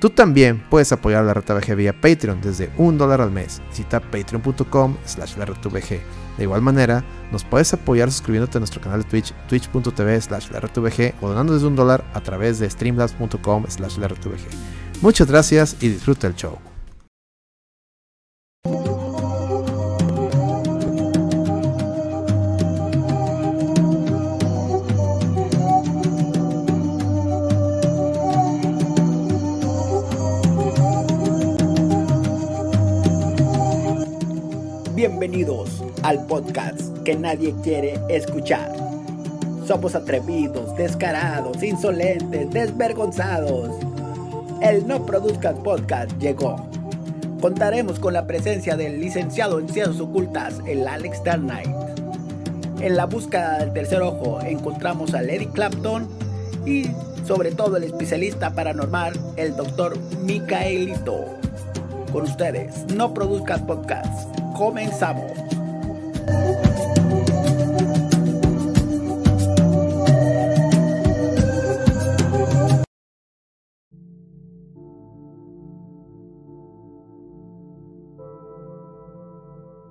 Tú 0.00 0.08
también 0.08 0.64
puedes 0.70 0.90
apoyar 0.92 1.24
la 1.24 1.34
RTVG 1.34 1.76
vía 1.76 1.92
Patreon 1.92 2.40
desde 2.40 2.70
un 2.78 2.96
dólar 2.96 3.20
al 3.20 3.30
mes. 3.30 3.60
Visita 3.68 4.00
patreon.com 4.00 4.96
slash 5.04 5.36
la 5.36 5.44
De 5.44 6.00
igual 6.38 6.62
manera, 6.62 7.04
nos 7.30 7.44
puedes 7.44 7.72
apoyar 7.74 8.10
suscribiéndote 8.10 8.56
a 8.56 8.60
nuestro 8.60 8.80
canal 8.80 9.02
de 9.02 9.08
Twitch, 9.10 9.34
twitch.tv 9.46 10.20
slash 10.22 10.50
la 10.50 10.60
o 11.20 11.28
donando 11.28 11.52
desde 11.52 11.66
un 11.66 11.76
dólar 11.76 12.02
a 12.14 12.20
través 12.22 12.58
de 12.58 12.70
streamlabs.com 12.70 13.66
slash 13.68 13.98
la 13.98 14.08
Muchas 15.02 15.28
gracias 15.28 15.76
y 15.80 15.90
disfruta 15.90 16.26
el 16.26 16.34
show. 16.34 16.69
Bienvenidos 35.20 35.84
al 36.02 36.24
podcast 36.24 36.80
que 37.04 37.14
nadie 37.14 37.54
quiere 37.62 38.00
escuchar. 38.08 38.72
Somos 39.66 39.94
atrevidos, 39.94 40.74
descarados, 40.76 41.62
insolentes, 41.62 42.50
desvergonzados. 42.50 43.68
El 44.62 44.88
No 44.88 45.04
Produzcas 45.04 45.56
Podcast 45.56 46.10
llegó. 46.18 46.56
Contaremos 47.42 48.00
con 48.00 48.14
la 48.14 48.26
presencia 48.26 48.78
del 48.78 48.98
licenciado 48.98 49.58
en 49.58 49.68
Ciencias 49.68 50.00
Ocultas, 50.00 50.58
el 50.66 50.88
Alex 50.88 51.22
Dark 51.22 51.42
Knight. 51.42 51.68
En 52.80 52.96
la 52.96 53.04
búsqueda 53.04 53.58
del 53.58 53.74
tercer 53.74 54.00
ojo 54.00 54.40
encontramos 54.40 55.12
a 55.12 55.20
Lady 55.20 55.48
Clapton 55.48 56.08
y 56.64 56.86
sobre 57.26 57.52
todo 57.52 57.76
el 57.76 57.84
especialista 57.84 58.54
paranormal, 58.54 59.12
el 59.36 59.54
doctor 59.54 59.98
Micaelito. 60.22 61.26
Con 62.10 62.22
ustedes, 62.22 62.86
No 62.94 63.12
Produzcas 63.12 63.60
Podcast 63.60 64.40
comenzamos. 64.60 65.32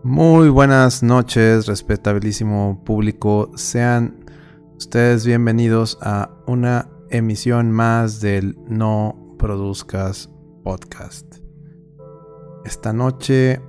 Muy 0.03 0.49
buenas 0.49 1.01
noches, 1.01 1.65
respetabilísimo 1.65 2.83
público. 2.85 3.49
Sean 3.55 4.23
ustedes 4.77 5.25
bienvenidos 5.25 5.97
a 6.03 6.29
una 6.45 6.87
emisión 7.09 7.71
más 7.71 8.21
del 8.21 8.55
No 8.67 9.35
Produzcas 9.39 10.29
Podcast. 10.63 11.37
Esta 12.65 12.93
noche 12.93 13.59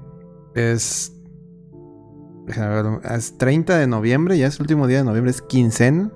es. 0.55 1.13
Es 3.15 3.39
30 3.39 3.79
de 3.79 3.87
noviembre, 3.87 4.37
ya 4.37 4.49
es 4.49 4.57
el 4.57 4.63
último 4.63 4.89
día 4.89 4.99
de 4.99 5.05
noviembre, 5.05 5.31
es 5.31 5.43
quincena. 5.43 6.11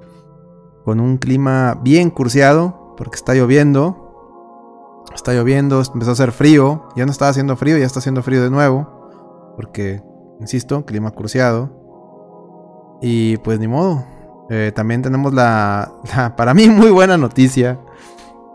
Con 0.85 1.01
un 1.01 1.19
clima 1.19 1.81
bien 1.83 2.11
curseado, 2.11 2.95
porque 2.97 3.17
está 3.17 3.35
lloviendo. 3.35 4.01
Está 5.15 5.33
lloviendo, 5.33 5.81
empezó 5.81 6.11
a 6.11 6.15
hacer 6.15 6.33
frío. 6.33 6.89
Ya 6.97 7.07
no 7.07 7.13
estaba 7.13 7.31
haciendo 7.31 7.57
frío, 7.57 7.79
ya 7.79 7.87
está 7.87 8.01
haciendo 8.01 8.23
frío 8.23 8.43
de 8.43 8.51
nuevo. 8.51 9.55
Porque, 9.57 10.03
insisto, 10.41 10.85
clima 10.85 11.13
curseado. 11.13 11.71
Y 13.01 13.37
pues 13.39 13.61
ni 13.61 13.69
modo. 13.69 14.05
Eh, 14.51 14.73
también 14.75 15.03
tenemos 15.03 15.33
la, 15.33 15.93
para 16.37 16.53
mí, 16.53 16.69
muy 16.69 16.91
buena 16.91 17.17
noticia 17.17 17.79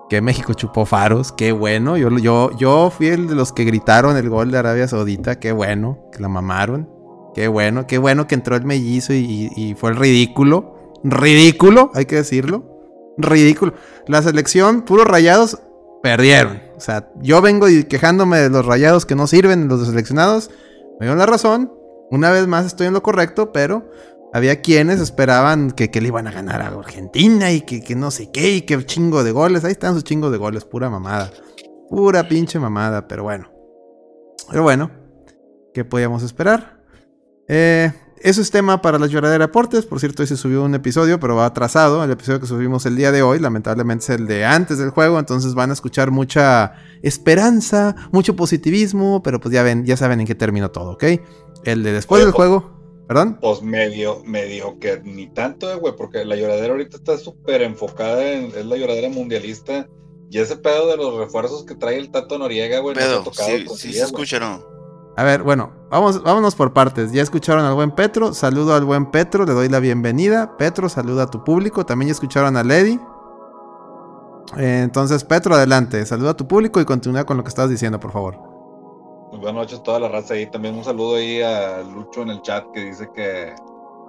que 0.09 0.21
México 0.21 0.53
chupó 0.53 0.85
faros, 0.85 1.31
qué 1.31 1.51
bueno. 1.51 1.95
Yo, 1.95 2.09
yo, 2.17 2.49
yo 2.57 2.89
fui 2.89 3.07
el 3.07 3.27
de 3.27 3.35
los 3.35 3.53
que 3.53 3.63
gritaron 3.63 4.17
el 4.17 4.29
gol 4.29 4.51
de 4.51 4.57
Arabia 4.57 4.87
Saudita, 4.87 5.39
qué 5.39 5.51
bueno, 5.51 5.99
que 6.11 6.19
la 6.19 6.27
mamaron. 6.27 6.89
Qué 7.35 7.47
bueno, 7.47 7.85
qué 7.87 7.97
bueno 7.99 8.27
que 8.27 8.35
entró 8.35 8.55
el 8.55 8.65
mellizo 8.65 9.13
y, 9.13 9.75
fue 9.79 9.91
el 9.91 9.95
ridículo. 9.95 10.75
Ridículo, 11.03 11.91
hay 11.93 12.05
que 12.05 12.15
decirlo. 12.15 12.65
Ridículo. 13.17 13.73
La 14.07 14.21
selección, 14.21 14.81
puros 14.81 15.05
rayados, 15.05 15.61
perdieron. 16.01 16.61
O 16.75 16.79
sea, 16.79 17.09
yo 17.21 17.41
vengo 17.41 17.67
quejándome 17.87 18.39
de 18.39 18.49
los 18.49 18.65
rayados 18.65 19.05
que 19.05 19.15
no 19.15 19.27
sirven, 19.27 19.67
los 19.67 19.85
seleccionados. 19.85 20.49
Me 20.99 21.05
dio 21.05 21.15
la 21.15 21.25
razón. 21.25 21.71
Una 22.11 22.31
vez 22.31 22.47
más 22.47 22.65
estoy 22.65 22.87
en 22.87 22.93
lo 22.93 23.03
correcto, 23.03 23.51
pero 23.51 23.85
había 24.33 24.61
quienes 24.61 24.99
esperaban 24.99 25.71
que, 25.71 25.89
le 25.99 26.07
iban 26.07 26.27
a 26.27 26.31
ganar 26.31 26.61
a 26.61 26.67
Argentina 26.67 27.51
y 27.51 27.61
que, 27.61 27.95
no 27.95 28.11
sé 28.11 28.31
qué, 28.31 28.55
y 28.55 28.61
que 28.61 28.85
chingo 28.85 29.23
de 29.23 29.31
goles. 29.31 29.63
Ahí 29.63 29.71
están 29.71 29.95
sus 29.95 30.03
chingos 30.03 30.31
de 30.31 30.37
goles, 30.37 30.65
pura 30.65 30.89
mamada. 30.89 31.31
Pura 31.89 32.27
pinche 32.27 32.59
mamada, 32.59 33.07
pero 33.07 33.23
bueno. 33.23 33.51
Pero 34.49 34.63
bueno, 34.63 34.91
¿qué 35.73 35.83
podíamos 35.83 36.23
esperar? 36.23 36.83
Eh, 37.47 37.91
eso 38.21 38.41
es 38.41 38.51
tema 38.51 38.81
para 38.81 38.99
las 38.99 39.09
lloradera 39.09 39.45
aportes. 39.45 39.85
Por 39.85 39.99
cierto, 39.99 40.21
hoy 40.21 40.27
se 40.27 40.37
subió 40.37 40.63
un 40.63 40.75
episodio, 40.75 41.19
pero 41.19 41.35
va 41.35 41.45
atrasado. 41.45 42.03
El 42.03 42.11
episodio 42.11 42.39
que 42.39 42.45
subimos 42.45 42.85
el 42.85 42.95
día 42.95 43.11
de 43.11 43.23
hoy, 43.23 43.39
lamentablemente, 43.39 44.03
es 44.03 44.09
el 44.11 44.27
de 44.27 44.45
antes 44.45 44.77
del 44.77 44.91
juego. 44.91 45.17
Entonces 45.17 45.55
van 45.55 45.71
a 45.71 45.73
escuchar 45.73 46.11
mucha 46.11 46.73
esperanza, 47.01 47.95
mucho 48.11 48.35
positivismo. 48.35 49.23
Pero 49.23 49.39
pues 49.39 49.53
ya 49.53 49.63
ven, 49.63 49.85
ya 49.85 49.97
saben 49.97 50.19
en 50.19 50.27
qué 50.27 50.35
terminó 50.35 50.69
todo, 50.69 50.91
¿ok? 50.91 51.03
El 51.63 51.81
de 51.81 51.93
después 51.93 52.23
del 52.23 52.31
juego. 52.31 52.78
¿Perdón? 53.09 53.39
Pues 53.41 53.63
medio, 53.63 54.21
medio 54.23 54.77
que 54.77 55.01
ni 55.03 55.25
tanto, 55.25 55.71
eh, 55.71 55.75
güey, 55.77 55.95
porque 55.95 56.23
la 56.23 56.35
lloradera 56.35 56.73
ahorita 56.73 56.97
está 56.97 57.17
súper 57.17 57.63
enfocada 57.63 58.23
en, 58.23 58.55
es 58.55 58.63
la 58.67 58.77
lloradera 58.77 59.09
mundialista. 59.09 59.87
Y 60.29 60.37
ese 60.37 60.55
pedo 60.57 60.85
de 60.85 60.95
los 60.95 61.17
refuerzos 61.17 61.65
que 61.65 61.73
trae 61.73 61.97
el 61.97 62.11
Tato 62.11 62.37
Noriega, 62.37 62.77
güey, 62.81 62.95
pedo, 62.95 63.23
no 63.25 63.33
sí, 63.33 63.65
sí 63.75 63.93
se 63.93 64.03
escucharon. 64.03 64.63
A 65.17 65.23
ver, 65.23 65.41
bueno, 65.41 65.73
vamos, 65.89 66.21
vámonos 66.21 66.53
por 66.53 66.71
partes. 66.71 67.11
Ya 67.11 67.23
escucharon 67.23 67.65
al 67.65 67.73
buen 67.73 67.89
Petro, 67.89 68.31
saludo 68.31 68.75
al 68.75 68.85
buen 68.85 69.09
Petro, 69.09 69.43
le 69.43 69.53
doy 69.53 69.69
la 69.69 69.79
bienvenida. 69.79 70.55
Petro, 70.55 70.87
saluda 70.87 71.23
a 71.23 71.31
tu 71.31 71.43
público. 71.43 71.87
También 71.87 72.09
ya 72.09 72.13
escucharon 72.13 72.57
a 72.57 72.63
Lady. 72.63 72.99
Eh, 74.55 74.81
entonces, 74.83 75.23
Petro, 75.23 75.55
adelante, 75.55 76.05
saluda 76.05 76.29
a 76.29 76.37
tu 76.37 76.47
público 76.47 76.79
y 76.79 76.85
continúa 76.85 77.23
con 77.23 77.37
lo 77.37 77.43
que 77.43 77.49
estabas 77.49 77.71
diciendo, 77.71 77.99
por 77.99 78.11
favor. 78.11 78.48
Muy 79.31 79.41
buenas 79.41 79.61
noches 79.61 79.79
a 79.79 79.83
toda 79.83 79.99
la 79.99 80.07
raza 80.07 80.33
ahí. 80.33 80.47
También 80.47 80.75
un 80.75 80.83
saludo 80.83 81.15
ahí 81.15 81.39
a 81.41 81.83
Lucho 81.83 82.23
en 82.23 82.29
el 82.29 82.41
chat 82.41 82.65
que 82.71 82.85
dice 82.85 83.07
que, 83.13 83.53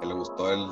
le 0.03 0.15
gustó 0.15 0.51
el, 0.51 0.67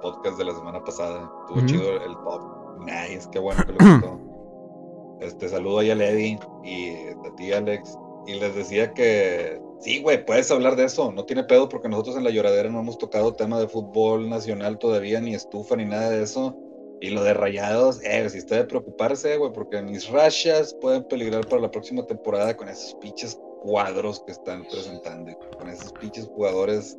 podcast 0.00 0.38
de 0.38 0.46
la 0.46 0.54
semana 0.54 0.82
pasada. 0.82 1.30
Estuvo 1.42 1.66
chido 1.66 2.02
el 2.02 2.14
top. 2.24 2.40
Nice, 2.86 3.28
qué 3.30 3.38
bueno 3.38 3.62
que 3.66 3.72
le 3.72 3.78
gustó. 3.78 4.20
Este 5.20 5.48
saludo 5.48 5.80
ahí 5.80 5.90
a 5.90 5.94
Lady 5.94 6.36
y 6.64 6.94
a 6.94 7.34
ti, 7.36 7.52
Alex. 7.52 7.96
Y 8.26 8.34
les 8.40 8.56
decía 8.56 8.92
que 8.92 9.60
sí, 9.78 10.02
güey, 10.02 10.24
puedes 10.24 10.50
hablar 10.50 10.74
de 10.74 10.84
eso. 10.84 11.12
No 11.12 11.26
tiene 11.26 11.44
pedo 11.44 11.68
porque 11.68 11.88
nosotros 11.88 12.16
en 12.16 12.24
la 12.24 12.30
lloradera 12.30 12.70
no 12.70 12.80
hemos 12.80 12.96
tocado 12.98 13.34
tema 13.34 13.60
de 13.60 13.68
fútbol 13.68 14.28
nacional 14.28 14.78
todavía, 14.78 15.20
ni 15.20 15.34
estufa, 15.34 15.76
ni 15.76 15.84
nada 15.84 16.10
de 16.10 16.22
eso. 16.22 16.56
Y 17.00 17.10
lo 17.10 17.22
de 17.22 17.34
rayados, 17.34 18.02
eh, 18.02 18.28
si 18.30 18.38
está 18.38 18.56
de 18.56 18.64
preocuparse, 18.64 19.36
güey, 19.36 19.52
porque 19.52 19.82
mis 19.82 20.08
rayas 20.08 20.74
pueden 20.80 21.04
peligrar 21.04 21.46
para 21.46 21.62
la 21.62 21.70
próxima 21.70 22.04
temporada 22.04 22.56
con 22.56 22.68
esos 22.68 22.94
pinches 22.94 23.38
cuadros 23.62 24.22
que 24.26 24.32
están 24.32 24.64
presentando 24.64 25.32
con 25.58 25.68
esos 25.68 25.92
pinches 25.92 26.26
jugadores. 26.26 26.98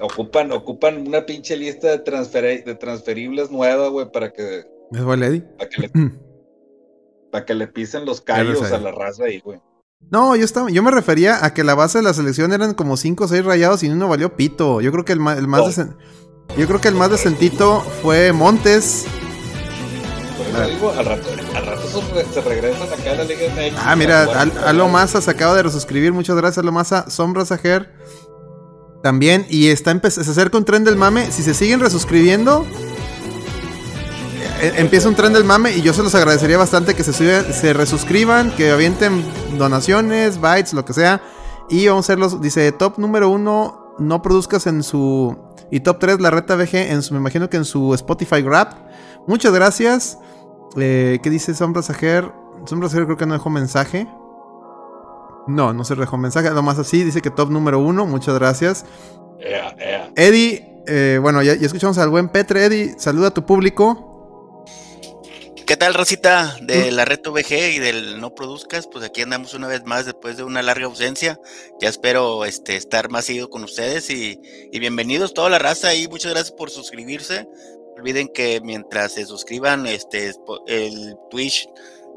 Ocupan, 0.00 0.52
ocupan 0.52 1.06
una 1.06 1.24
pinche 1.26 1.56
lista 1.56 1.88
de, 1.88 1.98
transfer 1.98 2.64
de 2.64 2.74
transferibles 2.74 3.50
nueva, 3.50 3.88
güey, 3.88 4.10
para 4.10 4.32
que. 4.32 4.64
¿Es 4.90 5.00
Lady? 5.00 5.40
Para 5.56 5.68
que 5.68 5.82
le, 5.82 5.90
para 7.30 7.44
que 7.44 7.54
le 7.54 7.66
pisen 7.68 8.04
los 8.04 8.20
callos 8.20 8.62
a 8.72 8.78
la 8.78 8.90
raza 8.92 9.24
ahí, 9.24 9.40
güey. 9.40 9.60
No, 10.10 10.36
yo 10.36 10.44
estaba, 10.44 10.70
yo 10.70 10.82
me 10.82 10.90
refería 10.90 11.44
a 11.44 11.52
que 11.52 11.64
la 11.64 11.74
base 11.74 11.98
de 11.98 12.04
la 12.04 12.14
selección 12.14 12.52
eran 12.52 12.72
como 12.72 12.96
5 12.96 13.24
o 13.24 13.28
6 13.28 13.44
rayados 13.44 13.82
y 13.82 13.88
uno 13.88 14.08
valió 14.08 14.36
pito. 14.36 14.80
Yo 14.80 14.92
creo 14.92 15.04
que 15.04 15.12
el, 15.12 15.20
más, 15.20 15.38
el 15.38 15.48
más 15.48 15.76
yo 16.56 16.66
creo 16.66 16.80
que 16.80 16.88
el 16.88 16.94
más 16.94 17.10
decentito 17.10 17.80
fue 18.02 18.32
Montes, 18.32 19.06
al 20.62 21.04
rato, 21.04 21.28
se 22.32 22.40
regresan 22.40 22.88
acá 22.92 23.12
a 23.12 23.14
la 23.14 23.24
Liga 23.24 23.40
MX. 23.54 23.80
Ah, 23.84 23.96
mira, 23.96 24.24
Alo 24.66 24.88
Massa 24.88 25.20
se 25.20 25.30
acaba 25.30 25.54
de 25.54 25.62
resuscribir. 25.62 26.12
Muchas 26.12 26.36
gracias, 26.36 26.58
Alo 26.58 26.72
Massa. 26.72 27.08
Sombra 27.10 27.44
Sajer 27.44 27.92
también. 29.02 29.46
Y 29.48 29.68
está 29.68 29.98
se 30.10 30.20
acerca 30.20 30.58
un 30.58 30.64
tren 30.64 30.84
del 30.84 30.96
mame. 30.96 31.30
Si 31.30 31.42
se 31.42 31.54
siguen 31.54 31.80
resuscribiendo, 31.80 32.66
eh, 34.60 34.72
empieza 34.76 35.08
un 35.08 35.14
tren 35.14 35.32
del 35.32 35.44
mame 35.44 35.76
y 35.76 35.82
yo 35.82 35.92
se 35.92 36.02
los 36.02 36.14
agradecería 36.14 36.58
bastante 36.58 36.94
que 36.94 37.04
se, 37.04 37.12
se 37.52 37.72
resuscriban, 37.72 38.50
que 38.56 38.70
avienten 38.70 39.24
donaciones, 39.56 40.40
bytes, 40.40 40.72
lo 40.72 40.84
que 40.84 40.92
sea. 40.92 41.22
Y 41.70 41.86
vamos 41.86 42.04
a 42.04 42.12
hacerlos, 42.12 42.40
dice, 42.40 42.72
top 42.72 42.98
número 42.98 43.28
uno, 43.28 43.94
no 43.98 44.22
produzcas 44.22 44.66
en 44.66 44.82
su... 44.82 45.36
Y 45.70 45.80
top 45.80 45.98
3, 45.98 46.20
la 46.20 46.30
reta 46.30 46.56
VG, 46.56 46.90
en 46.92 47.02
su, 47.02 47.12
me 47.12 47.20
imagino 47.20 47.50
que 47.50 47.58
en 47.58 47.66
su 47.66 47.92
Spotify 47.92 48.40
Grab. 48.40 48.74
Muchas 49.26 49.52
gracias. 49.52 50.18
Eh, 50.76 51.18
¿Qué 51.22 51.30
dice 51.30 51.54
Sombra 51.54 51.82
Sajer? 51.82 52.30
Sombra 52.66 52.88
Sajer 52.88 53.04
creo 53.06 53.16
que 53.16 53.26
no 53.26 53.34
dejó 53.34 53.50
mensaje. 53.50 54.06
No, 55.46 55.72
no 55.72 55.82
se 55.84 55.94
dejó 55.94 56.18
mensaje, 56.18 56.50
más 56.50 56.78
así. 56.78 57.04
Dice 57.04 57.22
que 57.22 57.30
top 57.30 57.50
número 57.50 57.78
uno, 57.78 58.04
muchas 58.04 58.34
gracias. 58.34 58.84
Eddie, 60.14 60.82
eh, 60.86 61.18
bueno, 61.20 61.42
ya, 61.42 61.54
ya, 61.54 61.66
escuchamos 61.66 61.96
al 61.98 62.10
buen 62.10 62.28
Petre. 62.28 62.64
Eddie, 62.66 62.94
saluda 62.98 63.28
a 63.28 63.34
tu 63.34 63.46
público. 63.46 64.08
¿Qué 65.68 65.76
tal, 65.76 65.92
Rosita? 65.92 66.56
De 66.62 66.90
la 66.90 67.04
Reto 67.04 67.30
VG 67.30 67.74
y 67.74 67.78
del 67.78 68.22
No 68.22 68.34
Produzcas, 68.34 68.86
pues 68.86 69.04
aquí 69.04 69.20
andamos 69.20 69.52
una 69.52 69.68
vez 69.68 69.84
más 69.84 70.06
después 70.06 70.38
de 70.38 70.42
una 70.42 70.62
larga 70.62 70.86
ausencia. 70.86 71.38
Ya 71.78 71.90
espero 71.90 72.46
este, 72.46 72.76
estar 72.76 73.10
más 73.10 73.26
seguido 73.26 73.50
con 73.50 73.64
ustedes 73.64 74.08
y, 74.08 74.40
bienvenidos 74.72 75.34
toda 75.34 75.50
la 75.50 75.58
raza 75.58 75.94
y 75.94 76.08
muchas 76.08 76.32
gracias 76.32 76.52
por 76.52 76.70
suscribirse. 76.70 77.46
Olviden 77.98 78.28
que 78.32 78.60
mientras 78.62 79.14
se 79.14 79.26
suscriban, 79.26 79.86
este, 79.86 80.32
el 80.68 81.16
Twitch 81.30 81.68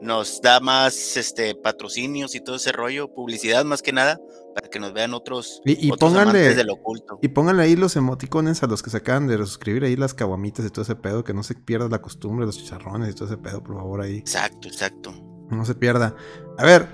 nos 0.02 0.42
da 0.42 0.60
más 0.60 1.18
este, 1.18 1.56
patrocinios 1.56 2.36
y 2.36 2.42
todo 2.42 2.56
ese 2.56 2.72
rollo, 2.72 3.14
publicidad 3.14 3.66
más 3.66 3.82
que 3.82 3.92
nada, 3.92 4.20
para 4.54 4.68
que 4.68 4.80
nos 4.80 4.94
vean 4.94 5.14
otros, 5.14 5.62
y, 5.66 5.88
y 5.88 5.92
pónganle, 5.92 6.54
del 6.54 6.70
oculto. 6.70 7.20
Y 7.22 7.30
pónganle 7.30 7.64
ahí 7.64 7.76
los 7.76 7.96
emoticones 7.96 8.64
a 8.64 8.68
los 8.68 8.84
que 8.84 8.90
se 8.90 8.98
acaban 8.98 9.28
de 9.28 9.38
suscribir 9.38 9.84
ahí 9.84 9.96
las 9.96 10.14
caguamitas 10.14 10.66
y 10.66 10.70
todo 10.70 10.84
ese 10.84 10.96
pedo, 10.96 11.24
que 11.24 11.34
no 11.34 11.44
se 11.44 11.56
pierda 11.56 11.88
la 11.88 12.02
costumbre, 12.02 12.46
los 12.46 12.58
chicharrones 12.58 13.10
y 13.10 13.14
todo 13.14 13.26
ese 13.26 13.38
pedo, 13.38 13.64
por 13.64 13.76
favor, 13.76 14.02
ahí. 14.02 14.18
Exacto, 14.18 14.68
exacto. 14.68 15.14
No 15.50 15.66
se 15.66 15.76
pierda. 15.76 16.16
A 16.58 16.66
ver, 16.66 16.88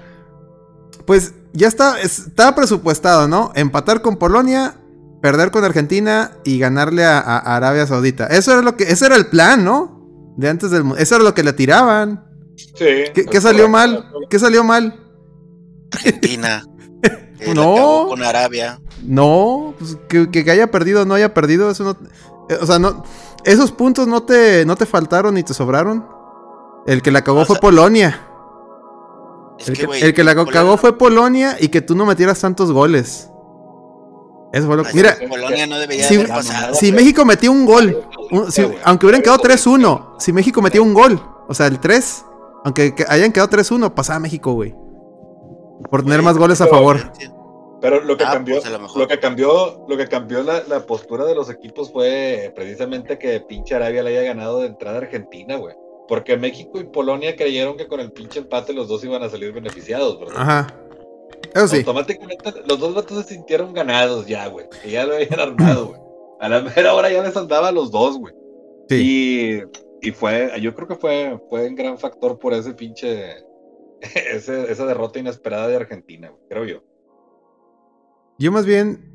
pues 1.05 1.33
ya 1.53 1.67
está, 1.67 1.99
estaba 2.01 2.55
presupuestado, 2.55 3.27
¿no? 3.27 3.51
Empatar 3.55 4.01
con 4.01 4.17
Polonia, 4.17 4.79
perder 5.21 5.51
con 5.51 5.63
Argentina 5.63 6.31
y 6.43 6.59
ganarle 6.59 7.05
a, 7.05 7.19
Arabia 7.19 7.87
Saudita. 7.87 8.27
Eso 8.27 8.53
era 8.53 8.61
lo 8.61 8.75
que, 8.75 8.85
ese 8.85 9.05
era 9.05 9.15
el 9.15 9.27
plan, 9.27 9.63
¿no? 9.63 10.33
De 10.37 10.49
antes 10.49 10.71
del 10.71 10.83
eso 10.97 11.15
era 11.15 11.23
lo 11.23 11.33
que 11.33 11.43
le 11.43 11.53
tiraban. 11.53 12.23
Sí. 12.55 12.85
¿Qué, 13.13 13.41
salió 13.41 13.67
mal? 13.69 14.11
¿Qué 14.29 14.39
salió 14.39 14.63
mal? 14.63 14.99
Argentina. 15.91 16.63
no. 17.55 18.05
Con 18.09 18.23
Arabia. 18.23 18.79
No, 19.03 19.75
pues 19.77 19.97
que, 20.07 20.51
haya 20.51 20.71
perdido 20.71 21.03
o 21.03 21.05
no 21.05 21.13
haya 21.13 21.33
perdido, 21.33 21.69
eso 21.69 21.83
no. 21.83 21.91
Eh, 22.49 22.57
o 22.59 22.65
sea, 22.65 22.79
no. 22.79 23.03
Esos 23.43 23.71
puntos 23.71 24.07
no 24.07 24.23
te, 24.23 24.65
no 24.65 24.75
te 24.75 24.85
faltaron 24.85 25.35
ni 25.35 25.43
te 25.43 25.53
sobraron. 25.53 26.07
El 26.85 27.01
que 27.01 27.11
la 27.11 27.23
cagó 27.23 27.45
fue 27.45 27.59
Polonia. 27.59 28.21
el, 29.65 30.13
que, 30.13 30.23
la 30.23 30.35
cagó 30.45 30.77
fue 30.77 30.97
Polonia 30.97 31.57
y 31.59 31.67
que 31.67 31.81
tú 31.81 31.95
no 31.95 32.05
metieras 32.05 32.39
tantos 32.39 32.71
goles. 32.71 33.29
Eso 34.53 34.67
fue 34.67 34.77
lo 34.77 34.83
que. 34.83 34.93
Mira, 34.93 35.17
si, 36.73 36.91
México 36.91 37.25
metía 37.25 37.51
un 37.51 37.65
gol, 37.65 38.03
aunque 38.83 39.05
hubieran 39.05 39.21
quedado 39.21 39.39
3-1, 39.39 40.15
si 40.19 40.31
México 40.31 40.61
metía 40.61 40.81
un 40.81 40.93
gol, 40.93 41.21
o 41.47 41.53
sea, 41.53 41.67
el 41.67 41.79
3, 41.79 42.25
aunque 42.63 42.93
hayan 43.07 43.31
quedado 43.31 43.49
3-1, 43.49 43.93
pasaba 43.93 44.19
México, 44.19 44.53
güey. 44.53 44.73
Por 45.89 46.03
tener 46.03 46.21
más 46.21 46.37
goles 46.37 46.59
a 46.61 46.67
favor. 46.67 47.11
Pero 47.79 48.01
lo 48.01 48.17
que 48.17 48.23
ah, 48.23 48.33
cambió, 48.33 48.59
pues, 48.59 48.95
lo, 48.95 49.07
que 49.07 49.19
cambió, 49.19 49.85
lo 49.87 49.97
que 49.97 50.07
cambió 50.07 50.41
la, 50.41 50.79
postura 50.87 51.25
de 51.25 51.35
los 51.35 51.49
equipos 51.49 51.91
fue 51.91 52.51
precisamente 52.55 53.19
que 53.19 53.39
pinche 53.41 53.75
Arabia 53.75 54.01
le 54.01 54.17
haya 54.17 54.23
ganado 54.33 54.61
de 54.61 54.67
entrada 54.67 54.97
a 54.97 55.01
Argentina, 55.01 55.57
güey. 55.57 55.75
Porque 56.07 56.37
México 56.37 56.79
y 56.79 56.85
Polonia 56.85 57.35
creyeron 57.35 57.77
que 57.77 57.87
con 57.87 57.99
el 57.99 58.11
pinche 58.11 58.39
empate 58.39 58.73
los 58.73 58.87
dos 58.87 59.03
iban 59.03 59.21
a 59.21 59.29
salir 59.29 59.51
beneficiados, 59.51 60.19
¿verdad? 60.19 60.35
Ajá. 60.37 60.86
Eso 61.53 61.67
sí. 61.67 61.77
Automáticamente 61.77 62.53
los 62.67 62.79
dos 62.79 62.95
vatos 62.95 63.23
se 63.23 63.33
sintieron 63.35 63.73
ganados 63.73 64.27
ya, 64.27 64.47
güey. 64.47 64.67
Que 64.81 64.91
ya 64.91 65.05
lo 65.05 65.15
habían 65.15 65.39
armado, 65.39 65.87
güey. 65.87 66.01
A 66.39 66.49
la 66.49 66.61
mera 66.61 66.93
hora 66.93 67.11
ya 67.11 67.23
les 67.23 67.35
andaba 67.35 67.69
a 67.69 67.71
los 67.71 67.91
dos, 67.91 68.17
güey. 68.17 68.33
Sí. 68.89 69.63
Y, 70.01 70.07
y, 70.07 70.11
fue, 70.11 70.51
yo 70.61 70.73
creo 70.75 70.87
que 70.87 70.95
fue, 70.95 71.39
fue 71.49 71.67
un 71.67 71.75
gran 71.75 71.97
factor 71.97 72.37
por 72.37 72.53
ese 72.53 72.73
pinche 72.73 73.47
esa 74.01 74.85
derrota 74.85 75.19
inesperada 75.19 75.67
de 75.67 75.75
Argentina, 75.75 76.31
creo 76.49 76.65
yo. 76.65 76.83
Yo 78.39 78.51
más 78.51 78.65
bien 78.65 79.11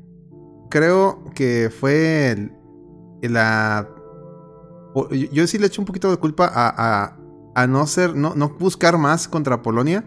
creo 0.69 1.23
que 1.33 1.69
fue 1.69 2.51
la... 3.21 3.87
Yo, 5.31 5.47
sí 5.47 5.57
le 5.57 5.67
echo 5.67 5.81
un 5.81 5.85
poquito 5.85 6.11
de 6.11 6.17
culpa 6.17 6.51
a, 6.53 7.17
a, 7.55 7.67
no 7.67 7.87
ser, 7.87 8.15
no, 8.15 8.35
no, 8.35 8.49
buscar 8.49 8.97
más 8.97 9.27
contra 9.27 9.61
Polonia. 9.61 10.03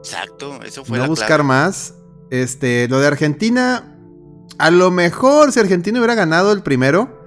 Exacto, 0.00 0.62
eso 0.62 0.84
fue. 0.84 0.98
No 0.98 1.06
buscar 1.06 1.42
más. 1.42 1.94
Este, 2.30 2.88
lo 2.88 3.00
de 3.00 3.06
Argentina, 3.06 3.96
a 4.58 4.70
lo 4.70 4.90
mejor 4.90 5.52
si 5.52 5.60
Argentina 5.60 5.98
hubiera 5.98 6.14
ganado 6.14 6.52
el 6.52 6.62
primero, 6.62 7.20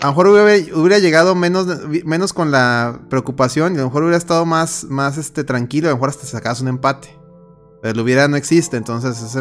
a 0.00 0.06
lo 0.06 0.12
mejor 0.12 0.28
hubiera, 0.28 0.98
llegado 0.98 1.34
menos, 1.34 1.66
menos 2.04 2.32
con 2.32 2.50
la 2.50 3.00
preocupación 3.08 3.74
y 3.74 3.76
a 3.76 3.80
lo 3.80 3.86
mejor 3.86 4.02
hubiera 4.02 4.18
estado 4.18 4.44
más, 4.44 4.84
más 4.84 5.18
este, 5.18 5.42
tranquilo, 5.42 5.88
a 5.88 5.90
lo 5.90 5.96
mejor 5.96 6.10
hasta 6.10 6.26
sacabas 6.26 6.60
un 6.60 6.68
empate. 6.68 7.08
Pero 7.82 7.94
lo 7.94 8.02
hubiera 8.02 8.28
no 8.28 8.36
existe, 8.36 8.76
entonces 8.76 9.36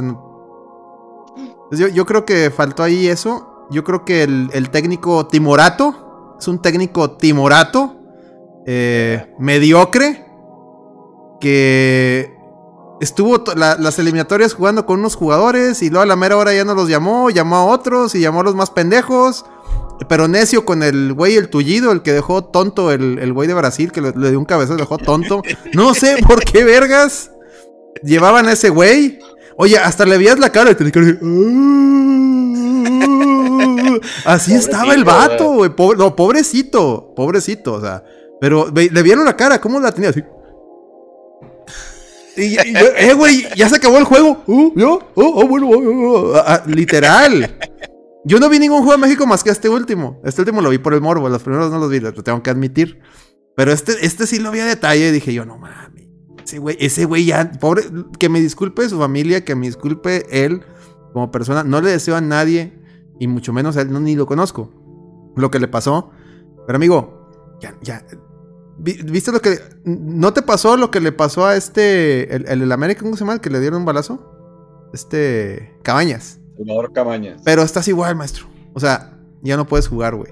yo, 1.72 1.88
yo, 1.88 2.06
creo 2.06 2.26
que 2.26 2.52
faltó 2.52 2.84
ahí 2.84 3.08
eso. 3.08 3.68
Yo 3.72 3.84
creo 3.84 4.06
que 4.06 4.24
el, 4.24 4.70
técnico 4.70 5.28
Timorato 5.28 6.38
es 6.40 6.48
un 6.48 6.62
técnico 6.62 7.18
Timorato, 7.18 7.98
eh, 8.68 9.34
mediocre, 9.40 10.26
que 11.40 12.35
estuvo 13.06 13.44
las 13.56 14.00
eliminatorias 14.00 14.56
jugando 14.56 14.86
con 14.88 15.00
unos 15.00 15.16
jugadores 15.16 15.84
y 15.84 15.90
luego 15.90 16.02
a 16.02 16.08
la 16.08 16.16
mera 16.16 16.38
hora 16.38 16.54
ya 16.54 16.66
no 16.66 16.74
los 16.74 16.90
llamó, 16.90 17.30
llamó 17.30 17.58
a 17.58 17.66
otros 17.66 18.16
y 18.16 18.20
llamó 18.20 18.42
a 18.42 18.44
los 18.44 18.56
más 18.56 18.72
pendejos. 18.72 19.46
Pero 20.10 20.28
necio 20.28 20.66
con 20.66 20.84
el 20.84 21.14
güey, 21.14 21.38
el 21.38 21.50
tullido, 21.50 21.92
el 21.92 22.02
que 22.02 22.12
dejó 22.12 22.44
tonto, 22.44 22.92
el, 22.92 23.32
güey 23.32 23.48
de 23.48 23.54
Brasil, 23.54 23.92
que 23.92 24.02
le, 24.02 24.12
dio 24.12 24.40
un 24.40 24.46
cabezazo, 24.46 24.76
dejó 24.76 24.98
tonto. 24.98 25.42
No 25.74 25.94
sé 25.94 26.18
por 26.28 26.44
qué 26.44 26.64
vergas 26.64 27.32
llevaban 28.04 28.48
a 28.48 28.54
ese 28.54 28.70
güey. 28.70 29.20
Oye, 29.58 29.78
hasta 29.78 30.06
le 30.06 30.18
veías 30.18 30.40
la 30.40 30.52
cara 30.52 30.72
y 30.72 30.76
te 30.76 30.84
Así 34.26 34.54
estaba 34.54 34.94
el 34.96 35.06
vato, 35.06 35.52
güey. 35.54 35.72
no, 35.98 36.16
pobrecito, 36.16 37.14
pobrecito, 37.16 37.74
o 37.74 37.82
sea. 37.82 38.04
Pero 38.42 38.68
le 38.74 39.02
vieron 39.04 39.24
la 39.24 39.38
cara, 39.38 39.62
¿cómo 39.62 39.80
la 39.80 39.94
tenía 39.94 40.10
así? 40.10 40.22
Y, 42.38 42.58
eh, 42.58 43.14
güey, 43.16 43.46
ya 43.56 43.70
se 43.70 43.78
acabó 43.78 43.98
el 43.98 44.04
juego. 44.04 44.44
Uh, 44.48 44.78
¿yo? 44.78 45.00
Oh, 45.16 45.24
oh, 45.24 45.48
oh, 45.50 46.36
ah, 46.36 46.44
ah, 46.48 46.64
literal. 46.68 47.58
Yo 48.26 48.40
no 48.40 48.50
vi 48.50 48.60
ningún 48.60 48.80
juego 48.80 48.94
de 48.94 48.98
México 48.98 49.26
más 49.28 49.44
que 49.44 49.52
este 49.52 49.70
último. 49.70 50.20
Este 50.24 50.42
último 50.42 50.62
lo 50.62 50.70
vi 50.70 50.80
por 50.80 50.94
el 50.94 51.02
morbo, 51.02 51.30
los 51.30 51.44
primeros 51.44 51.72
no 51.72 51.78
los 51.78 51.90
vi, 51.90 52.00
lo 52.00 52.12
tengo 52.14 52.42
que 52.42 52.50
admitir. 52.50 53.00
Pero 53.56 53.72
este, 53.72 53.94
este 54.06 54.28
sí 54.28 54.40
lo 54.40 54.52
vi 54.52 54.60
a 54.60 54.66
detalle 54.66 55.10
y 55.10 55.12
dije 55.12 55.34
yo, 55.34 55.46
no 55.46 55.58
mames. 55.58 56.06
Ese 56.44 56.60
güey, 56.60 56.78
ese 56.80 57.06
güey 57.06 57.26
ya, 57.26 57.52
pobre, 57.60 57.84
que 58.20 58.30
me 58.30 58.40
disculpe 58.40 58.88
su 58.90 59.00
familia, 59.00 59.44
que 59.46 59.56
me 59.56 59.68
disculpe 59.68 60.26
él 60.30 60.62
como 61.14 61.32
persona. 61.32 61.64
No 61.64 61.82
le 61.82 61.92
deseo 61.92 62.16
a 62.16 62.22
nadie, 62.22 62.74
y 63.20 63.28
mucho 63.28 63.54
menos 63.54 63.78
a 63.78 63.82
él, 63.82 63.92
no, 63.92 64.00
ni 64.00 64.16
lo 64.16 64.26
conozco, 64.26 64.72
lo 65.36 65.50
que 65.50 65.60
le 65.60 65.68
pasó. 65.68 66.12
Pero 66.68 66.78
amigo, 66.78 67.58
ya, 67.62 67.76
ya. 67.82 68.06
¿Viste 68.78 69.32
lo 69.32 69.42
que... 69.42 69.60
¿No 69.84 70.34
te 70.34 70.42
pasó 70.42 70.78
lo 70.78 70.92
que 70.92 71.00
le 71.00 71.12
pasó 71.12 71.46
a 71.46 71.56
este... 71.56 72.36
El, 72.36 72.62
el, 72.62 72.72
América, 72.72 73.02
¿cómo 73.02 73.16
se 73.16 73.22
llama? 73.22 73.34
El 73.34 73.42
que 73.42 73.50
le 73.50 73.60
dieron 73.60 73.80
un 73.80 73.86
balazo. 73.86 74.90
Este... 74.94 75.78
Cabañas. 75.84 76.40
Cabañas. 76.94 77.42
Pero 77.44 77.62
estás 77.62 77.88
igual, 77.88 78.16
maestro. 78.16 78.48
O 78.74 78.80
sea, 78.80 79.18
ya 79.42 79.58
no 79.58 79.66
puedes 79.68 79.88
jugar, 79.88 80.16
güey. 80.16 80.32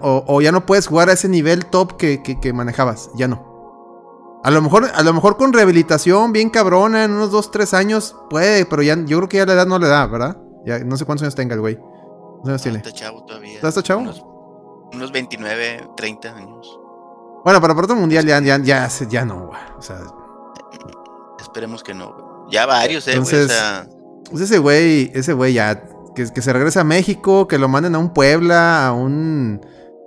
o, 0.00 0.40
ya 0.40 0.52
no 0.52 0.64
puedes 0.66 0.86
jugar 0.86 1.10
a 1.10 1.12
ese 1.12 1.28
nivel 1.28 1.66
top 1.66 1.96
que, 1.96 2.52
manejabas. 2.54 3.10
Ya 3.16 3.28
no. 3.28 4.40
A 4.42 4.50
lo, 4.50 4.62
mejor, 4.62 4.86
a 4.94 5.02
lo 5.02 5.12
mejor 5.12 5.36
con 5.36 5.52
rehabilitación 5.52 6.32
bien 6.32 6.50
cabrona, 6.50 7.04
en 7.04 7.10
unos 7.10 7.32
2, 7.32 7.50
3 7.50 7.74
años, 7.74 8.14
puede, 8.30 8.64
pero 8.64 8.82
ya, 8.82 8.96
yo 9.04 9.18
creo 9.18 9.28
que 9.28 9.36
ya 9.38 9.46
la 9.46 9.54
edad 9.54 9.66
no 9.66 9.78
le 9.78 9.88
da, 9.88 10.06
¿verdad? 10.06 10.40
Ya, 10.64 10.78
no 10.78 10.96
sé 10.96 11.04
cuántos 11.04 11.24
años 11.24 11.34
tenga 11.34 11.54
el 11.54 11.60
güey. 11.60 11.76
¿Cuántos 11.76 12.48
años 12.48 12.62
tiene? 12.62 12.78
Está 12.78 12.92
chavo 12.92 13.24
todavía. 13.24 13.54
¿Está, 13.60 13.82
chavo? 13.82 14.02
Unos, 14.92 15.12
29, 15.12 15.88
30 15.96 16.36
años. 16.36 16.80
Bueno, 17.46 17.60
para 17.60 17.76
Puerto 17.76 17.94
Mundial 17.94 18.26
ya, 18.26 18.40
ya, 18.40 18.58
ya, 18.58 18.88
ya 19.08 19.24
no, 19.24 19.46
güey. 19.46 19.60
O 19.78 19.80
sea. 19.80 20.00
Esperemos 21.40 21.84
que 21.84 21.94
no, 21.94 22.48
Ya 22.50 22.66
varios, 22.66 23.06
eh, 23.06 23.12
Entonces, 23.12 23.44
o 23.44 23.48
sea 23.48 23.86
pues 24.28 24.42
ese 24.42 24.58
güey, 24.58 25.12
ese 25.14 25.32
güey 25.32 25.52
ya, 25.52 25.84
que, 26.16 26.26
se 26.26 26.52
regrese 26.52 26.80
a 26.80 26.82
México, 26.82 27.46
que 27.46 27.56
lo 27.56 27.68
manden 27.68 27.94
a 27.94 28.00
un 28.00 28.12
Puebla, 28.12 28.88
a 28.88 28.92
un, 28.92 29.60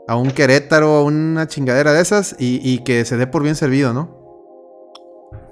a 0.05 0.17
un 0.17 0.31
Querétaro, 0.31 0.97
a 0.97 1.03
una 1.05 1.47
chingadera 1.47 1.93
de 1.93 2.01
esas 2.01 2.35
y, 2.37 2.79
que 2.79 3.05
se 3.05 3.15
dé 3.15 3.25
por 3.25 3.41
bien 3.41 3.55
servido, 3.55 3.93
¿no? 3.93 4.19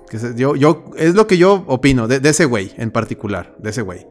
Que 0.10 0.20
yo, 0.36 0.58
yo, 0.58 0.92
es 0.98 1.16
lo 1.16 1.26
que 1.26 1.38
yo 1.38 1.64
opino 1.68 2.10
de, 2.10 2.20
ese 2.30 2.44
güey 2.44 2.74
en 2.76 2.92
particular, 2.92 3.56
de 3.60 3.70
ese 3.70 3.82
güey. 3.82 4.06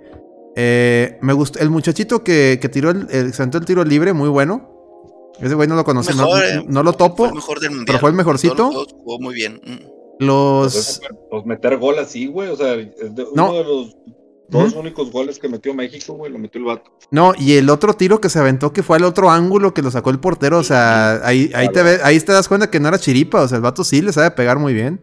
Eh, 0.56 1.18
me 1.21 1.35
gustó, 1.35 1.59
el 1.59 1.68
muchachito 1.68 2.25
que, 2.25 2.59
tiró 2.73 2.88
el, 2.88 3.06
el, 3.11 3.35
el 3.38 3.64
tiro 3.66 3.85
libre, 3.85 4.14
muy 4.14 4.30
bueno. 4.30 4.75
Ese 5.40 5.55
güey 5.55 5.69
no 5.69 5.76
lo 5.76 5.85
conocí, 5.85 6.11
no, 6.16 6.25
Mejor, 6.25 6.43
eh, 6.45 6.64
no 6.66 6.83
lo 6.83 6.93
topo. 6.95 7.16
Fue 7.16 7.28
el 7.28 7.35
mejor 7.35 7.61
del 7.61 7.71
mundial. 7.71 7.87
pero 7.87 7.99
fue 7.99 8.11
el 8.11 8.16
mejorcito. 8.16 8.71
los 8.73 8.93
Jugó 8.93 9.19
muy 9.21 9.35
bien. 9.35 9.61
Mm. 9.64 10.25
Los. 10.25 10.73
Pues, 10.73 11.00
pues 11.31 11.47
meter 11.47 11.76
gol 11.76 11.99
así, 11.99 12.26
güey. 12.26 12.49
O 12.49 12.57
sea, 12.57 12.75
es 12.75 13.14
de- 13.14 13.26
No. 13.35 13.50
uno 13.50 13.55
de 13.59 13.64
los 13.64 13.97
dos 14.49 14.73
únicos 14.75 15.11
goles 15.11 15.38
que 15.38 15.49
metió 15.49 15.75
México, 15.75 16.14
güey, 16.14 16.33
lo 16.33 16.38
metió 16.38 16.59
el 16.61 16.64
vato. 16.64 16.90
No, 17.11 17.33
y 17.37 17.55
el 17.55 17.69
otro 17.69 17.95
tiro 17.95 18.21
que 18.21 18.28
se 18.28 18.38
aventó 18.38 18.73
que 18.73 18.83
fue 18.83 18.97
al 18.97 19.05
otro 19.05 19.28
ángulo 19.31 19.75
que 19.75 19.83
lo 19.83 19.90
sacó 19.90 20.11
el 20.11 20.21
portero. 20.21 20.59
O 20.59 20.62
sea, 20.62 21.21
ahí, 21.26 21.50
ahí, 21.55 21.69
te, 21.71 21.83
ve- 21.83 22.00
ahí 22.02 22.19
te 22.21 22.33
das 22.33 22.49
cuenta 22.49 22.71
que 22.71 22.81
no 22.81 22.88
era 22.88 22.99
chiripa. 22.99 23.43
O 23.43 23.49
sea, 23.49 23.57
el 23.57 23.62
vato 23.62 23.85
sí 23.85 24.00
le 24.00 24.12
sabe 24.12 24.31
pegar 24.31 24.59
muy 24.59 24.73
bien. 24.73 25.00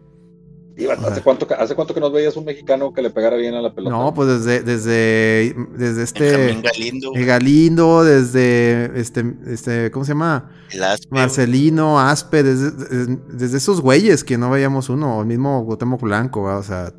¿Hace, 1.06 1.22
cuánto, 1.22 1.46
que- 1.46 1.54
¿Hace 1.54 1.74
cuánto 1.74 1.94
que 1.94 2.00
nos 2.00 2.12
veías 2.12 2.36
un 2.36 2.44
mexicano 2.44 2.92
que 2.92 3.00
le 3.02 3.10
pegara 3.10 3.36
bien 3.36 3.54
a 3.54 3.62
la 3.62 3.74
pelota? 3.74 3.94
No, 3.96 4.12
pues 4.12 4.28
desde, 4.28 4.62
desde, 4.62 5.54
desde 5.76 6.02
este. 6.02 6.36
Benjamín 6.36 6.62
Galindo, 6.62 7.12
eh, 7.14 7.24
Galindo, 7.24 8.04
desde 8.04 9.00
este, 9.00 9.24
este, 9.46 9.90
¿cómo 9.90 10.04
se 10.04 10.10
llama? 10.12 10.50
el 10.72 10.82
Aspe, 10.82 11.06
Marcelino, 11.10 12.00
Aspe, 12.00 12.42
desde, 12.42 12.70
desde, 12.72 13.16
desde 13.32 13.56
esos 13.58 13.80
güeyes 13.80 14.24
que 14.24 14.36
no 14.36 14.50
veíamos 14.50 14.88
uno, 14.88 15.18
o 15.18 15.20
el 15.20 15.26
mismo 15.26 15.64
Cuauhtémoc 15.64 16.00
Blanco, 16.00 16.42
¿va? 16.42 16.56
o 16.58 16.62
sea. 16.62 16.92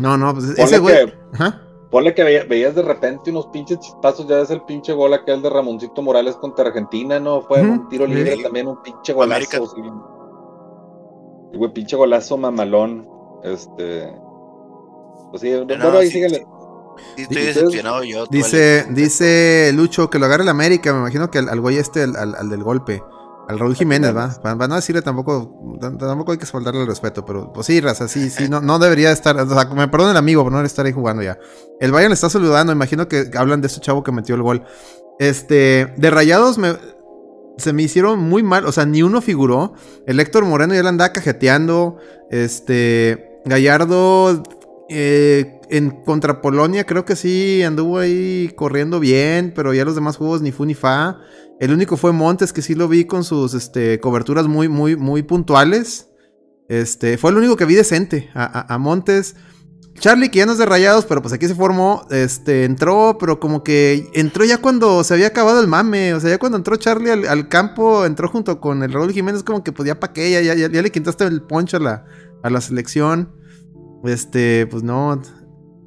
No, 0.00 0.16
no, 0.16 0.32
pues 0.32 0.46
Ponle 0.46 0.62
ese 0.64 0.78
güey. 0.78 0.94
que- 1.06 1.14
Ajá. 1.34 1.62
Ponle 1.90 2.14
que 2.14 2.22
veía- 2.22 2.44
veías 2.44 2.74
de 2.74 2.82
repente 2.82 3.30
unos 3.30 3.46
pinches 3.46 3.80
chispazos, 3.80 4.28
ya 4.28 4.36
ves 4.36 4.50
el 4.50 4.60
pinche 4.62 4.92
gol 4.92 5.14
aquel 5.14 5.40
de 5.42 5.48
Ramoncito 5.50 6.02
Morales 6.02 6.36
contra 6.36 6.66
Argentina, 6.68 7.18
¿no? 7.18 7.40
Fue 7.42 7.62
un 7.62 7.88
tiro 7.88 8.06
libre 8.06 8.36
Sí. 8.36 8.42
también, 8.42 8.66
un 8.68 8.82
pinche 8.82 9.12
América. 9.12 9.58
golazo. 9.58 9.74
sí. 9.74 9.82
Y, 11.52 11.56
güey, 11.56 11.72
pinche 11.72 11.96
golazo 11.96 12.36
mamalón. 12.36 13.08
Este. 13.44 14.12
Pues 15.30 15.42
sí, 15.42 15.54
bueno, 15.54 15.90
ahí 15.98 16.06
sí, 16.06 16.12
síguele. 16.14 16.46
Sí, 17.16 17.22
estoy 17.22 17.36
Dice- 17.36 17.46
decepcionado 17.54 18.02
yo. 18.02 18.26
Dice, 18.26 18.86
dice 18.90 19.70
Lucho 19.74 20.10
que 20.10 20.18
lo 20.18 20.26
agarre 20.26 20.42
el 20.42 20.48
América, 20.48 20.92
me 20.92 20.98
imagino 21.00 21.30
que 21.30 21.38
al, 21.38 21.48
al 21.48 21.60
güey 21.60 21.76
este, 21.76 22.02
al, 22.02 22.16
al- 22.16 22.34
al 22.34 22.48
del 22.48 22.62
golpe. 22.64 23.02
Al 23.48 23.58
Raúl 23.58 23.74
Jiménez, 23.76 24.14
¿va? 24.14 24.28
Para 24.42 24.68
no 24.68 24.74
decirle 24.74 25.00
tampoco, 25.00 25.54
tampoco 25.98 26.32
hay 26.32 26.38
que 26.38 26.44
faltarle 26.44 26.82
el 26.82 26.86
respeto, 26.86 27.24
pero 27.24 27.50
pues 27.50 27.66
sí, 27.66 27.80
raza, 27.80 28.06
sí, 28.06 28.28
sí, 28.28 28.46
no, 28.46 28.60
no 28.60 28.78
debería 28.78 29.10
estar, 29.10 29.40
o 29.40 29.48
sea, 29.48 29.64
me 29.74 29.88
perdone 29.88 30.10
el 30.10 30.18
amigo 30.18 30.42
por 30.42 30.52
no 30.52 30.60
estar 30.60 30.84
ahí 30.84 30.92
jugando 30.92 31.22
ya. 31.22 31.38
El 31.80 31.90
Bayern 31.90 32.10
le 32.10 32.14
está 32.14 32.28
saludando, 32.28 32.74
imagino 32.74 33.08
que 33.08 33.30
hablan 33.38 33.62
de 33.62 33.68
este 33.68 33.80
chavo 33.80 34.02
que 34.02 34.12
metió 34.12 34.34
el 34.34 34.42
gol. 34.42 34.64
Este, 35.18 35.94
de 35.96 36.10
rayados 36.10 36.58
me, 36.58 36.76
se 37.58 37.72
me 37.72 37.82
hicieron 37.82 38.20
muy 38.20 38.42
mal, 38.42 38.66
o 38.66 38.72
sea, 38.72 38.86
ni 38.86 39.02
uno 39.02 39.20
figuró. 39.20 39.74
El 40.06 40.20
Héctor 40.20 40.44
Moreno 40.44 40.74
ya 40.74 40.82
le 40.82 40.88
andaba 40.88 41.12
cajeteando, 41.12 41.98
este, 42.30 43.40
Gallardo 43.44 44.42
eh, 44.88 45.60
en 45.68 45.90
contra 45.90 46.40
Polonia 46.40 46.84
creo 46.84 47.04
que 47.04 47.14
sí 47.14 47.62
anduvo 47.62 47.98
ahí 47.98 48.50
corriendo 48.56 49.00
bien, 49.00 49.52
pero 49.54 49.74
ya 49.74 49.84
los 49.84 49.94
demás 49.94 50.16
juegos 50.16 50.40
ni 50.40 50.52
fu 50.52 50.64
ni 50.64 50.74
fa. 50.74 51.18
El 51.60 51.72
único 51.72 51.96
fue 51.96 52.12
Montes 52.12 52.52
que 52.52 52.62
sí 52.62 52.74
lo 52.74 52.88
vi 52.88 53.04
con 53.04 53.24
sus 53.24 53.54
este, 53.54 54.00
coberturas 54.00 54.46
muy, 54.46 54.68
muy, 54.68 54.96
muy 54.96 55.22
puntuales. 55.22 56.08
Este, 56.68 57.18
fue 57.18 57.30
el 57.30 57.38
único 57.38 57.56
que 57.56 57.64
vi 57.64 57.74
decente 57.74 58.30
a 58.34 58.78
Montes. 58.78 59.34
Charlie, 59.98 60.30
que 60.30 60.38
ya 60.38 60.46
no 60.46 60.52
es 60.52 60.58
de 60.58 60.66
rayados, 60.66 61.04
pero 61.04 61.20
pues 61.22 61.32
aquí 61.34 61.46
se 61.46 61.54
formó, 61.54 62.06
este, 62.10 62.64
entró, 62.64 63.16
pero 63.18 63.38
como 63.40 63.62
que 63.62 64.08
entró 64.12 64.44
ya 64.44 64.58
cuando 64.58 65.04
se 65.04 65.14
había 65.14 65.28
acabado 65.28 65.60
el 65.60 65.66
mame, 65.66 66.14
o 66.14 66.20
sea, 66.20 66.30
ya 66.30 66.38
cuando 66.38 66.58
entró 66.58 66.76
Charlie 66.76 67.10
al, 67.10 67.48
campo, 67.48 68.04
entró 68.04 68.28
junto 68.28 68.60
con 68.60 68.82
el 68.82 68.92
Raúl 68.92 69.12
Jiménez, 69.12 69.42
como 69.42 69.62
que 69.62 69.72
pues 69.72 69.86
ya 69.86 69.98
pa' 70.00 70.12
qué, 70.12 70.30
ya, 70.30 70.40
ya, 70.54 70.68
ya- 70.68 70.82
le 70.82 70.90
quitaste 70.90 71.24
el 71.24 71.42
poncho 71.42 71.76
a 71.76 71.80
la, 71.80 72.04
a 72.42 72.50
la 72.50 72.60
selección. 72.60 73.32
Este, 74.04 74.66
pues 74.66 74.82
no. 74.82 75.20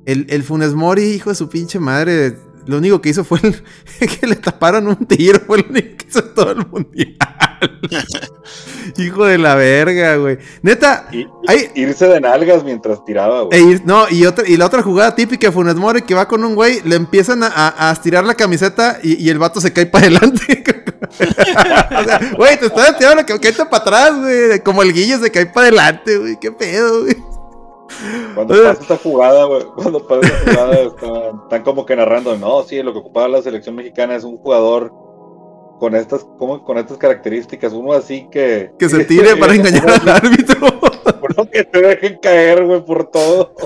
El, 0.06 0.25
el 0.30 0.44
Funes 0.44 0.74
Mori, 0.74 1.03
hijo 1.03 1.30
de 1.30 1.36
su 1.36 1.48
pinche 1.50 1.80
madre, 1.80 2.38
lo 2.65 2.77
único 2.77 3.01
que 3.01 3.10
hizo 3.10 3.24
fue 3.24 3.39
que 4.20 4.27
le 4.27 4.36
taparon 4.36 4.88
un 4.88 5.06
tiro, 5.06 5.39
fue 5.39 5.60
lo 5.60 5.70
único 5.70 5.98
que 5.98 6.06
hizo 6.10 6.24
todo 6.24 6.51
el 6.51 6.68
mundial. 6.68 7.18
hijo 8.98 9.25
de 9.25 9.38
la 9.38 9.56
verga, 9.56 10.15
güey. 10.18 10.38
Neta, 10.62 11.08
Y, 11.12 11.27
irse 11.75 12.08
de 12.08 12.20
nalgas 12.22 12.63
mientras 12.63 13.03
tiraba, 13.06 13.41
güey. 13.44 13.60
e 13.60 13.63
ir- 13.63 13.82
no, 13.86 14.10
y, 14.10 14.25
otra, 14.25 14.48
y 14.48 14.58
la 14.58 14.65
otra 14.65 14.82
jugada 14.82 15.15
típica 15.15 15.48
de 15.48 15.53
Funes 15.53 15.75
Mori 15.75 16.01
que 16.01 16.13
va 16.15 16.27
con 16.27 16.44
un 16.44 16.56
güey, 16.56 16.82
le 16.84 16.96
empiezan 16.96 17.44
a, 17.44 17.48
a- 17.48 17.89
a 17.89 17.91
estirar 17.94 18.24
la 18.24 18.36
camiseta 18.36 19.00
y, 19.03 19.24
y 19.24 19.30
el 19.30 19.39
vato 19.39 19.62
se 19.62 19.72
cae 19.74 19.86
para 19.86 20.06
adelante. 20.08 20.63
o 21.20 22.03
sea, 22.03 22.20
güey, 22.38 22.60
te 22.60 22.65
estás 22.68 22.89
estirando 22.89 23.18
la 23.22 23.25
camiseta 23.25 23.70
para 23.70 23.82
atrás, 23.84 24.20
güey. 24.20 24.60
Como 24.62 24.82
el 24.84 24.94
guille 24.94 25.18
se 25.18 25.32
cae 25.32 25.46
para 25.48 25.68
adelante, 25.68 26.18
güey. 26.18 26.38
Qué 26.39 26.51
pedo, 26.51 27.01
güey. 27.03 27.15
Cuando 28.36 28.56
pasa 28.56 28.82
esta 28.82 28.98
jugada, 28.98 29.44
güey, 29.46 29.65
cuando 29.75 30.08
pasa 30.08 30.22
esta 30.25 30.51
jugada, 30.51 30.80
están, 30.80 31.41
están 31.44 31.63
como 31.63 31.86
que 31.86 31.96
narrando, 31.96 32.38
no, 32.38 32.63
sí, 32.63 32.82
lo 32.82 32.94
que 32.94 33.00
ocupaba 33.00 33.27
la 33.27 33.41
selección 33.41 33.75
mexicana 33.75 34.15
es 34.15 34.24
un 34.24 34.38
jugador 34.38 34.94
con 35.82 35.96
estas, 35.96 36.24
como, 36.38 36.64
con 36.64 36.78
estas 36.78 36.98
características, 37.00 37.74
uno 37.74 37.94
así 37.94 38.28
que... 38.32 38.72
Que 38.78 38.88
se 38.88 39.04
tire 39.06 39.36
para 39.40 39.56
engañar 39.56 39.90
al 39.90 40.08
árbitro. 40.10 40.68
Uno 40.68 41.50
que 41.50 41.64
te 41.64 41.82
dejen 41.82 42.20
caer, 42.22 42.64
güey, 42.64 42.86
por 42.86 43.10
todo. 43.10 43.56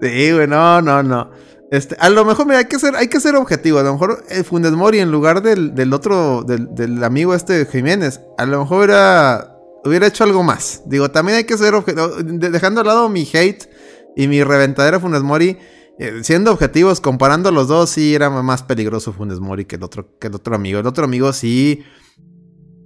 Sí, 0.00 0.32
güey, 0.32 0.46
no, 0.48 0.80
no, 0.80 1.02
no. 1.02 1.30
Este, 1.70 1.94
a 1.98 2.08
lo 2.08 2.24
mejor, 2.24 2.46
mira, 2.46 2.60
hay 2.60 2.64
que 2.64 2.78
ser, 2.78 2.96
hay 2.96 3.08
que 3.08 3.20
ser 3.20 3.36
objetivo. 3.36 3.78
A 3.78 3.82
lo 3.82 3.92
mejor 3.92 4.24
el 4.30 4.44
Funes 4.44 4.72
Mori, 4.72 4.98
en 5.00 5.12
lugar 5.12 5.42
del, 5.42 5.74
del 5.74 5.92
otro, 5.92 6.42
del, 6.42 6.74
del 6.74 7.04
amigo 7.04 7.34
este 7.34 7.66
Jiménez, 7.66 8.22
a 8.38 8.46
lo 8.46 8.60
mejor 8.60 8.78
hubiera, 8.78 9.58
hubiera 9.84 10.06
hecho 10.06 10.24
algo 10.24 10.42
más. 10.42 10.82
Digo, 10.86 11.10
también 11.10 11.36
hay 11.36 11.44
que 11.44 11.58
ser 11.58 11.74
objetivo. 11.74 12.08
de- 12.08 12.48
Dejando 12.48 12.80
al 12.80 12.86
lado 12.86 13.08
mi 13.10 13.28
hate 13.30 13.68
y 14.16 14.26
mi 14.26 14.42
reventadera 14.42 14.98
Funes 14.98 15.20
Mori, 15.20 15.58
eh, 16.02 16.24
siendo 16.24 16.50
objetivos, 16.50 16.98
comparando 17.02 17.50
los 17.50 17.68
dos, 17.68 17.90
sí 17.90 18.14
era 18.14 18.30
más 18.30 18.62
peligroso 18.62 19.12
Funes 19.12 19.38
Mori 19.38 19.66
que 19.66 19.76
el 19.76 19.82
otro, 19.82 20.18
que 20.18 20.28
el 20.28 20.34
otro 20.34 20.54
amigo. 20.54 20.80
El 20.80 20.86
otro 20.86 21.04
amigo 21.04 21.30
sí. 21.34 21.84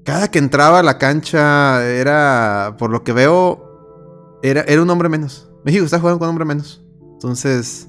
Cada 0.03 0.33
que 0.33 0.41
entraba 0.41 0.81
a 0.81 0.83
la 0.83 0.99
cancha 0.99 1.87
era, 1.87 2.75
por 2.77 2.91
lo 2.91 3.05
que 3.05 3.13
veo, 3.13 4.41
era, 4.43 4.63
era 4.63 4.83
un 4.83 4.91
hombre 4.91 5.09
menos. 5.09 5.49
México 5.65 5.85
está 5.85 6.01
jugando 6.01 6.19
con 6.19 6.27
un 6.27 6.31
hombre 6.31 6.45
menos. 6.45 6.85
Entonces, 7.13 7.87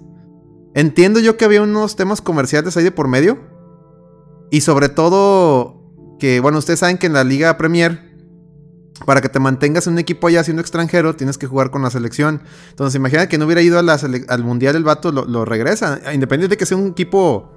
entiendo 0.76 1.20
yo 1.20 1.38
que 1.38 1.46
había 1.46 1.64
unos 1.64 1.96
temas 1.96 2.22
comerciales 2.22 2.78
ahí 2.78 2.84
de 2.84 2.92
por 2.92 3.08
medio. 3.08 3.40
Y 4.52 4.62
sobre 4.62 4.90
todo, 4.90 5.92
que 6.20 6.40
bueno, 6.40 6.60
ustedes 6.60 6.82
saben 6.82 7.00
que 7.00 7.08
en 7.08 7.14
la 7.14 7.24
Liga 7.24 7.58
Premier, 7.58 8.05
para 9.06 9.20
que 9.20 9.28
te 9.28 9.40
mantengas 9.40 9.88
en 9.88 9.94
un 9.94 10.00
equipo 10.00 10.28
allá 10.28 10.44
siendo 10.44 10.62
extranjero, 10.62 11.16
tienes 11.16 11.38
que 11.38 11.48
jugar 11.48 11.70
con 11.70 11.82
la 11.82 11.90
selección. 11.90 12.42
Entonces, 12.70 12.96
imagina 12.96 13.28
que 13.28 13.38
no 13.38 13.46
hubiera 13.46 13.62
ido 13.62 13.78
a 13.78 13.82
la 13.82 14.00
al 14.30 14.44
Mundial 14.44 14.76
el 14.76 14.84
vato, 14.84 15.12
lo, 15.12 15.26
lo 15.26 15.44
regresa. 15.44 16.00
Independiente 16.14 16.54
de 16.54 16.58
que 16.58 16.66
sea 16.66 16.78
un 16.78 16.88
equipo 16.88 17.52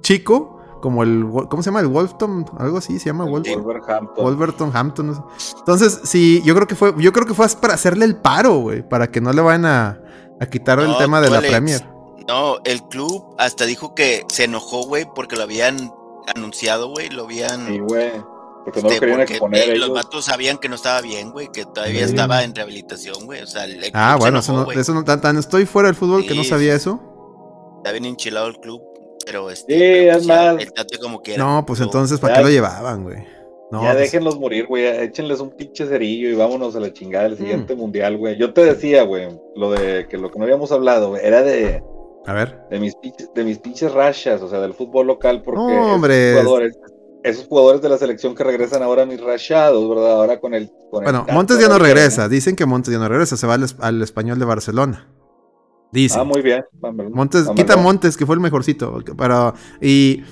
chico, 0.00 0.60
como 0.80 1.02
el, 1.02 1.26
¿cómo 1.50 1.62
se 1.62 1.68
llama? 1.68 1.80
El 1.80 1.88
Wolfton, 1.88 2.46
algo 2.58 2.78
así 2.78 2.98
se 2.98 3.06
llama 3.06 3.24
Wolfton. 3.24 3.62
Wolverhampton. 3.62 4.24
Wolverton, 4.24 4.70
Hampton, 4.72 5.06
no 5.08 5.14
sé. 5.14 5.56
Entonces, 5.58 6.00
sí, 6.04 6.42
yo 6.44 6.54
creo 6.54 6.66
que 6.66 6.74
fue, 6.74 6.94
yo 6.96 7.12
creo 7.12 7.26
que 7.26 7.34
fue 7.34 7.46
para 7.60 7.74
hacerle 7.74 8.06
el 8.06 8.16
paro, 8.16 8.56
güey, 8.60 8.88
para 8.88 9.10
que 9.10 9.20
no 9.20 9.32
le 9.32 9.42
vayan 9.42 9.66
a, 9.66 10.00
a 10.40 10.46
quitar 10.46 10.80
el 10.80 10.96
tema 10.96 11.20
de 11.20 11.28
la 11.28 11.38
Alex. 11.38 11.52
Premier. 11.52 11.90
No, 12.26 12.58
el 12.64 12.82
club 12.84 13.34
hasta 13.38 13.66
dijo 13.66 13.94
que 13.94 14.24
se 14.28 14.44
enojó, 14.44 14.86
güey, 14.86 15.06
porque 15.14 15.36
lo 15.36 15.42
habían 15.42 15.92
anunciado, 16.34 16.88
güey, 16.88 17.10
lo 17.10 17.24
habían... 17.24 17.66
Sí, 17.66 17.78
güey. 17.78 18.12
Porque 18.64 18.82
no 18.82 18.88
este, 18.88 18.94
lo 18.96 19.00
querían 19.00 19.18
porque, 19.20 19.32
exponer 19.34 19.60
eh, 19.60 19.72
ellos. 19.72 19.78
los 19.88 19.90
vatos 19.96 20.24
sabían 20.26 20.58
que 20.58 20.68
no 20.68 20.74
estaba 20.74 21.00
bien, 21.00 21.30
güey, 21.32 21.48
que 21.52 21.64
todavía 21.64 22.04
Sí. 22.06 22.10
estaba 22.10 22.44
en 22.44 22.54
rehabilitación, 22.54 23.24
güey. 23.24 23.42
O 23.42 23.46
sea, 23.46 23.64
el, 23.64 23.80
Ah, 23.94 24.16
bueno, 24.18 24.40
eso 24.40 24.52
no, 24.52 24.64
güey. 24.64 24.78
eso 24.78 24.92
no 24.94 25.04
tan, 25.04 25.20
tan 25.20 25.36
estoy 25.38 25.64
fuera 25.66 25.88
del 25.88 25.96
fútbol 25.96 26.26
que 26.26 26.34
no 26.34 26.44
sabía 26.44 26.74
eso. 26.74 27.00
Está 27.78 27.92
bien 27.92 28.04
enchilado 28.04 28.48
el 28.48 28.58
club, 28.58 28.82
pero 29.24 29.50
este... 29.50 29.72
Sí, 29.72 29.78
pero, 29.80 30.18
es 30.18 30.26
ya, 30.26 30.52
más. 30.52 30.62
El 30.62 30.72
tate 30.72 30.98
como 30.98 31.20
quiera. 31.22 31.42
No, 31.42 31.64
pues 31.66 31.78
Pero- 31.78 31.88
entonces, 31.88 32.20
¿para 32.20 32.34
ya- 32.34 32.38
qué 32.40 32.44
lo 32.44 32.50
llevaban, 32.50 33.02
güey? 33.04 33.18
No, 33.72 33.82
ya 33.82 33.92
pues- 33.92 34.02
déjenlos 34.02 34.38
morir, 34.38 34.66
güey. 34.66 34.84
Échenles 34.86 35.40
un 35.40 35.50
pinche 35.50 35.86
cerillo 35.86 36.28
y 36.28 36.34
vámonos 36.34 36.76
a 36.76 36.80
la 36.80 36.92
chingada 36.92 37.26
Mm. 37.26 37.30
del 37.30 37.38
siguiente 37.38 37.74
mundial, 37.76 38.18
güey. 38.18 38.36
Yo 38.36 38.52
te 38.52 38.62
decía, 38.64 39.04
güey, 39.04 39.28
lo 39.56 39.70
de 39.70 40.06
que 40.08 40.18
lo 40.18 40.30
que 40.30 40.38
no 40.38 40.44
habíamos 40.44 40.70
hablado, 40.72 41.10
güey, 41.10 41.24
era 41.24 41.42
de, 41.42 41.82
A 42.26 42.32
ver. 42.34 42.58
de 42.68 42.78
mis 42.80 42.94
pinches, 42.96 43.32
de 43.32 43.44
mis 43.44 43.58
pinches 43.60 43.92
rachas, 43.92 44.42
o 44.42 44.48
sea, 44.50 44.60
del 44.60 44.74
fútbol 44.74 45.06
local, 45.06 45.40
porque 45.42 45.60
No, 45.60 45.94
hombre. 45.94 46.32
jugadores, 46.32 46.76
esos 47.22 47.46
jugadores 47.46 47.82
de 47.82 47.88
la 47.88 47.98
selección 47.98 48.34
que 48.34 48.44
regresan 48.44 48.82
ahora 48.82 49.04
mis 49.06 49.20
rachados, 49.20 49.88
¿verdad? 49.88 50.12
Ahora 50.12 50.40
con 50.40 50.54
el. 50.54 50.70
Con 50.90 51.04
Bueno, 51.04 51.26
Montes 51.32 51.58
ya 51.58 51.68
no 51.68 51.78
regresa. 51.78 52.28
Dicen 52.28 52.56
que 52.56 52.66
Montes 52.66 52.92
ya 52.92 52.98
no 52.98 53.08
regresa. 53.08 53.36
Se 53.36 53.46
va 53.46 53.54
al, 53.54 53.62
es- 53.64 53.76
al 53.80 54.00
español 54.02 54.38
de 54.38 54.44
Barcelona. 54.44 55.08
Dicen. 55.92 56.20
Ah, 56.20 56.24
muy 56.24 56.40
bien. 56.42 56.64
Montes, 57.12 57.48
quita 57.56 57.76
Montes, 57.76 58.16
que 58.16 58.26
fue 58.26 58.34
el 58.36 58.40
mejorcito. 58.40 58.98
Pero, 59.18 59.54
y 59.80 60.22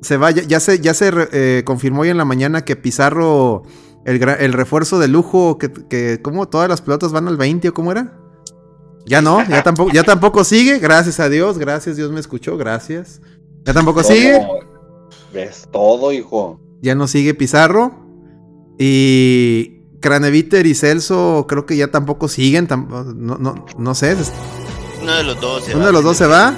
se 0.00 0.16
va, 0.16 0.30
ya, 0.30 0.42
ya 0.42 0.58
se, 0.60 0.80
ya 0.80 0.94
se 0.94 1.10
eh, 1.32 1.62
confirmó 1.64 2.02
hoy 2.02 2.08
en 2.08 2.16
la 2.18 2.24
mañana 2.24 2.64
que 2.64 2.76
Pizarro, 2.76 3.62
el, 4.04 4.22
el 4.22 4.52
refuerzo 4.52 4.98
de 4.98 5.08
lujo, 5.08 5.58
que, 5.58 5.70
que 5.72 6.20
como 6.22 6.48
todas 6.48 6.68
las 6.68 6.80
pelotas 6.80 7.12
van 7.12 7.28
al 7.28 7.36
20 7.36 7.68
o 7.68 7.74
cómo 7.74 7.92
era. 7.92 8.18
Ya 9.04 9.20
no, 9.20 9.44
ya 9.48 9.62
tampoco, 9.64 9.90
ya 9.92 10.04
tampoco 10.04 10.44
sigue, 10.44 10.78
gracias 10.78 11.18
a 11.18 11.28
Dios, 11.28 11.58
gracias, 11.58 11.96
Dios 11.96 12.10
me 12.12 12.20
escuchó, 12.20 12.56
gracias. 12.56 13.20
Ya 13.64 13.74
tampoco 13.74 14.02
sigue, 14.04 14.40
Ves 15.32 15.68
todo, 15.72 16.12
hijo. 16.12 16.60
ya 16.82 16.94
no 16.94 17.06
sigue 17.08 17.34
Pizarro. 17.34 17.92
Y 18.78 19.82
Craneviter 20.00 20.66
y 20.66 20.74
Celso 20.74 21.46
creo 21.48 21.66
que 21.66 21.76
ya 21.76 21.90
tampoco 21.90 22.28
siguen, 22.28 22.66
tam- 22.66 22.88
no, 23.14 23.36
no, 23.38 23.64
no 23.78 23.94
sé, 23.94 24.16
Uno 25.00 25.14
de 25.14 25.22
los 25.24 25.40
dos 25.40 25.64
se 25.64 25.70
Uno 25.72 25.80
va. 25.80 25.86
de 25.86 25.92
los 25.92 26.04
dos 26.04 26.16
se 26.16 26.26
va. 26.26 26.54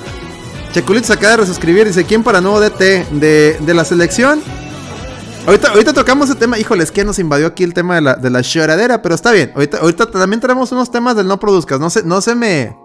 Checulito 0.73 1.07
se 1.07 1.13
acaba 1.13 1.33
de 1.33 1.37
resuscribir. 1.39 1.87
Dice: 1.87 2.05
¿Quién 2.05 2.23
para 2.23 2.41
nuevo 2.41 2.61
DT? 2.61 3.07
De, 3.13 3.59
de 3.61 3.75
la 3.75 3.85
selección. 3.85 4.41
Ahorita, 5.47 5.69
ahorita 5.73 5.93
tocamos 5.93 6.31
el 6.31 6.37
tema, 6.39 6.59
híjole, 6.59 6.83
es 6.83 6.91
que 6.91 7.05
nos 7.05 7.19
invadió 7.19 7.47
aquí 7.47 7.65
el 7.65 7.75
tema 7.75 7.97
de 7.97 8.01
la, 8.01 8.15
de 8.17 8.31
la 8.31 8.41
lloradera, 8.41 9.03
pero 9.03 9.15
está 9.15 9.31
bien. 9.31 9.53
Ahorita, 9.55 9.77
ahorita 9.79 10.11
también 10.11 10.41
traemos 10.41 10.73
unos 10.73 10.91
temas 10.91 11.15
del 11.17 11.29
no 11.29 11.39
produzcas. 11.39 11.79
No 11.79 11.91
se, 11.91 12.03
no 12.03 12.21
se 12.23 12.35
me. 12.35 12.77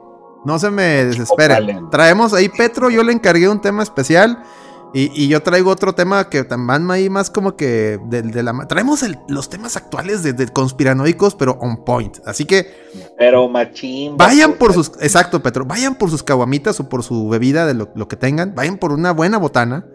No 0.46 0.60
se 0.60 0.70
me 0.70 1.06
desesperen. 1.06 1.90
Traemos 1.90 2.34
ahí 2.34 2.48
Petro, 2.50 2.90
yo 2.90 3.04
le 3.04 3.12
encargué 3.14 3.48
un 3.50 3.62
tema 3.62 3.82
especial. 3.84 4.44
Y, 4.94 5.12
y 5.14 5.28
yo 5.28 5.42
traigo 5.44 5.70
otro 5.70 5.94
tema 5.94 6.30
que 6.30 6.42
van 6.44 6.90
ahí 6.90 7.10
más 7.10 7.30
como 7.30 7.56
que 7.56 8.00
de, 8.06 8.24
de 8.24 8.42
la... 8.44 8.54
Traemos 8.68 9.04
el- 9.04 9.20
los 9.28 9.48
temas 9.50 9.78
actuales 9.78 10.24
de, 10.24 10.34
de 10.34 10.48
conspiranoicos, 10.48 11.36
pero 11.36 11.58
on 11.62 11.84
point. 11.86 12.18
Así 12.26 12.46
que 12.46 12.66
Pero 13.18 13.48
machín. 13.48 14.18
vayan 14.18 14.54
por 14.54 14.74
sus... 14.74 14.92
Exacto, 15.00 15.44
Petro. 15.44 15.64
Vayan 15.66 15.94
por 15.96 16.10
sus 16.10 16.24
caguamitas 16.24 16.80
o 16.80 16.90
por 16.90 17.04
su 17.04 17.30
bebida 17.30 17.68
de 17.68 17.76
lo, 17.76 17.90
lo 17.94 18.08
que 18.08 18.16
tengan. 18.16 18.56
Vayan 18.56 18.78
por 18.78 18.92
una 18.92 19.12
buena 19.12 19.38
botana. 19.38 19.86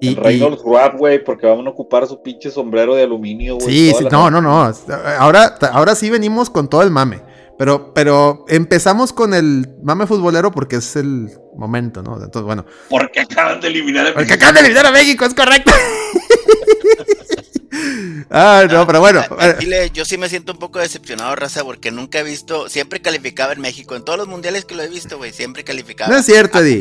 Y, 0.00 0.08
El 0.08 0.16
Reynolds 0.16 0.62
Wrap, 0.64 0.98
güey, 0.98 1.24
porque 1.24 1.46
van 1.46 1.66
a 1.66 1.70
ocupar 1.70 2.06
su 2.06 2.20
pinche 2.22 2.50
sombrero 2.50 2.94
de 2.96 3.04
aluminio, 3.04 3.54
güey. 3.54 3.68
Sí, 3.68 3.92
sí, 3.96 4.06
no, 4.10 4.30
no, 4.30 4.42
no. 4.42 4.70
Ahora, 5.18 5.54
ahora 5.72 5.94
sí 5.94 6.10
venimos 6.10 6.50
con 6.50 6.68
todo 6.68 6.82
el 6.82 6.90
mame. 6.90 7.22
Pero, 7.58 7.92
pero 7.94 8.44
empezamos 8.48 9.12
con 9.12 9.34
el 9.34 9.68
mame 9.82 10.06
futbolero 10.06 10.50
porque 10.50 10.76
es 10.76 10.96
el 10.96 11.30
momento, 11.56 12.02
¿no? 12.02 12.14
Entonces, 12.14 12.42
bueno. 12.42 12.64
Porque 12.88 13.20
acaban 13.20 13.60
de 13.60 13.68
eliminar 13.68 14.08
a 14.08 14.14
Porque 14.14 14.34
acaban 14.34 14.54
de 14.54 14.60
eliminar 14.60 14.86
a 14.86 14.90
México, 14.90 15.24
es 15.24 15.34
correcto. 15.34 15.72
ah, 18.30 18.64
no, 18.70 18.86
pero 18.86 19.00
bueno. 19.00 19.22
Chile, 19.58 19.90
yo 19.92 20.04
sí 20.04 20.18
me 20.18 20.28
siento 20.28 20.52
un 20.52 20.58
poco 20.58 20.78
decepcionado, 20.78 21.34
raza, 21.36 21.64
porque 21.64 21.90
nunca 21.90 22.20
he 22.20 22.22
visto, 22.22 22.68
siempre 22.68 23.00
calificaba 23.00 23.52
en 23.52 23.60
México, 23.60 23.94
en 23.94 24.04
todos 24.04 24.18
los 24.18 24.28
mundiales 24.28 24.64
que 24.64 24.74
lo 24.74 24.82
he 24.82 24.88
visto, 24.88 25.18
güey, 25.18 25.32
siempre 25.32 25.64
calificaba. 25.64 26.10
No 26.10 26.18
es 26.18 26.26
cierto, 26.26 26.58
a 26.58 26.60
Eddie. 26.62 26.80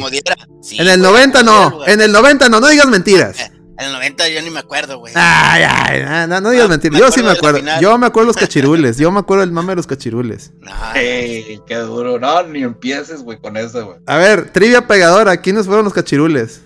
Sí, 0.62 0.78
En 0.80 0.88
el 0.88 1.00
güey, 1.00 1.12
90 1.12 1.40
a 1.40 1.44
como 1.44 1.52
diera 1.52 1.70
no. 1.70 1.88
En 1.88 2.02
el 2.02 2.12
90 2.12 2.50
no. 2.50 2.60
No 2.60 2.68
digas 2.68 2.88
mentiras. 2.88 3.52
En 3.82 3.88
el 3.88 3.94
90 3.94 4.30
yo 4.30 4.42
ni 4.44 4.50
me 4.52 4.60
acuerdo, 4.60 5.00
güey. 5.00 5.12
Ay, 5.16 5.64
ay, 5.68 6.04
no, 6.04 6.28
no, 6.28 6.42
no 6.42 6.50
digas 6.52 6.66
Ah, 6.68 6.70
mentiras. 6.70 6.94
me 6.94 7.00
Yo 7.00 7.12
sí 7.12 7.24
me 7.24 7.32
acuerdo. 7.32 7.60
Yo 7.82 7.98
me 7.98 8.06
acuerdo 8.08 8.28
de 8.28 8.34
los 8.34 8.38
cachirules. 8.48 8.98
Yo 8.98 9.12
me 9.12 9.20
acuerdo 9.20 9.42
del 9.42 9.52
mame 9.52 9.70
de 9.72 9.76
los 9.78 9.88
cachirules. 9.88 10.52
Ey, 10.94 11.60
qué 11.66 11.76
duro. 11.78 12.20
No, 12.20 12.44
ni 12.44 12.62
empieces, 12.64 13.22
güey, 13.24 13.40
con 13.40 13.58
eso, 13.58 13.86
güey. 13.86 13.98
A 14.06 14.18
ver, 14.18 14.52
trivia 14.52 14.86
pegadora. 14.88 15.38
¿Quiénes 15.38 15.66
fueron 15.66 15.86
los 15.86 15.94
cachirules? 15.94 16.62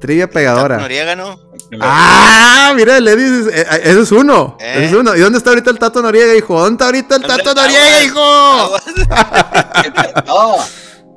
Trivia 0.00 0.28
pegadora. 0.30 0.78
Noriega, 0.78 1.14
¿no? 1.16 1.38
Ah, 1.80 2.72
mira, 2.76 2.96
el 2.98 3.06
Eddie, 3.08 3.40
es- 3.40 3.46
eh, 3.46 3.66
eh, 3.72 3.80
ese 3.84 4.00
es 4.02 4.12
uno. 4.12 4.56
Eh. 4.60 4.74
Ese 4.76 4.84
es 4.86 4.92
uno. 4.94 5.14
¿Y 5.16 5.20
dónde 5.20 5.38
está 5.38 5.50
ahorita 5.50 5.70
el 5.70 5.78
Tato 5.78 6.02
Noriega, 6.02 6.34
hijo? 6.36 6.58
¿Dónde 6.60 6.74
está 6.74 6.84
ahorita 6.86 7.16
el 7.16 7.22
¿Dónde 7.22 7.42
Tato 7.44 7.60
Noriega, 7.62 8.04
hijo? 8.04 8.76
No, 10.26 10.56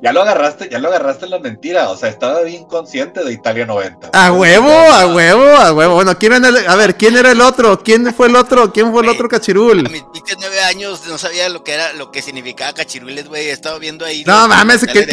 ya 0.02 0.12
lo 0.14 0.22
agarraste, 0.22 0.68
ya 0.70 0.80
lo 0.80 0.88
agarraste 0.88 1.26
en 1.26 1.32
la 1.32 1.40
mentira. 1.40 1.90
O 1.90 1.98
sea, 1.98 2.10
estaba 2.10 2.42
bien 2.42 2.66
consciente 2.66 3.24
de 3.24 3.32
Italia 3.34 3.66
90. 3.66 4.10
A 4.14 4.32
huevo, 4.32 4.70
a 4.72 5.08
huevo, 5.08 5.44
a 5.44 5.74
huevo. 5.74 5.96
Bueno, 5.96 6.18
¿quién 6.18 6.34
era 6.34 6.48
el, 6.50 6.68
a 6.68 6.76
ver, 6.76 6.96
¿quién 6.96 7.16
era 7.18 7.32
el 7.32 7.42
otro? 7.42 7.82
¿Quién 7.84 8.14
fue 8.14 8.28
el 8.28 8.36
otro? 8.36 8.74
¿Quién 8.74 8.92
fue 8.92 9.04
el 9.04 9.10
otro 9.10 9.28
A 9.28 9.30
cachirul? 9.30 9.90
mis 9.90 10.04
pinches 10.12 10.38
nueve 10.40 10.60
años 10.62 11.04
no 11.08 11.18
sabía 11.18 11.50
lo 11.50 11.64
que 11.64 11.74
era, 11.74 11.94
lo 11.94 12.12
que 12.12 12.22
significaba 12.22 12.74
cachirules, 12.74 13.28
güey. 13.28 13.48
He 13.48 13.52
estado 13.52 13.80
viendo 13.80 14.04
ahí. 14.06 14.24
No 14.26 14.48
mames, 14.48 14.86
que, 14.86 15.06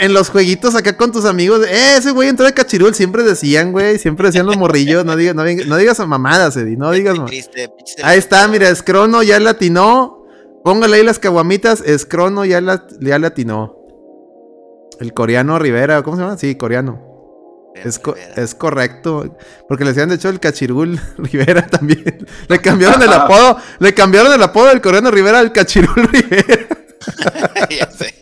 en, 0.00 0.12
los 0.12 0.28
jueguitos 0.30 0.74
acá 0.74 0.96
con 0.96 1.12
tus 1.12 1.24
amigos, 1.24 1.66
eh, 1.66 1.96
ese 1.96 2.10
güey 2.10 2.28
entró 2.28 2.44
de 2.44 2.52
cachirul, 2.54 2.94
siempre 2.94 3.22
decían, 3.22 3.72
güey, 3.72 3.98
siempre 3.98 4.28
decían 4.28 4.46
los 4.46 4.56
morrillos, 4.56 5.04
no 5.04 5.16
digas, 5.16 5.34
no, 5.34 5.44
digas- 5.44 5.66
no 5.66 5.76
digas 5.76 5.98
mamadas, 6.06 6.56
Eddie, 6.56 6.76
no 6.76 6.90
digas 6.90 7.16
triste, 7.26 7.70
Ahí 8.02 8.18
está, 8.18 8.46
mira, 8.48 8.68
Escrono 8.68 9.22
ya 9.22 9.40
latinó. 9.40 10.24
Póngale 10.64 10.96
ahí 10.96 11.04
las 11.04 11.20
caguamitas. 11.20 11.80
Escrono 11.80 12.44
ya, 12.44 12.60
la, 12.60 12.84
ya 13.00 13.18
latinó. 13.20 13.75
El 15.00 15.12
coreano 15.12 15.58
Rivera, 15.58 16.02
¿cómo 16.02 16.16
se 16.16 16.22
llama? 16.22 16.36
Sí, 16.38 16.54
coreano. 16.56 17.02
Es, 17.74 17.98
co- 17.98 18.14
es 18.36 18.54
correcto. 18.54 19.36
Porque 19.68 19.84
le 19.84 19.90
decían, 19.90 20.08
de 20.08 20.14
hecho, 20.14 20.30
el 20.30 20.40
cachirul 20.40 20.98
Rivera 21.18 21.66
también. 21.66 22.26
Le 22.48 22.58
cambiaron 22.60 23.02
el 23.02 23.12
apodo. 23.12 23.58
Le 23.78 23.92
cambiaron 23.92 24.32
el 24.32 24.42
apodo 24.42 24.68
del 24.68 24.80
coreano 24.80 25.10
Rivera 25.10 25.38
al 25.40 25.52
cachirul 25.52 25.94
Rivera. 25.94 26.66
ya 27.70 27.90
sé. 27.90 28.14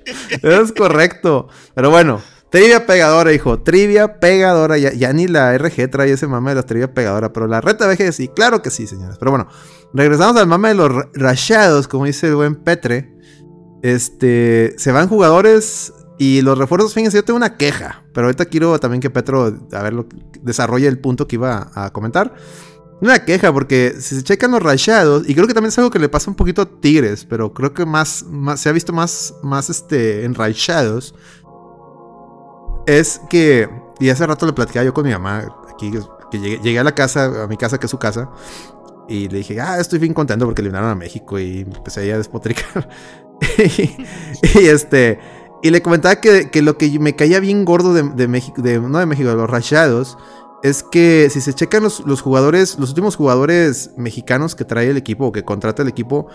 Es 0.43 0.73
correcto. 0.73 1.47
Pero 1.75 1.90
bueno, 1.90 2.21
trivia 2.50 2.85
pegadora, 2.85 3.33
hijo. 3.33 3.62
Trivia 3.62 4.19
pegadora. 4.19 4.77
Ya, 4.77 4.92
ya 4.92 5.12
ni 5.12 5.29
la 5.29 5.57
RG 5.57 5.88
trae 5.88 6.11
ese 6.11 6.27
mame 6.27 6.51
de 6.51 6.57
la 6.57 6.62
trivia 6.64 6.92
pegadora. 6.92 7.33
Pero 7.33 7.46
la 7.46 7.61
reta 7.61 7.87
VG 7.87 8.12
sí, 8.12 8.27
claro 8.35 8.61
que 8.61 8.70
sí, 8.70 8.88
señores. 8.88 9.18
Pero 9.18 9.31
bueno, 9.31 9.46
regresamos 9.92 10.37
al 10.37 10.49
mame 10.49 10.70
de 10.70 10.75
los 10.75 10.92
ra- 10.92 11.09
rayados, 11.14 11.87
como 11.87 12.07
dice 12.07 12.27
el 12.27 12.35
buen 12.35 12.57
Petre. 12.57 13.14
Este, 13.83 14.75
se 14.79 14.90
van 14.92 15.09
jugadores 15.09 15.92
y 16.18 16.42
los 16.42 16.57
refuerzos, 16.57 16.94
fíjense, 16.94 17.16
yo 17.16 17.24
tengo 17.24 17.37
una 17.37 17.57
queja. 17.57 18.05
Pero 18.12 18.27
ahorita 18.27 18.46
quiero 18.46 18.79
también 18.79 19.00
que 19.00 19.11
Petro, 19.11 19.53
a 19.72 19.83
ver, 19.83 20.07
desarrolle 20.42 20.87
el 20.87 20.98
punto 20.98 21.27
que 21.27 21.37
iba 21.37 21.70
a, 21.74 21.90
comentar. 21.90 22.35
Una 23.00 23.24
queja, 23.24 23.53
porque 23.53 23.96
si 23.98 24.16
se 24.16 24.22
checan 24.22 24.53
los 24.53 24.62
rayados, 24.62 25.29
y 25.29 25.35
creo 25.35 25.46
que 25.48 25.55
también 25.55 25.70
es 25.70 25.79
algo 25.79 25.90
que 25.90 25.98
le 25.98 26.09
pasa 26.09 26.31
un 26.31 26.37
poquito 26.37 26.62
a 26.62 26.81
Tigres, 26.81 27.24
pero 27.24 27.53
creo 27.53 27.74
que 27.74 27.85
más, 27.85 28.24
se 28.57 28.68
ha 28.68 28.72
visto 28.72 28.92
más, 28.92 29.35
más 29.42 29.68
este, 29.68 30.24
en 30.24 30.35
rayados. 30.35 31.14
Es 32.87 33.20
que, 33.29 33.68
y 33.98 34.09
hace 34.09 34.27
rato 34.27 34.46
le 34.46 34.53
platicaba 34.53 34.85
yo 34.85 34.94
con 34.94 35.05
mi 35.05 35.11
mamá, 35.11 35.48
aquí, 35.72 35.92
que 36.31 36.38
llegué, 36.38 36.79
a 36.79 36.85
la 36.85 36.94
casa, 36.94 37.42
a 37.42 37.46
mi 37.48 37.57
casa, 37.57 37.79
que 37.79 37.87
es 37.87 37.90
su 37.90 37.98
casa, 37.98 38.31
y 39.09 39.29
le 39.29 39.38
dije, 39.38 39.61
ah, 39.61 39.81
estoy 39.81 39.98
bien 39.98 40.14
contento 40.14 40.46
porque 40.46 40.62
eliminaron 40.62 40.90
a 40.90 40.94
México, 40.94 41.38
y 41.40 41.61
empecé 41.61 42.03
ahí 42.03 42.11
a 42.11 42.18
despotricar. 42.18 42.88
y 43.59 44.66
este, 44.66 45.18
y 45.62 45.71
le 45.71 45.83
comentaba 45.83 46.17
que, 46.17 46.51
que 46.51 46.62
lo 46.62 46.77
que 46.77 46.99
me 46.99 47.17
caía 47.17 47.40
bien 47.40 47.64
gordo 47.64 47.95
de, 47.95 48.03
de 48.03 48.29
México, 48.29 48.61
de, 48.62 48.81
no 48.81 48.99
de 48.99 49.07
México, 49.07 49.29
de 49.29 49.37
los 49.37 49.49
rayados, 49.49 50.19
es 50.62 50.83
que 50.83 51.29
si 51.31 51.40
se 51.40 51.53
checan 51.53 51.83
los, 51.83 52.01
los 52.07 52.23
jugadores, 52.23 52.79
los 52.79 52.90
últimos 52.90 53.17
jugadores 53.17 53.90
mexicanos 53.97 54.55
que 54.55 54.64
trae 54.64 54.88
el 54.88 54.97
equipo 54.97 55.27
o 55.27 55.33
que 55.33 55.45
contrata 55.45 55.83
el 55.83 55.88
equipo, 55.88 56.29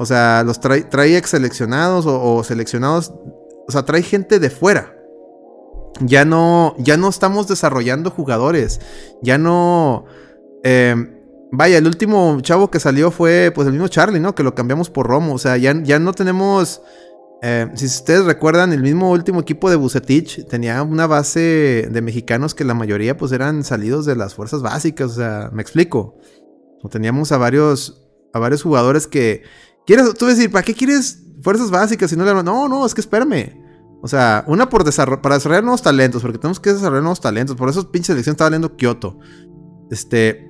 o 0.00 0.06
sea, 0.06 0.44
los 0.44 0.60
trae, 0.60 0.82
trae 0.82 1.16
ex 1.16 1.30
seleccionados 1.30 2.06
o, 2.06 2.42
seleccionados, 2.44 3.12
o 3.66 3.72
sea, 3.72 3.84
trae 3.84 4.02
gente 4.02 4.38
de 4.38 4.48
fuera. 4.48 4.94
Ya 6.00 6.24
no, 6.24 6.76
ya 6.78 6.96
no 6.96 7.08
estamos 7.08 7.48
desarrollando 7.48 8.12
jugadores. 8.12 8.80
Ya 9.22 9.38
no. 9.38 10.04
eh, 10.62 10.94
vaya, 11.50 11.78
el 11.78 11.86
último 11.88 12.40
chavo 12.42 12.70
que 12.70 12.78
salió 12.78 13.10
fue 13.10 13.50
pues 13.52 13.66
el 13.66 13.72
mismo 13.72 13.88
Charlie, 13.88 14.20
¿no? 14.20 14.36
Que 14.36 14.44
lo 14.44 14.54
cambiamos 14.54 14.88
por 14.88 15.08
Romo. 15.08 15.34
O 15.34 15.38
sea, 15.38 15.56
ya, 15.56 15.74
ya 15.82 15.98
no 15.98 16.12
tenemos. 16.12 16.80
Eh, 17.42 17.70
si 17.74 17.86
ustedes 17.86 18.24
recuerdan, 18.24 18.72
el 18.72 18.82
mismo 18.82 19.10
último 19.10 19.40
equipo 19.40 19.70
de 19.70 19.76
Bucetich 19.76 20.46
tenía 20.48 20.82
una 20.82 21.06
base 21.06 21.88
de 21.90 22.02
mexicanos 22.02 22.54
que 22.54 22.64
la 22.64 22.74
mayoría 22.74 23.16
pues 23.16 23.32
eran 23.32 23.62
salidos 23.64 24.06
de 24.06 24.16
las 24.16 24.34
fuerzas 24.34 24.62
básicas. 24.62 25.12
O 25.12 25.14
sea, 25.14 25.50
me 25.52 25.62
explico. 25.62 26.16
Teníamos 26.90 27.32
a 27.32 27.38
varios, 27.38 28.06
a 28.32 28.38
varios 28.38 28.62
jugadores 28.62 29.06
que. 29.06 29.42
¿Quieres, 29.86 30.12
tú 30.14 30.26
decir, 30.26 30.50
¿para 30.50 30.64
qué 30.64 30.74
quieres 30.74 31.22
fuerzas 31.42 31.70
básicas 31.70 32.10
si 32.10 32.16
no 32.16 32.24
le 32.24 32.42
No, 32.42 32.68
no, 32.68 32.84
es 32.84 32.94
que 32.94 33.00
espérame. 33.00 33.56
O 34.02 34.08
sea, 34.08 34.44
una 34.46 34.68
por 34.68 34.84
desarro- 34.84 35.20
para 35.20 35.36
desarrollar 35.36 35.64
nuevos 35.64 35.82
talentos, 35.82 36.22
porque 36.22 36.38
tenemos 36.38 36.60
que 36.60 36.72
desarrollar 36.72 37.02
nuevos 37.02 37.20
talentos. 37.20 37.56
Por 37.56 37.68
eso 37.68 37.90
pinche 37.90 38.08
selección 38.08 38.34
estaba 38.34 38.50
leyendo 38.50 38.76
Kioto. 38.76 39.18
Este. 39.90 40.44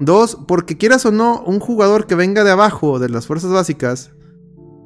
Dos, 0.00 0.38
porque 0.48 0.76
quieras 0.76 1.06
o 1.06 1.12
no, 1.12 1.42
un 1.44 1.60
jugador 1.60 2.06
que 2.08 2.16
venga 2.16 2.42
de 2.42 2.50
abajo, 2.50 2.98
de 2.98 3.08
las 3.08 3.26
fuerzas 3.28 3.52
básicas, 3.52 4.10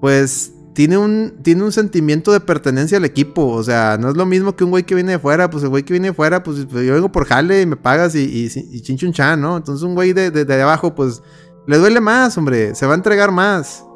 pues 0.02 0.52
tiene 0.76 0.98
un, 0.98 1.38
tiene 1.42 1.62
un 1.64 1.72
sentimiento 1.72 2.32
de 2.32 2.40
pertenencia 2.40 2.98
al 2.98 3.06
equipo. 3.06 3.46
O 3.46 3.62
sea, 3.64 3.96
no 3.98 4.10
es 4.10 4.14
lo 4.14 4.26
mismo 4.26 4.54
que 4.54 4.62
un 4.62 4.68
güey 4.68 4.84
que 4.84 4.94
viene 4.94 5.12
de 5.12 5.18
fuera. 5.18 5.48
Pues 5.48 5.64
el 5.64 5.70
güey 5.70 5.84
que 5.84 5.94
viene 5.94 6.08
de 6.08 6.14
fuera, 6.14 6.42
pues 6.42 6.68
yo 6.68 6.92
vengo 6.92 7.10
por 7.10 7.24
jale 7.24 7.62
y 7.62 7.66
me 7.66 7.76
pagas 7.76 8.14
y, 8.14 8.18
y, 8.18 8.50
y 8.54 8.82
chinchun 8.82 9.14
¿no? 9.40 9.56
Entonces 9.56 9.82
un 9.82 9.94
güey 9.94 10.12
de, 10.12 10.30
de, 10.30 10.44
de 10.44 10.62
abajo, 10.62 10.94
pues 10.94 11.22
le 11.66 11.78
duele 11.78 12.02
más, 12.02 12.36
hombre. 12.36 12.74
Se 12.74 12.84
va 12.84 12.92
a 12.92 12.96
entregar 12.96 13.32
más. 13.32 13.86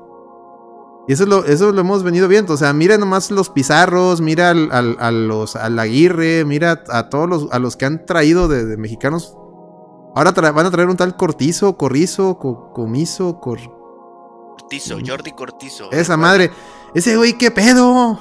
Y 1.07 1.13
eso 1.13 1.27
lo, 1.27 1.45
eso 1.45 1.71
lo 1.71 1.83
hemos 1.83 2.03
venido 2.03 2.29
viendo. 2.29 2.55
O 2.55 2.57
sea, 2.57 2.73
mira 2.73 2.97
nomás 2.97 3.31
los 3.31 3.51
pizarros, 3.51 4.23
mira 4.23 4.49
al, 4.49 4.71
al, 4.73 5.29
los, 5.29 5.57
al 5.57 5.79
Aguirre, 5.79 6.47
mira 6.47 6.83
a 6.89 7.11
todos 7.11 7.29
los, 7.29 7.53
a 7.53 7.59
los 7.59 7.77
que 7.77 7.85
han 7.85 8.07
traído 8.07 8.49
de, 8.49 8.79
mexicanos. 8.79 9.37
Ahora 10.15 10.33
van 10.33 10.65
a 10.65 10.71
traer 10.71 10.89
un 10.89 10.97
tal 10.97 11.15
Cortizo, 11.19 11.77
Corrizo, 11.77 12.39
Co 12.39 12.73
Comiso, 12.73 13.39
Cor 13.39 13.80
Cortizo, 14.71 14.99
Jordi 15.05 15.33
Cortizo. 15.33 15.91
Esa 15.91 16.17
madre. 16.17 16.53
Ese 16.95 17.17
güey, 17.17 17.37
¿qué 17.37 17.51
pedo? 17.51 18.15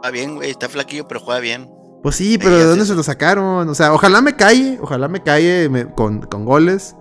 Juega 0.00 0.10
bien, 0.12 0.36
güey, 0.36 0.50
está 0.50 0.68
flaquillo, 0.68 1.08
pero 1.08 1.18
juega 1.18 1.40
bien. 1.40 1.68
Pues 2.00 2.14
sí, 2.14 2.38
pero 2.38 2.56
¿de 2.56 2.64
dónde 2.64 2.86
se 2.86 2.94
lo 2.94 3.02
sacaron? 3.02 3.68
O 3.68 3.74
sea, 3.74 3.92
ojalá 3.92 4.20
me 4.20 4.36
calle, 4.36 4.78
ojalá 4.80 5.08
me 5.08 5.20
calle 5.20 5.68
me- 5.68 5.92
con, 5.92 6.20
con 6.22 6.44
goles. 6.44 6.94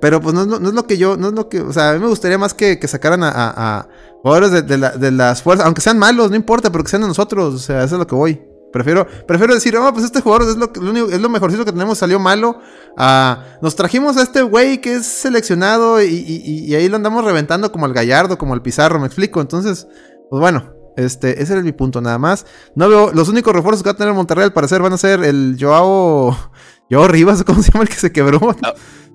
Pero 0.00 0.20
pues 0.20 0.34
no, 0.34 0.40
es 0.42 0.46
lo- 0.48 0.58
no 0.58 0.68
es 0.70 0.74
lo 0.74 0.84
que 0.88 0.98
yo, 0.98 1.16
no 1.16 1.28
es 1.28 1.34
lo 1.34 1.48
que, 1.48 1.60
o 1.60 1.72
sea, 1.72 1.90
a 1.90 1.92
mí 1.92 2.00
me 2.00 2.08
gustaría 2.08 2.36
más 2.36 2.52
que, 2.52 2.80
que 2.80 2.88
sacaran 2.88 3.22
a, 3.22 3.28
a- 3.30 3.78
a 3.78 3.88
jugadores 4.22 4.50
de, 4.50 4.62
de 4.62 4.78
la- 4.78 4.90
de 4.96 5.12
las 5.12 5.40
fuerzas, 5.44 5.66
aunque 5.66 5.82
sean 5.82 5.98
malos, 6.00 6.30
no 6.30 6.36
importa, 6.36 6.72
pero 6.72 6.82
que 6.82 6.90
sean 6.90 7.02
de 7.02 7.08
nosotros, 7.08 7.54
o 7.54 7.58
sea, 7.58 7.84
eso 7.84 7.94
es 7.94 7.98
lo 8.00 8.06
que 8.08 8.14
voy. 8.16 8.42
Prefiero, 8.72 9.06
prefiero 9.26 9.52
decir, 9.54 9.76
oh, 9.76 9.92
pues 9.92 10.04
este 10.04 10.20
jugador 10.20 10.48
es 10.48 10.56
lo, 10.56 10.70
lo 10.80 10.90
único- 10.90 11.10
es 11.10 11.20
lo 11.20 11.28
mejorcito 11.28 11.64
que 11.64 11.72
tenemos, 11.72 11.98
salió 11.98 12.18
malo. 12.20 12.60
Ah, 12.96 13.44
nos 13.62 13.74
trajimos 13.74 14.16
a 14.16 14.22
este 14.22 14.42
güey 14.42 14.80
que 14.80 14.94
es 14.94 15.06
seleccionado 15.06 16.00
y, 16.02 16.06
y- 16.06 16.42
y- 16.44 16.64
y 16.66 16.74
ahí 16.76 16.88
lo 16.88 16.96
andamos 16.96 17.24
reventando 17.24 17.72
como 17.72 17.84
al 17.86 17.92
Gallardo, 17.92 18.38
como 18.38 18.54
al 18.54 18.62
Pizarro, 18.62 19.00
me 19.00 19.06
explico. 19.06 19.40
Entonces, 19.40 19.88
pues 20.30 20.40
bueno, 20.40 20.72
este, 20.96 21.42
ese 21.42 21.54
era 21.54 21.62
mi 21.62 21.72
punto 21.72 22.00
nada 22.00 22.18
más. 22.18 22.46
No 22.76 22.88
veo, 22.88 23.10
los 23.12 23.28
únicos 23.28 23.52
refuerzos 23.52 23.82
que 23.82 23.88
va 23.88 23.94
a 23.94 23.96
tener 23.96 24.14
Monterrey 24.14 24.44
al 24.44 24.52
parecer 24.52 24.82
van 24.82 24.92
a 24.92 24.98
ser 24.98 25.24
el 25.24 25.56
Joao, 25.58 26.36
Yo 26.90 27.06
Rivas, 27.08 27.42
¿cómo 27.44 27.62
se 27.62 27.72
llama 27.72 27.84
el 27.84 27.88
que 27.88 27.96
se 27.96 28.12
quebró? 28.12 28.40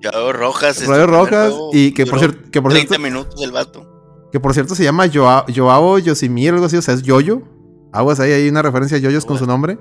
Yo 0.00 0.32
Rojas. 0.32 0.76
este 0.78 0.90
Radio 0.90 1.06
Rojas. 1.06 1.52
Y 1.72 1.92
que 1.92 2.06
por, 2.06 2.18
cierto, 2.18 2.50
que 2.50 2.60
por 2.62 2.72
30 2.72 2.88
cierto. 2.96 3.02
minutos 3.02 3.42
el 3.42 3.52
vato. 3.52 4.28
Que 4.32 4.40
por 4.40 4.52
cierto 4.54 4.74
se 4.74 4.84
llama 4.84 5.06
Joao, 5.12 5.44
Joao 5.54 5.98
Yosimir, 5.98 6.52
algo 6.52 6.66
así, 6.66 6.76
o 6.76 6.82
sea, 6.82 6.94
es 6.94 7.02
Yoyo. 7.02 7.42
Aguas 7.98 8.20
ahí, 8.20 8.32
hay 8.32 8.48
una 8.48 8.62
referencia 8.62 8.96
a 8.96 9.00
Yoyos 9.00 9.24
con 9.26 9.38
su 9.38 9.46
nombre. 9.46 9.78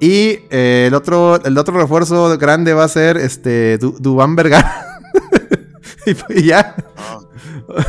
Y 0.00 0.40
eh, 0.50 0.86
el 0.88 0.94
otro 0.94 1.36
el 1.44 1.56
otro 1.56 1.78
refuerzo 1.78 2.36
grande 2.38 2.74
va 2.74 2.84
a 2.84 2.88
ser 2.88 3.16
este 3.16 3.78
Du- 3.78 3.96
Dubán 4.00 4.34
Vergara. 4.34 5.00
y, 6.06 6.40
y 6.40 6.44
ya. 6.46 6.74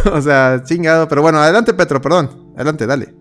No, 0.05 0.11
o 0.13 0.21
sea, 0.21 0.61
chingado. 0.63 1.07
Pero 1.07 1.21
bueno, 1.21 1.39
adelante, 1.39 1.73
Petro, 1.73 1.99
perdón. 2.01 2.51
Adelante, 2.55 2.85
dale. 2.85 3.15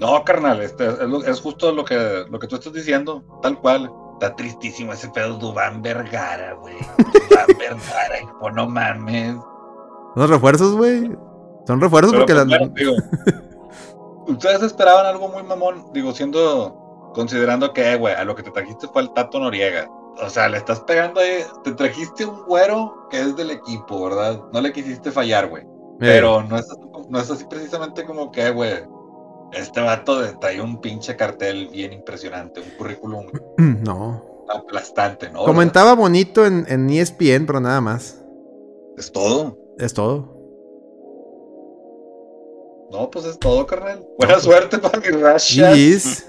No, 0.00 0.24
carnal, 0.24 0.60
este, 0.62 0.86
es, 0.86 0.98
lo- 1.00 1.24
es 1.24 1.40
justo 1.40 1.72
lo 1.72 1.84
que, 1.84 2.24
lo 2.30 2.38
que 2.38 2.46
tú 2.46 2.56
estás 2.56 2.72
diciendo, 2.72 3.24
tal 3.42 3.58
cual. 3.60 3.90
Está 4.20 4.34
tristísimo 4.34 4.92
ese 4.92 5.08
pedo 5.10 5.38
Dubán 5.38 5.80
Vergara, 5.80 6.54
güey. 6.54 6.74
Dubán 6.98 7.46
Vergara, 7.58 8.20
hijo, 8.20 8.50
no 8.50 8.68
mames. 8.68 9.36
Son 10.16 10.28
refuerzos, 10.28 10.74
güey. 10.76 11.12
Son 11.68 11.80
refuerzos 11.80 12.12
Pero, 12.12 12.26
porque 12.26 12.34
pues, 12.34 12.60
las. 12.60 12.74
digo, 12.74 12.94
ustedes 14.28 14.62
esperaban 14.62 15.06
algo 15.06 15.28
muy 15.28 15.42
mamón, 15.42 15.86
digo, 15.92 16.12
siendo, 16.12 17.10
considerando 17.14 17.72
que, 17.72 17.92
eh, 17.92 17.96
güey, 17.96 18.14
a 18.14 18.24
lo 18.24 18.34
que 18.34 18.42
te 18.42 18.50
trajiste 18.50 18.86
fue 18.88 19.02
al 19.02 19.12
Tato 19.14 19.38
Noriega. 19.40 19.88
O 20.20 20.28
sea, 20.28 20.48
le 20.48 20.56
estás 20.58 20.80
pegando 20.80 21.20
ahí, 21.20 21.44
te 21.64 21.72
trajiste 21.72 22.24
un 22.24 22.42
güero 22.44 23.06
que 23.10 23.20
es 23.20 23.36
del 23.36 23.50
equipo, 23.52 24.04
¿verdad? 24.04 24.40
No 24.52 24.60
le 24.60 24.72
quisiste 24.72 25.10
fallar, 25.12 25.48
güey. 25.48 25.64
Pero 26.00 26.42
no 26.42 26.56
es, 26.58 26.66
no 27.08 27.18
es 27.20 27.30
así 27.30 27.44
precisamente 27.48 28.04
como 28.04 28.30
que, 28.30 28.50
güey, 28.50 28.72
este 29.52 29.80
vato 29.80 30.20
de- 30.20 30.34
trae 30.36 30.60
un 30.60 30.80
pinche 30.80 31.16
cartel 31.16 31.68
bien 31.72 31.92
impresionante, 31.92 32.60
un 32.60 32.70
currículum 32.76 33.26
No. 33.58 34.22
aplastante, 34.48 35.30
¿no? 35.30 35.44
Comentaba 35.44 35.94
bonito 35.94 36.44
en, 36.46 36.64
en 36.68 36.88
ESPN, 36.90 37.46
pero 37.46 37.60
nada 37.60 37.80
más. 37.80 38.22
Es 38.96 39.10
todo. 39.12 39.56
Es 39.78 39.94
todo. 39.94 40.36
No, 42.90 43.10
pues 43.10 43.24
es 43.26 43.38
todo, 43.38 43.66
carnal. 43.66 44.04
Buena 44.18 44.38
suerte 44.40 44.78
para 44.78 44.98
mi. 45.00 45.06
Jeez. 45.38 46.24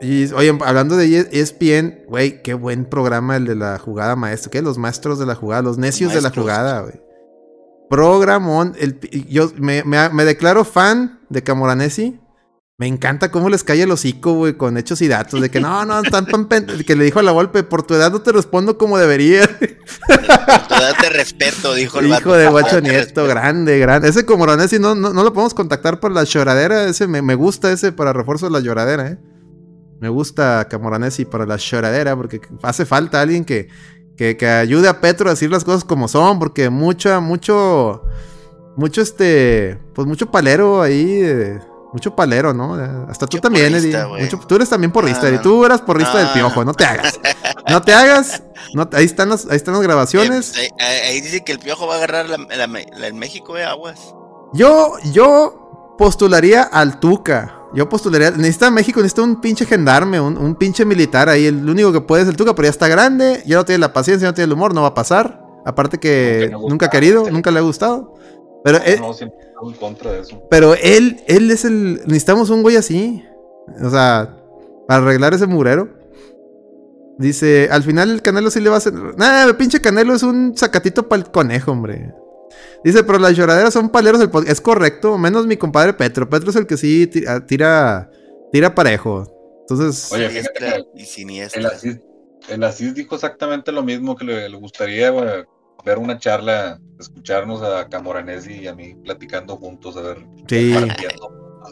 Oye, 0.00 0.56
hablando 0.64 0.96
de 0.96 1.06
E 1.06 1.28
ESPN, 1.40 2.04
güey, 2.06 2.40
qué 2.42 2.54
buen 2.54 2.84
programa 2.84 3.36
el 3.36 3.46
de 3.46 3.56
la 3.56 3.78
jugada 3.78 4.14
maestro. 4.14 4.50
¿Qué? 4.50 4.62
Los 4.62 4.78
maestros 4.78 5.18
de 5.18 5.26
la 5.26 5.34
jugada, 5.34 5.62
los 5.62 5.76
necios 5.78 6.12
de 6.14 6.20
la 6.20 6.30
jugada, 6.30 6.82
güey. 6.82 6.94
Programón. 7.90 8.74
El, 8.78 9.00
yo 9.28 9.50
me, 9.56 9.82
me- 9.84 10.08
me 10.10 10.24
declaro 10.24 10.64
fan 10.64 11.20
de 11.28 11.42
Camoranesi. 11.42 12.20
Me 12.80 12.86
encanta 12.86 13.32
cómo 13.32 13.48
les 13.48 13.64
cae 13.64 13.82
el 13.82 13.90
hocico, 13.90 14.34
güey, 14.34 14.56
con 14.56 14.76
hechos 14.78 15.02
y 15.02 15.08
datos. 15.08 15.40
De 15.40 15.50
que 15.50 15.58
no, 15.58 15.84
no, 15.84 16.00
están 16.00 16.26
tan 16.26 16.46
pen- 16.46 16.66
Que 16.86 16.94
le 16.94 17.02
dijo 17.04 17.18
a 17.18 17.24
la 17.24 17.32
golpe, 17.32 17.64
por 17.64 17.82
tu 17.82 17.94
edad 17.94 18.12
no 18.12 18.22
te 18.22 18.30
respondo 18.30 18.78
como 18.78 18.98
debería. 18.98 19.48
Date 20.06 21.10
respeto, 21.10 21.74
dijo 21.74 21.98
el 22.00 22.08
vato. 22.08 22.20
Hijo 22.22 22.32
de 22.34 22.48
guacho 22.48 22.76
Date 22.76 22.88
nieto, 22.90 23.26
grande, 23.26 23.78
grande. 23.78 24.08
Ese 24.08 24.24
Comoranesi 24.24 24.78
no, 24.78 24.94
no, 24.94 25.12
no 25.12 25.22
lo 25.24 25.32
podemos 25.32 25.54
contactar 25.54 26.00
por 26.00 26.12
la 26.12 26.24
lloradera. 26.24 26.84
Ese 26.84 27.06
me, 27.06 27.22
me 27.22 27.34
gusta 27.34 27.72
ese 27.72 27.92
para 27.92 28.12
refuerzo 28.12 28.46
de 28.46 28.52
la 28.52 28.60
lloradera, 28.60 29.08
eh. 29.08 29.18
Me 30.00 30.08
gusta 30.08 30.66
Camoranesi 30.70 31.24
para 31.24 31.44
la 31.44 31.56
lloradera 31.56 32.16
porque 32.16 32.40
hace 32.62 32.86
falta 32.86 33.20
alguien 33.20 33.44
que, 33.44 33.68
que, 34.16 34.36
que 34.36 34.46
ayude 34.46 34.88
a 34.88 35.00
Petro 35.00 35.28
a 35.28 35.32
decir 35.32 35.50
las 35.50 35.64
cosas 35.64 35.84
como 35.84 36.06
son. 36.08 36.38
Porque 36.38 36.70
mucha, 36.70 37.20
mucho, 37.20 38.04
mucho 38.76 39.00
este, 39.02 39.78
pues 39.94 40.06
mucho 40.06 40.30
palero 40.30 40.80
ahí. 40.80 41.20
eh, 41.22 41.58
mucho 41.92 42.14
palero, 42.14 42.52
¿no? 42.52 42.74
Hasta 43.08 43.26
tú 43.26 43.38
también, 43.38 43.72
porrista, 43.72 44.02
Eddie. 44.02 44.22
Mucho- 44.24 44.38
tú 44.46 44.54
eres 44.56 44.68
también 44.68 44.92
porrista, 44.92 45.26
Eddie. 45.28 45.36
no. 45.36 45.42
Tú 45.42 45.64
eras 45.64 45.80
porrista 45.80 46.18
del 46.18 46.28
piojo, 46.28 46.64
no. 46.64 46.74
te 46.74 46.84
hagas. 46.84 47.18
No 47.68 47.82
te 47.82 47.92
hagas. 47.94 48.42
No, 48.74 48.88
ahí, 48.92 49.04
están 49.04 49.28
las, 49.30 49.46
ahí 49.46 49.56
están 49.56 49.74
las 49.74 49.82
grabaciones. 49.82 50.56
Eh, 50.58 50.70
pues, 50.76 50.86
ahí, 50.88 50.96
ahí 51.08 51.20
dice 51.20 51.42
que 51.44 51.52
el 51.52 51.58
piojo 51.58 51.86
va 51.86 51.94
a 51.94 51.96
agarrar 51.98 52.28
la, 52.28 52.36
la- 52.38 52.66
la 52.66 53.06
en 53.06 53.18
México, 53.18 53.56
eh, 53.56 53.64
aguas. 53.64 53.98
Yo, 54.52 54.94
yo 55.12 55.94
postularía 55.98 56.62
al 56.62 57.00
Tuca. 57.00 57.54
Yo 57.74 57.88
postularía. 57.88 58.30
Necesita 58.30 58.70
México, 58.70 59.00
necesita 59.00 59.22
un 59.22 59.40
pinche 59.40 59.66
gendarme, 59.66 60.20
un, 60.20 60.38
un 60.38 60.54
pinche 60.54 60.84
militar 60.84 61.28
ahí. 61.28 61.46
El 61.46 61.68
único 61.68 61.92
que 61.92 62.00
puede 62.00 62.22
es 62.22 62.28
el 62.28 62.36
Tuca, 62.36 62.54
pero 62.54 62.66
ya 62.66 62.70
está 62.70 62.88
grande, 62.88 63.42
ya 63.46 63.56
no 63.56 63.64
tiene 63.64 63.78
la 63.80 63.92
paciencia, 63.92 64.26
no 64.28 64.34
tiene 64.34 64.46
el 64.46 64.52
humor, 64.52 64.72
no 64.74 64.82
va 64.82 64.88
a 64.88 64.94
pasar. 64.94 65.42
Aparte 65.66 65.98
que 65.98 66.48
Nunca 66.50 66.56
ha 66.56 66.60
nunca 66.70 66.86
ha 66.86 66.88
gustado, 66.88 66.90
querido, 66.90 67.24
sí. 67.26 67.30
nunca 67.32 67.50
le 67.50 67.58
ha 67.58 67.62
gustado. 67.62 68.14
Pero, 68.64 68.78
él, 68.84 69.00
No, 69.00 69.12
siempre 69.14 69.38
en 69.62 69.72
contra 69.74 70.12
de 70.12 70.20
eso. 70.20 70.42
pero 70.50 70.74
él, 70.74 71.20
él 71.26 71.50
es 71.50 71.64
el. 71.64 72.00
Necesitamos 72.06 72.50
un 72.50 72.62
güey 72.62 72.76
así. 72.76 73.24
O 73.82 73.90
sea, 73.90 74.36
para 74.86 75.02
arreglar 75.02 75.34
ese 75.34 75.46
murero. 75.46 75.88
Dice, 77.18 77.68
al 77.72 77.82
final 77.82 78.10
el 78.10 78.22
Canelo 78.22 78.50
sí 78.50 78.60
le 78.60 78.68
va 78.68 78.76
a 78.76 78.78
hacer. 78.78 78.92
Nah, 79.16 79.52
pinche 79.54 79.80
Canelo 79.80 80.14
es 80.14 80.22
un 80.22 80.56
sacatito 80.56 81.08
para 81.08 81.22
el 81.22 81.30
conejo, 81.30 81.72
hombre. 81.72 82.14
Dice, 82.84 83.02
pero 83.02 83.18
las 83.18 83.36
lloraderas 83.36 83.74
son 83.74 83.88
paleros 83.88 84.20
del 84.20 84.30
podcast. 84.30 84.52
Es 84.52 84.60
correcto, 84.60 85.18
menos 85.18 85.46
mi 85.46 85.56
compadre 85.56 85.94
Petro. 85.94 86.28
Petro 86.30 86.50
es 86.50 86.56
el 86.56 86.66
que 86.66 86.76
sí 86.76 87.08
tira, 87.08 87.44
tira, 87.44 88.10
tira 88.52 88.74
parejo. 88.74 89.26
Entonces, 89.62 90.12
Oye, 90.12 90.28
fíjate 90.30 90.86
y 90.94 91.00
El 91.00 91.06
siniestra. 91.06 91.68
Asís, 91.68 91.98
el 92.48 92.62
Asís 92.64 92.94
dijo 92.94 93.16
exactamente 93.16 93.72
lo 93.72 93.82
mismo 93.82 94.16
que 94.16 94.24
le, 94.24 94.48
le 94.48 94.56
gustaría 94.56 95.10
ver 95.10 95.98
una 95.98 96.18
charla, 96.18 96.78
escucharnos 96.98 97.62
a 97.62 97.88
Camoranesi 97.88 98.52
y 98.52 98.66
a 98.66 98.74
mí 98.74 98.94
platicando 98.94 99.56
juntos, 99.56 99.96
a 99.96 100.02
ver, 100.02 100.26
Sí. 100.48 100.72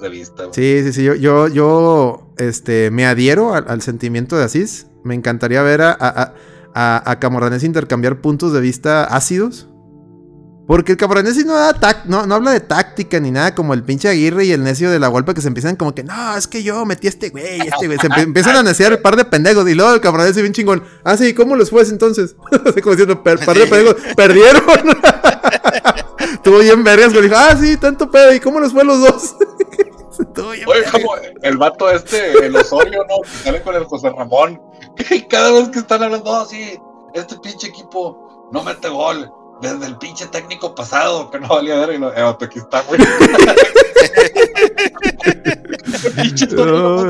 de 0.00 0.08
vista. 0.10 0.44
güey. 0.44 0.54
sí, 0.54 0.80
sí, 0.84 0.92
sí. 0.92 1.04
Yo, 1.04 1.14
yo, 1.14 1.48
yo 1.48 2.32
este, 2.36 2.90
me 2.90 3.06
adhiero 3.06 3.54
al, 3.54 3.64
al 3.68 3.80
sentimiento 3.82 4.36
de 4.36 4.44
Asís. 4.44 4.88
Me 5.04 5.14
encantaría 5.14 5.62
ver 5.62 5.80
a, 5.82 5.96
a, 5.98 6.34
a- 6.74 7.10
a 7.10 7.18
Camoranesi 7.20 7.64
intercambiar 7.66 8.20
puntos 8.20 8.52
de 8.52 8.60
vista 8.60 9.04
ácidos. 9.04 9.68
Porque 10.66 10.92
el 10.92 10.98
Camoranesi 10.98 11.44
no, 11.44 11.54
da 11.54 11.72
tac- 11.74 12.04
no, 12.06 12.26
no 12.26 12.34
habla 12.34 12.50
de 12.50 12.58
táctica 12.60 13.20
ni 13.20 13.30
nada 13.30 13.54
como 13.54 13.72
el 13.72 13.84
pinche 13.84 14.08
Aguirre 14.08 14.46
y 14.46 14.52
el 14.52 14.64
necio 14.64 14.90
de 14.90 14.98
la 14.98 15.06
golpe 15.06 15.32
que 15.32 15.40
se 15.40 15.46
empiezan 15.48 15.76
como 15.76 15.94
que, 15.94 16.02
no, 16.02 16.36
es 16.36 16.48
que 16.48 16.62
yo 16.64 16.84
metí 16.84 17.06
a 17.06 17.10
este 17.10 17.28
güey, 17.30 17.60
este 17.60 17.86
güey. 17.86 17.98
Se 18.00 18.08
empie- 18.08 18.22
empiezan 18.24 18.56
a 18.56 18.62
neciar 18.64 18.90
el 18.92 18.98
par 18.98 19.14
de 19.14 19.24
pendejos 19.24 19.68
y 19.68 19.74
luego 19.74 19.94
el 19.94 20.00
Camoranesi 20.00 20.40
bien 20.40 20.52
chingón. 20.52 20.82
Ah, 21.04 21.16
sí, 21.16 21.34
¿cómo 21.34 21.54
les 21.54 21.70
fue 21.70 21.82
entonces? 21.82 22.34
Así 22.66 22.80
como 22.80 22.96
diciendo, 22.96 23.22
par 23.22 23.38
de 23.38 23.66
pendejos, 23.66 23.96
perdieron. 24.16 24.62
Estuvo 26.32 26.58
bien 26.58 26.82
vergas, 26.84 27.12
güey. 27.12 27.24
Dijo, 27.24 27.36
ah, 27.38 27.56
sí, 27.60 27.76
tanto 27.76 28.10
pedo. 28.10 28.34
¿Y 28.34 28.40
cómo 28.40 28.60
les 28.60 28.72
fue 28.72 28.82
a 28.82 28.84
los 28.84 29.00
dos? 29.00 29.36
Estuvo 30.18 30.50
bien 30.50 30.66
Oye, 30.68 30.82
como 30.90 31.14
el 31.42 31.56
vato 31.58 31.90
este, 31.90 32.44
el 32.46 32.56
Osorio, 32.56 33.04
¿no? 33.08 33.16
Que 33.22 33.28
sale 33.44 33.62
con 33.62 33.74
el 33.74 33.84
José 33.84 34.10
Ramón. 34.10 34.60
Y 35.10 35.22
cada 35.28 35.52
vez 35.52 35.68
que 35.68 35.78
están 35.80 36.02
hablando, 36.02 36.32
no, 36.32 36.44
sí, 36.46 36.78
este 37.14 37.36
pinche 37.38 37.68
equipo 37.68 38.48
no 38.52 38.62
mete 38.62 38.88
gol. 38.88 39.30
Desde 39.62 39.86
el 39.86 39.96
pinche 39.96 40.26
técnico 40.26 40.74
pasado, 40.74 41.30
que 41.30 41.40
no 41.40 41.48
valía 41.48 41.76
ver. 41.86 41.94
Y 41.94 41.98
lo, 41.98 42.12
eh, 42.14 42.20
aquí 42.40 42.58
está, 42.58 42.82
güey. 42.82 43.00
Pinche 46.22 46.46
No. 46.48 47.04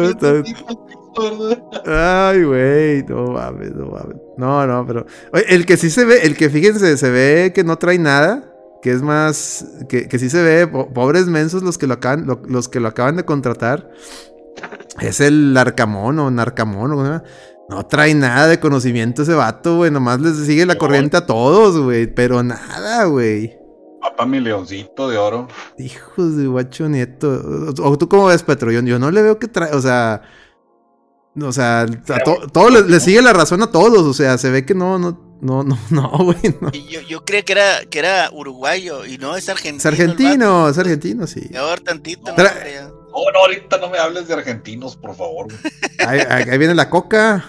Ay, 1.87 2.45
güey, 2.45 3.03
no 3.05 3.29
mames, 3.33 3.73
no 3.75 3.87
mames. 3.87 4.17
No, 4.37 4.67
no, 4.67 4.87
pero. 4.87 5.07
Oye, 5.33 5.45
el 5.49 5.65
que 5.67 5.77
sí 5.77 5.89
se 5.91 6.05
ve, 6.05 6.21
el 6.25 6.37
que 6.37 6.51
fíjense, 6.51 6.97
se 6.97 7.11
ve 7.11 7.53
que 7.55 7.65
no 7.65 7.77
trae 7.79 7.99
nada. 7.99 8.53
Que 8.83 8.93
es 8.93 9.03
más. 9.03 9.65
Que, 9.89 10.09
que 10.09 10.19
sí 10.19 10.29
se 10.31 10.43
ve, 10.43 10.67
po- 10.67 10.93
pobres 10.93 11.27
mensos 11.27 11.63
los 11.63 11.79
que 11.79 11.87
lo 11.87 11.95
acaban, 11.95 12.27
lo- 12.27 12.43
los 12.47 12.69
que 12.69 12.81
lo 12.81 12.89
acaban 12.89 13.17
de 13.17 13.25
contratar. 13.25 13.89
Es 15.01 15.21
el 15.21 15.57
Arcamón 15.57 16.19
o 16.19 16.31
Narcamón. 16.31 17.23
No 17.69 17.85
trae 17.87 18.15
nada 18.15 18.47
de 18.47 18.61
conocimiento 18.61 19.23
ese 19.23 19.35
vato, 19.35 19.77
güey. 19.79 19.91
Nomás 19.91 20.21
les 20.21 20.37
sigue 20.47 20.67
la 20.67 20.77
corriente 20.77 21.17
a 21.17 21.27
todos, 21.27 21.79
güey. 21.79 22.07
Pero 22.07 22.43
nada, 22.43 23.05
güey. 23.07 23.57
Papá, 24.01 24.25
mi 24.25 24.39
leoncito 24.41 25.09
de 25.09 25.19
oro. 25.19 25.49
Hijos 25.79 26.37
de 26.37 26.47
guacho 26.47 26.89
nieto. 26.89 27.75
¿O 27.83 27.99
tú 27.99 28.09
cómo 28.09 28.27
ves, 28.27 28.43
Petro? 28.45 28.71
Yo, 28.71 28.81
yo 28.83 28.99
no 29.01 29.11
le 29.11 29.23
veo 29.23 29.39
que 29.39 29.49
trae, 29.49 29.73
o 29.75 29.81
sea... 29.81 30.23
O 31.43 31.53
sea, 31.53 31.83
a 31.83 31.87
to- 32.25 32.47
todo 32.51 32.71
le, 32.71 32.83
le 32.83 32.99
sigue 32.99 33.21
la 33.21 33.35
razón 33.35 33.63
a 33.63 33.71
todos, 33.71 34.07
o 34.07 34.15
sea, 34.15 34.39
se 34.39 34.49
ve 34.49 34.65
que 34.65 34.75
no, 34.75 34.99
no, 34.99 35.39
no, 35.43 35.63
no, 35.65 35.77
no, 35.91 36.11
güey, 36.25 36.39
no. 36.63 36.71
Y 36.73 36.87
yo, 36.87 37.03
yo 37.03 37.27
creía 37.27 37.43
que 37.45 37.53
era, 37.53 37.85
que 37.91 37.99
era 37.99 38.31
uruguayo 38.33 39.05
y 39.05 39.19
no 39.19 39.37
es 39.37 39.47
argentino. 39.51 39.77
Es 39.79 39.85
argentino, 39.87 40.69
es 40.71 40.79
argentino, 40.79 41.27
sí. 41.27 41.51
ahora 41.55 41.83
tantito. 41.85 42.35
Tra-. 42.35 42.91
No, 43.17 43.33
no, 43.33 43.39
ahorita 43.41 43.79
no 43.79 43.89
me 43.89 43.99
hables 43.99 44.29
de 44.29 44.35
argentinos, 44.35 44.97
por 44.97 45.15
favor. 45.15 45.47
Ahí, 46.07 46.59
viene 46.59 46.75
la 46.75 46.91
coca. 46.91 47.45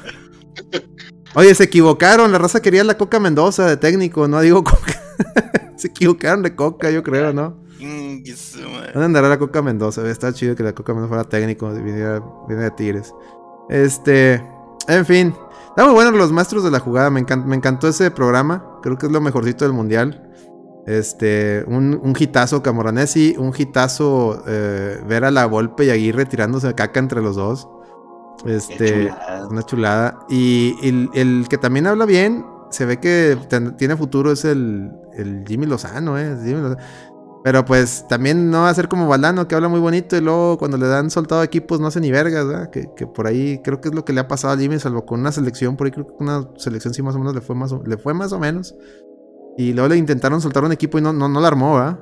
Oye, 1.36 1.54
se 1.54 1.66
equivocaron, 1.66 2.32
la 2.32 2.38
raza 2.38 2.62
quería 2.62 2.84
la 2.84 2.98
coca 2.98 3.20
Mendoza 3.20 3.66
de 3.68 3.78
técnico, 3.78 4.28
no 4.28 4.40
digo 4.42 4.64
coca. 4.64 4.94
se 5.76 5.88
equivocaron 5.90 6.42
de 6.44 6.56
coca, 6.56 6.90
yo 6.90 7.04
creo, 7.04 7.34
¿no? 7.34 7.62
¿Dónde 8.94 9.06
andará 9.06 9.30
la 9.30 9.38
Coca 9.38 9.62
Mendoza? 9.62 10.10
Está 10.10 10.34
chido 10.34 10.56
que 10.56 10.64
la 10.64 10.74
Coca 10.74 10.94
Mendoza 10.94 11.10
fuera 11.10 11.24
técnico, 11.26 11.70
viniera, 11.72 12.24
viniera 12.48 12.70
de 12.70 12.72
Tigres. 12.72 13.14
Este, 13.70 14.42
en 14.88 15.06
fin. 15.06 15.36
Está 15.70 15.86
muy 15.86 15.94
bueno 15.94 16.10
los 16.12 16.32
maestros 16.32 16.64
de 16.64 16.72
la 16.72 16.80
jugada. 16.80 17.12
Me, 17.12 17.22
encan- 17.24 17.46
me 17.46 17.56
encantó 17.56 17.88
ese 17.88 18.10
programa. 18.10 18.80
Creo 18.82 18.98
que 18.98 19.06
es 19.06 19.12
lo 19.12 19.22
mejorcito 19.22 19.64
del 19.66 19.74
mundial. 19.74 20.27
Este, 20.88 21.66
un, 21.68 22.00
un 22.02 22.16
hitazo 22.18 22.64
Camoranesi, 22.64 23.36
un 23.38 23.54
hitazo 23.56 24.42
eh, 24.48 24.98
ver 25.06 25.26
a 25.26 25.32
la 25.32 25.46
Volpe 25.46 25.84
y 25.84 25.90
Aguirre 25.90 26.26
tirándose 26.26 26.74
caca 26.76 27.02
entre 27.02 27.22
los 27.22 27.36
dos. 27.36 27.68
Este, 28.46 29.14
una 29.50 29.64
chulada. 29.64 30.20
Y 30.30 30.76
el, 30.84 31.48
que 31.50 31.58
también 31.58 31.88
habla 31.88 32.06
bien, 32.06 32.46
se 32.70 32.86
ve 32.86 33.02
que 33.02 33.38
tiene 33.78 33.98
futuro, 33.98 34.32
es 34.32 34.46
el, 34.46 34.90
el 35.18 35.44
Jimmy 35.46 35.66
Lozano, 35.66 36.18
¿eh? 36.18 36.38
Pero 37.44 37.66
pues 37.66 38.06
también 38.08 38.50
no 38.50 38.62
va 38.62 38.70
a 38.70 38.74
ser 38.74 38.88
como 38.88 39.08
Valdano, 39.08 39.48
que 39.48 39.56
habla 39.56 39.68
muy 39.68 39.80
bonito 39.80 40.16
y 40.18 40.22
luego 40.22 40.58
cuando 40.58 40.78
le 40.78 40.88
dan 40.88 41.10
soltado 41.10 41.44
equipos 41.44 41.80
no 41.80 41.88
hace 41.88 42.00
ni 42.00 42.12
vergas, 42.12 42.48
¿verdad? 42.48 42.70
Que, 42.70 42.90
que, 42.96 43.08
por 43.08 43.28
ahí 43.28 43.62
creo 43.62 43.80
que 43.82 43.90
es 43.90 43.96
lo 43.96 44.06
que 44.06 44.14
le 44.14 44.22
ha 44.22 44.28
pasado 44.28 44.54
a 44.54 44.58
Jimmy, 44.58 44.80
salvo 44.80 45.06
con 45.06 45.20
una 45.20 45.32
selección, 45.32 45.76
por 45.78 45.86
ahí 45.86 45.92
creo 45.92 46.08
que 46.08 46.14
una 46.20 46.48
selección 46.58 46.94
sí 46.94 47.02
más 47.02 47.16
o 47.16 47.20
menos 47.20 47.36
le 47.36 47.42
fue 47.42 47.56
más 47.56 47.72
o, 47.72 47.84
le 47.86 47.98
fue 47.98 48.14
más 48.14 48.32
o 48.32 48.40
menos. 48.40 48.76
Y 49.58 49.74
luego 49.74 49.90
le 49.90 49.98
intentaron 49.98 50.40
soltar 50.40 50.64
un 50.64 50.72
equipo 50.72 51.00
y 51.00 51.02
no, 51.02 51.12
no, 51.12 51.28
no 51.28 51.42
la 51.42 51.48
armó, 51.48 51.76
¿verdad? 51.76 52.00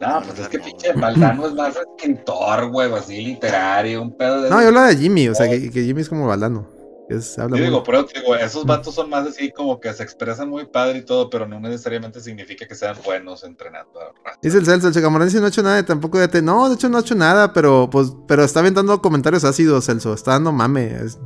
No, 0.00 0.22
pues 0.22 0.38
es 0.38 0.48
que 0.48 0.58
pinche 0.60 0.92
Valdano 0.92 1.46
es 1.46 1.54
más 1.54 1.74
escritor, 1.76 2.70
güey, 2.70 2.92
así 2.92 3.20
literario, 3.20 4.02
un 4.02 4.16
pedo 4.16 4.42
de. 4.42 4.50
No, 4.50 4.60
yo 4.60 4.68
hablo 4.68 4.82
de 4.82 4.96
Jimmy, 4.96 5.28
o 5.28 5.34
sea, 5.34 5.48
que, 5.48 5.70
Jimmy 5.70 6.02
es 6.02 6.08
como 6.08 6.26
Valdano. 6.26 6.68
Es, 7.08 7.36
yo 7.36 7.48
digo, 7.48 7.82
pero 7.82 8.02
digo, 8.02 8.36
esos 8.36 8.66
vatos 8.66 8.94
son 8.94 9.08
más 9.08 9.26
así 9.26 9.50
como 9.50 9.80
que 9.80 9.90
se 9.94 10.02
expresan 10.02 10.50
muy 10.50 10.66
padre 10.66 10.98
y 10.98 11.04
todo, 11.06 11.30
pero 11.30 11.48
no 11.48 11.58
necesariamente 11.58 12.20
significa 12.20 12.68
que 12.68 12.74
sean 12.74 12.96
buenos 13.02 13.44
entrenando. 13.44 13.98
Dice 14.42 14.58
el 14.58 14.66
Celso, 14.66 14.88
el 14.88 14.94
Checamarán 14.94 15.26
dice 15.26 15.40
no 15.40 15.46
ha 15.46 15.48
hecho 15.48 15.62
nada, 15.62 15.82
tampoco 15.86 16.18
de 16.18 16.42
No, 16.42 16.68
de 16.68 16.74
hecho 16.74 16.90
no 16.90 16.98
ha 16.98 17.00
hecho 17.00 17.14
nada, 17.14 17.54
pero 17.54 17.88
pues, 17.90 18.12
pero 18.28 18.44
está 18.44 18.60
aventando 18.60 19.00
comentarios 19.00 19.44
ácidos, 19.44 19.86
Celso. 19.86 20.12
Está 20.12 20.32
dando 20.32 20.52
mame. 20.52 20.94
está 20.96 21.18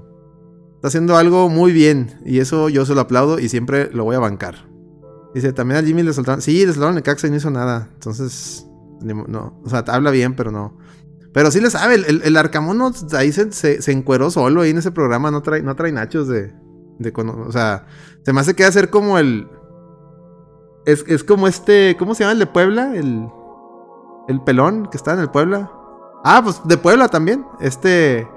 haciendo 0.85 1.17
algo 1.17 1.49
muy 1.49 1.73
bien. 1.73 2.21
Y 2.25 2.39
eso 2.39 2.69
yo 2.69 2.87
se 2.87 2.95
lo 2.95 3.01
aplaudo 3.01 3.41
y 3.41 3.49
siempre 3.49 3.91
lo 3.93 4.05
voy 4.05 4.15
a 4.15 4.21
bancar. 4.21 4.72
Dice, 5.35 5.53
también 5.53 5.83
a 5.83 5.87
Jimmy 5.87 6.03
le 6.03 6.13
soltaron. 6.13 6.43
Sí, 6.43 6.65
le 6.67 6.73
soltaron 6.73 6.97
el 6.97 7.03
caxa 7.03 7.27
y 7.27 7.31
no 7.31 7.37
hizo 7.37 7.51
nada. 7.51 7.89
Entonces, 7.95 8.67
no. 9.01 9.61
O 9.65 9.69
sea, 9.69 9.85
habla 9.89 10.11
bien, 10.11 10.35
pero 10.35 10.51
no. 10.51 10.79
Pero 11.33 11.51
sí 11.51 11.61
le 11.61 11.71
sabe, 11.71 11.95
el, 11.95 12.23
el, 12.23 12.37
Arcamón 12.37 12.93
ahí 13.13 13.33
se, 13.33 13.51
se, 13.53 13.93
encueró 13.93 14.31
solo 14.31 14.61
ahí 14.61 14.71
en 14.71 14.79
ese 14.79 14.91
programa, 14.91 15.31
no 15.31 15.41
trae, 15.41 15.63
no 15.63 15.75
trae 15.75 15.91
nachos 15.91 16.29
de, 16.29 16.53
de. 16.99 17.13
O 17.17 17.53
sea, 17.53 17.87
se 18.23 18.33
me 18.35 18.41
hace 18.41 18.55
que 18.55 18.65
hacer 18.65 18.91
como 18.91 19.19
el. 19.19 19.49
Es, 20.85 21.05
es, 21.09 21.25
como 21.25 21.49
este. 21.49 21.97
¿Cómo 21.99 22.15
se 22.15 22.25
llama 22.25 22.33
el 22.33 22.39
de 22.39 22.47
Puebla? 22.47 22.95
El. 22.95 23.29
El 24.29 24.43
pelón 24.43 24.87
que 24.91 24.99
está 24.99 25.15
en 25.15 25.21
el 25.21 25.31
Puebla. 25.31 25.73
Ah, 26.23 26.43
pues 26.45 26.61
de 26.65 26.77
Puebla 26.77 27.09
también. 27.09 27.47
Este. 27.61 28.29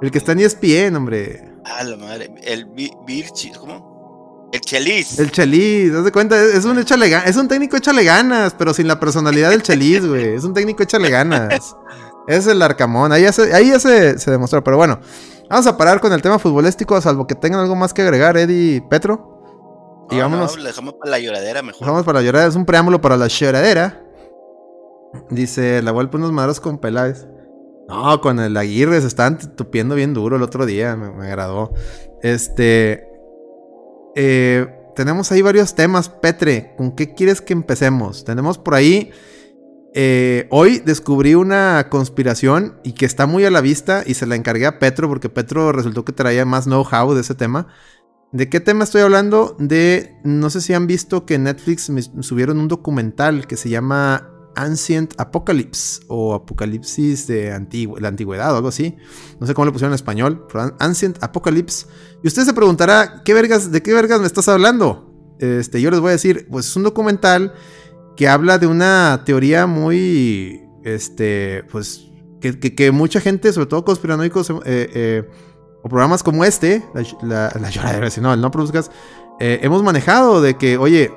El 0.00 0.10
que 0.12 0.18
está 0.18 0.32
en 0.32 0.40
ESPN, 0.40 0.94
hombre. 0.94 1.56
Ah, 1.64 1.82
la 1.82 1.96
madre. 1.96 2.32
El 2.44 2.66
Virchi, 3.06 3.50
¿cómo? 3.52 3.93
El 4.54 4.60
Chelis. 4.60 5.18
El 5.18 5.32
Chelis, 5.32 5.90
¿te 5.90 6.00
das 6.00 6.12
cuenta? 6.12 6.40
Es 6.40 6.64
un, 6.64 6.78
échale, 6.78 7.12
es 7.26 7.36
un 7.36 7.48
técnico 7.48 7.76
échale 7.76 8.04
ganas, 8.04 8.54
pero 8.56 8.72
sin 8.72 8.86
la 8.86 9.00
personalidad 9.00 9.50
del 9.50 9.64
Chelis, 9.64 10.06
güey. 10.06 10.36
Es 10.36 10.44
un 10.44 10.54
técnico 10.54 10.84
échale 10.84 11.10
ganas. 11.10 11.74
Es 12.28 12.46
el 12.46 12.62
Arcamón. 12.62 13.10
Ahí 13.10 13.22
ya, 13.22 13.32
se, 13.32 13.52
ahí 13.52 13.70
ya 13.70 13.80
se, 13.80 14.30
demostró. 14.30 14.62
Pero 14.62 14.76
bueno, 14.76 15.00
vamos 15.50 15.66
a 15.66 15.76
parar 15.76 16.00
con 16.00 16.12
el 16.12 16.22
tema 16.22 16.38
futbolístico, 16.38 17.00
salvo 17.00 17.26
que 17.26 17.34
tengan 17.34 17.62
algo 17.62 17.74
más 17.74 17.92
que 17.92 18.02
agregar, 18.02 18.36
Eddie 18.36 18.80
Petro. 18.88 20.06
Y 20.12 20.20
vámonos. 20.20 20.56
le 20.56 20.68
dejamos 20.68 20.94
para 21.00 21.10
la 21.10 21.18
lloradera 21.18 21.60
mejor. 21.60 21.80
Dejamos 21.80 22.04
para 22.04 22.20
la 22.20 22.24
lloradera. 22.24 22.48
Es 22.48 22.54
un 22.54 22.64
preámbulo 22.64 23.00
para 23.00 23.16
la 23.16 23.26
lloradera. 23.26 24.04
Dice, 25.30 25.82
la 25.82 25.90
vuelta 25.90 26.16
unos 26.16 26.30
madros 26.30 26.60
con 26.60 26.78
Peláez. 26.78 27.26
No, 27.88 28.20
con 28.20 28.38
el 28.38 28.56
Aguirre 28.56 29.00
se 29.00 29.08
estaban 29.08 29.36
tupiendo 29.56 29.96
bien 29.96 30.14
duro 30.14 30.36
el 30.36 30.42
otro 30.42 30.64
día. 30.64 30.94
Me, 30.94 31.10
me 31.10 31.26
agradó. 31.26 31.74
Este. 32.22 33.13
Eh, 34.14 34.66
tenemos 34.94 35.32
ahí 35.32 35.42
varios 35.42 35.74
temas. 35.74 36.08
Petre, 36.08 36.74
¿con 36.76 36.92
qué 36.92 37.14
quieres 37.14 37.40
que 37.40 37.52
empecemos? 37.52 38.24
Tenemos 38.24 38.58
por 38.58 38.74
ahí. 38.74 39.10
Eh, 39.96 40.48
hoy 40.50 40.80
descubrí 40.84 41.34
una 41.36 41.88
conspiración 41.88 42.80
y 42.82 42.92
que 42.92 43.06
está 43.06 43.26
muy 43.26 43.44
a 43.44 43.50
la 43.50 43.60
vista 43.60 44.02
y 44.04 44.14
se 44.14 44.26
la 44.26 44.34
encargué 44.34 44.66
a 44.66 44.80
Petro 44.80 45.08
porque 45.08 45.28
Petro 45.28 45.70
resultó 45.70 46.04
que 46.04 46.12
traía 46.12 46.44
más 46.44 46.64
know-how 46.64 47.14
de 47.14 47.20
ese 47.20 47.34
tema. 47.34 47.68
¿De 48.32 48.48
qué 48.48 48.58
tema 48.58 48.82
estoy 48.82 49.02
hablando? 49.02 49.54
De, 49.60 50.16
no 50.24 50.50
sé 50.50 50.60
si 50.60 50.74
han 50.74 50.88
visto 50.88 51.24
que 51.24 51.38
Netflix 51.38 51.88
me 51.90 52.02
subieron 52.02 52.58
un 52.58 52.66
documental 52.66 53.46
que 53.46 53.56
se 53.56 53.68
llama 53.68 54.33
Ancient 54.56 55.14
Apocalypse 55.18 56.02
o 56.08 56.34
Apocalipsis 56.34 57.26
de 57.26 57.50
la 58.00 58.08
antigüedad 58.08 58.52
o 58.52 58.56
algo 58.56 58.68
así. 58.68 58.96
No 59.40 59.46
sé 59.46 59.54
cómo 59.54 59.66
le 59.66 59.72
pusieron 59.72 59.92
en 59.92 59.96
español, 59.96 60.46
Ancient 60.78 61.22
Apocalypse. 61.22 61.86
Y 62.22 62.28
usted 62.28 62.44
se 62.44 62.54
preguntará, 62.54 63.22
¿qué 63.24 63.34
vergas, 63.34 63.70
¿de 63.70 63.82
qué 63.82 63.92
vergas 63.92 64.20
me 64.20 64.26
estás 64.26 64.48
hablando? 64.48 65.36
Este, 65.38 65.80
yo 65.80 65.90
les 65.90 66.00
voy 66.00 66.10
a 66.10 66.12
decir, 66.12 66.46
pues 66.50 66.66
es 66.66 66.76
un 66.76 66.84
documental 66.84 67.54
que 68.16 68.28
habla 68.28 68.58
de 68.58 68.66
una 68.66 69.22
teoría 69.24 69.66
muy, 69.66 70.62
este, 70.84 71.64
pues, 71.70 72.06
que, 72.40 72.90
mucha 72.92 73.20
gente, 73.20 73.52
sobre 73.52 73.66
todo 73.66 73.84
conspiranoicos, 73.84 74.50
eh, 74.50 74.54
eh, 74.66 75.28
o 75.82 75.88
programas 75.88 76.22
como 76.22 76.44
este, 76.44 76.84
la, 77.22 77.52
la, 77.58 77.70
lloradera, 77.70 78.10
si 78.10 78.20
no, 78.20 78.32
el 78.32 78.40
no 78.40 78.50
produzcas, 78.50 78.90
eh, 79.40 79.60
hemos 79.62 79.82
manejado 79.82 80.40
de 80.40 80.56
que, 80.56 80.78
oye, 80.78 81.10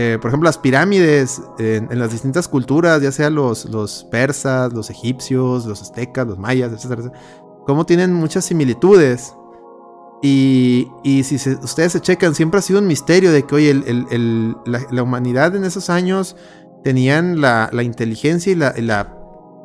eh, 0.00 0.16
por 0.20 0.28
ejemplo, 0.28 0.46
las 0.46 0.58
pirámides 0.58 1.42
en, 1.58 1.98
las 1.98 2.12
distintas 2.12 2.46
culturas, 2.46 3.02
ya 3.02 3.10
sea 3.10 3.30
los, 3.30 3.64
los 3.64 4.04
persas, 4.04 4.72
los 4.72 4.90
egipcios, 4.90 5.66
los 5.66 5.82
aztecas, 5.82 6.24
los 6.24 6.38
mayas, 6.38 6.72
etcétera, 6.72 7.10
como 7.66 7.84
tienen 7.84 8.14
muchas 8.14 8.44
similitudes. 8.44 9.34
Y, 10.22 10.86
y 11.02 11.24
si 11.24 11.34
ustedes 11.50 11.90
se 11.90 12.00
checan, 12.00 12.36
siempre 12.36 12.60
ha 12.60 12.62
sido 12.62 12.78
un 12.78 12.86
misterio 12.86 13.32
de 13.32 13.42
que, 13.42 13.54
oye, 13.56 13.70
el, 13.70 14.56
la, 14.66 15.02
humanidad 15.02 15.56
en 15.56 15.64
esos 15.64 15.90
años 15.90 16.36
tenían 16.84 17.40
la, 17.40 17.68
inteligencia 17.82 18.52
y 18.52 18.54
la, 18.54 19.16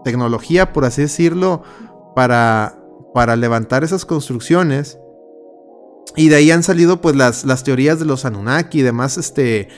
tecnología, 0.04 0.74
por 0.74 0.86
así 0.86 1.04
decirlo, 1.04 1.62
para, 2.16 2.76
para 3.14 3.36
levantar 3.36 3.84
esas 3.84 4.04
construcciones. 4.04 4.98
Y 6.16 6.30
de 6.30 6.38
ahí 6.38 6.50
han 6.50 6.64
salido 6.64 7.02
pues 7.02 7.16
las, 7.16 7.46
las 7.46 7.64
teorías 7.64 8.00
de 8.00 8.06
los 8.06 8.26
Anunnaki 8.26 8.80
y 8.80 8.82
demás, 8.82 9.20
este, 9.20 9.70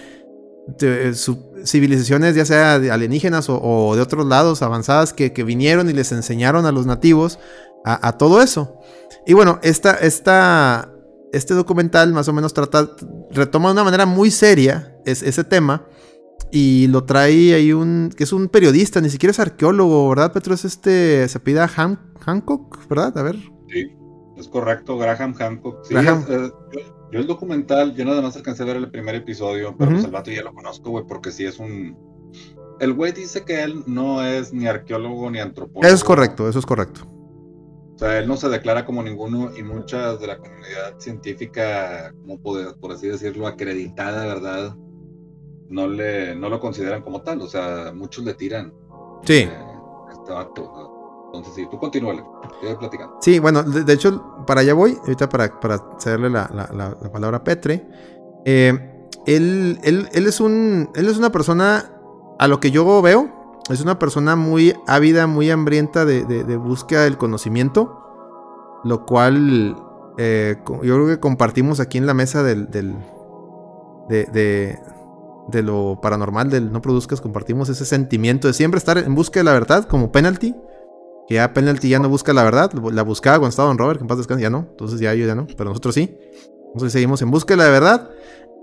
civilizaciones, 1.63 2.35
ya 2.35 2.45
sea 2.45 2.75
alienígenas 2.75 3.47
o, 3.49 3.93
de 3.95 4.01
otros 4.01 4.25
lados 4.25 4.61
avanzadas, 4.61 5.13
que, 5.13 5.29
vinieron 5.43 5.89
y 5.89 5.93
les 5.93 6.11
enseñaron 6.11 6.65
a 6.65 6.71
los 6.71 6.85
nativos 6.85 7.39
a, 7.85 8.17
todo 8.17 8.41
eso. 8.41 8.79
Y 9.27 9.33
bueno, 9.33 9.59
esta, 9.61 9.93
esta, 9.93 10.91
este 11.31 11.53
documental 11.53 12.13
más 12.13 12.27
o 12.27 12.33
menos 12.33 12.53
trata, 12.53 12.89
retoma 13.31 13.69
de 13.69 13.73
una 13.73 13.83
manera 13.83 14.05
muy 14.05 14.31
seria 14.31 14.97
ese 15.05 15.43
tema. 15.43 15.85
Y 16.51 16.87
lo 16.87 17.03
trae 17.03 17.53
ahí 17.53 17.73
un. 17.73 18.11
que 18.15 18.23
es 18.23 18.31
un 18.31 18.47
periodista, 18.49 19.01
ni 19.01 19.09
siquiera 19.09 19.31
es 19.31 19.39
arqueólogo, 19.39 20.07
¿verdad, 20.09 20.31
Petro? 20.31 20.53
Es 20.53 20.63
este. 20.63 21.27
Se 21.27 21.39
pida 21.39 21.67
Hancock, 21.67 22.87
¿verdad? 22.87 23.17
A 23.17 23.23
ver. 23.23 23.35
Sí, 23.67 23.91
es 24.37 24.47
correcto, 24.47 24.97
Graham 24.97 25.33
Hancock. 25.33 25.89
Graham. 25.89 26.23
Yo 27.15 27.21
el 27.21 27.27
documental, 27.27 27.95
yo 27.95 28.03
nada 28.03 28.21
más 28.21 28.35
alcancé 28.35 28.63
a 28.63 28.65
ver 28.65 28.75
el 28.75 28.91
primer 28.91 29.15
episodio, 29.15 29.73
pero 29.77 29.91
uh 29.91 30.23
ya 30.25 30.43
lo 30.43 30.53
conozco, 30.53 30.89
güey, 30.89 31.05
porque 31.07 31.31
sí 31.31 31.45
es 31.45 31.59
un... 31.59 31.97
El 32.81 32.91
güey 32.91 33.13
dice 33.13 33.45
que 33.45 33.63
él 33.63 33.83
no 33.87 34.21
es 34.21 34.51
ni 34.51 34.67
arqueólogo 34.67 35.31
ni 35.31 35.39
antropólogo. 35.39 35.87
Eso 35.87 35.95
es 35.95 36.03
correcto, 36.03 36.49
eso 36.49 36.59
es 36.59 36.65
correcto. 36.65 37.07
O 37.95 37.97
sea, 37.97 38.19
él 38.19 38.27
no 38.27 38.35
se 38.35 38.49
declara 38.49 38.85
como 38.85 39.01
ninguno 39.01 39.55
y 39.55 39.63
muchas 39.63 40.19
de 40.19 40.27
la 40.27 40.37
comunidad 40.39 40.99
científica, 40.99 42.13
como 42.19 42.37
por, 42.37 42.77
por 42.81 42.91
así 42.91 43.07
decirlo, 43.07 43.47
acreditada, 43.47 44.25
¿verdad? 44.25 44.75
No, 45.69 45.87
le, 45.87 46.35
no 46.35 46.49
lo 46.49 46.59
consideran 46.59 47.01
como 47.01 47.21
tal, 47.21 47.41
o 47.41 47.47
sea, 47.47 47.93
muchos 47.95 48.25
le 48.25 48.33
tiran. 48.33 48.73
Sí. 49.23 49.43
Eh, 49.43 49.57
este 50.11 50.33
vato, 50.33 50.94
entonces, 51.37 51.63
sí, 51.63 51.67
tú 51.69 51.77
continúale, 51.77 52.23
platicando. 52.79 53.17
Sí, 53.21 53.39
bueno, 53.39 53.63
de, 53.63 53.93
hecho, 53.93 54.45
para 54.45 54.61
allá 54.61 54.73
voy, 54.73 54.97
ahorita 55.01 55.29
para, 55.29 55.59
para 55.59 55.81
cederle 55.99 56.29
la, 56.29 56.47
palabra 57.11 57.37
a 57.37 57.43
Petre. 57.43 57.87
Eh, 58.45 58.95
él, 59.25 59.79
él, 59.83 60.27
es 60.27 60.39
un, 60.39 60.89
él 60.95 61.07
es 61.07 61.17
una 61.17 61.31
persona, 61.31 61.91
a 62.37 62.47
lo 62.47 62.59
que 62.59 62.71
yo 62.71 63.01
veo, 63.01 63.29
es 63.69 63.81
una 63.81 63.97
persona 63.97 64.35
muy 64.35 64.75
ávida, 64.87 65.27
muy 65.27 65.49
hambrienta 65.49 66.05
de, 66.05 66.57
búsqueda 66.57 67.03
del 67.03 67.17
conocimiento, 67.17 68.01
lo 68.83 69.05
cual 69.05 69.75
eh, 70.17 70.57
yo 70.65 70.79
creo 70.79 71.07
que 71.07 71.19
compartimos 71.19 71.79
aquí 71.79 71.97
en 71.97 72.05
la 72.05 72.13
mesa 72.13 72.43
del, 72.43 72.69
del 72.69 72.95
de, 74.09 74.77
de, 75.47 75.63
lo 75.63 75.99
paranormal, 76.01 76.51
del 76.51 76.71
no 76.71 76.81
produzcas, 76.81 77.21
compartimos 77.21 77.69
ese 77.69 77.85
sentimiento 77.85 78.47
de 78.47 78.53
siempre 78.53 78.77
estar 78.77 78.99
en 78.99 79.15
busca 79.15 79.39
de 79.39 79.45
la 79.45 79.53
verdad 79.53 79.85
como 79.85 80.11
penalty 80.11 80.55
que 81.27 81.35
ya 81.35 81.53
Penalty 81.53 81.89
ya 81.89 81.99
no 81.99 82.09
busca 82.09 82.33
la 82.33 82.43
verdad, 82.43 82.71
la 82.73 83.03
buscaba 83.03 83.39
cuando 83.39 83.49
estaba 83.49 83.67
Don 83.69 83.77
Robert, 83.77 83.99
que 83.99 84.03
en 84.03 84.07
paz 84.07 84.17
descanse, 84.17 84.43
ya 84.43 84.49
no, 84.49 84.67
entonces 84.69 84.99
ya 84.99 85.13
yo 85.13 85.25
ya 85.25 85.35
no, 85.35 85.47
pero 85.57 85.69
nosotros 85.69 85.95
sí. 85.95 86.15
Entonces 86.67 86.93
seguimos 86.93 87.21
en 87.21 87.31
busca 87.31 87.55
de 87.55 87.69
verdad 87.69 88.09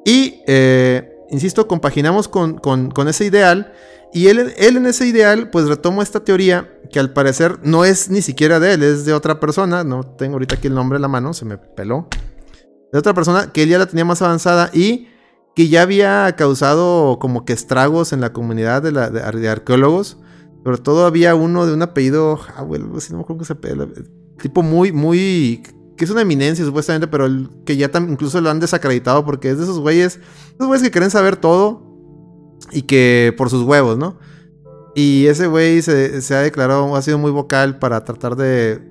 y, 0.05 0.43
eh, 0.47 1.17
insisto, 1.31 1.67
compaginamos 1.67 2.29
con, 2.29 2.59
con, 2.59 3.09
ese 3.09 3.25
ideal 3.25 3.73
y 4.13 4.29
él, 4.29 4.53
él 4.57 4.77
en 4.77 4.87
ese 4.87 5.07
ideal 5.07 5.49
pues 5.51 5.67
retoma 5.67 6.03
esta 6.03 6.21
teoría 6.21 6.79
que 6.91 7.01
al 7.01 7.13
parecer 7.13 7.59
no 7.63 7.85
es 7.85 8.11
ni 8.11 8.21
siquiera 8.21 8.61
de 8.61 8.75
él, 8.75 8.83
es 8.83 9.07
de 9.07 9.15
otra 9.15 9.41
persona, 9.41 9.83
no 9.83 10.05
tengo 10.05 10.35
ahorita 10.35 10.57
aquí 10.57 10.67
el 10.67 10.75
nombre 10.75 10.97
en 10.97 11.03
la 11.03 11.09
mano, 11.09 11.33
se 11.33 11.45
me 11.45 11.57
peló, 11.57 12.09
de 12.93 12.99
otra 12.99 13.15
persona 13.15 13.51
que 13.51 13.63
él 13.63 13.71
ya 13.71 13.79
la 13.79 13.87
tenía 13.87 14.05
más 14.05 14.21
avanzada 14.21 14.71
y 14.75 15.09
que 15.57 15.69
ya 15.69 15.83
había 15.83 16.35
causado 16.37 17.19
como 17.19 17.45
que 17.45 17.55
estragos 17.55 18.13
en 18.13 18.21
la 18.21 18.33
comunidad 18.33 18.83
de, 18.83 18.93
la, 18.93 19.11
de 19.11 19.49
arqueólogos 19.49 20.19
pero 20.65 20.79
todo 20.79 21.07
había 21.07 21.35
uno 21.35 21.67
de 21.67 21.75
un 21.75 21.83
apellido 21.83 22.39
Howell, 22.59 23.01
si 23.01 23.13
no 23.13 23.19
me 23.19 23.25
acuerdo 23.25 23.41
que 23.41 23.47
se 23.47 23.55
tipo 24.41 24.63
muy, 24.63 24.93
muy, 24.93 25.63
que 25.97 26.05
es 26.05 26.11
una 26.11 26.23
eminencia 26.23 26.65
supuestamente, 26.65 27.09
pero 27.09 27.27
que 27.65 27.77
ya 27.77 27.91
incluso 28.09 28.41
lo 28.41 28.51
han 28.51 28.61
desacreditado 28.61 29.25
porque 29.25 29.51
es 29.51 29.59
de 29.59 29.65
esos 29.65 29.79
güeyes, 29.79 30.21
esos 30.55 30.67
güeyes 30.67 30.83
que 30.83 30.91
quieren 30.91 31.11
saber 31.11 31.37
todo 31.37 31.83
y 32.71 32.83
que 32.83 33.35
por 33.37 33.51
sus 33.51 33.63
huevos, 33.65 33.99
¿no? 33.99 34.19
Y 34.95 35.27
ese 35.27 35.47
güey 35.47 35.81
se, 35.83 36.35
ha 36.35 36.41
declarado, 36.41 36.95
ha 36.95 37.03
sido 37.03 37.19
muy 37.19 37.31
vocal 37.31 37.79
para 37.79 38.05
tratar 38.05 38.37
de, 38.37 38.83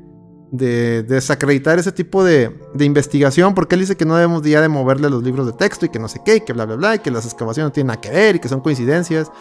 de, 0.51 1.03
desacreditar 1.03 1.77
ese 1.77 1.91
tipo 1.91 2.23
de, 2.23 2.59
de, 2.73 2.85
investigación, 2.85 3.53
porque 3.53 3.75
él 3.75 3.81
dice 3.81 3.95
que 3.95 4.05
no 4.05 4.15
debemos 4.15 4.41
ya 4.41 4.61
de 4.61 4.67
moverle 4.67 5.09
los 5.11 5.23
libros 5.23 5.45
de 5.45 5.53
texto 5.53 5.85
y 5.85 5.89
que 5.89 5.99
no 5.99 6.07
sé 6.07 6.19
qué, 6.25 6.37
y 6.37 6.41
que 6.41 6.53
bla, 6.53 6.65
bla, 6.65 6.75
bla, 6.75 6.95
y 6.95 6.99
que 6.99 7.11
las 7.11 7.25
excavaciones 7.25 7.69
no 7.69 7.71
tienen 7.71 7.87
nada 7.89 8.01
que 8.01 8.09
ver 8.09 8.37
y 8.37 8.39
que 8.39 8.49
son 8.49 8.61
coincidencias. 8.61 9.31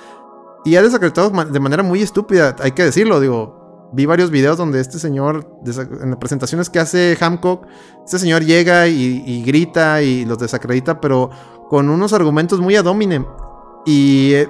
Y 0.64 0.76
ha 0.76 0.82
desacreditado 0.82 1.30
de 1.30 1.60
manera 1.60 1.82
muy 1.82 2.02
estúpida, 2.02 2.54
hay 2.60 2.72
que 2.72 2.84
decirlo, 2.84 3.18
digo, 3.20 3.60
vi 3.92 4.06
varios 4.06 4.30
videos 4.30 4.58
donde 4.58 4.80
este 4.80 4.98
señor, 4.98 5.58
en 5.64 6.10
las 6.10 6.18
presentaciones 6.18 6.70
que 6.70 6.78
hace 6.78 7.16
Hancock, 7.18 7.66
este 8.04 8.18
señor 8.18 8.44
llega 8.44 8.88
y, 8.88 9.42
grita 9.44 10.02
y 10.02 10.24
los 10.24 10.38
desacredita, 10.38 11.00
pero 11.00 11.30
con 11.68 11.88
unos 11.88 12.12
argumentos 12.12 12.60
muy 12.60 12.76
ad 12.76 12.86
hominem. 12.86 13.24
Y 13.86 14.32
eh, 14.34 14.48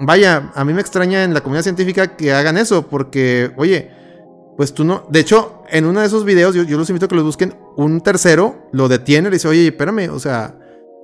vaya, 0.00 0.52
a 0.54 0.64
mí 0.64 0.72
me 0.72 0.80
extraña 0.80 1.24
en 1.24 1.32
la 1.32 1.40
comunidad 1.40 1.62
científica 1.62 2.16
que 2.16 2.32
hagan 2.32 2.58
eso, 2.58 2.86
porque, 2.86 3.52
oye, 3.56 3.90
pues 4.56 4.72
tú 4.72 4.84
no. 4.84 5.04
De 5.10 5.20
hecho, 5.20 5.62
en 5.68 5.86
uno 5.86 6.00
de 6.00 6.06
esos 6.06 6.24
videos, 6.24 6.54
yo, 6.54 6.64
los 6.64 6.88
invito 6.90 7.06
a 7.06 7.08
que 7.08 7.14
los 7.14 7.24
busquen. 7.24 7.54
Un 7.76 8.00
tercero 8.00 8.68
lo 8.72 8.88
detiene 8.88 9.28
y 9.28 9.30
le 9.30 9.36
dice, 9.36 9.48
oye, 9.48 9.68
espérame, 9.68 10.10
o 10.10 10.18
sea, 10.18 10.58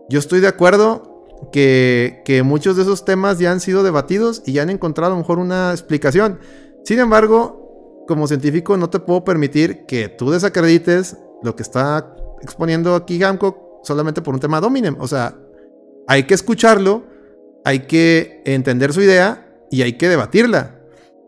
yo 0.09 0.19
estoy 0.19 0.41
de 0.41 0.49
acuerdo 0.49 1.12
que, 1.51 2.43
muchos 2.45 2.77
de 2.77 2.83
esos 2.83 3.05
temas 3.05 3.39
ya 3.39 3.51
han 3.53 3.61
sido 3.61 3.83
debatidos 3.83 4.43
y 4.47 4.53
ya 4.53 4.63
han 4.63 4.71
encontrado 4.71 5.13
a 5.13 5.17
lo 5.17 5.23
mejor 5.23 5.39
una 5.39 5.73
explicación. 5.73 6.39
Sin 6.85 6.99
embargo, 6.99 8.05
como 8.07 8.27
científico, 8.27 8.77
no 8.77 8.91
te 8.91 9.01
puedo 9.01 9.25
permitir 9.25 9.87
que 9.87 10.09
tú 10.09 10.31
desacredites 10.31 11.17
lo 11.43 11.57
que 11.57 11.63
está 11.63 12.15
exponiendo 12.43 12.95
aquí 12.95 13.19
Hancock 13.19 13.85
solamente 13.85 14.23
por 14.23 14.35
un 14.35 14.41
tema 14.41 14.61
dominem. 14.61 14.97
O 15.01 15.09
sea, 15.09 15.37
hay 16.07 16.25
que 16.25 16.35
escucharlo 16.35 17.13
hay 17.65 17.81
que 17.81 18.43
entender 18.45 18.93
su 18.93 19.01
idea 19.03 19.47
y 19.71 19.83
hay 19.83 19.95
que 19.95 20.09
debatirla. 20.09 20.79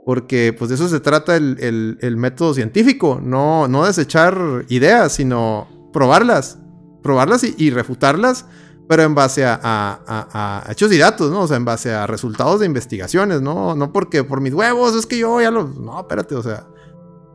Porque 0.04 0.54
pues 0.56 0.68
de 0.68 0.74
eso 0.74 0.88
se 0.88 1.00
trata 1.00 1.34
el, 1.36 2.14
método 2.18 2.52
científico, 2.52 3.20
no, 3.22 3.68
no 3.68 3.86
desechar 3.86 4.36
ideas, 4.68 5.12
sino 5.12 5.90
probarlas, 5.94 6.58
probarlas 7.02 7.42
y, 7.44 7.70
refutarlas, 7.70 8.44
pero 8.88 9.02
en 9.02 9.14
base 9.14 9.44
a, 9.46 10.66
hechos 10.68 10.92
y 10.92 10.98
datos, 10.98 11.30
¿no? 11.30 11.42
O 11.42 11.48
sea, 11.48 11.56
en 11.56 11.64
base 11.64 11.92
a 11.92 12.06
resultados 12.06 12.60
de 12.60 12.66
investigaciones, 12.66 13.40
¿no? 13.40 13.74
No 13.74 13.92
porque 13.92 14.24
por 14.24 14.40
mis 14.40 14.52
huevos 14.52 14.94
es 14.94 15.06
que 15.06 15.18
yo 15.18 15.40
ya 15.40 15.50
lo... 15.50 15.64
No, 15.68 16.00
espérate, 16.00 16.34
o 16.34 16.42
sea. 16.42 16.66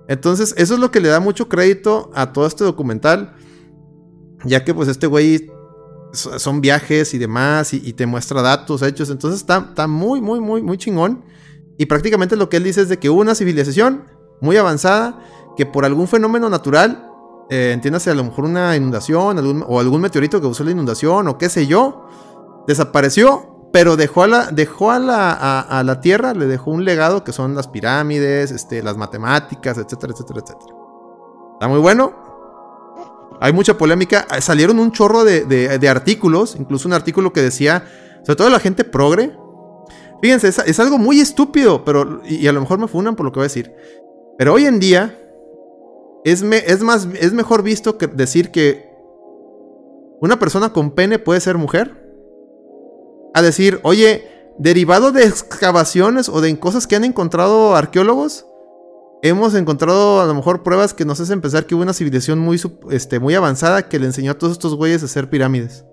Entonces, 0.07 0.53
eso 0.57 0.73
es 0.73 0.79
lo 0.79 0.91
que 0.91 0.99
le 0.99 1.09
da 1.09 1.19
mucho 1.19 1.49
crédito 1.49 2.11
a 2.13 2.33
todo 2.33 2.45
este 2.47 2.63
documental, 2.63 3.35
ya 4.43 4.63
que 4.63 4.73
pues 4.73 4.87
este 4.87 5.07
güey 5.07 5.51
son 6.11 6.61
viajes 6.61 7.13
y 7.13 7.17
demás, 7.17 7.73
y, 7.73 7.93
te 7.93 8.05
muestra 8.05 8.41
datos, 8.41 8.81
hechos. 8.81 9.09
Entonces 9.09 9.41
está, 9.41 9.67
está, 9.69 9.87
muy, 9.87 10.21
muy, 10.21 10.39
muy, 10.39 10.61
muy 10.61 10.77
chingón. 10.77 11.23
Y 11.77 11.85
prácticamente 11.85 12.35
lo 12.35 12.49
que 12.49 12.57
él 12.57 12.63
dice 12.63 12.81
es 12.81 12.89
de 12.89 12.97
que 12.97 13.09
una 13.09 13.35
civilización 13.35 14.03
muy 14.41 14.57
avanzada 14.57 15.19
que 15.55 15.65
por 15.65 15.85
algún 15.85 16.07
fenómeno 16.07 16.49
natural, 16.49 17.08
eh, 17.49 17.71
entiéndase 17.73 18.11
a 18.11 18.15
lo 18.15 18.23
mejor 18.23 18.45
una 18.45 18.75
inundación 18.75 19.63
o 19.67 19.79
algún 19.79 20.01
meteorito 20.01 20.39
que 20.39 20.47
usó 20.47 20.63
la 20.63 20.71
inundación 20.71 21.27
o 21.27 21.37
qué 21.37 21.49
sé 21.49 21.65
yo, 21.67 22.07
desapareció, 22.67 23.69
pero 23.73 23.97
dejó 23.97 24.23
a 24.23 24.27
la, 24.27 24.45
dejó 24.51 24.91
a 24.91 24.99
la, 24.99 25.61
a, 25.61 25.83
la 25.83 26.01
Tierra, 26.01 26.33
le 26.33 26.45
dejó 26.45 26.71
un 26.71 26.85
legado 26.85 27.23
que 27.23 27.31
son 27.31 27.55
las 27.55 27.67
pirámides, 27.67 28.51
este, 28.51 28.83
las 28.83 28.97
matemáticas, 28.97 29.77
etcétera, 29.77 30.13
etcétera, 30.13 30.41
etcétera. 30.41 30.75
Está 31.53 31.67
muy 31.67 31.79
bueno. 31.79 32.13
Hay 33.41 33.53
mucha 33.53 33.77
polémica. 33.77 34.27
Salieron 34.41 34.79
un 34.79 34.91
chorro 34.91 35.23
de, 35.23 35.89
artículos, 35.89 36.55
incluso 36.57 36.87
un 36.87 36.93
artículo 36.93 37.31
que 37.31 37.41
decía, 37.41 37.83
sobre 38.23 38.35
todo 38.37 38.49
la 38.49 38.59
gente 38.59 38.83
progre. 38.83 39.35
Fíjense, 40.21 40.47
es, 40.47 40.79
algo 40.79 40.97
muy 40.97 41.19
estúpido, 41.19 41.85
pero 41.85 42.21
y, 42.25 42.47
a 42.47 42.51
lo 42.51 42.59
mejor 42.59 42.79
me 42.79 42.87
funan 42.87 43.15
por 43.15 43.25
lo 43.25 43.31
que 43.31 43.39
voy 43.39 43.45
a 43.45 43.47
decir. 43.47 43.73
Pero 44.37 44.53
hoy 44.53 44.65
en 44.65 44.79
día 44.79 45.17
es, 46.25 46.41
es, 46.41 46.81
más, 46.81 47.07
es 47.19 47.33
mejor 47.33 47.63
visto 47.63 47.97
que 47.97 48.07
decir 48.07 48.51
que 48.51 48.89
una 50.21 50.39
persona 50.39 50.73
con 50.73 50.91
pene 50.91 51.19
puede 51.19 51.39
ser 51.39 51.57
mujer. 51.57 52.07
A 53.33 53.41
decir, 53.41 53.79
oye, 53.83 54.53
derivado 54.57 55.11
de 55.11 55.23
excavaciones 55.23 56.29
o 56.29 56.41
de 56.41 56.59
cosas 56.59 56.87
que 56.87 56.95
han 56.95 57.03
encontrado 57.03 57.75
arqueólogos, 57.75 58.45
hemos 59.21 59.53
encontrado 59.55 60.21
a 60.21 60.25
lo 60.25 60.33
mejor 60.33 60.63
pruebas 60.63 60.93
que 60.93 61.05
nos 61.05 61.19
hacen 61.19 61.41
pensar 61.41 61.65
que 61.65 61.75
hubo 61.75 61.83
una 61.83 61.93
civilización 61.93 62.39
muy, 62.39 62.61
este, 62.91 63.19
muy 63.19 63.35
avanzada 63.35 63.87
que 63.87 63.99
le 63.99 64.07
enseñó 64.07 64.31
a 64.31 64.37
todos 64.37 64.53
estos 64.53 64.75
güeyes 64.75 65.01
a 65.03 65.05
hacer 65.05 65.29
pirámides. 65.29 65.85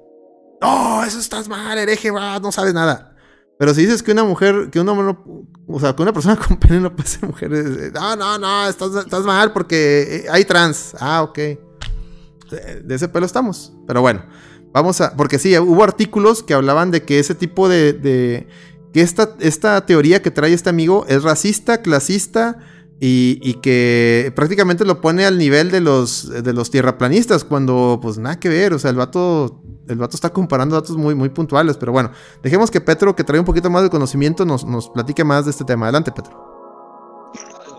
No, 0.60 1.04
eso 1.04 1.18
estás 1.18 1.48
mal, 1.48 1.78
hereje, 1.78 2.10
no 2.10 2.52
sabes 2.52 2.74
nada. 2.74 3.15
Pero 3.58 3.72
si 3.74 3.82
dices 3.82 4.02
que 4.02 4.12
una 4.12 4.24
mujer, 4.24 4.68
que 4.70 4.80
un 4.80 4.88
hombre 4.88 5.06
no, 5.06 5.46
o 5.66 5.80
sea, 5.80 5.94
que 5.94 6.02
una 6.02 6.12
persona 6.12 6.36
con 6.48 6.58
pene 6.58 6.80
no 6.80 6.94
puede 6.94 7.08
ser 7.08 7.26
mujer, 7.26 7.50
no, 7.92 8.16
no, 8.16 8.38
no, 8.38 8.68
estás, 8.68 8.94
estás 8.94 9.24
mal 9.24 9.52
porque 9.52 10.24
eh, 10.24 10.26
hay 10.30 10.44
trans. 10.44 10.94
Ah, 11.00 11.22
ok. 11.22 11.38
De 11.38 12.94
ese 12.94 13.08
pelo 13.08 13.26
estamos. 13.26 13.72
Pero 13.86 14.02
bueno, 14.02 14.24
vamos 14.72 15.00
a, 15.00 15.16
porque 15.16 15.38
sí, 15.38 15.56
hubo 15.58 15.82
artículos 15.82 16.42
que 16.42 16.54
hablaban 16.54 16.90
de 16.90 17.02
que 17.02 17.18
ese 17.18 17.34
tipo 17.34 17.68
de, 17.68 17.92
de 17.92 18.46
que 18.92 19.00
esta, 19.00 19.34
esta 19.40 19.84
teoría 19.84 20.22
que 20.22 20.30
trae 20.30 20.52
este 20.52 20.70
amigo 20.70 21.04
es 21.08 21.22
racista, 21.22 21.82
clasista, 21.82 22.58
y, 23.00 23.54
que 23.54 24.32
prácticamente 24.34 24.84
lo 24.84 25.00
pone 25.00 25.26
al 25.26 25.38
nivel 25.38 25.70
de 25.70 25.80
los, 25.80 26.28
de 26.28 26.52
los 26.52 26.70
tierraplanistas, 26.70 27.44
cuando 27.44 27.98
pues 28.00 28.18
nada 28.18 28.40
que 28.40 28.48
ver, 28.48 28.72
o 28.72 28.78
sea, 28.78 28.90
el 28.90 28.96
vato, 28.96 29.62
el 29.88 29.98
vato 29.98 30.16
está 30.16 30.30
comparando 30.30 30.76
datos 30.76 30.96
muy, 30.96 31.14
muy 31.14 31.28
puntuales, 31.28 31.76
pero 31.76 31.92
bueno, 31.92 32.10
dejemos 32.42 32.70
que 32.70 32.80
Petro, 32.80 33.14
que 33.14 33.24
trae 33.24 33.40
un 33.40 33.46
poquito 33.46 33.70
más 33.70 33.82
de 33.82 33.90
conocimiento, 33.90 34.44
nos, 34.44 34.64
nos 34.64 34.88
platique 34.90 35.24
más 35.24 35.44
de 35.44 35.50
este 35.50 35.64
tema. 35.64 35.86
Adelante, 35.86 36.12
Petro. 36.12 36.46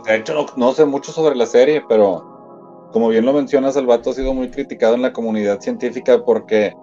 De 0.05 0.15
hecho, 0.15 0.45
no, 0.55 0.73
sé 0.73 0.85
mucho 0.85 1.11
sobre 1.11 1.35
la 1.35 1.45
serie, 1.45 1.83
pero 1.87 2.89
como 2.93 3.09
bien 3.09 3.25
lo 3.25 3.33
mencionas, 3.33 3.75
el 3.75 3.85
vato 3.85 4.11
ha 4.11 4.13
sido 4.13 4.33
muy 4.33 4.49
criticado 4.49 4.95
en 4.95 5.01
la 5.01 5.11
comunidad 5.11 5.59
científica 5.59 6.23
porque 6.23 6.73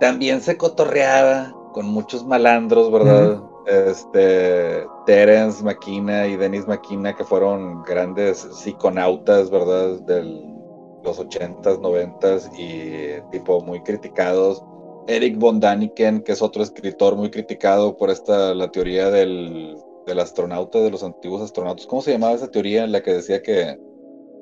también 0.00 0.40
se 0.40 0.56
cotorreaba 0.56 1.54
con 1.72 1.86
muchos 1.86 2.26
malandros, 2.26 2.90
¿verdad? 2.90 3.40
este, 3.66 4.86
Terence 5.06 5.62
McKenna 5.62 6.26
y 6.26 6.36
Dennis 6.36 6.66
McKenna, 6.66 7.14
que 7.14 7.24
fueron 7.24 7.82
grandes 7.82 8.38
psiconautas, 8.38 9.50
¿verdad? 9.50 10.00
De 10.00 10.55
los 11.06 11.18
80s, 11.18 11.78
90s 11.80 12.50
y 12.58 13.22
tipo 13.30 13.60
muy 13.60 13.80
criticados. 13.82 14.62
Eric 15.08 15.38
von 15.38 15.60
Daniken, 15.60 16.20
que 16.22 16.32
es 16.32 16.42
otro 16.42 16.62
escritor 16.62 17.16
muy 17.16 17.30
criticado 17.30 17.96
por 17.96 18.10
esta, 18.10 18.54
la 18.54 18.70
teoría 18.72 19.10
del, 19.10 19.76
del 20.06 20.18
astronauta, 20.18 20.80
de 20.80 20.90
los 20.90 21.02
antiguos 21.02 21.42
astronautas. 21.42 21.86
¿Cómo 21.86 22.02
se 22.02 22.12
llamaba 22.12 22.34
esa 22.34 22.50
teoría 22.50 22.84
en 22.84 22.92
la 22.92 23.02
que 23.02 23.14
decía 23.14 23.42
que, 23.42 23.78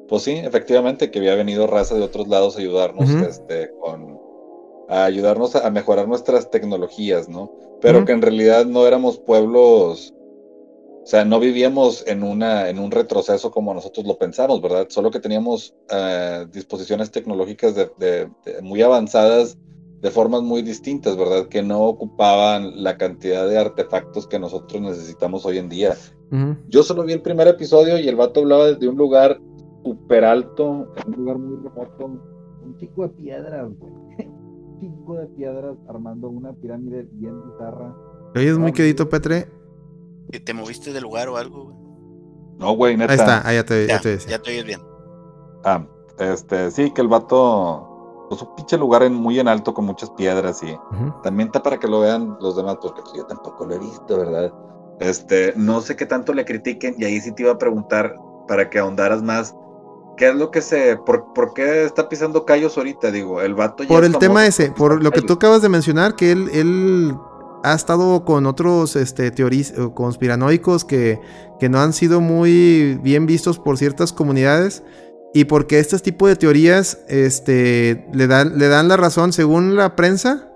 pues 0.09 0.22
sí, 0.22 0.33
efectivamente, 0.33 1.11
que 1.11 1.18
había 1.18 1.35
venido 1.35 1.66
raza 1.66 1.94
de 1.94 2.03
otros 2.03 2.29
lados 2.29 2.57
a 2.57 2.61
ayudarnos 2.61 3.11
este, 3.11 3.70
con, 3.79 4.18
a 4.88 5.05
ayudarnos 5.05 5.55
a, 5.57 5.70
mejorar 5.70 6.09
nuestras 6.09 6.50
tecnologías, 6.50 7.29
¿no? 7.29 7.53
Pero 7.81 8.05
que 8.05 8.12
en 8.12 8.22
realidad 8.22 8.64
no 8.64 8.87
éramos 8.87 9.18
pueblos, 9.18 10.14
o 11.05 11.07
sea, 11.07 11.23
no 11.27 11.38
vivíamos 11.38 12.03
en, 12.07 12.23
una, 12.23 12.71
en 12.71 12.79
un 12.79 12.90
retroceso 12.90 13.51
como 13.51 13.75
nosotros 13.75 14.07
lo 14.07 14.17
pensamos, 14.17 14.62
¿verdad? 14.62 14.87
Solo 14.88 15.11
que 15.11 15.21
teníamos 15.21 15.75
eh, 15.90 16.47
disposiciones 16.51 17.11
tecnológicas 17.11 17.75
de, 17.75 18.31
muy 18.62 18.81
avanzadas 18.81 19.59
de 20.01 20.11
formas 20.11 20.40
muy 20.40 20.62
distintas, 20.62 21.14
¿verdad? 21.19 21.49
Que 21.49 21.62
no 21.62 21.83
ocupaban 21.83 22.83
la 22.83 22.97
cantidad 22.97 23.47
de 23.47 23.59
artefactos 23.59 24.27
que 24.27 24.38
nosotros 24.38 24.81
necesitamos 24.81 25.45
hoy 25.45 25.59
en 25.59 25.69
día. 25.69 25.95
Yo 26.69 26.83
solo 26.83 27.05
vi 27.05 27.12
el 27.12 27.23
primer 27.23 27.49
episodio 27.49 27.99
y 27.99 28.09
el 28.09 28.17
vato 28.17 28.40
hablaba 28.40 28.73
de 28.73 28.88
un 28.88 28.97
lugar 28.97 29.38
súper 29.85 30.25
alto, 30.25 30.90
un 31.07 31.12
lugar 31.17 31.38
muy 31.38 31.57
remoto, 31.62 32.07
un 32.64 32.77
chico 32.79 33.03
de 33.03 33.09
piedras, 33.11 33.69
güey 33.79 33.93
de 35.21 35.27
piedras 35.37 35.77
armando 35.87 36.31
una 36.31 36.55
pirámide 36.55 37.07
bien 37.12 37.35
bizarra. 37.51 37.95
Oye, 38.35 38.49
es 38.49 38.59
muy 38.59 38.72
quedito, 38.72 39.09
Petre. 39.09 39.47
¿Te 40.45 40.55
moviste 40.55 40.93
del 40.93 41.03
lugar 41.03 41.29
o 41.29 41.37
algo? 41.37 41.72
No, 42.59 42.72
güey, 42.72 42.97
neta. 42.97 43.12
Ahí 43.12 43.18
está, 43.18 43.49
ahí 43.49 43.57
ya 43.57 43.64
te, 43.64 43.87
ya, 43.87 44.01
te 44.01 44.18
Ya 44.18 44.39
te 44.39 44.51
oyes 44.51 44.64
bien. 44.64 44.81
Ah, 45.64 45.85
este, 46.18 46.70
sí, 46.70 46.91
que 46.93 47.01
el 47.01 47.09
vato, 47.09 48.27
pues 48.29 48.43
un 48.43 48.55
pinche 48.55 48.77
lugar 48.77 49.03
en, 49.03 49.14
muy 49.14 49.39
en 49.39 49.49
alto 49.49 49.75
con 49.75 49.85
muchas 49.87 50.11
piedras 50.11 50.62
y 50.62 50.77
también 51.22 51.49
está 51.49 51.62
para 51.62 51.79
que 51.79 51.89
lo 51.89 52.01
vean 52.01 52.37
los 52.41 52.57
demás, 52.57 52.77
porque 52.81 53.03
pues, 53.03 53.14
yo 53.14 53.25
tampoco 53.27 53.64
lo 53.64 53.75
he 53.75 53.79
visto, 53.79 54.18
¿verdad? 54.18 54.53
Este, 55.01 55.53
no 55.57 55.81
sé 55.81 55.97
qué 55.97 56.07
tanto 56.07 56.33
le 56.33 56.45
critiquen 56.45 56.95
y 56.99 57.05
ahí 57.05 57.20
sí 57.20 57.33
te 57.33 57.43
iba 57.43 57.53
a 57.53 57.59
preguntar 57.59 58.16
para 58.47 58.70
que 58.70 58.79
ahondaras 58.79 59.22
más 59.22 59.55
¿Qué 60.16 60.29
es 60.29 60.35
lo 60.35 60.51
que 60.51 60.62
se. 60.62 60.97
Por, 60.97 61.55
qué 61.55 61.85
está 61.85 62.09
pisando 62.09 62.45
callos 62.45 62.77
ahorita? 62.79 63.11
Digo, 63.11 63.41
el 63.41 63.55
vato 63.55 63.83
ya. 63.83 63.89
Por 63.89 64.05
el 64.05 64.16
tema 64.18 64.47
ese, 64.47 64.70
por 64.70 65.03
lo 65.03 65.11
que 65.11 65.22
tú 65.22 65.35
acabas 65.35 65.62
de 65.62 65.68
mencionar, 65.68 66.14
que 66.14 66.31
él, 66.33 66.49
él 66.53 67.16
ha 67.65 67.75
estado 67.75 68.25
con 68.25 68.47
otros 68.47 68.95
este, 68.95 69.33
conspiranoicos 69.95 70.85
que, 70.85 71.19
que 71.59 71.69
no 71.71 71.81
han 71.81 71.95
sido 71.95 72.21
muy 72.21 73.01
bien 73.03 73.27
vistos 73.27 73.59
por 73.59 73.79
ciertas 73.79 74.12
comunidades. 74.12 74.83
y 75.33 75.47
porque 75.47 75.81
este 75.81 75.99
tipo 75.99 76.29
de 76.29 76.37
teorías 76.37 76.99
este, 77.09 78.07
le, 78.12 78.27
dan, 78.29 78.59
le 78.59 78.69
dan 78.69 78.87
la 78.87 78.97
razón, 78.97 79.33
según 79.33 79.75
la 79.75 79.97
prensa, 79.97 80.49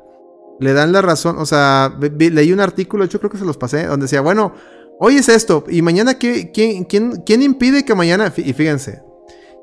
le 0.61 0.73
dan 0.73 0.93
la 0.93 1.03
razón. 1.03 1.39
O 1.39 1.47
sea, 1.47 1.97
leí 1.99 2.53
un 2.53 2.61
artículo, 2.61 3.07
yo 3.07 3.19
creo 3.19 3.31
que 3.31 3.39
se 3.39 3.45
los 3.45 3.57
pasé, 3.57 3.87
donde 3.87 4.05
decía, 4.05 4.21
bueno, 4.21 4.53
hoy 5.01 5.17
es 5.17 5.29
esto, 5.29 5.65
y 5.69 5.83
mañana, 5.83 6.15
¿quién, 6.15 6.53
quién, 6.53 6.85
quién 6.85 7.43
impide 7.43 7.85
que 7.85 7.95
mañana, 7.95 8.33
y 8.37 8.53
fíjense, 8.53 9.03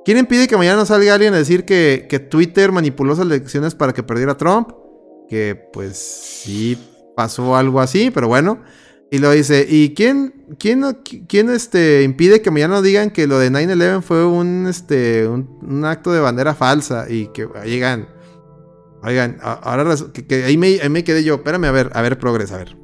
¿quién 0.04 0.18
impide 0.18 0.48
que 0.48 0.58
mañana 0.58 0.86
salga 0.86 1.14
alguien 1.14 1.34
a 1.34 1.38
decir 1.38 1.64
que, 1.64 2.08
que 2.10 2.20
Twitter 2.20 2.72
manipuló 2.72 3.12
las 3.12 3.20
elecciones 3.20 3.76
para 3.76 3.94
que 3.94 4.04
perdiera 4.04 4.36
Trump? 4.36 4.72
Que 5.30 5.56
pues 5.72 5.98
sí 5.98 6.78
pasó 7.16 7.56
algo 7.56 7.80
así, 7.82 8.12
pero 8.12 8.28
bueno. 8.28 8.60
Y 9.12 9.20
lo 9.20 9.32
dice, 9.32 9.66
¿y 9.70 9.94
quién, 9.94 10.46
quién, 10.60 10.84
quién 11.28 11.50
este, 11.50 12.04
impide 12.04 12.42
que 12.42 12.52
mañana 12.52 12.82
digan 12.82 13.12
que 13.12 13.28
lo 13.28 13.38
de 13.40 13.52
9-11 13.52 14.02
fue 14.02 14.26
un, 14.26 14.68
este, 14.68 15.28
un, 15.28 15.86
acto 15.86 16.12
de 16.12 16.20
bandera 16.20 16.56
falsa? 16.56 17.06
Y 17.10 17.28
que 17.28 17.48
llegan, 17.66 18.10
oigan, 19.04 19.38
ahora 19.42 19.96
que, 20.28 20.44
ahí, 20.44 20.58
me, 20.58 21.04
quedé 21.04 21.24
yo, 21.24 21.36
espérame, 21.36 21.66
a 21.66 21.72
ver, 21.72 21.92
a 21.94 22.02
ver, 22.02 22.18
progresa, 22.18 22.56
a 22.56 22.60
ver. 22.60 22.78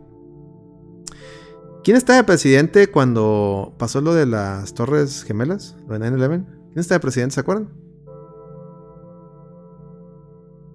¿Quién 1.83 1.97
estaba 1.97 2.17
de 2.17 2.23
presidente 2.23 2.87
cuando 2.87 3.73
pasó 3.79 4.01
lo 4.01 4.13
de 4.13 4.27
las 4.27 4.75
Torres 4.75 5.23
Gemelas? 5.23 5.75
Lo 5.87 5.97
de 5.97 6.11
9-11. 6.11 6.45
¿Quién 6.45 6.79
estaba 6.79 6.99
de 6.99 7.01
presidente, 7.01 7.33
se 7.33 7.41
acuerdan? 7.41 7.69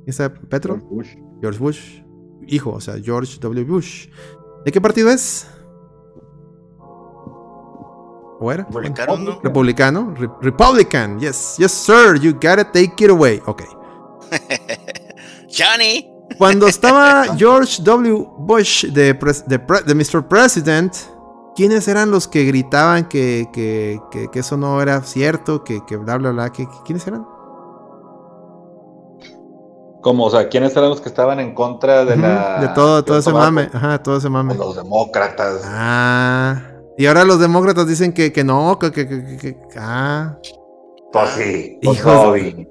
¿Quién 0.05 0.09
está 0.09 0.35
Petro? 0.35 0.75
George 0.75 0.89
Bush. 0.91 1.09
George 1.41 1.59
Bush. 1.61 2.06
Hijo, 2.47 2.73
o 2.73 2.81
sea, 2.81 2.95
George 3.03 3.39
W. 3.41 3.65
Bush. 3.65 4.09
¿De 4.65 4.73
qué 4.73 4.81
partido 4.81 5.11
es? 5.11 5.47
¿O 8.39 8.53
era? 8.53 8.65
Republicano. 8.65 9.41
Republicano. 9.43 10.15
Republican. 10.43 11.19
Yes, 11.19 11.57
yes, 11.59 11.73
sir. 11.73 12.19
You 12.21 12.35
gotta 12.35 12.65
take 12.65 12.95
it 12.99 13.11
away. 13.11 13.43
Ok. 13.47 13.63
Johnny. 15.49 16.11
Cuando 16.39 16.67
estaba 16.67 17.35
George 17.39 17.83
W. 17.83 18.27
Bush 18.39 18.87
de, 18.87 19.15
de, 19.15 19.95
Mr. 19.95 20.29
President, 20.29 20.95
¿quiénes 21.55 21.89
eran 21.89 22.11
los 22.11 22.29
que 22.29 22.45
gritaban 22.45 23.09
que, 23.09 23.49
que, 23.53 24.01
que, 24.11 24.39
eso 24.39 24.57
no 24.57 24.83
era 24.83 25.01
cierto? 25.03 25.65
Que, 25.65 25.81
que 25.87 25.97
bla, 25.97 26.19
bla, 26.19 26.33
bla. 26.33 26.51
¿Quiénes 26.51 27.07
eran? 27.07 27.27
Como, 30.03 30.25
o 30.25 30.31
sea, 30.31 30.49
¿quiénes 30.49 30.77
eran 30.77 30.91
los 30.91 31.01
que 31.01 31.09
estaban 31.09 31.41
en 31.41 31.55
contra 31.55 32.05
de 32.05 32.17
la. 32.17 32.61
De 32.61 32.69
todo, 32.69 33.05
todo 33.05 33.19
ese 33.19 33.33
mame. 33.33 33.69
Ajá, 33.73 34.03
todo 34.03 34.19
ese 34.19 34.29
mame. 34.29 34.55
Los 34.55 34.77
demócratas. 34.77 35.63
Ah. 35.65 36.61
Y 36.99 37.07
ahora 37.07 37.25
los 37.25 37.41
demócratas 37.41 37.87
dicen 37.87 38.13
que, 38.13 38.33
que 38.33 38.45
no, 38.45 38.79
que, 38.79 38.91
que, 38.91 39.09
que, 39.09 39.57
Ah. 39.77 40.39
Pues 41.13 41.31
sí, 41.31 41.79
pues 41.83 41.99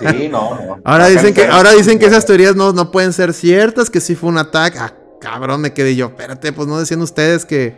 Sí, 0.00 0.28
no, 0.28 0.54
no. 0.54 0.80
Ahora 0.84 1.08
dicen 1.08 1.34
que, 1.34 1.44
ahora 1.46 1.72
dicen 1.72 1.98
que 1.98 2.06
esas 2.06 2.24
teorías 2.24 2.54
no, 2.54 2.72
no 2.72 2.90
pueden 2.90 3.12
ser 3.12 3.32
ciertas, 3.34 3.90
que 3.90 4.00
sí 4.00 4.14
fue 4.14 4.28
un 4.30 4.38
ataque. 4.38 4.78
Ah, 4.78 4.94
cabrón, 5.20 5.60
me 5.60 5.72
quedé 5.72 5.96
yo. 5.96 6.06
Espérate, 6.06 6.52
pues 6.52 6.68
no 6.68 6.78
decían 6.78 7.02
ustedes 7.02 7.44
que. 7.44 7.76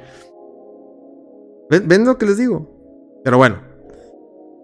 ¿Ven, 1.70 1.88
¿Ven, 1.88 2.04
lo 2.04 2.18
que 2.18 2.26
les 2.26 2.36
digo? 2.36 2.70
Pero 3.24 3.38
bueno. 3.38 3.62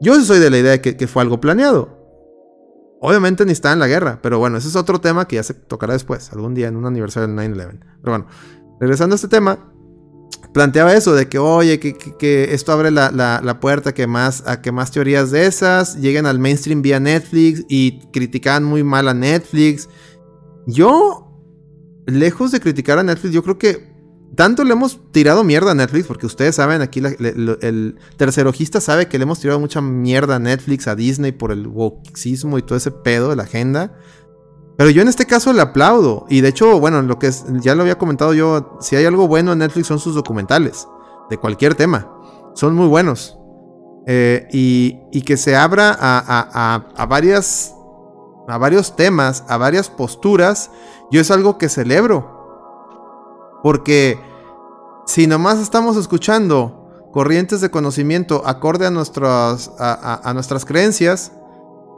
Yo 0.01 0.21
soy 0.21 0.39
de 0.39 0.51
la 0.51 0.59
idea 0.59 0.73
de 0.73 0.81
que, 0.81 0.97
que 0.97 1.07
fue 1.07 1.23
algo 1.23 1.41
planeado. 1.41 1.94
Obviamente 3.07 3.45
ni 3.45 3.53
estaba 3.53 3.75
en 3.75 3.81
la 3.81 3.87
guerra, 3.87 4.19
pero 4.23 4.39
bueno, 4.39 4.57
ese 4.57 4.69
es 4.69 4.77
otro 4.77 4.99
tema 4.99 5.29
que 5.29 5.37
ya 5.37 5.43
se 5.43 5.53
tocará 5.53 5.93
después, 5.93 6.33
algún 6.33 6.55
día 6.55 6.69
en 6.69 6.77
un 6.77 6.87
aniversario 6.87 7.29
del 7.29 7.55
9-11. 7.55 7.79
Pero 8.01 8.13
bueno, 8.13 8.27
regresando 8.81 9.13
a 9.13 9.17
este 9.17 9.29
tema, 9.29 9.59
planteaba 10.55 10.95
eso 10.95 11.15
de 11.15 11.29
que, 11.29 11.39
oye, 11.39 11.79
que, 11.79 12.55
esto 12.55 12.73
abre 12.73 12.91
la, 12.91 13.59
puerta 13.61 13.93
que 13.93 14.07
más, 14.07 14.43
a 14.47 14.63
que 14.63 14.73
más 14.73 14.91
teorías 14.91 15.31
de 15.31 15.45
esas 15.45 15.97
lleguen 15.97 16.25
al 16.25 16.39
mainstream 16.39 16.81
vía 16.81 16.99
Netflix 16.99 17.67
y 17.69 18.01
criticaban 18.11 18.65
muy 18.65 18.83
mal 18.83 19.07
a 19.09 19.13
Netflix. 19.13 19.87
Yo, 20.67 21.31
lejos 22.07 22.53
de 22.53 22.61
criticar 22.61 22.99
a 22.99 23.03
Netflix, 23.03 23.35
yo 23.35 23.43
creo 23.43 23.59
que 23.59 23.94
tanto 24.35 24.65
le 24.65 24.73
hemos 24.73 25.01
tirado 25.13 25.45
mierda 25.45 25.73
a 25.73 25.75
Netflix, 25.75 26.07
porque 26.07 26.27
ustedes 26.27 26.57
saben, 26.57 26.83
aquí 26.83 27.01
el 27.01 27.97
tercerojista 28.17 28.81
sabe 28.81 29.09
que 29.09 29.19
le 29.19 29.25
hemos 29.25 29.41
tirado 29.41 29.61
mucha 29.61 29.81
mierda 29.81 30.37
a 30.37 30.39
Netflix, 30.39 30.89
a 30.89 30.95
Disney 30.95 31.33
por 31.33 31.53
el 31.53 31.67
wokeismo 31.67 32.59
y 32.59 32.63
todo 32.63 32.77
ese 32.77 32.91
pedo 32.91 33.31
de 33.31 33.37
la 33.37 33.45
agenda. 33.45 33.97
Pero 34.77 34.91
yo 34.91 35.03
en 35.03 35.09
este 35.09 35.27
caso 35.27 35.53
le 35.53 35.63
aplaudo. 35.63 36.27
Y 36.29 36.41
de 36.41 36.49
hecho, 36.49 36.81
bueno, 36.81 37.01
lo 37.03 37.19
que 37.19 37.31
ya 37.61 37.75
lo 37.75 37.83
había 37.83 37.99
comentado 37.99 38.35
yo, 38.35 38.79
si 38.81 38.97
hay 38.97 39.05
algo 39.05 39.29
bueno 39.29 39.53
en 39.53 39.59
Netflix 39.59 39.87
son 39.87 39.99
sus 39.99 40.15
documentales, 40.15 40.89
de 41.31 41.39
cualquier 41.39 41.75
tema. 41.75 42.11
Son 42.55 42.75
muy 42.75 42.89
buenos. 42.89 43.39
Eh, 44.07 44.49
y, 44.53 45.23
que 45.23 45.37
se 45.37 45.57
abra 45.57 45.97
a, 45.99 47.07
varias, 47.07 47.75
a 48.49 48.59
varios 48.59 48.97
temas, 48.97 49.45
a 49.49 49.57
varias 49.57 49.89
posturas, 49.89 50.71
yo 51.11 51.21
es 51.21 51.31
algo 51.31 51.57
que 51.57 51.69
celebro. 51.69 52.34
Porque 53.65 54.19
si 55.07 55.27
nomás 55.27 55.59
estamos 55.59 55.97
escuchando 55.97 57.09
corrientes 57.15 57.63
de 57.63 57.71
conocimiento 57.71 58.43
acorde 58.45 58.87
a 58.87 58.91
nuestras, 58.91 59.73
a, 59.79 60.31
nuestras 60.35 60.67
creencias, 60.67 61.33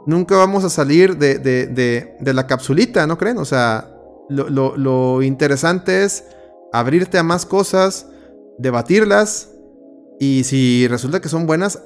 nunca 0.05 0.37
vamos 0.37 0.63
a 0.63 0.69
salir 0.69 1.17
de, 1.17 1.39
de, 1.39 2.33
la 2.33 2.47
capsulita, 2.47 3.05
¿no 3.05 3.17
creen? 3.17 3.37
O 3.39 3.43
sea, 3.43 3.93
lo, 4.29 5.21
interesante 5.21 6.05
es 6.05 6.23
abrirte 6.71 7.17
a 7.17 7.23
más 7.23 7.45
cosas, 7.45 8.07
debatirlas, 8.57 9.49
y 10.21 10.45
si 10.45 10.87
resulta 10.87 11.19
que 11.19 11.27
son 11.27 11.47
buenas, 11.47 11.81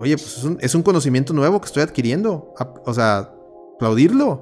oye, 0.00 0.16
pues 0.16 0.44
es 0.58 0.74
un, 0.74 0.82
conocimiento 0.82 1.32
nuevo 1.32 1.60
que 1.60 1.66
estoy 1.66 1.84
adquiriendo. 1.84 2.52
O 2.84 2.92
sea, 2.92 3.30
aplaudirlo. 3.76 4.32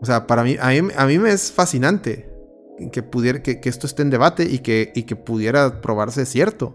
O 0.00 0.06
sea, 0.06 0.26
para 0.26 0.44
mí, 0.44 0.56
a 0.58 0.68
mí, 0.68 0.88
a 0.96 1.04
mí 1.04 1.18
me 1.18 1.30
es 1.30 1.52
fascinante 1.52 2.27
que, 2.92 3.02
pudiera, 3.02 3.42
que, 3.42 3.60
esto 3.64 3.86
esté 3.86 4.02
en 4.02 4.10
debate 4.10 4.44
y 4.44 4.60
que, 4.60 4.92
y 4.94 5.04
que 5.04 5.16
pudiera 5.16 5.80
probarse 5.80 6.24
cierto. 6.26 6.74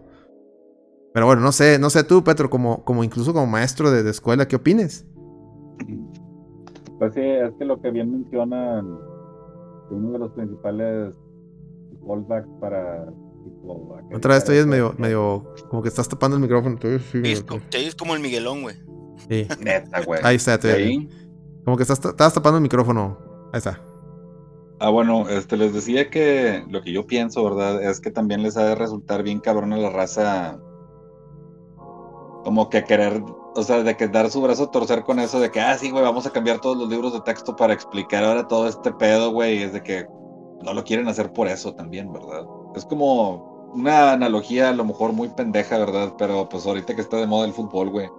Pero 1.14 1.28
bueno, 1.28 1.42
no 1.42 1.52
sé, 1.52 1.78
no 1.80 1.90
sé 1.90 2.04
tú, 2.04 2.24
Petro, 2.24 2.50
como, 2.50 2.84
como 2.84 3.04
incluso 3.04 3.34
como 3.34 3.46
maestro 3.46 3.92
de, 3.92 4.10
escuela, 4.10 4.48
¿qué 4.48 4.56
opines? 4.56 5.06
Pues 7.00 7.14
sí, 7.14 7.22
es 7.22 7.54
que 7.60 7.66
lo 7.66 7.80
que 7.82 7.92
bien 7.92 8.12
mencionan, 8.12 8.98
uno 9.90 10.12
de 10.12 10.20
los 10.20 10.32
principales 10.32 11.16
fallbacks 12.08 12.48
para 12.60 13.06
Otra 14.14 14.34
vez 14.34 14.44
estoy 14.44 14.66
medio, 14.66 14.96
medio, 14.98 15.54
como 15.70 15.84
que 15.84 15.90
estás 15.90 16.10
tapando 16.10 16.38
el 16.38 16.42
micrófono. 16.42 16.78
Te 16.80 16.96
es 16.96 17.96
como 17.96 18.16
el 18.16 18.22
Miguelón, 18.22 18.64
güey. 18.64 18.76
Sí. 19.30 19.48
Neta, 19.60 20.02
güey. 20.04 20.20
Ahí 20.24 20.38
está, 20.38 20.58
te 20.58 21.08
Como 21.64 21.78
que 21.78 21.84
estás, 21.84 22.04
estás 22.04 22.34
tapando 22.34 22.58
el 22.58 22.64
micrófono. 22.64 23.18
Ahí 23.54 23.60
está. 23.60 23.80
Ah, 24.84 24.90
bueno, 24.90 25.30
este, 25.30 25.56
les 25.56 25.74
decía 25.74 26.10
que 26.10 26.62
lo 26.68 26.82
que 26.82 26.92
yo 26.92 27.08
pienso, 27.08 27.42
¿verdad? 27.42 27.82
Es 27.82 28.02
que 28.02 28.12
también 28.12 28.44
les 28.44 28.58
ha 28.58 28.66
de 28.66 28.76
resultar 28.76 29.24
bien 29.24 29.40
cabrón 29.40 29.72
a 29.72 29.78
la 29.78 29.90
raza 29.90 30.60
como 32.44 32.70
que 32.70 32.84
querer, 32.84 33.24
o 33.56 33.64
sea, 33.64 33.82
de 33.82 33.96
que 33.96 34.10
dar 34.10 34.30
su 34.30 34.42
brazo 34.42 34.66
a 34.66 34.72
torcer 34.72 35.04
con 35.04 35.20
eso 35.20 35.40
de 35.40 35.52
que, 35.52 35.62
ah, 35.62 35.78
sí, 35.78 35.90
güey, 35.90 36.04
vamos 36.04 36.26
a 36.26 36.32
cambiar 36.32 36.60
todos 36.60 36.76
los 36.76 36.90
libros 36.90 37.14
de 37.14 37.22
texto 37.22 37.56
para 37.56 37.72
explicar 37.72 38.26
ahora 38.26 38.46
todo 38.46 38.68
este 38.68 38.92
pedo, 38.92 39.32
güey, 39.32 39.64
es 39.64 39.72
de 39.72 39.82
que 39.82 40.06
no 40.64 40.74
lo 40.74 40.84
quieren 40.84 41.08
hacer 41.08 41.32
por 41.32 41.48
eso 41.48 41.74
también, 41.74 42.12
¿verdad? 42.12 42.44
Es 42.76 42.84
como 42.84 43.53
una 43.74 44.14
analogía 44.14 44.70
a 44.70 44.74
lo 44.74 44.86
mejor 44.86 45.14
muy 45.14 45.30
pendeja, 45.30 45.78
¿verdad? 45.78 46.14
Pero 46.18 46.48
pues 46.48 46.66
ahorita 46.66 46.96
que 46.96 47.02
está 47.02 47.18
de 47.18 47.28
moda 47.28 47.46
el 47.46 47.54
fútbol, 47.54 47.90
güey. 47.90 48.10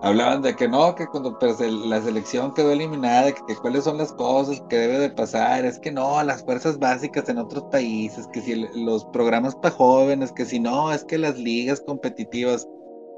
Hablaban 0.00 0.40
de 0.40 0.56
que 0.56 0.66
no, 0.66 0.94
que 0.94 1.06
cuando 1.06 1.38
pues, 1.38 1.60
la 1.60 2.00
selección 2.00 2.54
quedó 2.54 2.72
eliminada, 2.72 3.32
que, 3.32 3.54
cuáles 3.56 3.84
son 3.84 3.98
las 3.98 4.12
cosas 4.12 4.62
que 4.68 4.76
debe 4.76 4.98
de 4.98 5.10
pasar, 5.10 5.66
es 5.66 5.78
que 5.78 5.92
no, 5.92 6.22
las 6.22 6.42
fuerzas 6.42 6.78
básicas 6.78 7.28
en 7.28 7.38
otros 7.38 7.64
países, 7.64 8.26
que 8.28 8.40
si 8.40 8.66
los 8.74 9.04
programas 9.06 9.54
para 9.54 9.74
jóvenes, 9.74 10.32
que 10.32 10.46
si 10.46 10.58
no, 10.58 10.90
es 10.90 11.04
que 11.04 11.18
las 11.18 11.38
ligas 11.38 11.82
competitivas, 11.86 12.66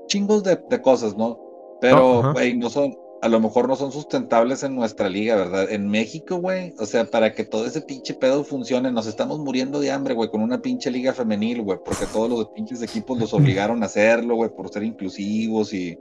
chingos 0.09 0.43
de, 0.43 0.59
cosas, 0.83 1.17
¿no? 1.17 1.39
Pero, 1.81 2.33
güey, 2.33 2.57
no 2.57 2.69
son, 2.69 2.97
a 3.25 3.29
lo 3.29 3.41
mejor 3.41 3.69
no 3.69 3.75
son 3.75 3.91
sustentables 3.91 4.63
en 4.65 4.75
nuestra 4.77 5.09
liga, 5.09 5.35
¿verdad? 5.35 5.71
En 5.71 5.89
México, 5.89 6.37
güey, 6.37 6.75
o 6.79 6.85
sea, 6.85 7.07
para 7.07 7.33
que 7.33 7.45
todo 7.45 7.65
ese 7.65 7.81
pinche 7.81 8.13
pedo 8.13 8.45
funcione, 8.45 8.93
nos 8.93 9.07
estamos 9.07 9.39
muriendo 9.39 9.81
de 9.81 9.91
hambre, 9.91 10.13
güey, 10.13 10.29
con 10.29 10.43
una 10.43 10.61
pinche 10.61 10.91
liga 10.91 11.15
femenil, 11.15 11.63
güey, 11.63 11.79
porque 11.83 12.05
todos 12.05 12.29
los 12.29 12.49
pinches 12.51 12.83
equipos 12.83 13.19
los 13.19 13.33
obligaron 13.35 13.83
a 13.83 13.87
hacerlo, 13.87 14.37
güey, 14.37 14.51
por 14.51 14.69
ser 14.69 14.83
inclusivos 14.83 15.73
y 15.73 15.99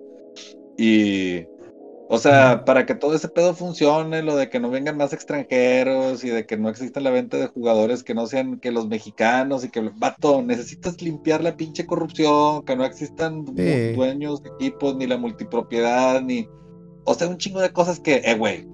y, 0.78 1.46
o 2.10 2.18
sea, 2.18 2.66
para 2.66 2.86
que 2.86 2.96
todo 2.96 3.16
ese 3.16 3.30
pedo 3.30 3.54
funcione, 3.54 4.22
lo 4.24 4.36
de 4.36 4.50
que 4.50 4.60
no 4.60 4.70
vengan 4.70 4.98
más 4.98 5.14
extranjeros 5.14 6.24
y 6.24 6.30
de 6.30 6.46
que 6.46 6.58
no 6.58 6.70
exista 6.70 7.00
la 7.00 7.12
venta 7.12 7.38
de 7.38 7.48
jugadores 7.48 8.04
que 8.04 8.14
no 8.14 8.28
sean 8.28 8.60
que 8.60 8.72
los 8.72 8.88
mexicanos 8.88 9.64
y 9.64 9.70
que, 9.70 9.82
vato, 9.96 10.42
necesitas 10.42 11.02
limpiar 11.02 11.44
la 11.44 11.56
pinche 11.56 11.86
corrupción, 11.86 12.64
que 12.66 12.76
no 12.76 12.86
existan 12.86 13.46
dueños 13.46 14.44
de 14.44 14.50
equipos, 14.50 14.96
ni 14.96 15.08
la 15.08 15.18
multipropiedad, 15.18 16.22
ni, 16.22 16.48
o 17.06 17.14
sea, 17.14 17.28
un 17.28 17.38
chingo 17.38 17.62
de 17.62 17.72
cosas 17.72 18.00
que, 18.00 18.22
eh, 18.24 18.36
güey, 18.36 18.68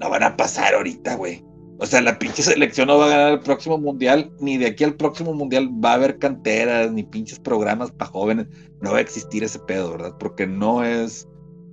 no 0.00 0.10
van 0.10 0.22
a 0.22 0.36
pasar 0.36 0.74
ahorita, 0.74 1.16
güey. 1.16 1.44
O 1.80 1.86
sea, 1.86 2.00
la 2.00 2.18
pinche 2.18 2.42
selección 2.42 2.88
no 2.88 2.98
va 2.98 3.06
a 3.06 3.10
ganar 3.10 3.32
el 3.34 3.40
próximo 3.40 3.78
mundial, 3.78 4.32
ni 4.40 4.58
de 4.58 4.66
aquí 4.66 4.84
al 4.84 4.96
próximo 4.96 5.32
mundial 5.32 5.70
va 5.84 5.92
a 5.92 5.94
haber 5.94 6.18
canteras, 6.18 6.90
ni 6.90 7.04
pinches 7.04 7.38
programas 7.38 7.92
para 7.92 8.10
jóvenes. 8.10 8.46
No 8.80 8.92
va 8.92 8.98
a 8.98 9.02
existir 9.02 9.44
ese 9.44 9.60
pedo, 9.60 9.92
¿verdad? 9.92 10.14
Porque 10.18 10.46
no 10.46 10.84
es 10.84 11.28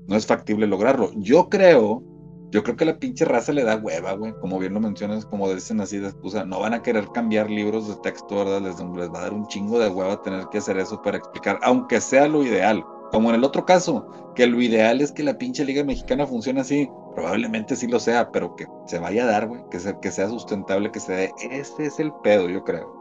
no 0.08 0.16
es 0.16 0.26
factible 0.26 0.68
lograrlo. 0.68 1.12
Yo 1.16 1.50
creo, 1.50 2.04
yo 2.52 2.64
creo 2.64 2.76
que 2.76 2.86
la 2.86 3.00
pinche 3.00 3.26
raza 3.26 3.52
le 3.52 3.64
da 3.64 3.78
hueva, 3.78 4.14
güey, 4.14 4.34
como 4.40 4.60
bien 4.60 4.74
lo 4.74 4.80
mencionas, 4.80 5.26
como 5.26 5.52
dicen 5.54 5.82
así 5.82 5.98
de 5.98 6.10
excusa, 6.10 6.46
no 6.46 6.60
van 6.60 6.74
a 6.74 6.82
querer 6.82 7.08
cambiar 7.14 7.50
libros 7.50 7.88
de 7.88 7.96
texto, 7.98 8.36
¿verdad? 8.36 8.62
Les, 8.62 8.80
les 8.80 9.10
va 9.10 9.20
a 9.20 9.24
dar 9.24 9.34
un 9.34 9.48
chingo 9.48 9.80
de 9.80 9.90
hueva 9.90 10.22
tener 10.22 10.46
que 10.52 10.60
hacer 10.60 10.78
eso 10.78 11.02
para 11.02 11.18
explicar, 11.18 11.60
aunque 11.64 12.00
sea 12.00 12.28
lo 12.28 12.44
ideal. 12.44 12.84
Como 13.16 13.30
en 13.30 13.36
el 13.36 13.46
otro 13.46 13.66
caso, 13.66 14.34
que 14.36 14.46
lo 14.46 14.62
ideal 14.62 15.00
es 15.00 15.14
que 15.14 15.24
la 15.24 15.38
pinche 15.38 15.64
liga 15.64 15.86
mexicana 15.86 16.28
funcione 16.28 16.60
así, 16.60 16.92
probablemente 17.16 17.78
sí 17.78 17.88
lo 17.88 18.02
sea, 18.02 18.30
pero 18.30 18.58
que 18.58 18.68
se 18.88 19.00
vaya 19.00 19.24
a 19.24 19.28
dar, 19.28 19.48
güey, 19.48 19.62
que, 19.72 19.80
que 20.02 20.12
sea 20.12 20.28
sustentable, 20.28 20.92
que 20.92 21.00
se 21.00 21.14
dé. 21.14 21.32
Ese 21.50 21.86
es 21.86 21.98
el 22.02 22.12
pedo, 22.26 22.50
yo 22.50 22.66
creo. 22.66 22.94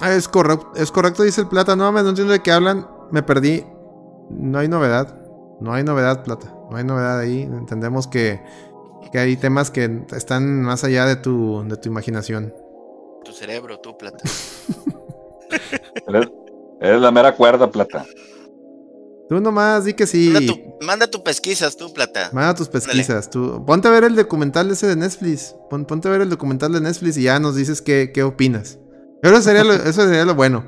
Ah, 0.00 0.14
es 0.14 0.28
correcto, 0.28 0.72
es 0.76 0.90
correcto, 0.90 1.24
dice 1.24 1.42
el 1.42 1.48
Plata. 1.48 1.76
No, 1.76 1.92
no 1.92 2.08
entiendo 2.08 2.32
de 2.32 2.40
qué 2.40 2.50
hablan. 2.50 2.88
Me 3.10 3.22
perdí. 3.22 3.66
No 4.30 4.60
hay 4.60 4.68
novedad. 4.68 5.14
No 5.60 5.74
hay 5.74 5.84
novedad, 5.84 6.24
Plata. 6.24 6.50
No 6.70 6.78
hay 6.78 6.84
novedad 6.84 7.18
ahí. 7.18 7.42
Entendemos 7.42 8.06
que, 8.06 8.40
que 9.12 9.18
hay 9.18 9.36
temas 9.36 9.70
que 9.70 10.06
están 10.16 10.62
más 10.62 10.84
allá 10.84 11.04
de 11.04 11.16
tu, 11.16 11.68
de 11.68 11.76
tu 11.76 11.90
imaginación. 11.90 12.54
Tu 13.26 13.32
cerebro, 13.32 13.78
tu 13.80 13.98
Plata. 13.98 14.24
eres, 16.80 17.00
la 17.02 17.10
mera 17.10 17.36
cuerda, 17.36 17.70
Plata. 17.70 18.06
Tú 19.28 19.40
nomás, 19.40 19.84
di 19.84 19.92
que 19.92 20.06
sí. 20.06 20.32
Manda 20.80 21.06
tu, 21.06 21.22
pesquisas, 21.22 21.76
tú, 21.76 21.92
Plata. 21.92 22.30
Manda 22.32 22.54
tus 22.54 22.68
pesquisas, 22.68 23.28
tú. 23.28 23.62
Ponte 23.66 23.86
a 23.86 23.90
ver 23.90 24.04
el 24.04 24.16
documental 24.16 24.70
ese 24.70 24.86
de 24.86 24.96
Netflix. 24.96 25.54
ponte 25.68 26.08
a 26.08 26.10
ver 26.10 26.22
el 26.22 26.30
documental 26.30 26.72
de 26.72 26.80
Netflix 26.80 27.18
y 27.18 27.24
ya 27.24 27.38
nos 27.38 27.54
dices 27.54 27.82
qué, 27.82 28.10
qué 28.14 28.22
opinas. 28.22 28.78
Eso 29.22 29.42
sería, 29.42 29.64
lo, 29.64 29.72
eso 29.84 30.06
sería 30.06 30.24
lo 30.24 30.34
bueno. 30.34 30.64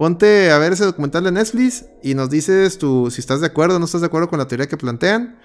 Ponte 0.00 0.50
a 0.50 0.58
ver 0.58 0.72
ese 0.72 0.84
documental 0.84 1.24
de 1.24 1.32
Netflix 1.32 1.86
y 2.02 2.14
nos 2.14 2.28
dices 2.28 2.76
tú 2.76 3.10
si 3.10 3.20
estás 3.20 3.40
de 3.40 3.46
acuerdo 3.46 3.76
o 3.76 3.78
no 3.78 3.84
estás 3.84 4.00
de 4.00 4.08
acuerdo 4.08 4.28
con 4.28 4.40
la 4.40 4.48
teoría 4.48 4.66
que 4.66 4.76
plantean. 4.76 5.38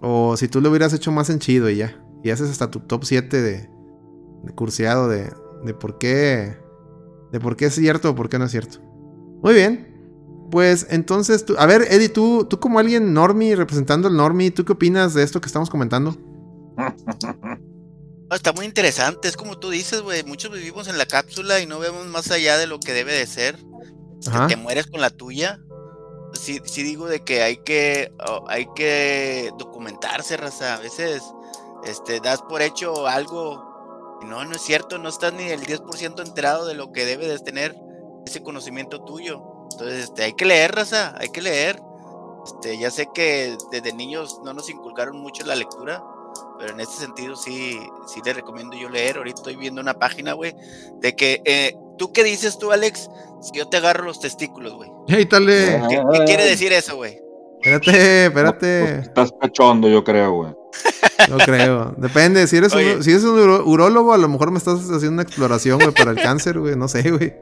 O 0.00 0.36
si 0.36 0.48
tú 0.48 0.60
lo 0.60 0.70
hubieras 0.70 0.92
hecho 0.92 1.12
más 1.12 1.30
en 1.30 1.38
chido 1.38 1.70
y 1.70 1.76
ya. 1.76 2.02
Y 2.24 2.30
haces 2.30 2.50
hasta 2.50 2.70
tu 2.70 2.80
top 2.80 3.04
7 3.04 3.40
de, 3.40 3.70
de 4.42 4.54
curseado 4.54 5.08
de, 5.08 5.32
de 5.64 5.72
por 5.72 5.98
qué. 5.98 6.58
De 7.30 7.38
por 7.38 7.56
qué 7.56 7.66
es 7.66 7.74
cierto 7.74 8.10
o 8.10 8.14
por 8.16 8.28
qué 8.28 8.38
no 8.40 8.46
es 8.46 8.50
cierto. 8.50 8.80
Muy 9.42 9.54
bien. 9.54 9.95
Pues 10.50 10.86
entonces, 10.90 11.44
tú, 11.44 11.54
a 11.58 11.66
ver, 11.66 11.82
Eddie, 11.90 12.08
tú, 12.08 12.46
tú 12.48 12.60
como 12.60 12.78
alguien 12.78 13.12
normie, 13.12 13.56
representando 13.56 14.08
al 14.08 14.16
normie, 14.16 14.50
¿tú 14.50 14.64
qué 14.64 14.72
opinas 14.72 15.14
de 15.14 15.22
esto 15.22 15.40
que 15.40 15.46
estamos 15.46 15.70
comentando? 15.70 16.16
Está 18.30 18.52
muy 18.52 18.66
interesante, 18.66 19.28
es 19.28 19.36
como 19.36 19.56
tú 19.58 19.70
dices, 19.70 20.02
güey, 20.02 20.24
muchos 20.24 20.50
vivimos 20.50 20.88
en 20.88 20.98
la 20.98 21.06
cápsula 21.06 21.60
y 21.60 21.66
no 21.66 21.78
vemos 21.78 22.06
más 22.06 22.30
allá 22.32 22.58
de 22.58 22.66
lo 22.66 22.80
que 22.80 22.92
debe 22.92 23.12
de 23.12 23.26
ser. 23.26 23.56
Te 24.48 24.56
mueres 24.56 24.88
con 24.88 25.00
la 25.00 25.10
tuya. 25.10 25.60
Sí, 26.32 26.60
sí 26.64 26.82
digo 26.82 27.06
de 27.06 27.20
que 27.20 27.42
hay 27.42 27.58
que 27.58 28.12
oh, 28.28 28.44
hay 28.48 28.66
que 28.74 29.52
documentarse, 29.58 30.36
raza. 30.36 30.74
A 30.74 30.80
veces 30.80 31.22
este, 31.84 32.18
das 32.18 32.42
por 32.42 32.62
hecho 32.62 33.06
algo 33.06 34.18
y 34.20 34.26
no, 34.26 34.44
no 34.44 34.56
es 34.56 34.62
cierto, 34.62 34.98
no 34.98 35.08
estás 35.08 35.32
ni 35.32 35.44
el 35.44 35.60
10% 35.60 36.26
enterado 36.26 36.66
de 36.66 36.74
lo 36.74 36.90
que 36.90 37.04
debe 37.04 37.28
de 37.28 37.38
tener 37.38 37.76
ese 38.26 38.42
conocimiento 38.42 39.04
tuyo. 39.04 39.55
Entonces, 39.72 40.04
este, 40.04 40.24
hay 40.24 40.32
que 40.34 40.44
leer, 40.44 40.74
raza, 40.74 41.14
hay 41.18 41.28
que 41.28 41.42
leer. 41.42 41.80
Este, 42.44 42.78
ya 42.78 42.90
sé 42.90 43.08
que 43.12 43.56
desde 43.72 43.92
niños 43.92 44.40
no 44.44 44.52
nos 44.52 44.70
inculcaron 44.70 45.18
mucho 45.18 45.44
la 45.44 45.56
lectura, 45.56 46.02
pero 46.58 46.72
en 46.72 46.80
este 46.80 46.96
sentido 46.96 47.34
sí, 47.36 47.78
sí 48.06 48.20
le 48.24 48.32
recomiendo 48.32 48.76
yo 48.76 48.88
leer. 48.88 49.16
Ahorita 49.16 49.40
estoy 49.40 49.56
viendo 49.56 49.80
una 49.80 49.94
página, 49.94 50.34
güey, 50.34 50.54
de 51.00 51.16
que, 51.16 51.42
eh, 51.44 51.74
¿tú 51.98 52.12
qué 52.12 52.22
dices 52.22 52.58
tú, 52.58 52.70
Alex? 52.70 53.08
Si 53.42 53.58
yo 53.58 53.68
te 53.68 53.76
agarro 53.76 54.04
los 54.04 54.20
testículos, 54.20 54.74
güey. 54.74 54.90
Hey, 55.08 55.26
¿Qué, 55.28 55.80
¿Qué, 55.88 56.24
quiere 56.24 56.44
decir 56.44 56.72
eso, 56.72 56.96
güey? 56.96 57.20
Espérate, 57.60 58.26
espérate. 58.26 58.82
Pues, 58.82 59.06
estás 59.08 59.32
cachondo, 59.40 59.88
yo 59.88 60.04
creo, 60.04 60.32
güey. 60.32 60.52
No 61.30 61.38
creo. 61.38 61.94
Depende. 61.96 62.46
Si 62.46 62.56
eres, 62.56 62.72
un, 62.74 63.02
si 63.02 63.10
eres 63.10 63.24
un 63.24 63.38
urólogo, 63.40 64.12
a 64.12 64.18
lo 64.18 64.28
mejor 64.28 64.50
me 64.50 64.58
estás 64.58 64.80
haciendo 64.80 65.12
una 65.12 65.22
exploración, 65.22 65.78
güey, 65.78 65.90
para 65.92 66.10
el 66.10 66.18
cáncer, 66.18 66.58
güey. 66.58 66.76
No 66.76 66.88
sé, 66.88 67.10
güey. 67.10 67.34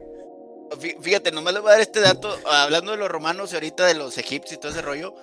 Fíjate, 1.01 1.33
nomás 1.33 1.55
le 1.55 1.61
voy 1.61 1.70
a 1.70 1.72
dar 1.72 1.81
este 1.81 2.01
dato. 2.01 2.37
Hablando 2.51 2.93
de 2.93 2.99
los 2.99 3.09
romanos 3.09 3.53
y 3.53 3.55
ahorita 3.55 3.87
de 3.87 3.95
los 3.95 4.18
egipcios 4.18 4.59
y 4.59 4.61
todo 4.61 4.72
ese 4.72 4.83
rollo 4.83 5.14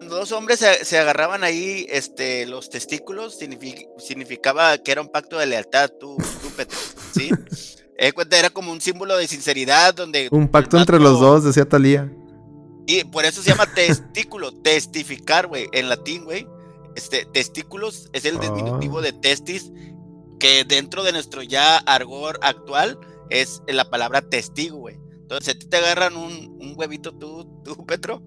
dos 0.00 0.32
hombres 0.32 0.64
se, 0.82 0.98
agarraban 0.98 1.44
ahí 1.44 1.86
este, 1.90 2.46
los 2.46 2.70
testículos, 2.70 3.38
significaba 3.98 4.78
que 4.78 4.92
era 4.92 5.00
un 5.00 5.08
pacto 5.08 5.38
de 5.38 5.46
lealtad, 5.46 5.90
tú, 5.98 6.16
tú 6.42 6.50
Petro, 6.56 6.78
¿sí? 7.14 7.30
era 7.96 8.50
como 8.50 8.70
un 8.70 8.80
símbolo 8.80 9.16
de 9.16 9.26
sinceridad 9.26 9.94
donde... 9.94 10.28
Un 10.30 10.48
pacto 10.48 10.78
entre 10.78 11.00
los 11.00 11.18
dos, 11.18 11.44
decía 11.44 11.68
Talía. 11.68 12.12
Y 12.86 13.04
por 13.04 13.24
eso 13.24 13.42
se 13.42 13.50
llama 13.50 13.66
testículo, 13.74 14.52
testificar, 14.62 15.46
güey, 15.48 15.68
en 15.72 15.88
latín, 15.88 16.24
güey. 16.24 16.46
Este, 16.94 17.26
testículos 17.26 18.08
es 18.12 18.24
el 18.24 18.38
diminutivo 18.40 19.02
de 19.02 19.12
testis, 19.12 19.70
que 20.38 20.64
dentro 20.64 21.02
de 21.02 21.12
nuestro 21.12 21.42
ya 21.42 21.78
argor 21.78 22.38
actual 22.42 22.98
es 23.30 23.62
la 23.66 23.88
palabra 23.90 24.22
testigo, 24.22 24.78
güey. 24.78 24.98
Entonces, 25.12 25.58
te 25.68 25.76
agarran 25.76 26.16
un, 26.16 26.58
un 26.60 26.74
huevito 26.76 27.12
tú, 27.12 27.46
tú, 27.62 27.84
Petro, 27.86 28.22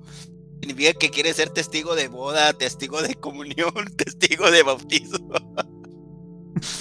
significa 0.60 0.94
que 0.94 1.10
quiere 1.10 1.34
ser 1.34 1.50
testigo 1.50 1.96
de 1.96 2.08
boda, 2.08 2.54
testigo 2.54 3.02
de 3.02 3.16
comunión, 3.16 3.74
testigo 3.98 4.50
de 4.52 4.64
bautizo. 4.64 5.18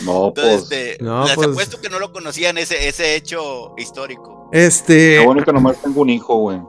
No, 0.04 0.34
pues. 0.34 0.64
Este, 0.64 0.98
no, 1.00 1.24
les 1.24 1.36
pues... 1.36 1.48
apuesto 1.48 1.80
que 1.80 1.88
no 1.88 1.98
lo 1.98 2.12
conocían 2.12 2.58
ese, 2.58 2.88
ese 2.88 3.14
hecho 3.14 3.72
histórico. 3.78 4.50
Este. 4.52 5.16
Qué 5.18 5.24
bueno 5.24 5.42
que 5.42 5.52
nomás 5.54 5.80
tengo 5.80 6.02
un 6.02 6.10
hijo, 6.10 6.36
güey. 6.36 6.60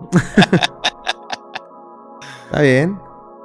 Está 2.45 2.61
bien. 2.61 2.97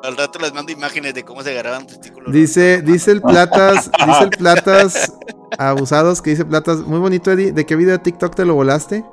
Al 0.04 0.16
rato 0.16 0.38
les 0.38 0.52
mando 0.52 0.70
imágenes 0.70 1.14
de 1.14 1.24
cómo 1.24 1.42
se 1.42 1.50
agarraban 1.50 1.84
testículos. 1.84 2.32
Dice, 2.32 2.80
dice 2.82 3.10
el 3.10 3.22
Platas, 3.22 3.90
dice 4.06 4.22
el 4.22 4.30
Platas 4.30 5.12
abusados 5.58 6.22
que 6.22 6.30
dice 6.30 6.44
Platas, 6.44 6.78
muy 6.78 6.98
bonito 6.98 7.30
Eddie, 7.30 7.52
¿de 7.52 7.66
qué 7.66 7.76
video 7.76 7.92
de 7.92 8.02
TikTok 8.02 8.34
te 8.34 8.44
lo 8.44 8.54
volaste? 8.54 9.04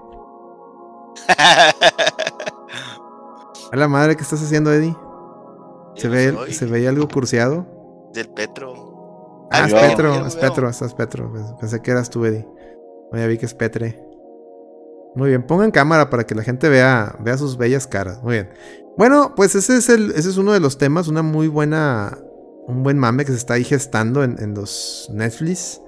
A 3.71 3.75
la 3.75 3.87
madre, 3.87 4.15
¿qué 4.15 4.23
estás 4.23 4.43
haciendo, 4.43 4.71
Eddie? 4.71 4.95
¿Se 5.95 6.07
ve, 6.07 6.35
¿Se 6.51 6.65
veía 6.65 6.89
algo 6.89 7.07
curseado? 7.07 7.65
Del 8.13 8.29
Petro. 8.29 9.47
Ah, 9.51 9.65
es 9.65 9.73
Petro, 9.73 10.25
es 10.25 10.35
Petro, 10.35 10.69
estás 10.69 10.93
Petro. 10.93 11.31
Pensé 11.59 11.81
que 11.81 11.91
eras 11.91 12.09
tú, 12.09 12.25
Eddie. 12.25 12.47
ya 13.13 13.27
vi 13.27 13.37
que 13.37 13.45
es 13.45 13.53
Petre. 13.53 14.03
Muy 15.15 15.29
bien, 15.29 15.43
pongan 15.43 15.71
cámara 15.71 16.09
para 16.09 16.25
que 16.25 16.33
la 16.33 16.43
gente 16.43 16.69
vea, 16.69 17.15
vea 17.19 17.37
sus 17.37 17.57
bellas 17.57 17.85
caras. 17.85 18.21
Muy 18.23 18.33
bien. 18.33 18.49
Bueno, 18.97 19.33
pues 19.35 19.55
ese 19.55 19.77
es, 19.77 19.89
el, 19.89 20.11
ese 20.11 20.29
es 20.29 20.37
uno 20.37 20.53
de 20.53 20.59
los 20.59 20.77
temas, 20.77 21.07
una 21.07 21.21
muy 21.21 21.47
buena, 21.47 22.17
un 22.67 22.83
buen 22.83 22.97
mame 22.97 23.25
que 23.25 23.31
se 23.31 23.37
está 23.37 23.55
ahí 23.55 23.63
gestando 23.63 24.23
en, 24.23 24.37
en 24.39 24.55
los 24.55 25.09
Netflix. 25.11 25.81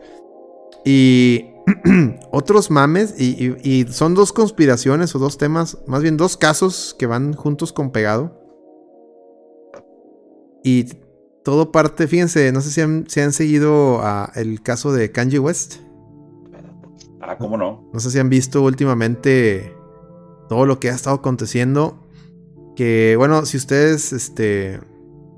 Y 0.85 1.47
otros 2.31 2.69
mames, 2.69 3.19
y, 3.19 3.85
son 3.89 4.13
dos 4.13 4.31
conspiraciones 4.31 5.15
o 5.15 5.19
dos 5.19 5.37
temas, 5.37 5.79
más 5.87 6.03
bien 6.03 6.15
dos 6.15 6.37
casos 6.37 6.95
que 6.97 7.07
van 7.07 7.33
juntos 7.33 7.73
con 7.73 7.91
pegado. 7.91 8.39
Y 10.63 10.85
todo 11.43 11.71
parte, 11.71 12.07
fíjense, 12.07 12.51
no 12.51 12.61
sé 12.61 12.71
si 12.71 12.81
han, 12.81 13.05
han 13.17 13.33
seguido 13.33 14.01
el 14.35 14.61
caso 14.61 14.93
de 14.93 15.11
Kanye 15.11 15.39
West. 15.39 15.77
Ah, 17.21 17.37
¿cómo 17.37 17.57
no? 17.57 17.89
No 17.91 17.99
sé 17.99 18.11
si 18.11 18.19
han 18.19 18.29
visto 18.29 18.61
últimamente 18.61 19.75
todo 20.47 20.67
lo 20.67 20.79
que 20.79 20.89
ha 20.89 20.93
estado 20.93 21.15
aconteciendo. 21.15 22.07
Que 22.75 23.15
bueno, 23.17 23.45
si 23.45 23.57
ustedes, 23.57 24.13
este, 24.13 24.79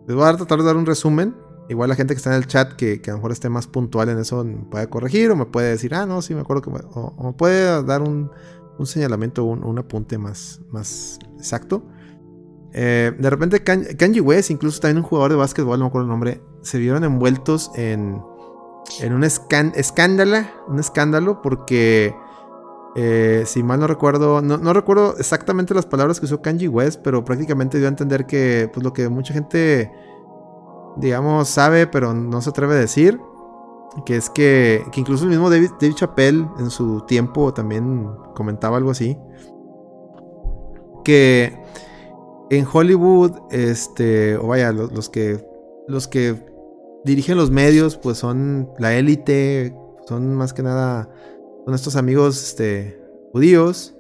les 0.08 0.16
voy 0.16 0.26
a 0.26 0.36
tratar 0.36 0.60
de 0.60 0.66
dar 0.66 0.76
un 0.76 0.86
resumen. 0.86 1.36
Igual 1.70 1.90
la 1.90 1.96
gente 1.96 2.14
que 2.14 2.18
está 2.18 2.30
en 2.30 2.38
el 2.38 2.48
chat 2.48 2.74
que, 2.74 3.02
a 3.06 3.10
lo 3.10 3.18
mejor 3.18 3.32
esté 3.32 3.50
más 3.50 3.68
puntual 3.68 4.10
en 4.10 4.20
eso 4.20 4.44
me 4.44 4.56
puede 4.58 4.88
corregir 4.88 5.30
o 5.32 5.36
me 5.36 5.46
puede 5.46 5.70
decir, 5.72 5.94
ah, 5.94 6.06
no, 6.06 6.22
sí, 6.22 6.34
me 6.34 6.42
acuerdo 6.42 6.62
que... 6.62 6.70
o, 6.70 7.24
me 7.24 7.34
puede 7.34 7.84
dar 7.84 8.02
un, 8.02 8.32
un 8.78 8.86
señalamiento, 8.86 9.44
un, 9.44 9.64
un, 9.64 9.78
apunte 9.78 10.18
más, 10.18 10.62
más 10.72 11.20
exacto. 11.38 11.84
Eh, 12.74 13.12
de 13.18 13.30
repente 13.30 13.64
Kanye 13.64 14.22
West, 14.22 14.52
incluso 14.52 14.80
también 14.80 14.98
un 14.98 15.04
jugador 15.04 15.32
de 15.32 15.38
básquetbol, 15.38 15.80
no 15.80 15.86
me 15.86 15.90
acuerdo 15.90 16.06
el 16.06 16.12
nombre, 16.12 16.42
se 16.62 16.78
vieron 16.78 17.04
envueltos 17.04 17.72
en, 17.76 18.22
en 19.02 19.14
un 19.14 19.24
escándalo, 19.24 20.48
un 20.68 20.80
escándalo 20.80 21.42
porque... 21.42 22.16
Eh, 23.00 23.44
si 23.46 23.62
mal 23.62 23.80
no 23.80 23.86
recuerdo, 23.86 24.42
no, 24.42 24.58
no, 24.58 24.74
recuerdo 24.74 25.16
exactamente 25.20 25.76
las 25.76 25.86
palabras 25.86 26.20
que 26.20 26.26
usó 26.26 26.42
Kanye 26.42 26.68
West, 26.68 27.02
pero 27.04 27.24
prácticamente 27.24 27.78
dio 27.78 27.86
a 27.86 27.90
entender 27.90 28.26
que 28.26 28.72
pues, 28.74 28.84
lo 28.84 28.92
que 28.92 29.08
mucha 29.08 29.36
gente 29.36 29.92
digamos, 31.00 31.48
sabe, 31.48 31.88
pero 31.88 32.14
no 32.14 32.42
se 32.42 32.50
atreve 32.50 32.76
a 32.76 32.80
decir. 32.80 33.20
Que 34.06 34.16
es 34.16 34.30
que, 34.30 34.84
que 34.92 35.00
incluso 35.00 35.24
el 35.24 35.32
mismo 35.32 35.50
David, 35.50 35.72
David 35.80 35.96
en 36.60 36.70
su 36.70 37.02
tiempo 37.02 37.54
también 37.54 38.10
comentaba 38.36 38.78
algo 38.78 38.92
así. 38.92 39.18
Que 41.04 41.58
en 42.50 42.66
Hollywood, 42.72 43.32
este, 43.52 44.38
o 44.38 44.48
vaya, 44.48 44.72
los, 44.72 45.10
que, 45.10 45.46
los 45.88 46.08
que 46.08 46.36
dirigen 47.04 47.38
los 47.38 47.50
medios, 47.50 47.98
pues 47.98 48.18
son 48.18 48.70
la 48.78 48.96
élite, 48.96 49.76
son 50.08 50.36
más 50.36 50.54
que 50.54 50.64
nada, 50.64 51.10
son 51.66 51.74
estos 51.74 51.96
amigos 51.96 52.42
este, 52.42 53.02
judíos, 53.34 53.96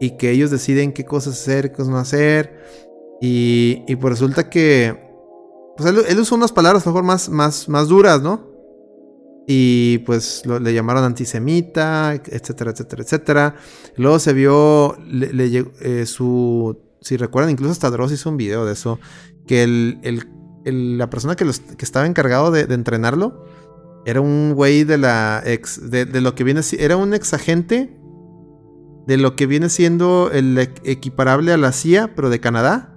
y 0.00 0.16
que 0.16 0.30
ellos 0.30 0.50
deciden 0.50 0.92
qué 0.92 1.04
cosas 1.04 1.34
hacer, 1.34 1.70
qué 1.70 1.76
cosas 1.76 1.92
no 1.92 1.98
hacer. 1.98 2.58
Y, 3.20 3.84
y 3.86 3.96
pues 3.96 4.12
resulta 4.12 4.50
que. 4.50 5.03
Pues 5.76 5.88
él, 5.88 5.98
él 6.08 6.18
usó 6.20 6.34
unas 6.34 6.52
palabras 6.52 6.86
a 6.86 6.90
lo 6.90 6.92
mejor 6.94 7.04
más, 7.04 7.28
más, 7.28 7.68
más 7.68 7.88
duras, 7.88 8.22
¿no? 8.22 8.52
Y 9.46 9.98
pues 9.98 10.42
le 10.46 10.72
llamaron 10.72 11.04
antisemita, 11.04 12.14
etcétera, 12.14 12.70
etcétera, 12.70 13.02
etcétera. 13.02 13.54
Luego 13.96 14.18
se 14.18 14.32
vio, 14.32 14.96
le, 15.06 15.32
le 15.32 15.66
eh, 15.80 16.06
su, 16.06 16.78
si 17.00 17.16
recuerdan, 17.16 17.50
incluso 17.50 17.72
hasta 17.72 17.90
Dross 17.90 18.12
hizo 18.12 18.30
un 18.30 18.36
video 18.38 18.64
de 18.64 18.72
eso, 18.72 18.98
que 19.46 19.62
el, 19.62 19.98
el- 20.02 20.96
la 20.96 21.10
persona 21.10 21.36
que, 21.36 21.44
los- 21.44 21.60
que 21.60 21.84
estaba 21.84 22.06
encargado 22.06 22.50
de, 22.50 22.62
entrenarlo 22.72 23.44
era 24.06 24.22
un 24.22 24.54
güey 24.54 24.84
de 24.84 24.96
la 24.96 25.42
ex, 25.44 25.90
de, 25.90 26.06
de 26.06 26.20
lo 26.22 26.34
que 26.34 26.42
viene, 26.44 26.62
era 26.78 26.96
un 26.96 27.12
ex 27.12 27.34
agente 27.34 27.98
de 29.06 29.16
lo 29.18 29.36
que 29.36 29.44
viene 29.46 29.68
siendo 29.68 30.30
el 30.32 30.56
equ- 30.56 30.80
equiparable 30.84 31.52
a 31.52 31.58
la 31.58 31.72
CIA, 31.72 32.14
pero 32.16 32.30
de 32.30 32.40
Canadá. 32.40 32.93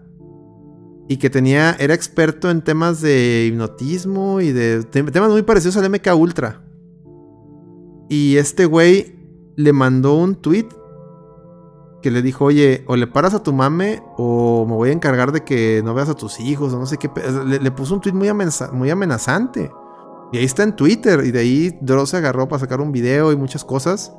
Y 1.09 1.17
que 1.17 1.29
tenía, 1.29 1.73
era 1.79 1.93
experto 1.93 2.49
en 2.49 2.61
temas 2.61 2.99
de 3.01 3.47
hipnotismo 3.47 4.41
y 4.41 4.51
de 4.51 4.81
tem- 4.81 5.11
temas 5.11 5.29
muy 5.31 5.41
parecidos 5.43 5.77
al 5.77 5.89
MK 5.89 6.13
Ultra. 6.15 6.61
Y 8.09 8.37
este 8.37 8.65
güey 8.65 9.15
le 9.55 9.73
mandó 9.73 10.15
un 10.15 10.35
tweet 10.35 10.67
que 12.01 12.11
le 12.11 12.21
dijo, 12.21 12.45
oye, 12.45 12.83
o 12.87 12.95
le 12.95 13.07
paras 13.07 13.33
a 13.33 13.41
tu 13.41 13.53
mame 13.53 14.03
o 14.17 14.65
me 14.67 14.75
voy 14.75 14.89
a 14.89 14.93
encargar 14.93 15.31
de 15.31 15.43
que 15.43 15.81
no 15.83 15.93
veas 15.93 16.09
a 16.09 16.13
tus 16.13 16.39
hijos 16.39 16.73
o 16.73 16.79
no 16.79 16.85
sé 16.85 16.97
qué. 16.97 17.09
pe-". 17.09 17.21
Le, 17.45 17.71
puso 17.71 17.93
un 17.95 18.01
tweet 18.01 18.13
muy, 18.13 18.29
muy 18.73 18.89
amenazante. 18.89 19.71
Y 20.31 20.37
ahí 20.37 20.45
está 20.45 20.63
en 20.63 20.75
Twitter. 20.75 21.23
Y 21.25 21.31
de 21.31 21.39
ahí 21.39 21.77
Dross 21.81 22.09
se 22.11 22.17
agarró 22.17 22.47
para 22.47 22.59
sacar 22.59 22.81
un 22.81 22.91
video 22.91 23.31
y 23.31 23.35
muchas 23.37 23.63
cosas. 23.63 24.13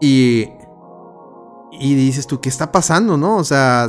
Y... 0.00 0.48
Y 1.78 1.94
dices 1.94 2.26
tú, 2.26 2.40
¿qué 2.40 2.48
está 2.48 2.72
pasando, 2.72 3.16
no? 3.18 3.36
O 3.36 3.44
sea, 3.44 3.88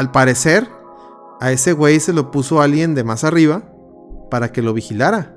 al 0.00 0.12
parecer, 0.12 0.66
a 1.40 1.52
ese 1.52 1.74
güey 1.74 2.00
se 2.00 2.14
lo 2.14 2.30
puso 2.30 2.62
alguien 2.62 2.94
de 2.94 3.04
más 3.04 3.22
arriba 3.22 3.70
para 4.30 4.50
que 4.50 4.62
lo 4.62 4.72
vigilara, 4.72 5.36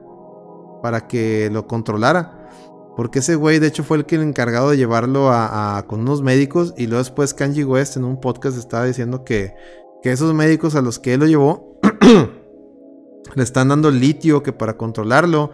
para 0.81 1.05
que 1.05 1.49
lo 1.51 1.67
controlara. 1.67 2.47
Porque 2.95 3.19
ese 3.19 3.35
güey, 3.35 3.59
de 3.59 3.67
hecho, 3.67 3.83
fue 3.83 3.97
el 3.97 4.05
que 4.05 4.15
el 4.15 4.21
encargado 4.21 4.69
de 4.69 4.77
llevarlo 4.77 5.31
a, 5.33 5.83
con 5.85 5.99
unos 5.99 6.21
médicos. 6.21 6.73
Y 6.77 6.87
luego 6.87 7.03
después 7.03 7.33
Kanji 7.33 7.65
West 7.65 7.97
en 7.97 8.05
un 8.05 8.21
podcast 8.21 8.57
estaba 8.57 8.85
diciendo 8.85 9.25
que, 9.25 9.53
que 10.01 10.13
esos 10.13 10.33
médicos 10.33 10.75
a 10.75 10.81
los 10.81 10.97
que 10.97 11.15
él 11.15 11.19
lo 11.19 11.25
llevó 11.25 11.81
le 13.35 13.43
están 13.43 13.67
dando 13.67 13.91
litio 13.91 14.43
que 14.43 14.53
para 14.53 14.77
controlarlo. 14.77 15.51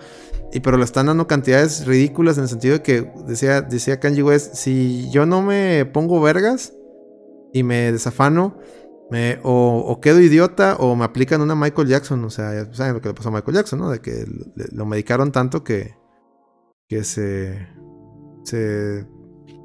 Y 0.54 0.60
pero 0.60 0.78
le 0.78 0.84
están 0.84 1.08
dando 1.08 1.26
cantidades 1.26 1.88
ridículas 1.88 2.38
en 2.38 2.44
el 2.44 2.50
sentido 2.50 2.76
de 2.76 2.84
que 2.84 3.12
decía, 3.26 3.62
decía 3.62 4.00
Kanji 4.00 4.22
West, 4.22 4.54
si 4.54 5.10
yo 5.10 5.26
no 5.26 5.42
me 5.42 5.86
pongo 5.86 6.22
vergas 6.22 6.74
y 7.54 7.64
me 7.64 7.92
desafano, 7.92 8.58
o, 9.44 10.00
quedo 10.02 10.20
idiota 10.20 10.76
o 10.78 10.96
me 10.96 11.06
aplican 11.06 11.42
una 11.42 11.56
Michael 11.56 11.88
Jackson. 11.88 12.24
O 12.24 12.30
sea, 12.30 12.72
saben 12.74 12.94
lo 12.94 13.02
que 13.02 13.10
le 13.10 13.16
pasó 13.16 13.30
a 13.30 13.32
Michael 13.32 13.58
Jackson, 13.58 13.80
¿no? 13.80 13.90
De 13.90 14.02
que 14.02 14.26
lo 14.72 14.86
medicaron 14.86 15.32
tanto 15.32 15.64
que, 15.64 15.96
que 16.88 17.04
se, 17.04 17.68
se 18.44 19.06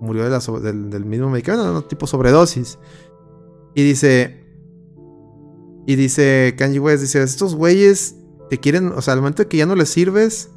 murió 0.00 0.28
del, 0.28 0.90
del 0.90 1.04
mismo 1.04 1.30
medicamento, 1.30 1.72
¿no? 1.72 1.84
tipo 1.84 2.06
sobredosis. 2.06 2.78
Y 3.74 3.82
dice, 3.82 4.44
y 5.86 5.96
dice 5.96 6.54
Kanye 6.56 6.80
West, 6.80 7.02
dice, 7.02 7.22
estos 7.22 7.54
güeyes 7.54 8.16
te 8.50 8.58
quieren, 8.58 8.92
o 8.92 9.02
sea, 9.02 9.14
al 9.14 9.20
momento 9.20 9.48
que 9.48 9.56
ya 9.56 9.66
no 9.66 9.74
les 9.74 9.88
sirves, 9.88 10.50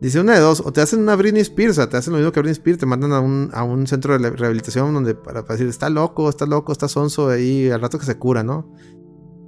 dice 0.00 0.20
una 0.20 0.34
de 0.34 0.40
dos, 0.40 0.62
o 0.64 0.72
te 0.72 0.80
hacen 0.80 1.00
una 1.00 1.16
Britney 1.16 1.42
Spears, 1.42 1.72
o 1.72 1.74
sea, 1.74 1.88
te 1.88 1.96
hacen 1.96 2.12
lo 2.12 2.18
mismo 2.18 2.32
que 2.32 2.40
Britney 2.40 2.52
Spears, 2.52 2.78
te 2.78 2.86
mandan 2.86 3.12
a 3.12 3.20
un, 3.20 3.50
a 3.52 3.62
un 3.64 3.86
centro 3.86 4.18
de 4.18 4.30
rehabilitación 4.30 4.92
donde 4.92 5.14
para, 5.14 5.42
decir, 5.42 5.68
está 5.68 5.88
loco, 5.90 6.28
está 6.28 6.46
loco, 6.46 6.72
está 6.72 6.88
sonso, 6.88 7.28
ahí 7.28 7.70
al 7.70 7.80
rato 7.80 7.98
que 7.98 8.06
se 8.06 8.18
cura, 8.18 8.42
¿no? 8.42 8.72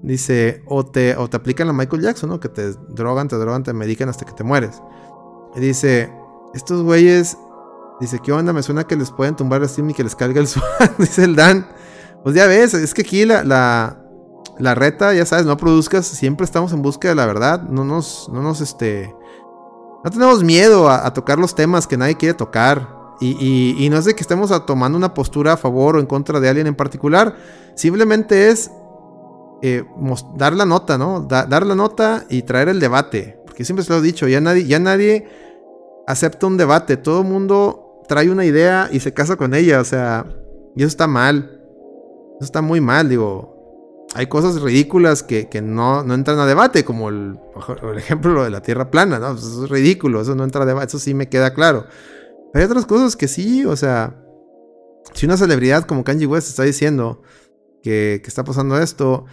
Dice, 0.02 0.62
o 0.66 0.86
te, 0.86 1.16
o 1.16 1.28
te 1.28 1.36
aplican 1.36 1.66
la 1.66 1.72
Michael 1.72 2.02
Jackson, 2.02 2.30
¿no? 2.30 2.40
Que 2.40 2.48
te 2.48 2.72
drogan, 2.88 3.28
te 3.28 3.36
drogan, 3.36 3.64
te 3.64 3.72
medican 3.72 4.08
hasta 4.08 4.24
que 4.24 4.32
te 4.32 4.44
mueres. 4.44 4.80
Dice, 5.56 6.12
estos 6.54 6.82
güeyes, 6.82 7.36
dice, 8.00 8.20
¿qué 8.22 8.32
onda? 8.32 8.52
Me 8.52 8.62
suena 8.62 8.84
que 8.84 8.96
les 8.96 9.10
pueden 9.10 9.34
tumbar 9.34 9.62
el 9.62 9.68
Steam 9.68 9.90
y 9.90 9.94
que 9.94 10.04
les 10.04 10.14
cargue 10.14 10.40
el 10.40 10.46
SWAT, 10.48 10.98
dice 10.98 11.24
el 11.24 11.34
Dan. 11.34 11.68
Pues 12.22 12.34
ya 12.34 12.46
ves, 12.46 12.74
es 12.74 12.94
que 12.94 13.02
aquí 13.02 13.24
la, 13.24 13.44
la, 13.44 14.04
la 14.58 14.74
reta, 14.74 15.14
ya 15.14 15.26
sabes, 15.26 15.46
no 15.46 15.56
produzcas, 15.56 16.06
siempre 16.06 16.44
estamos 16.44 16.72
en 16.72 16.82
busca 16.82 17.08
de 17.08 17.14
la 17.14 17.26
verdad, 17.26 17.62
no 17.62 17.84
nos, 17.84 18.28
no 18.32 18.42
nos, 18.42 18.60
este, 18.60 19.14
no 20.04 20.10
tenemos 20.10 20.44
miedo 20.44 20.90
a, 20.90 21.12
tocar 21.12 21.38
los 21.38 21.54
temas 21.54 21.86
que 21.86 21.96
nadie 21.96 22.16
quiere 22.16 22.34
tocar. 22.34 22.96
Y, 23.20 23.88
no 23.90 23.96
es 23.98 24.04
de 24.04 24.14
que 24.14 24.20
estemos 24.22 24.50
tomando 24.64 24.96
una 24.96 25.12
postura 25.12 25.54
a 25.54 25.56
favor 25.56 25.96
o 25.96 26.00
en 26.00 26.06
contra 26.06 26.38
de 26.38 26.48
alguien 26.48 26.68
en 26.68 26.76
particular, 26.76 27.34
simplemente 27.74 28.48
es 28.48 28.70
eh, 29.60 29.84
dar 30.36 30.52
la 30.52 30.64
nota, 30.64 30.98
¿no? 30.98 31.22
Da- 31.22 31.46
dar 31.46 31.66
la 31.66 31.74
nota 31.74 32.24
y 32.28 32.42
traer 32.42 32.68
el 32.68 32.78
debate. 32.78 33.40
Porque 33.44 33.64
siempre 33.64 33.84
se 33.84 33.92
lo 33.92 33.98
he 33.98 34.02
dicho, 34.02 34.28
ya 34.28 34.40
nadie, 34.40 34.66
ya 34.66 34.78
nadie 34.78 35.28
acepta 36.06 36.46
un 36.46 36.56
debate, 36.56 36.96
todo 36.96 37.24
mundo 37.24 38.02
trae 38.06 38.30
una 38.30 38.44
idea 38.44 38.88
y 38.92 39.00
se 39.00 39.12
casa 39.12 39.36
con 39.36 39.52
ella, 39.52 39.80
o 39.80 39.84
sea, 39.84 40.24
y 40.76 40.82
eso 40.82 40.88
está 40.88 41.08
mal. 41.08 41.60
Eso 42.36 42.44
está 42.44 42.62
muy 42.62 42.80
mal, 42.80 43.08
digo. 43.08 43.57
Hay 44.14 44.26
cosas 44.26 44.60
ridículas 44.62 45.22
que, 45.22 45.48
que 45.48 45.60
no, 45.60 46.02
no 46.02 46.14
entran 46.14 46.38
a 46.38 46.46
debate, 46.46 46.84
como 46.84 47.10
el, 47.10 47.38
ejemplo 47.96 48.32
lo 48.32 48.44
de 48.44 48.50
la 48.50 48.62
Tierra 48.62 48.90
plana, 48.90 49.18
¿no? 49.18 49.32
Pues 49.32 49.44
eso 49.44 49.64
es 49.64 49.70
ridículo, 49.70 50.20
eso 50.20 50.34
no 50.34 50.44
entra 50.44 50.62
a 50.62 50.66
debate, 50.66 50.86
eso 50.86 50.98
sí 50.98 51.12
me 51.14 51.28
queda 51.28 51.52
claro. 51.52 51.86
Pero 52.52 52.64
hay 52.64 52.70
otras 52.70 52.86
cosas 52.86 53.16
que 53.16 53.28
sí, 53.28 53.64
o 53.66 53.76
sea, 53.76 54.16
si 55.12 55.26
una 55.26 55.36
celebridad 55.36 55.84
como 55.84 56.04
Kanye 56.04 56.26
West 56.26 56.48
está 56.48 56.62
diciendo 56.62 57.22
que, 57.82 58.20
que 58.22 58.28
está 58.28 58.44
pasando 58.44 58.78
esto 58.78 59.26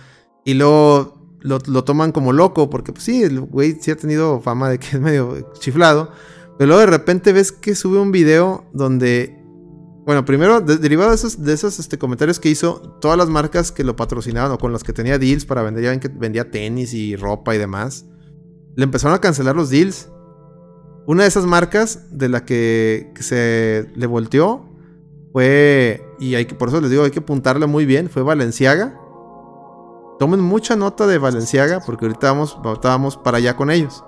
y 0.44 0.56
luego 0.56 1.16
lo, 1.40 1.60
lo 1.68 1.84
toman 1.84 2.12
como 2.12 2.34
loco, 2.34 2.70
porque 2.70 2.92
pues 2.92 3.06
sí, 3.06 3.24
el 3.24 3.40
güey 3.40 3.78
sí 3.80 3.92
ha 3.92 3.96
tenido 3.96 4.42
fama 4.42 4.70
de 4.70 4.80
que 4.80 4.88
es 4.88 5.00
medio 5.00 5.52
chiflado, 5.60 6.12
pero 6.58 6.68
luego 6.68 6.82
de 6.82 6.88
repente 6.88 7.34
ves 7.34 7.52
que 7.52 7.76
sube 7.76 8.00
un 8.00 8.12
video 8.12 8.66
donde 8.74 9.45
bueno, 10.06 10.24
primero, 10.24 10.62
de- 10.62 10.78
derivado 10.78 11.10
de 11.10 11.16
esos, 11.16 11.42
de 11.42 11.54
esos 11.54 11.80
este, 11.80 11.98
comentarios 11.98 12.40
que 12.40 12.50
hizo, 12.50 12.80
todas 13.02 13.18
las 13.18 13.28
marcas 13.28 13.72
que 13.72 13.84
lo 13.84 13.96
patrocinaban 13.96 14.52
o 14.52 14.58
con 14.60 14.72
las 14.72 14.84
que 14.84 14.94
tenía 14.94 15.18
deals 15.18 15.46
para 15.46 15.64
vender, 15.64 15.84
ya 15.84 15.90
ven 15.90 16.00
que 16.00 16.10
vendía 16.10 16.52
tenis 16.52 16.94
y 16.94 17.16
ropa 17.16 17.56
y 17.56 17.58
demás, 17.58 18.06
le 18.76 18.84
empezaron 18.84 19.16
a 19.16 19.20
cancelar 19.22 19.56
los 19.56 19.70
deals. 19.72 20.10
Una 21.08 21.24
de 21.24 21.30
esas 21.30 21.46
marcas 21.46 22.08
de 22.12 22.30
la 22.30 22.46
que, 22.46 23.14
se 23.20 23.92
le 23.96 24.06
volteó 24.06 24.66
fue, 25.34 26.06
y 26.20 26.36
hay 26.36 26.46
que, 26.46 26.56
por 26.56 26.70
eso 26.70 26.82
les 26.82 26.92
digo, 26.92 27.04
hay 27.04 27.12
que 27.12 27.20
apuntarle 27.20 27.66
muy 27.66 27.86
bien, 27.86 28.10
fue 28.10 28.22
Valenciaga. 28.22 29.00
Tomen 30.20 30.40
mucha 30.40 30.76
nota 30.76 31.08
de 31.08 31.18
Valenciaga 31.18 31.82
porque 31.86 32.06
ahorita 32.06 32.32
vamos, 32.32 32.58
ahorita 32.64 33.22
para 33.24 33.38
allá 33.38 33.56
con 33.58 33.70
ellos. 33.70 34.04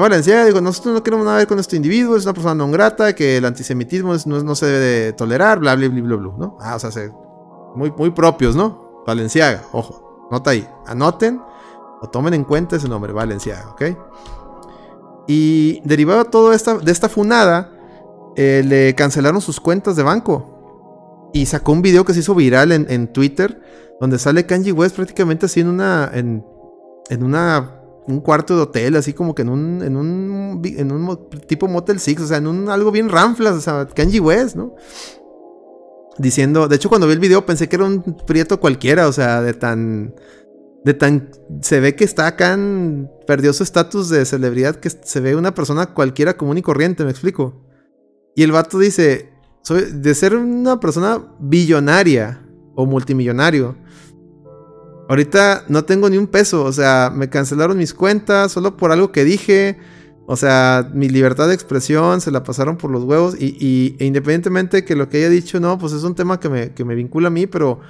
Valenciaga, 0.00 0.44
digo, 0.44 0.60
nosotros 0.60 0.92
no 0.94 1.02
queremos 1.02 1.24
nada 1.24 1.38
ver 1.38 1.46
con 1.46 1.58
este 1.58 1.76
individuo, 1.76 2.16
es 2.16 2.24
una 2.24 2.32
persona 2.34 2.54
no 2.54 2.68
grata, 2.70 3.14
que 3.14 3.36
el 3.36 3.44
antisemitismo 3.44 4.14
es- 4.14 4.26
no, 4.26 4.42
no 4.42 4.54
se 4.56 4.66
debe 4.66 4.78
de 4.80 5.12
tolerar, 5.12 5.60
bla, 5.60 5.74
bla, 5.76 5.88
bla, 5.88 6.00
bla, 6.02 6.16
bla, 6.16 6.32
¿no? 6.36 6.56
Ah, 6.60 6.74
o 6.74 6.78
sea, 6.80 6.90
se- 6.90 7.12
muy, 7.76 7.92
muy 7.96 8.10
propios, 8.10 8.56
¿no? 8.56 9.02
Valenciaga, 9.06 9.62
ojo, 9.72 10.28
nota 10.30 10.50
ahí, 10.50 10.66
anoten 10.86 11.40
o 12.00 12.08
tomen 12.08 12.34
en 12.34 12.44
cuenta 12.44 12.76
ese 12.76 12.88
nombre, 12.88 13.12
Valenciaga, 13.12 13.70
¿ok? 13.70 13.82
Y 15.26 15.80
derivado 15.84 16.24
de 16.24 16.30
todo 16.30 16.52
esta, 16.52 16.76
de 16.78 16.90
esta 16.92 17.08
funada, 17.08 17.70
eh, 18.36 18.62
le 18.66 18.94
cancelaron 18.94 19.40
sus 19.40 19.60
cuentas 19.60 19.96
de 19.96 20.02
banco. 20.02 21.30
Y 21.32 21.46
sacó 21.46 21.72
un 21.72 21.82
video 21.82 22.04
que 22.04 22.14
se 22.14 22.20
hizo 22.20 22.34
viral 22.34 22.72
en, 22.72 22.86
en 22.90 23.12
Twitter, 23.12 23.60
donde 24.00 24.18
sale 24.18 24.44
Kanye 24.46 24.72
West 24.72 24.96
prácticamente 24.96 25.46
así 25.46 25.60
en 25.60 25.68
una, 25.68 26.10
en 26.12 26.44
una 27.22 27.80
un 28.06 28.20
cuarto 28.20 28.54
de 28.56 28.62
hotel, 28.62 28.96
así 28.96 29.12
como 29.14 29.34
que 29.34 29.42
en 29.42 29.48
un, 29.48 29.82
en 29.82 29.96
un, 29.96 30.62
en 30.64 30.92
un 30.92 31.18
tipo 31.46 31.68
Motel 31.68 31.98
Six, 32.00 32.22
o 32.22 32.26
sea, 32.26 32.36
en 32.38 32.46
un 32.46 32.68
algo 32.68 32.90
bien 32.90 33.08
ranflas, 33.08 33.54
o 33.54 33.60
sea, 33.60 33.86
Kanye 33.86 34.20
West, 34.20 34.56
¿no? 34.56 34.74
Diciendo, 36.18 36.68
de 36.68 36.76
hecho 36.76 36.88
cuando 36.88 37.06
vi 37.08 37.14
el 37.14 37.18
video 37.18 37.44
pensé 37.44 37.68
que 37.68 37.76
era 37.76 37.86
un 37.86 38.02
prieto 38.26 38.60
cualquiera, 38.60 39.08
o 39.08 39.12
sea, 39.12 39.42
de 39.42 39.52
tan, 39.54 40.14
de 40.84 40.94
tan, 40.94 41.30
se 41.60 41.80
ve 41.80 41.96
que 41.96 42.04
está 42.04 42.26
acá, 42.26 42.52
en- 42.52 43.10
perdió 43.26 43.52
su 43.52 43.62
estatus 43.64 44.10
de 44.10 44.24
celebridad, 44.24 44.76
que 44.76 44.90
se 44.90 45.20
ve 45.20 45.34
una 45.34 45.54
persona 45.54 45.86
cualquiera 45.86 46.36
común 46.36 46.58
y 46.58 46.62
corriente, 46.62 47.04
me 47.04 47.10
explico. 47.10 47.64
Y 48.36 48.42
el 48.42 48.52
vato 48.52 48.78
dice, 48.78 49.30
soy, 49.62 49.86
de 49.92 50.14
ser 50.14 50.36
una 50.36 50.78
persona 50.78 51.20
billonaria 51.40 52.46
o 52.76 52.86
multimillonario, 52.86 53.76
Ahorita 55.08 55.64
no 55.68 55.84
tengo 55.84 56.08
ni 56.08 56.16
un 56.16 56.26
peso, 56.26 56.64
o 56.64 56.72
sea, 56.72 57.12
me 57.14 57.28
cancelaron 57.28 57.76
mis 57.76 57.92
cuentas 57.92 58.52
solo 58.52 58.76
por 58.76 58.90
algo 58.92 59.12
que 59.12 59.24
dije. 59.24 59.78
O 60.26 60.36
sea, 60.36 60.88
mi 60.94 61.10
libertad 61.10 61.48
de 61.48 61.54
expresión 61.54 62.22
se 62.22 62.30
la 62.30 62.42
pasaron 62.42 62.78
por 62.78 62.90
los 62.90 63.04
huevos. 63.04 63.36
Y, 63.38 63.56
y- 63.60 63.96
e 63.98 64.06
independientemente 64.06 64.82
que 64.84 64.96
lo 64.96 65.10
que 65.10 65.18
haya 65.18 65.28
dicho, 65.28 65.60
no, 65.60 65.76
pues 65.78 65.92
es 65.92 66.02
un 66.04 66.14
tema 66.14 66.40
que 66.40 66.48
me, 66.48 66.72
que 66.72 66.84
me 66.86 66.94
vincula 66.94 67.28
a 67.28 67.30
mí, 67.30 67.46
pero 67.46 67.80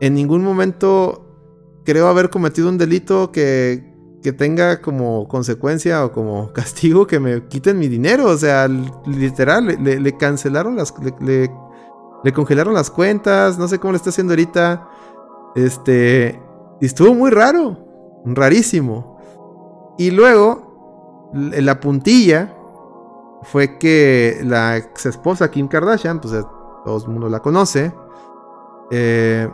en 0.00 0.14
ningún 0.14 0.42
momento 0.42 1.26
creo 1.84 2.06
haber 2.08 2.30
cometido 2.30 2.70
un 2.70 2.78
delito 2.78 3.30
que, 3.30 3.84
que 4.22 4.32
tenga 4.32 4.80
como 4.80 5.28
consecuencia 5.28 6.02
o 6.06 6.12
como 6.12 6.50
castigo 6.54 7.06
que 7.06 7.20
me 7.20 7.44
quiten 7.48 7.78
mi 7.78 7.88
dinero. 7.88 8.24
O 8.28 8.36
sea, 8.38 8.66
literal, 9.06 9.66
le, 9.66 9.76
le- 9.76 10.00
le 10.00 10.16
cancelaron 10.16 10.76
las. 10.76 10.94
Le 12.24 12.32
congelaron 12.32 12.74
las 12.74 12.90
cuentas, 12.90 13.58
no 13.58 13.68
sé 13.68 13.78
cómo 13.78 13.92
le 13.92 13.96
está 13.98 14.08
haciendo 14.10 14.32
ahorita. 14.32 14.88
Este. 15.64 16.40
Estuvo 16.80 17.14
muy 17.14 17.30
raro. 17.30 17.76
Rarísimo. 18.24 19.18
Y 19.98 20.10
luego, 20.10 21.30
la 21.32 21.80
puntilla 21.80 22.52
fue 23.42 23.78
que 23.78 24.40
la 24.44 24.76
ex 24.76 25.06
esposa 25.06 25.50
Kim 25.50 25.68
Kardashian, 25.68 26.20
pues 26.20 26.32
todo 26.84 27.04
el 27.04 27.08
mundo 27.08 27.28
la 27.28 27.40
conoce. 27.40 27.92
Eh, 28.90 29.48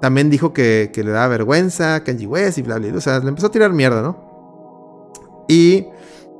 también 0.00 0.28
dijo 0.28 0.52
que, 0.52 0.90
le 0.94 1.10
da 1.10 1.26
vergüenza 1.28 2.04
Kanye 2.04 2.26
West 2.26 2.58
y 2.58 2.62
bla, 2.62 2.78
bla, 2.78 2.88
bla. 2.88 2.98
O 2.98 3.00
sea, 3.00 3.18
le 3.20 3.28
empezó 3.28 3.46
a 3.46 3.50
tirar 3.50 3.72
mierda, 3.72 4.02
¿no? 4.02 5.44
Y 5.48 5.86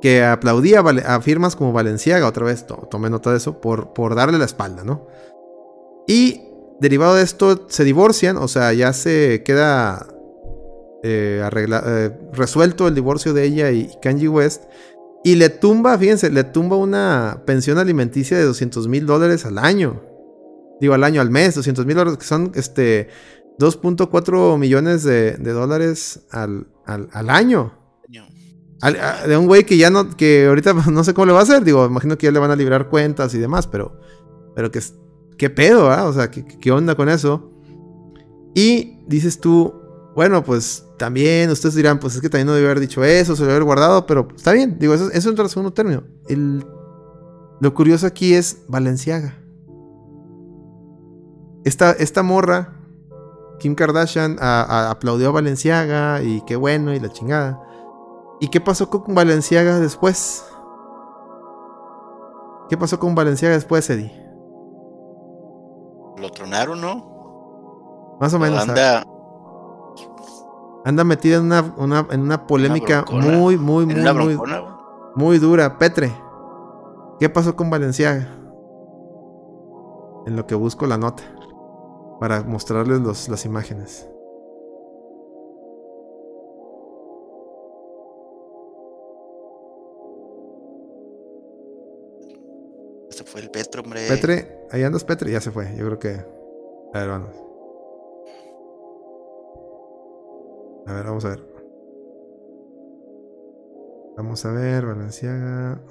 que 0.01 0.23
aplaudía 0.23 0.81
a 0.81 1.21
firmas 1.21 1.55
como 1.55 1.73
Valenciaga, 1.73 2.27
otra 2.27 2.45
vez 2.45 2.65
tomé 2.91 3.09
nota 3.09 3.31
de 3.31 3.37
eso, 3.37 3.59
por, 3.59 3.93
por 3.93 4.13
darle 4.13 4.37
la 4.37 4.45
espalda, 4.45 4.83
¿no? 4.83 5.07
Y 6.07 6.46
derivado 6.79 7.15
de 7.15 7.23
esto 7.23 7.65
se 7.69 7.83
divorcian, 7.83 8.37
o 8.37 8.47
sea, 8.47 8.73
ya 8.73 8.93
se 8.93 9.43
queda 9.43 10.07
eh, 11.03 11.41
eh, 11.43 12.11
resuelto 12.33 12.87
el 12.87 12.95
divorcio 12.95 13.33
de 13.33 13.43
ella 13.43 13.71
y 13.71 13.89
Kanye 14.01 14.27
West. 14.27 14.63
Y 15.23 15.35
le 15.35 15.49
tumba, 15.49 15.97
fíjense, 15.97 16.29
le 16.29 16.43
tumba 16.43 16.77
una 16.77 17.43
pensión 17.45 17.77
alimenticia 17.77 18.37
de 18.37 18.43
200 18.43 18.87
mil 18.87 19.05
dólares 19.05 19.45
al 19.45 19.57
año. 19.57 20.01
Digo, 20.79 20.93
al 20.93 21.03
año, 21.03 21.21
al 21.21 21.31
mes, 21.31 21.55
200 21.55 21.85
mil 21.85 21.95
dólares, 21.95 22.19
que 22.19 22.25
son 22.25 22.51
este 22.55 23.09
2.4 23.59 24.57
millones 24.57 25.03
de, 25.03 25.35
dólares 25.37 26.21
al, 26.31 26.67
al, 26.85 27.29
año. 27.29 27.73
de 29.27 29.37
un 29.37 29.47
güey 29.47 29.65
que 29.65 29.77
ya 29.77 29.89
no, 29.89 30.15
que 30.15 30.45
ahorita 30.47 30.73
no 30.91 31.03
sé 31.03 31.13
cómo 31.13 31.25
le 31.25 31.33
va 31.33 31.39
a 31.39 31.43
hacer. 31.43 31.63
Digo, 31.63 31.85
imagino 31.85 32.17
que 32.17 32.27
ya 32.27 32.31
le 32.31 32.39
van 32.39 32.51
a 32.51 32.55
librar 32.55 32.89
cuentas 32.89 33.33
y 33.33 33.39
demás, 33.39 33.67
pero, 33.67 33.99
pero 34.55 34.71
que, 34.71 34.79
qué 35.37 35.49
pedo, 35.49 35.91
¿ah? 35.91 36.05
O 36.05 36.13
sea, 36.13 36.29
¿qué, 36.31 36.45
¿qué 36.45 36.71
onda 36.71 36.95
con 36.95 37.09
eso? 37.09 37.51
Y 38.53 39.03
dices 39.07 39.39
tú, 39.39 39.73
bueno, 40.15 40.43
pues 40.43 40.83
también 40.97 41.49
ustedes 41.51 41.75
dirán, 41.75 41.99
pues 41.99 42.15
es 42.15 42.21
que 42.21 42.29
también 42.29 42.47
no 42.47 42.53
debe 42.53 42.67
haber 42.67 42.79
dicho 42.79 43.03
eso, 43.03 43.35
se 43.35 43.43
lo 43.43 43.51
haber 43.51 43.63
guardado, 43.63 44.05
pero 44.07 44.27
está 44.35 44.51
bien, 44.51 44.77
digo, 44.79 44.93
eso, 44.93 45.11
eso 45.11 45.29
entra 45.29 45.43
al 45.43 45.49
segundo 45.49 45.73
término. 45.73 46.03
Lo 47.59 47.73
curioso 47.73 48.07
aquí 48.07 48.33
es 48.33 48.63
Valenciaga. 48.67 49.37
Esta, 51.63 51.91
esta 51.91 52.23
morra 52.23 52.77
Kim 53.59 53.75
Kardashian 53.75 54.37
aplaudió 54.39 55.29
a 55.29 55.31
Valenciaga 55.31 56.21
y 56.21 56.41
qué 56.45 56.55
bueno 56.55 56.93
y 56.93 56.99
la 56.99 57.09
chingada. 57.09 57.61
¿Y 58.39 58.49
qué 58.49 58.61
pasó 58.61 58.89
con 58.89 59.15
Valenciaga 59.15 59.79
después? 59.79 60.45
¿Qué 62.69 62.77
pasó 62.77 62.99
con 62.99 63.15
Valenciaga 63.15 63.55
después, 63.55 63.89
Eddie? 63.89 64.26
Lo 66.17 66.31
tronaron, 66.31 66.81
¿no? 66.81 68.17
Más 68.19 68.33
o 68.33 68.39
menos. 68.39 68.67
Anda, 68.67 69.05
anda 70.83 71.03
metida 71.03 71.37
en 71.37 71.45
una, 71.45 72.07
en 72.09 72.21
una 72.21 72.47
polémica 72.47 73.05
muy, 73.11 73.57
muy, 73.57 73.85
muy, 73.85 74.13
muy, 74.13 74.39
muy 75.15 75.37
dura. 75.37 75.77
Petre, 75.77 76.11
¿qué 77.19 77.29
pasó 77.29 77.55
con 77.55 77.69
Valenciaga? 77.69 78.27
En 80.25 80.35
lo 80.35 80.47
que 80.47 80.55
busco 80.55 80.87
la 80.87 80.97
nota 80.97 81.23
para 82.19 82.41
mostrarles 82.43 83.29
las 83.29 83.45
imágenes. 83.45 84.09
Se 93.09 93.23
fue 93.23 93.41
el 93.41 93.49
Petro, 93.49 93.81
hombre. 93.81 94.07
Petre, 94.07 94.56
ahí 94.71 94.83
andas 94.83 95.03
Petre, 95.03 95.31
ya 95.31 95.41
se 95.41 95.51
fue. 95.51 95.75
Yo 95.77 95.85
creo 95.85 95.99
que. 95.99 96.25
A 96.93 96.99
ver, 96.99 97.09
vamos. 97.09 97.29
A 100.87 100.93
ver, 100.93 101.05
vamos 101.05 101.25
a 101.25 101.29
ver. 101.29 101.57
Vamos 104.17 104.45
a 104.45 104.51
ver, 104.51 104.85
Valenciaga. 104.85 105.81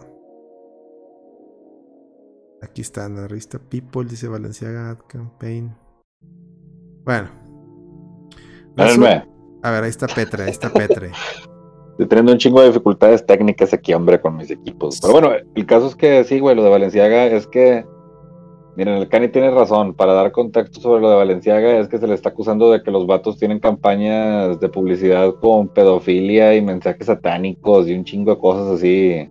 Aquí 2.62 2.80
está 2.80 3.06
en 3.06 3.16
la 3.16 3.28
revista 3.28 3.58
People, 3.58 4.08
dice 4.08 4.26
Valenciaga 4.28 4.90
Ad 4.90 4.98
Campaign. 5.06 5.76
Bueno. 7.04 7.28
A 9.62 9.70
ver, 9.70 9.84
ahí 9.84 9.90
está 9.90 10.06
Petre, 10.06 10.44
ahí 10.44 10.50
está 10.50 10.72
Petre. 10.72 11.12
Estoy 11.92 12.08
teniendo 12.08 12.32
un 12.32 12.38
chingo 12.38 12.60
de 12.60 12.68
dificultades 12.68 13.24
técnicas 13.24 13.72
aquí, 13.72 13.94
hombre, 13.94 14.20
con 14.20 14.36
mis 14.36 14.50
equipos. 14.50 15.00
Pero 15.00 15.12
bueno, 15.12 15.30
el 15.54 15.66
caso 15.66 15.86
es 15.86 15.94
que 15.94 16.24
sí, 16.24 16.40
güey, 16.40 16.56
lo 16.56 16.64
de 16.64 16.70
Valenciaga 16.70 17.26
es 17.26 17.46
que. 17.46 17.86
Miren, 18.76 18.96
el 18.96 19.08
Cani 19.08 19.28
tiene 19.28 19.50
razón. 19.50 19.94
Para 19.94 20.12
dar 20.12 20.32
contexto 20.32 20.80
sobre 20.80 21.00
lo 21.00 21.10
de 21.10 21.16
Valenciaga, 21.16 21.78
es 21.78 21.88
que 21.88 21.98
se 21.98 22.06
le 22.06 22.14
está 22.14 22.28
acusando 22.28 22.70
de 22.70 22.82
que 22.82 22.90
los 22.90 23.06
vatos 23.06 23.38
tienen 23.38 23.58
campañas 23.58 24.60
de 24.60 24.68
publicidad 24.68 25.34
con 25.40 25.68
pedofilia 25.68 26.54
y 26.54 26.60
mensajes 26.60 27.06
satánicos 27.06 27.88
y 27.88 27.94
un 27.94 28.04
chingo 28.04 28.32
de 28.32 28.38
cosas 28.38 28.68
así. 28.74 29.28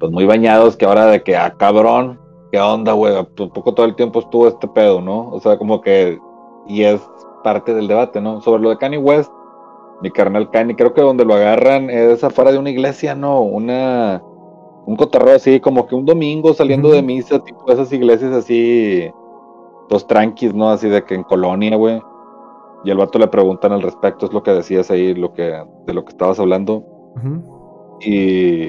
Pues 0.00 0.10
muy 0.10 0.26
bañados, 0.26 0.76
que 0.76 0.86
ahora 0.86 1.06
de 1.06 1.22
que, 1.22 1.36
ah, 1.36 1.54
cabrón, 1.56 2.20
¿qué 2.50 2.58
onda, 2.58 2.92
güey? 2.94 3.14
Pues 3.36 3.50
poco 3.50 3.74
todo 3.74 3.86
el 3.86 3.94
tiempo 3.94 4.20
estuvo 4.20 4.48
este 4.48 4.66
pedo, 4.66 5.00
¿no? 5.00 5.30
O 5.30 5.40
sea, 5.40 5.56
como 5.56 5.80
que 5.80 6.18
y 6.66 6.82
es 6.82 7.00
parte 7.42 7.74
del 7.74 7.88
debate, 7.88 8.20
¿no? 8.20 8.40
Sobre 8.40 8.62
lo 8.62 8.70
de 8.70 8.78
Kanye 8.78 8.98
West, 8.98 9.30
mi 10.02 10.10
carnal 10.10 10.50
Kanye, 10.50 10.76
creo 10.76 10.94
que 10.94 11.00
donde 11.00 11.24
lo 11.24 11.34
agarran 11.34 11.90
es 11.90 12.22
afuera 12.22 12.52
de 12.52 12.58
una 12.58 12.70
iglesia, 12.70 13.14
¿no? 13.14 13.40
Una, 13.40 14.22
un 14.88 14.96
cotarro 14.96 15.32
así, 15.32 15.60
como 15.60 15.86
que 15.86 15.94
un 15.94 16.06
domingo 16.06 16.54
saliendo 16.54 16.90
de 16.90 17.02
misa, 17.02 17.44
tipo 17.44 17.70
esas 17.70 17.92
iglesias 17.92 18.32
así, 18.32 19.10
los 19.90 20.06
tranquis, 20.06 20.54
¿no? 20.54 20.70
Así 20.70 20.88
de 20.88 21.04
que 21.04 21.14
en 21.14 21.24
colonia, 21.24 21.76
güey. 21.76 22.00
Y 22.84 22.90
el 22.90 22.96
vato 22.96 23.18
le 23.18 23.26
preguntan 23.26 23.72
al 23.72 23.82
respecto, 23.82 24.24
es 24.24 24.32
lo 24.32 24.42
que 24.42 24.52
decías 24.52 24.90
ahí, 24.90 25.14
lo 25.14 25.34
que, 25.34 25.62
de 25.84 25.92
lo 25.92 26.06
que 26.06 26.10
estabas 26.10 26.40
hablando. 26.40 26.84
Y 28.00 28.68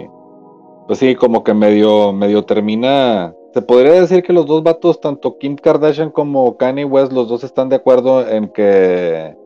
pues 0.87 0.99
sí, 0.99 1.15
como 1.15 1.45
que 1.45 1.53
medio, 1.53 2.11
medio 2.11 2.43
termina 2.43 3.33
se 3.53 3.61
podría 3.61 3.93
decir 3.93 4.21
que 4.21 4.33
los 4.33 4.45
dos 4.45 4.61
vatos, 4.61 4.99
tanto 4.99 5.37
Kim 5.37 5.55
Kardashian 5.55 6.11
como 6.11 6.57
Kanye 6.57 6.83
West, 6.83 7.13
los 7.13 7.29
dos 7.29 7.45
están 7.45 7.69
de 7.69 7.77
acuerdo 7.77 8.27
en 8.27 8.49
que 8.49 9.37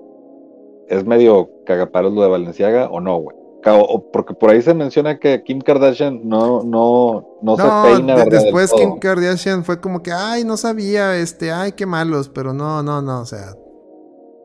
es 0.89 1.05
medio 1.05 1.51
cagapalos 1.65 2.13
lo 2.13 2.23
de 2.23 2.29
Valenciaga 2.29 2.89
o 2.89 2.99
no, 2.99 3.17
güey. 3.17 3.42
Porque 4.11 4.33
por 4.33 4.49
ahí 4.49 4.61
se 4.61 4.73
menciona 4.73 5.19
que 5.19 5.43
Kim 5.43 5.59
Kardashian 5.59 6.21
no, 6.27 6.63
no, 6.63 7.37
no, 7.41 7.57
se 7.57 7.63
peina. 7.63 8.25
después 8.25 8.71
Kim 8.73 8.99
Kardashian 8.99 9.63
fue 9.63 9.79
como 9.79 10.03
que, 10.03 10.11
ay, 10.11 10.43
no 10.43 10.57
sabía, 10.57 11.17
este, 11.17 11.51
ay, 11.51 11.73
qué 11.73 11.85
malos, 11.85 12.29
pero 12.29 12.53
no, 12.53 12.83
no, 12.83 13.01
no, 13.01 13.21
o 13.21 13.25
sea, 13.25 13.55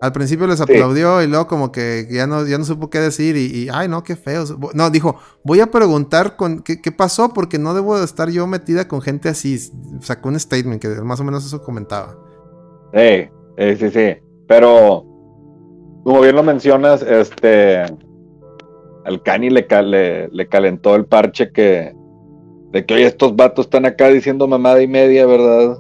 al 0.00 0.12
principio 0.12 0.46
les 0.46 0.60
aplaudió 0.60 1.22
y 1.22 1.26
luego 1.26 1.48
como 1.48 1.72
que 1.72 2.06
ya 2.10 2.26
no, 2.26 2.46
ya 2.46 2.56
no 2.58 2.64
supo 2.64 2.88
qué 2.88 3.00
decir 3.00 3.36
y, 3.36 3.68
ay 3.72 3.88
no, 3.88 4.04
qué 4.04 4.14
feos. 4.14 4.54
No, 4.74 4.90
dijo, 4.90 5.16
voy 5.42 5.60
a 5.60 5.66
preguntar 5.66 6.36
con 6.36 6.62
qué, 6.62 6.78
pasó 6.92 7.32
porque 7.34 7.58
no 7.58 7.74
debo 7.74 7.98
de 7.98 8.04
estar 8.04 8.30
yo 8.30 8.46
metida 8.46 8.86
con 8.86 9.00
gente 9.00 9.28
así. 9.28 9.58
Sacó 10.00 10.28
un 10.28 10.38
statement 10.38 10.80
que 10.80 10.88
más 10.88 11.18
o 11.20 11.24
menos 11.24 11.44
eso 11.44 11.62
comentaba. 11.62 12.16
Sí, 12.94 13.28
sí, 13.76 13.90
sí. 13.90 14.16
Pero, 14.46 15.04
como 16.04 16.20
bien 16.20 16.36
lo 16.36 16.42
mencionas, 16.44 17.02
este, 17.02 17.84
al 19.08 19.22
Cani 19.22 19.50
le, 19.50 19.66
le, 19.84 20.28
le 20.28 20.48
calentó 20.48 20.94
el 20.94 21.06
parche 21.06 21.50
que, 21.50 21.94
de 22.72 22.84
que 22.84 22.94
hoy 22.94 23.02
estos 23.02 23.34
vatos 23.34 23.66
están 23.66 23.86
acá 23.86 24.08
diciendo 24.08 24.46
mamada 24.46 24.82
y 24.82 24.86
media, 24.86 25.26
¿verdad? 25.26 25.78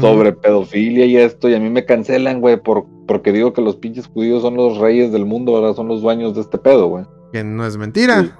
Sobre 0.00 0.32
pedofilia 0.32 1.06
y 1.06 1.16
esto, 1.16 1.48
y 1.48 1.54
a 1.54 1.60
mí 1.60 1.70
me 1.70 1.84
cancelan, 1.84 2.40
güey, 2.40 2.56
por 2.60 2.84
porque 3.06 3.32
digo 3.32 3.52
que 3.52 3.62
los 3.62 3.76
pinches 3.76 4.08
judíos 4.08 4.42
son 4.42 4.56
los 4.56 4.78
reyes 4.78 5.12
del 5.12 5.24
mundo, 5.24 5.54
¿verdad? 5.54 5.74
Son 5.74 5.88
los 5.88 6.02
dueños 6.02 6.34
de 6.34 6.42
este 6.42 6.58
pedo, 6.58 6.88
güey. 6.88 7.04
Que 7.32 7.42
no 7.42 7.64
es 7.64 7.76
mentira. 7.76 8.36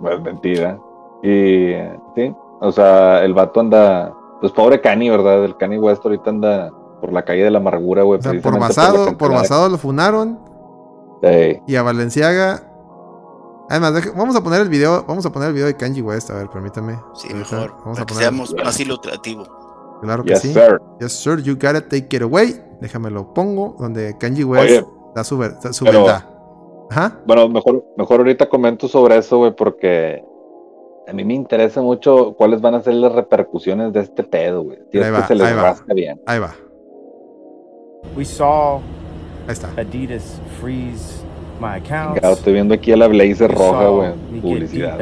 No 0.00 0.10
es 0.10 0.20
mentira. 0.20 0.78
Y 1.22 1.72
sí, 2.14 2.32
o 2.60 2.70
sea, 2.72 3.24
el 3.24 3.32
vato 3.32 3.58
anda, 3.60 4.14
pues 4.40 4.52
pobre 4.52 4.80
Cani, 4.80 5.10
¿verdad? 5.10 5.44
El 5.44 5.56
Cani 5.56 5.78
West 5.78 6.04
ahorita 6.04 6.30
anda 6.30 6.70
por 7.00 7.12
la 7.12 7.24
calle 7.24 7.42
de 7.42 7.50
la 7.50 7.58
amargura, 7.58 8.02
güey. 8.02 8.20
O 8.20 8.22
sea, 8.22 8.40
por 8.40 8.58
basado, 8.58 9.16
por, 9.18 9.32
basado 9.32 9.68
lo 9.68 9.78
funaron. 9.78 10.38
Sí. 11.22 11.60
Y 11.66 11.76
a 11.76 11.82
Valenciaga. 11.82 12.69
Además, 13.70 14.14
vamos 14.16 14.34
a 14.34 14.42
poner 14.42 14.62
el 14.62 14.68
video, 14.68 15.04
vamos 15.06 15.24
a 15.24 15.30
poner 15.30 15.48
el 15.48 15.54
video 15.54 15.68
de 15.68 15.76
Kanye 15.76 16.02
West, 16.02 16.28
a 16.30 16.34
ver, 16.34 16.48
permítame. 16.48 16.98
Sí, 17.14 17.32
mejor. 17.32 17.72
Vamos 17.84 18.00
a 18.00 18.04
poner... 18.04 18.06
que 18.06 18.14
seamos 18.14 18.52
más 18.52 18.80
ilustrativo. 18.80 19.46
Claro 20.02 20.24
que 20.24 20.34
sí. 20.36 20.52
Yes, 20.98 21.12
sir, 21.12 21.40
you 21.40 21.54
got 21.54 21.76
it, 21.76 21.88
take 21.88 22.16
it 22.16 22.22
away. 22.22 22.60
Déjame 22.80 23.10
lo 23.10 23.32
pongo, 23.32 23.76
donde 23.78 24.18
Kanye 24.18 24.44
West 24.44 24.86
da 25.14 25.22
su, 25.22 25.38
verdad. 25.38 26.26
Ajá. 26.90 27.20
Bueno, 27.24 27.48
mejor, 27.48 27.84
mejor 27.96 28.18
ahorita 28.18 28.48
comento 28.48 28.88
sobre 28.88 29.18
eso, 29.18 29.38
güey, 29.38 29.54
porque 29.54 30.24
a 31.06 31.12
mí 31.12 31.24
me 31.24 31.34
interesa 31.34 31.80
mucho 31.80 32.34
cuáles 32.36 32.60
van 32.60 32.74
a 32.74 32.82
ser 32.82 32.94
las 32.94 33.12
repercusiones 33.12 33.92
de 33.92 34.00
este 34.00 34.24
pedo, 34.24 34.62
güey. 34.62 34.78
Si 34.90 34.98
es 34.98 35.12
que 35.12 35.22
se 35.28 35.34
les 35.36 35.54
rasca 35.54 35.94
bien. 35.94 36.20
Ahí 36.26 36.40
va. 36.40 36.54
We 38.16 38.24
saw 38.24 38.80
Ahí 39.46 39.52
está. 39.52 39.68
Adidas 39.76 40.40
freeze. 40.60 41.19
Estoy 42.32 42.52
viendo 42.54 42.74
aquí 42.74 42.92
a 42.92 42.96
la 42.96 43.06
Blazer 43.08 43.50
roja, 43.50 43.88
güey. 43.88 44.12
Publicidad. 44.40 44.98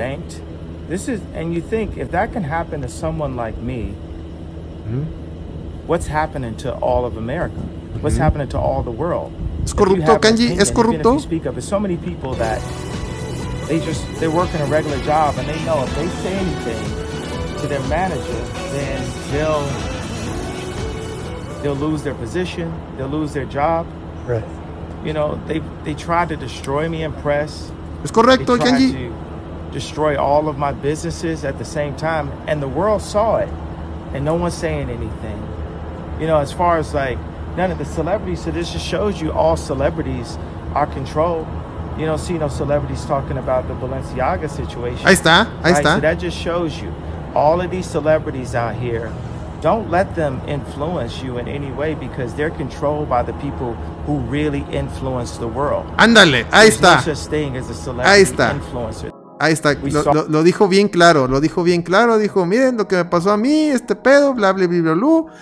This 0.89 1.09
is, 1.09 1.21
and 1.35 1.55
you 1.55 1.61
think 1.61 1.99
if 1.99 2.11
that 2.13 2.33
can 2.33 2.43
happen 2.43 2.81
to 2.81 2.89
someone 2.89 3.37
like 3.37 3.57
me, 3.59 3.93
hmm? 4.89 5.03
what's 5.87 6.07
happening 6.07 6.57
to 6.57 6.73
all 6.81 7.05
of 7.05 7.17
America? 7.19 7.61
Hmm? 7.61 8.01
What's 8.03 8.17
happening 8.17 8.49
to 8.49 8.59
all 8.59 8.83
the 8.83 8.91
world? 8.91 9.31
¿Es 9.65 9.73
If 9.73 9.79
you 9.79 9.85
corrupto, 9.85 10.07
have 10.07 10.25
an 10.25 10.37
Kanji? 10.37 10.45
opinion, 10.47 10.61
¿Es 10.63 10.71
corrupto? 10.73 11.13
you 11.15 11.21
speak 11.21 11.47
up, 11.47 11.55
there's 11.55 11.69
so 11.69 11.79
many 11.79 11.97
people 11.99 12.33
that 12.37 12.61
they 13.69 13.81
just 13.81 14.03
they're 14.19 14.31
working 14.31 14.61
a 14.63 14.67
regular 14.67 14.99
job 15.05 15.37
and 15.37 15.47
they 15.47 15.63
know 15.67 15.83
if 15.85 15.95
they 15.95 16.09
say 16.23 16.33
anything 16.35 16.83
to 17.61 17.67
their 17.69 17.83
manager, 17.89 18.41
then 18.73 19.03
they'll 19.31 19.67
they'll 21.63 21.75
lose 21.77 22.03
their 22.03 22.15
position, 22.15 22.73
they'll 22.97 23.09
lose 23.09 23.35
their 23.35 23.45
job. 23.45 23.87
Right. 24.27 24.45
You 25.05 25.13
know, 25.13 25.41
they 25.47 25.61
they 25.85 25.95
tried 25.95 26.29
to 26.31 26.37
destroy 26.37 26.89
me 26.89 27.03
in 27.05 27.13
press. 27.13 27.71
¿Es 28.05 28.11
They 28.11 28.15
correcto, 28.23 28.57
tried 28.57 28.75
Kenji? 28.75 28.93
to 28.93 29.73
destroy 29.73 30.17
all 30.17 30.49
of 30.49 30.57
my 30.59 30.73
businesses 30.73 31.45
at 31.45 31.59
the 31.59 31.65
same 31.65 31.95
time, 31.97 32.31
and 32.47 32.61
the 32.63 32.69
world 32.69 33.03
saw 33.03 33.37
it, 33.37 33.49
and 34.15 34.25
no 34.25 34.35
one's 34.35 34.55
saying 34.55 34.89
anything. 34.91 35.43
You 36.21 36.27
know, 36.27 36.39
as 36.39 36.53
far 36.53 36.79
as 36.79 36.95
like 36.95 37.19
none 37.57 37.71
of 37.71 37.79
the 37.79 37.85
celebrities, 37.85 38.43
so 38.45 38.51
this 38.51 38.73
just 38.73 38.87
shows 38.87 39.21
you 39.21 39.33
all 39.33 39.57
celebrities 39.57 40.39
are 40.75 40.87
controlled. 40.87 41.47
You 41.99 42.07
don't 42.07 42.19
see 42.19 42.39
no 42.39 42.49
celebrities 42.49 43.05
talking 43.05 43.39
about 43.39 43.67
the 43.67 43.75
Balenciaga 43.75 44.49
situation. 44.49 45.05
Ahí 45.07 45.15
está, 45.15 45.47
ahí 45.63 45.73
right? 45.73 45.85
So 45.85 46.01
that 46.01 46.19
just 46.19 46.37
shows 46.37 46.81
you 46.81 46.93
all 47.35 47.61
of 47.61 47.71
these 47.71 47.87
celebrities 47.87 48.55
out 48.55 48.75
here. 48.77 49.13
Don't 49.61 49.91
let 49.91 50.15
them 50.15 50.41
influence 50.47 51.21
you 51.21 51.39
in 51.39 51.49
any 51.49 51.73
way 51.73 51.97
because 51.97 52.33
they're 52.35 52.55
controlled 52.57 53.09
by 53.09 53.25
the 53.25 53.33
people 53.35 53.75
who 54.07 54.19
really 54.31 54.65
influence 54.71 55.37
the 55.39 55.49
world. 55.49 55.85
Ándale, 55.97 56.47
ahí 56.53 56.69
está. 56.69 57.03
Ahí 58.05 58.23
está. 58.23 58.55
influencer. 58.55 59.13
Ahí 59.41 59.53
está, 59.53 59.75
lo 59.75 60.43
dijo 60.43 60.67
bien 60.69 60.89
claro, 60.89 61.29
lo 61.29 61.41
dijo 61.41 61.63
bien 61.63 61.83
claro, 61.83 62.19
dijo, 62.19 62.45
miren 62.45 62.77
lo 62.77 62.89
que 62.89 62.97
me 62.97 63.05
pasó 63.05 63.31
a 63.31 63.37
mí, 63.37 63.69
este 63.69 63.95
pedo, 63.95 64.35
bla, 64.35 64.53
bla, 64.53 64.67
bla, 64.67 64.81
bla, 64.81 64.95
bla. 64.95 65.33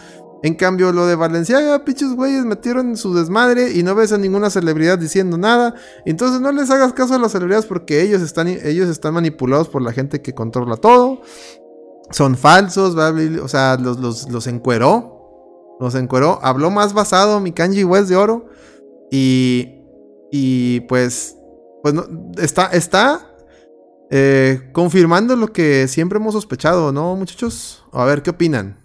En 0.43 0.55
cambio, 0.55 0.93
lo 0.93 1.07
de 1.07 1.17
Valenciaga, 1.17 1.85
pinches 1.85 2.15
güeyes 2.15 2.45
metieron 2.45 2.97
su 2.97 3.15
desmadre 3.15 3.73
y 3.73 3.83
no 3.83 3.95
ves 3.95 4.13
a 4.13 4.19
ninguna 4.19 4.51
celebridad 4.51 4.99
diciendo 4.99 5.39
nada. 5.39 5.75
Entonces 6.05 6.41
no 6.41 6.53
les 6.53 6.71
hagas 6.71 6.93
caso 6.93 7.15
a 7.15 7.19
las 7.19 7.33
celebridades 7.33 7.67
porque 7.67 8.03
ellos 8.03 8.23
están, 8.23 8.49
ellos 8.49 8.89
están 8.89 9.15
manipulados 9.15 9.69
por 9.69 9.83
la 9.83 9.93
gente 9.93 10.21
que 10.21 10.35
controla 10.35 10.77
todo. 10.77 11.23
Son 12.11 12.37
falsos, 12.37 12.95
o 12.95 13.49
sea, 13.49 13.77
los, 13.77 13.99
los, 13.99 14.31
los 14.31 14.47
encueró. 14.47 15.77
Los 15.81 15.95
encueró. 15.95 16.39
Habló 16.43 16.71
más 16.71 16.95
basado 16.95 17.41
mi 17.41 17.53
Kanji 17.53 17.85
West 17.85 18.09
de 18.09 18.17
oro. 18.17 18.47
Y, 19.11 19.83
y 20.31 20.81
pues, 20.81 21.37
pues 21.83 21.95
no, 21.95 22.05
está, 22.39 22.67
está 22.69 23.37
eh, 24.11 24.71
confirmando 24.73 25.35
lo 25.37 25.53
que 25.53 25.89
siempre 25.89 26.19
hemos 26.19 26.35
sospechado, 26.35 26.93
¿no, 26.93 27.17
muchachos? 27.17 27.85
A 27.93 28.05
ver, 28.05 28.23
¿qué 28.23 28.31
opinan? 28.31 28.79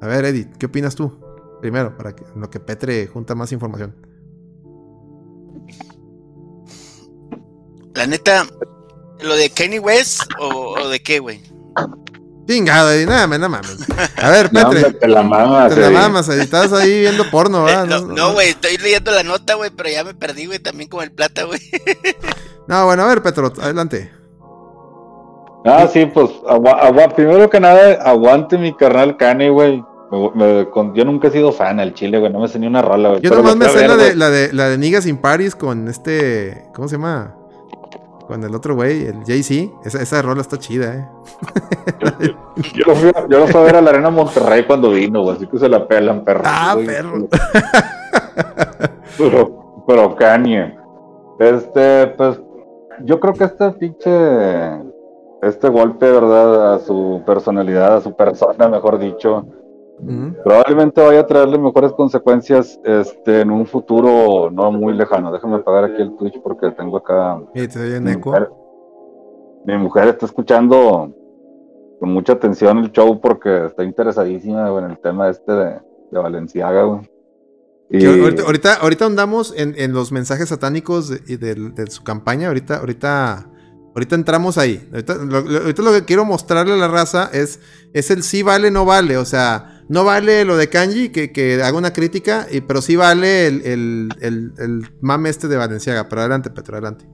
A 0.00 0.06
ver, 0.08 0.24
Edith, 0.24 0.56
¿qué 0.56 0.66
opinas 0.66 0.96
tú? 0.96 1.20
Primero, 1.60 1.96
para 1.96 2.16
que 2.16 2.24
lo 2.34 2.50
que 2.50 2.58
Petre 2.58 3.06
junta 3.06 3.36
más 3.36 3.52
información. 3.52 3.94
La 7.94 8.06
neta, 8.08 8.44
¿lo 9.22 9.34
de 9.36 9.50
Kanye 9.50 9.78
West 9.80 10.22
o, 10.38 10.74
o 10.80 10.88
de 10.88 11.02
qué, 11.02 11.18
güey? 11.18 11.40
Chingado, 12.46 12.90
Edith, 12.90 13.08
nada, 13.08 13.26
más, 13.26 13.38
nada 13.38 13.48
mames. 13.48 13.78
A 14.20 14.30
ver, 14.30 14.50
Petre, 14.52 14.92
te 14.94 15.08
la 15.08 15.22
mamas. 15.22 15.74
te 15.74 15.80
la 15.80 15.90
mamas, 15.90 16.28
Edith, 16.28 16.42
estás 16.42 16.72
ahí 16.72 17.00
viendo 17.00 17.30
porno, 17.30 17.64
¿verdad? 17.64 17.86
no, 18.00 18.00
no, 18.00 18.32
güey, 18.32 18.48
estoy 18.50 18.76
leyendo 18.78 19.10
la 19.12 19.22
nota, 19.22 19.54
güey, 19.54 19.70
pero 19.70 19.88
ya 19.88 20.02
me 20.04 20.14
perdí, 20.14 20.46
güey, 20.46 20.58
también 20.58 20.90
con 20.90 21.02
el 21.02 21.12
plata, 21.12 21.44
güey. 21.44 21.60
No, 22.68 22.86
bueno, 22.86 23.02
a 23.02 23.08
ver, 23.08 23.22
Petro, 23.22 23.52
adelante. 23.60 24.12
Ah, 25.64 25.88
sí, 25.92 26.06
pues, 26.06 26.30
agua- 26.48 26.78
agua- 26.80 27.08
primero 27.08 27.50
que 27.50 27.58
nada, 27.58 27.94
aguante 28.04 28.56
mi 28.56 28.72
carnal 28.74 29.16
Kanye, 29.16 29.50
güey. 29.50 29.84
Yo 30.12 31.04
nunca 31.04 31.28
he 31.28 31.30
sido 31.30 31.52
fan 31.52 31.80
al 31.80 31.92
chile, 31.94 32.18
güey. 32.18 32.32
No 32.32 32.38
me 32.40 32.48
sé 32.48 32.58
ni 32.60 32.66
una 32.68 32.82
rola, 32.82 33.10
güey. 33.10 33.20
Yo 33.20 33.30
nomás 33.30 33.56
me 33.56 33.68
sé 33.68 33.88
la 33.88 33.96
de, 33.96 34.14
la 34.14 34.30
de 34.30 34.52
la 34.52 34.68
de 34.68 34.78
Niggas 34.78 35.06
in 35.06 35.16
Paris 35.16 35.54
con 35.56 35.88
este. 35.88 36.66
¿Cómo 36.74 36.86
se 36.86 36.96
llama? 36.96 37.34
Con 38.32 38.42
el 38.44 38.54
otro 38.54 38.74
güey, 38.74 39.04
el 39.04 39.24
Jay-Z. 39.26 39.74
Esa, 39.84 40.00
esa 40.00 40.22
rola 40.22 40.40
está 40.40 40.58
chida, 40.58 40.94
eh. 40.94 41.06
Yo 42.74 42.86
lo, 42.86 42.92
a, 42.94 43.28
yo 43.28 43.38
lo 43.40 43.46
fui 43.46 43.60
a 43.60 43.64
ver 43.64 43.76
a 43.76 43.82
la 43.82 43.90
Arena 43.90 44.08
Monterrey 44.08 44.64
cuando 44.64 44.90
vino, 44.90 45.22
güey. 45.22 45.36
Así 45.36 45.46
que 45.46 45.58
se 45.58 45.68
la 45.68 45.86
pelan, 45.86 46.24
perro. 46.24 46.40
Ah, 46.46 46.72
Güey, 46.72 46.86
perro. 46.86 47.28
Pero, 49.18 49.84
pero 49.86 50.16
Kanye. 50.16 50.78
Este, 51.38 52.06
pues, 52.16 52.40
yo 53.04 53.20
creo 53.20 53.34
que 53.34 53.44
este 53.44 53.70
pinche. 53.72 54.10
Este 55.42 55.68
golpe, 55.68 56.10
¿verdad? 56.10 56.76
A 56.76 56.78
su 56.78 57.20
personalidad, 57.26 57.96
a 57.96 58.00
su 58.00 58.16
persona, 58.16 58.66
mejor 58.66 58.98
dicho. 58.98 59.44
Probablemente 60.42 61.00
vaya 61.00 61.20
a 61.20 61.26
traerle 61.26 61.58
mejores 61.58 61.92
consecuencias 61.92 62.80
este, 62.84 63.42
en 63.42 63.50
un 63.50 63.66
futuro 63.66 64.50
no 64.50 64.72
muy 64.72 64.94
lejano. 64.94 65.32
Déjame 65.32 65.56
apagar 65.56 65.84
aquí 65.84 66.02
el 66.02 66.16
Twitch 66.16 66.40
porque 66.42 66.70
tengo 66.72 66.96
acá. 66.96 67.40
Y 67.54 67.68
te 67.68 67.78
doy 67.78 67.96
en 67.96 68.04
Mi 68.04 68.10
eco. 68.12 68.30
mujer, 68.30 68.50
mi 69.64 69.78
mujer 69.78 70.08
está 70.08 70.26
escuchando 70.26 71.14
con 72.00 72.12
mucha 72.12 72.32
atención 72.32 72.78
el 72.78 72.90
show 72.90 73.20
porque 73.20 73.66
está 73.66 73.84
interesadísima 73.84 74.68
en 74.78 74.90
el 74.90 74.98
tema 74.98 75.28
este 75.28 75.52
de, 75.52 75.80
de 76.10 76.18
Valenciaga, 76.18 76.82
güey. 76.82 77.08
Y 77.90 78.04
ahorita, 78.06 78.42
ahorita, 78.44 78.74
ahorita 78.74 79.04
andamos 79.04 79.54
en, 79.56 79.74
en 79.76 79.92
los 79.92 80.10
mensajes 80.10 80.48
satánicos 80.48 81.10
de, 81.10 81.36
de 81.36 81.90
su 81.90 82.02
campaña. 82.02 82.48
Ahorita, 82.48 82.78
ahorita, 82.78 83.50
ahorita 83.94 84.14
entramos 84.16 84.56
ahí. 84.58 84.88
Ahorita 84.92 85.14
lo, 85.16 85.42
lo- 85.42 85.58
ahorita 85.60 85.82
lo 85.82 85.92
que 85.92 86.04
quiero 86.06 86.24
mostrarle 86.24 86.72
a 86.72 86.76
la 86.76 86.88
raza 86.88 87.28
es, 87.32 87.60
es 87.92 88.10
el 88.10 88.22
sí 88.22 88.42
vale, 88.42 88.70
no 88.70 88.86
vale. 88.86 89.18
O 89.18 89.26
sea, 89.26 89.71
no 89.88 90.04
vale 90.04 90.44
lo 90.44 90.56
de 90.56 90.68
Kanji, 90.68 91.10
que, 91.10 91.32
que 91.32 91.62
haga 91.62 91.76
una 91.76 91.92
crítica, 91.92 92.46
y, 92.50 92.60
pero 92.60 92.80
sí 92.80 92.96
vale 92.96 93.46
el, 93.46 93.62
el, 93.66 94.08
el, 94.20 94.52
el 94.58 94.86
mame 95.00 95.28
este 95.28 95.48
de 95.48 95.56
Valenciaga. 95.56 96.08
Pero 96.08 96.20
adelante, 96.22 96.50
Petro, 96.50 96.74
adelante. 96.76 97.04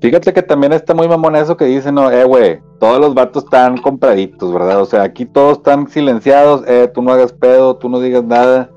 fíjate 0.00 0.32
que 0.32 0.42
también 0.42 0.72
está 0.72 0.94
muy 0.94 1.08
mamón 1.08 1.36
eso 1.36 1.56
que 1.56 1.64
dicen, 1.66 1.94
no, 1.94 2.10
eh, 2.10 2.24
güey, 2.24 2.60
todos 2.80 3.00
los 3.00 3.14
vatos 3.14 3.44
están 3.44 3.78
compraditos, 3.78 4.52
¿verdad? 4.52 4.80
O 4.80 4.84
sea, 4.84 5.02
aquí 5.02 5.26
todos 5.26 5.58
están 5.58 5.88
silenciados, 5.88 6.64
eh, 6.66 6.90
tú 6.92 7.02
no 7.02 7.12
hagas 7.12 7.32
pedo, 7.32 7.76
tú 7.76 7.88
no 7.88 8.00
digas 8.00 8.24
nada. 8.24 8.70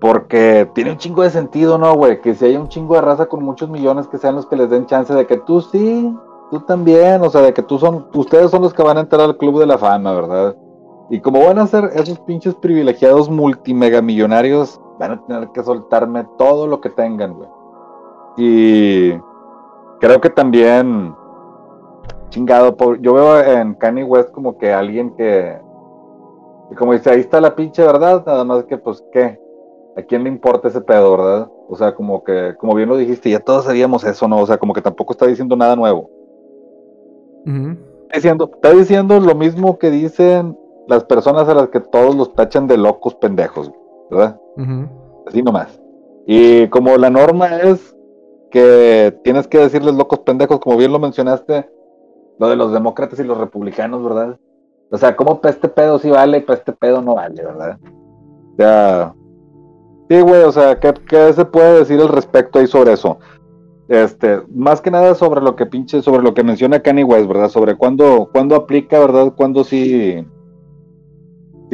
Porque 0.00 0.68
tiene 0.74 0.90
un 0.90 0.98
chingo 0.98 1.22
de 1.22 1.30
sentido, 1.30 1.78
¿no, 1.78 1.94
güey? 1.94 2.20
Que 2.20 2.34
si 2.34 2.44
hay 2.44 2.56
un 2.56 2.68
chingo 2.68 2.94
de 2.94 3.00
raza 3.00 3.26
con 3.26 3.42
muchos 3.42 3.70
millones 3.70 4.06
que 4.06 4.18
sean 4.18 4.34
los 4.34 4.44
que 4.46 4.56
les 4.56 4.68
den 4.68 4.84
chance 4.86 5.14
de 5.14 5.26
que 5.26 5.38
tú 5.38 5.62
sí, 5.62 6.14
tú 6.50 6.60
también, 6.60 7.22
o 7.22 7.30
sea, 7.30 7.40
de 7.40 7.54
que 7.54 7.62
tú 7.62 7.78
son, 7.78 8.06
ustedes 8.12 8.50
son 8.50 8.60
los 8.60 8.74
que 8.74 8.82
van 8.82 8.98
a 8.98 9.00
entrar 9.00 9.22
al 9.22 9.38
club 9.38 9.60
de 9.60 9.66
la 9.66 9.78
fama, 9.78 10.12
¿verdad? 10.12 10.56
Y 11.10 11.20
como 11.20 11.44
van 11.44 11.58
a 11.58 11.66
ser 11.66 11.90
esos 11.94 12.18
pinches 12.20 12.54
privilegiados 12.54 13.28
multimegamillonarios, 13.28 14.80
van 14.98 15.12
a 15.12 15.26
tener 15.26 15.48
que 15.50 15.62
soltarme 15.62 16.26
todo 16.38 16.66
lo 16.66 16.80
que 16.80 16.90
tengan, 16.90 17.34
güey. 17.34 17.48
Y 18.36 19.12
creo 20.00 20.20
que 20.20 20.30
también, 20.30 21.14
chingado, 22.30 22.76
por- 22.76 23.00
yo 23.00 23.14
veo 23.14 23.40
en 23.40 23.74
Kanye 23.74 24.04
West 24.04 24.30
como 24.30 24.56
que 24.56 24.72
alguien 24.72 25.14
que, 25.14 25.58
que 26.70 26.74
como 26.76 26.94
dice, 26.94 27.10
ahí 27.10 27.20
está 27.20 27.40
la 27.40 27.54
pinche 27.54 27.82
verdad, 27.84 28.24
nada 28.26 28.44
más 28.44 28.64
que 28.64 28.78
pues, 28.78 29.04
¿qué? 29.12 29.38
¿A 29.96 30.02
quién 30.02 30.24
le 30.24 30.30
importa 30.30 30.68
ese 30.68 30.80
pedo, 30.80 31.16
verdad? 31.16 31.48
O 31.68 31.76
sea, 31.76 31.94
como 31.94 32.24
que, 32.24 32.54
como 32.58 32.74
bien 32.74 32.88
lo 32.88 32.96
dijiste, 32.96 33.30
ya 33.30 33.40
todos 33.40 33.64
sabíamos 33.64 34.02
eso, 34.04 34.26
¿no? 34.26 34.38
O 34.40 34.46
sea, 34.46 34.58
como 34.58 34.72
que 34.72 34.82
tampoco 34.82 35.12
está 35.12 35.26
diciendo 35.26 35.54
nada 35.54 35.76
nuevo. 35.76 36.10
Está 38.04 38.16
diciendo, 38.16 38.50
está 38.52 38.70
diciendo 38.70 39.20
lo 39.20 39.34
mismo 39.34 39.78
que 39.78 39.90
dicen 39.90 40.58
las 40.88 41.04
personas 41.04 41.48
a 41.48 41.54
las 41.54 41.68
que 41.68 41.80
todos 41.80 42.14
los 42.14 42.34
tachan 42.34 42.66
de 42.66 42.76
locos 42.76 43.14
pendejos, 43.16 43.70
¿verdad? 44.10 44.40
Así 45.26 45.42
nomás. 45.42 45.80
Y 46.26 46.68
como 46.68 46.96
la 46.96 47.10
norma 47.10 47.56
es 47.58 47.96
que 48.50 49.18
tienes 49.24 49.46
que 49.46 49.58
decirles 49.58 49.94
locos 49.94 50.20
pendejos, 50.20 50.60
como 50.60 50.76
bien 50.76 50.92
lo 50.92 50.98
mencionaste, 50.98 51.68
lo 52.38 52.48
de 52.48 52.56
los 52.56 52.72
demócratas 52.72 53.18
y 53.18 53.24
los 53.24 53.38
republicanos, 53.38 54.02
¿verdad? 54.02 54.38
O 54.90 54.96
sea, 54.98 55.16
como 55.16 55.40
para 55.40 55.54
este 55.54 55.68
pedo 55.68 55.98
sí 55.98 56.10
vale 56.10 56.38
y 56.38 56.40
para 56.42 56.58
este 56.58 56.72
pedo 56.72 57.02
no 57.02 57.14
vale, 57.16 57.42
¿verdad? 57.42 57.78
O 58.52 58.56
sea, 58.56 59.14
sí, 60.08 60.20
güey, 60.20 60.42
o 60.42 60.52
sea, 60.52 60.78
¿qué, 60.78 60.94
qué 61.08 61.32
se 61.32 61.44
puede 61.44 61.80
decir 61.80 62.00
al 62.00 62.08
respecto 62.08 62.58
ahí 62.58 62.66
sobre 62.66 62.92
eso? 62.92 63.18
Este, 63.88 64.40
más 64.54 64.80
que 64.80 64.90
nada 64.90 65.14
sobre 65.14 65.40
lo 65.42 65.56
que 65.56 65.66
pinche, 65.66 66.00
sobre 66.00 66.22
lo 66.22 66.32
que 66.32 66.42
menciona 66.42 66.80
Kanye 66.80 67.04
West, 67.04 67.28
¿verdad? 67.28 67.48
Sobre 67.48 67.76
cuándo, 67.76 68.30
cuándo 68.32 68.56
aplica, 68.56 68.98
¿verdad? 68.98 69.34
Cuándo 69.36 69.62
sí, 69.64 70.26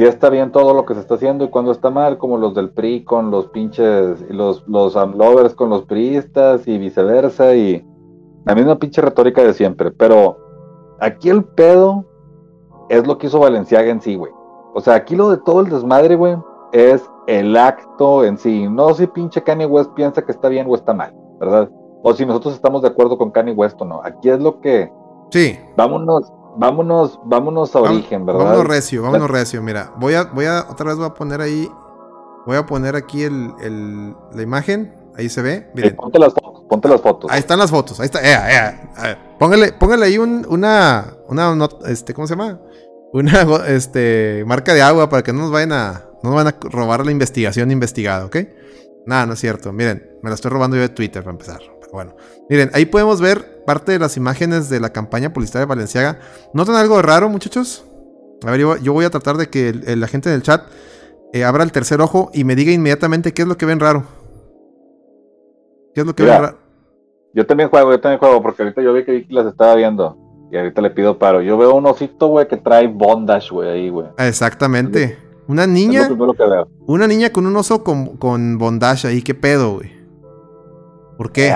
sí 0.01 0.07
está 0.07 0.29
bien 0.31 0.51
todo 0.51 0.73
lo 0.73 0.85
que 0.85 0.95
se 0.95 0.99
está 0.99 1.13
haciendo 1.15 1.45
y 1.45 1.49
cuándo 1.49 1.71
está 1.71 1.91
mal, 1.91 2.17
como 2.17 2.37
los 2.37 2.55
del 2.55 2.71
PRI 2.71 3.03
con 3.03 3.29
los 3.29 3.47
pinches, 3.49 4.19
los, 4.29 4.67
los 4.67 4.95
amlovers 4.95 5.53
con 5.53 5.69
los 5.69 5.83
priistas 5.83 6.67
y 6.67 6.79
viceversa, 6.79 7.53
y 7.55 7.85
la 8.45 8.55
misma 8.55 8.79
pinche 8.79 8.99
retórica 9.01 9.43
de 9.43 9.53
siempre. 9.53 9.91
Pero 9.91 10.37
aquí 10.99 11.29
el 11.29 11.43
pedo 11.43 12.05
es 12.89 13.05
lo 13.05 13.19
que 13.19 13.27
hizo 13.27 13.39
Valenciaga 13.39 13.91
en 13.91 14.01
sí, 14.01 14.15
güey. 14.15 14.31
O 14.73 14.81
sea, 14.81 14.95
aquí 14.95 15.15
lo 15.15 15.29
de 15.29 15.37
todo 15.37 15.61
el 15.61 15.69
desmadre, 15.69 16.15
güey, 16.15 16.35
es 16.71 17.07
el 17.27 17.55
acto 17.55 18.23
en 18.25 18.39
sí. 18.39 18.67
No 18.67 18.95
si 18.95 19.05
pinche 19.05 19.43
Kanye 19.43 19.67
West 19.67 19.91
piensa 19.93 20.23
que 20.23 20.31
está 20.31 20.49
bien 20.49 20.65
o 20.67 20.73
está 20.73 20.95
mal, 20.95 21.13
¿verdad? 21.39 21.69
O 22.01 22.11
si 22.13 22.25
nosotros 22.25 22.55
estamos 22.55 22.81
de 22.81 22.87
acuerdo 22.87 23.19
con 23.19 23.29
Kanye 23.29 23.53
West 23.53 23.79
o 23.79 23.85
no. 23.85 24.01
Aquí 24.03 24.29
es 24.29 24.39
lo 24.39 24.59
que 24.61 24.91
Sí. 25.29 25.59
vámonos, 25.77 26.33
vámonos, 26.57 27.19
vámonos 27.25 27.75
a 27.75 27.79
Vam- 27.79 27.89
origen, 27.95 28.25
¿verdad? 28.25 28.43
Vámonos 28.45 28.67
recio, 28.67 29.01
vámonos 29.03 29.29
recio. 29.29 29.61
Mira, 29.61 29.93
voy 29.97 30.13
a, 30.15 30.23
voy 30.25 30.45
a, 30.45 30.65
otra 30.69 30.87
vez 30.87 30.97
voy 30.97 31.05
a 31.07 31.13
poner 31.13 31.41
ahí, 31.41 31.69
voy 32.45 32.57
a 32.57 32.65
poner 32.65 32.95
aquí 32.95 33.23
el, 33.23 33.51
el- 33.61 34.15
la 34.33 34.41
imagen. 34.41 34.93
Ahí 35.17 35.27
se 35.29 35.41
ve. 35.41 35.53
Eh, 35.53 35.71
Miren, 35.75 35.95
ponte 35.97 36.17
las 36.19 36.33
fotos, 36.33 36.63
ponte 36.69 36.87
las 36.87 37.01
fotos. 37.01 37.29
ahí 37.31 37.39
están 37.39 37.59
las 37.59 37.69
fotos. 37.69 37.99
Ahí 37.99 38.05
está. 38.05 38.21
ea, 38.21 38.49
ea, 38.51 38.91
a 38.95 39.01
ver, 39.03 39.17
póngale, 39.37 39.73
póngale 39.73 40.05
ahí 40.05 40.17
un- 40.17 40.45
una, 40.49 41.13
una, 41.27 41.67
este, 41.87 42.13
¿cómo 42.13 42.27
se 42.27 42.35
llama? 42.35 42.59
Una, 43.13 43.41
este, 43.67 44.43
marca 44.47 44.73
de 44.73 44.81
agua 44.81 45.09
para 45.09 45.21
que 45.21 45.33
no 45.33 45.39
nos 45.39 45.51
vayan 45.51 45.73
a, 45.73 46.05
no 46.23 46.29
nos 46.29 46.35
van 46.35 46.47
a 46.47 46.55
robar 46.69 47.05
la 47.05 47.11
investigación 47.11 47.69
investigada, 47.71 48.25
¿ok? 48.25 48.37
Nada, 49.05 49.25
no 49.25 49.33
es 49.33 49.39
cierto. 49.39 49.73
Miren, 49.73 50.17
me 50.23 50.29
la 50.29 50.35
estoy 50.35 50.49
robando 50.51 50.77
yo 50.77 50.83
de 50.83 50.89
Twitter 50.89 51.21
para 51.23 51.33
empezar. 51.33 51.59
Pero 51.81 51.91
bueno, 51.91 52.15
miren, 52.49 52.71
ahí 52.73 52.85
podemos 52.85 53.19
ver 53.19 53.50
parte 53.65 53.91
de 53.93 53.99
las 53.99 54.17
imágenes 54.17 54.69
de 54.69 54.79
la 54.79 54.91
campaña 54.91 55.33
publicitaria 55.33 55.65
de 55.65 55.69
Valenciaga. 55.69 56.19
¿Notan 56.53 56.75
algo 56.75 57.01
raro, 57.01 57.29
muchachos? 57.29 57.85
A 58.45 58.51
ver, 58.51 58.59
yo, 58.59 58.77
yo 58.77 58.93
voy 58.93 59.05
a 59.05 59.09
tratar 59.09 59.37
de 59.37 59.49
que 59.49 59.69
el- 59.69 59.87
el- 59.87 59.99
la 59.99 60.07
gente 60.07 60.29
del 60.29 60.41
chat 60.41 60.63
eh, 61.33 61.43
abra 61.45 61.63
el 61.63 61.71
tercer 61.71 62.01
ojo 62.01 62.29
y 62.33 62.43
me 62.43 62.55
diga 62.55 62.71
inmediatamente 62.71 63.33
qué 63.33 63.43
es 63.43 63.47
lo 63.47 63.55
que 63.57 63.65
ven 63.65 63.79
raro. 63.79 64.03
¿Qué 65.93 66.01
es 66.01 66.07
lo 66.07 66.15
que 66.15 66.23
Mira. 66.23 66.35
ven 66.35 66.43
raro? 66.45 66.57
Yo 67.33 67.45
también 67.45 67.69
juego, 67.69 67.91
yo 67.91 67.99
también 68.01 68.19
juego, 68.19 68.41
porque 68.41 68.63
ahorita 68.63 68.81
yo 68.81 68.93
vi 68.93 69.05
que 69.05 69.11
Vicky 69.13 69.33
las 69.33 69.45
estaba 69.45 69.75
viendo. 69.75 70.17
Y 70.51 70.57
ahorita 70.57 70.81
le 70.81 70.89
pido 70.89 71.17
paro. 71.17 71.41
Yo 71.41 71.57
veo 71.57 71.73
un 71.75 71.85
osito, 71.85 72.27
güey, 72.27 72.45
que 72.47 72.57
trae 72.57 72.87
bondage, 72.87 73.49
güey, 73.51 73.69
ahí, 73.69 73.89
güey. 73.89 74.07
Exactamente. 74.17 75.17
Una 75.47 75.63
Es 75.63 75.69
niña, 75.69 76.01
lo 76.01 76.07
primero 76.15 76.33
que 76.33 76.43
veo. 76.45 76.67
una 76.87 77.07
niña 77.07 77.29
con 77.31 77.45
un 77.45 77.55
oso 77.55 77.83
con, 77.83 78.17
con 78.17 78.57
bondage 78.57 79.07
ahí, 79.07 79.21
¿qué 79.21 79.33
pedo, 79.33 79.75
güey? 79.75 79.91
¿Por 81.17 81.31
qué? 81.31 81.53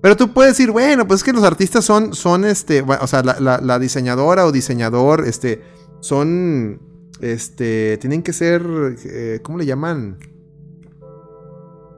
Pero 0.00 0.16
tú 0.16 0.32
puedes 0.32 0.56
decir, 0.56 0.70
bueno, 0.70 1.06
pues 1.06 1.20
es 1.20 1.24
que 1.24 1.32
los 1.32 1.42
artistas 1.42 1.84
son, 1.84 2.14
son 2.14 2.44
este, 2.44 2.82
o 2.82 3.06
sea, 3.06 3.22
la, 3.22 3.78
diseñadora 3.78 4.46
o 4.46 4.52
diseñador, 4.52 5.26
este, 5.26 5.62
son, 6.00 6.80
este, 7.20 7.98
tienen 7.98 8.22
que 8.22 8.32
ser, 8.32 8.62
eh, 9.04 9.40
¿cómo 9.42 9.58
le 9.58 9.66
llaman? 9.66 10.18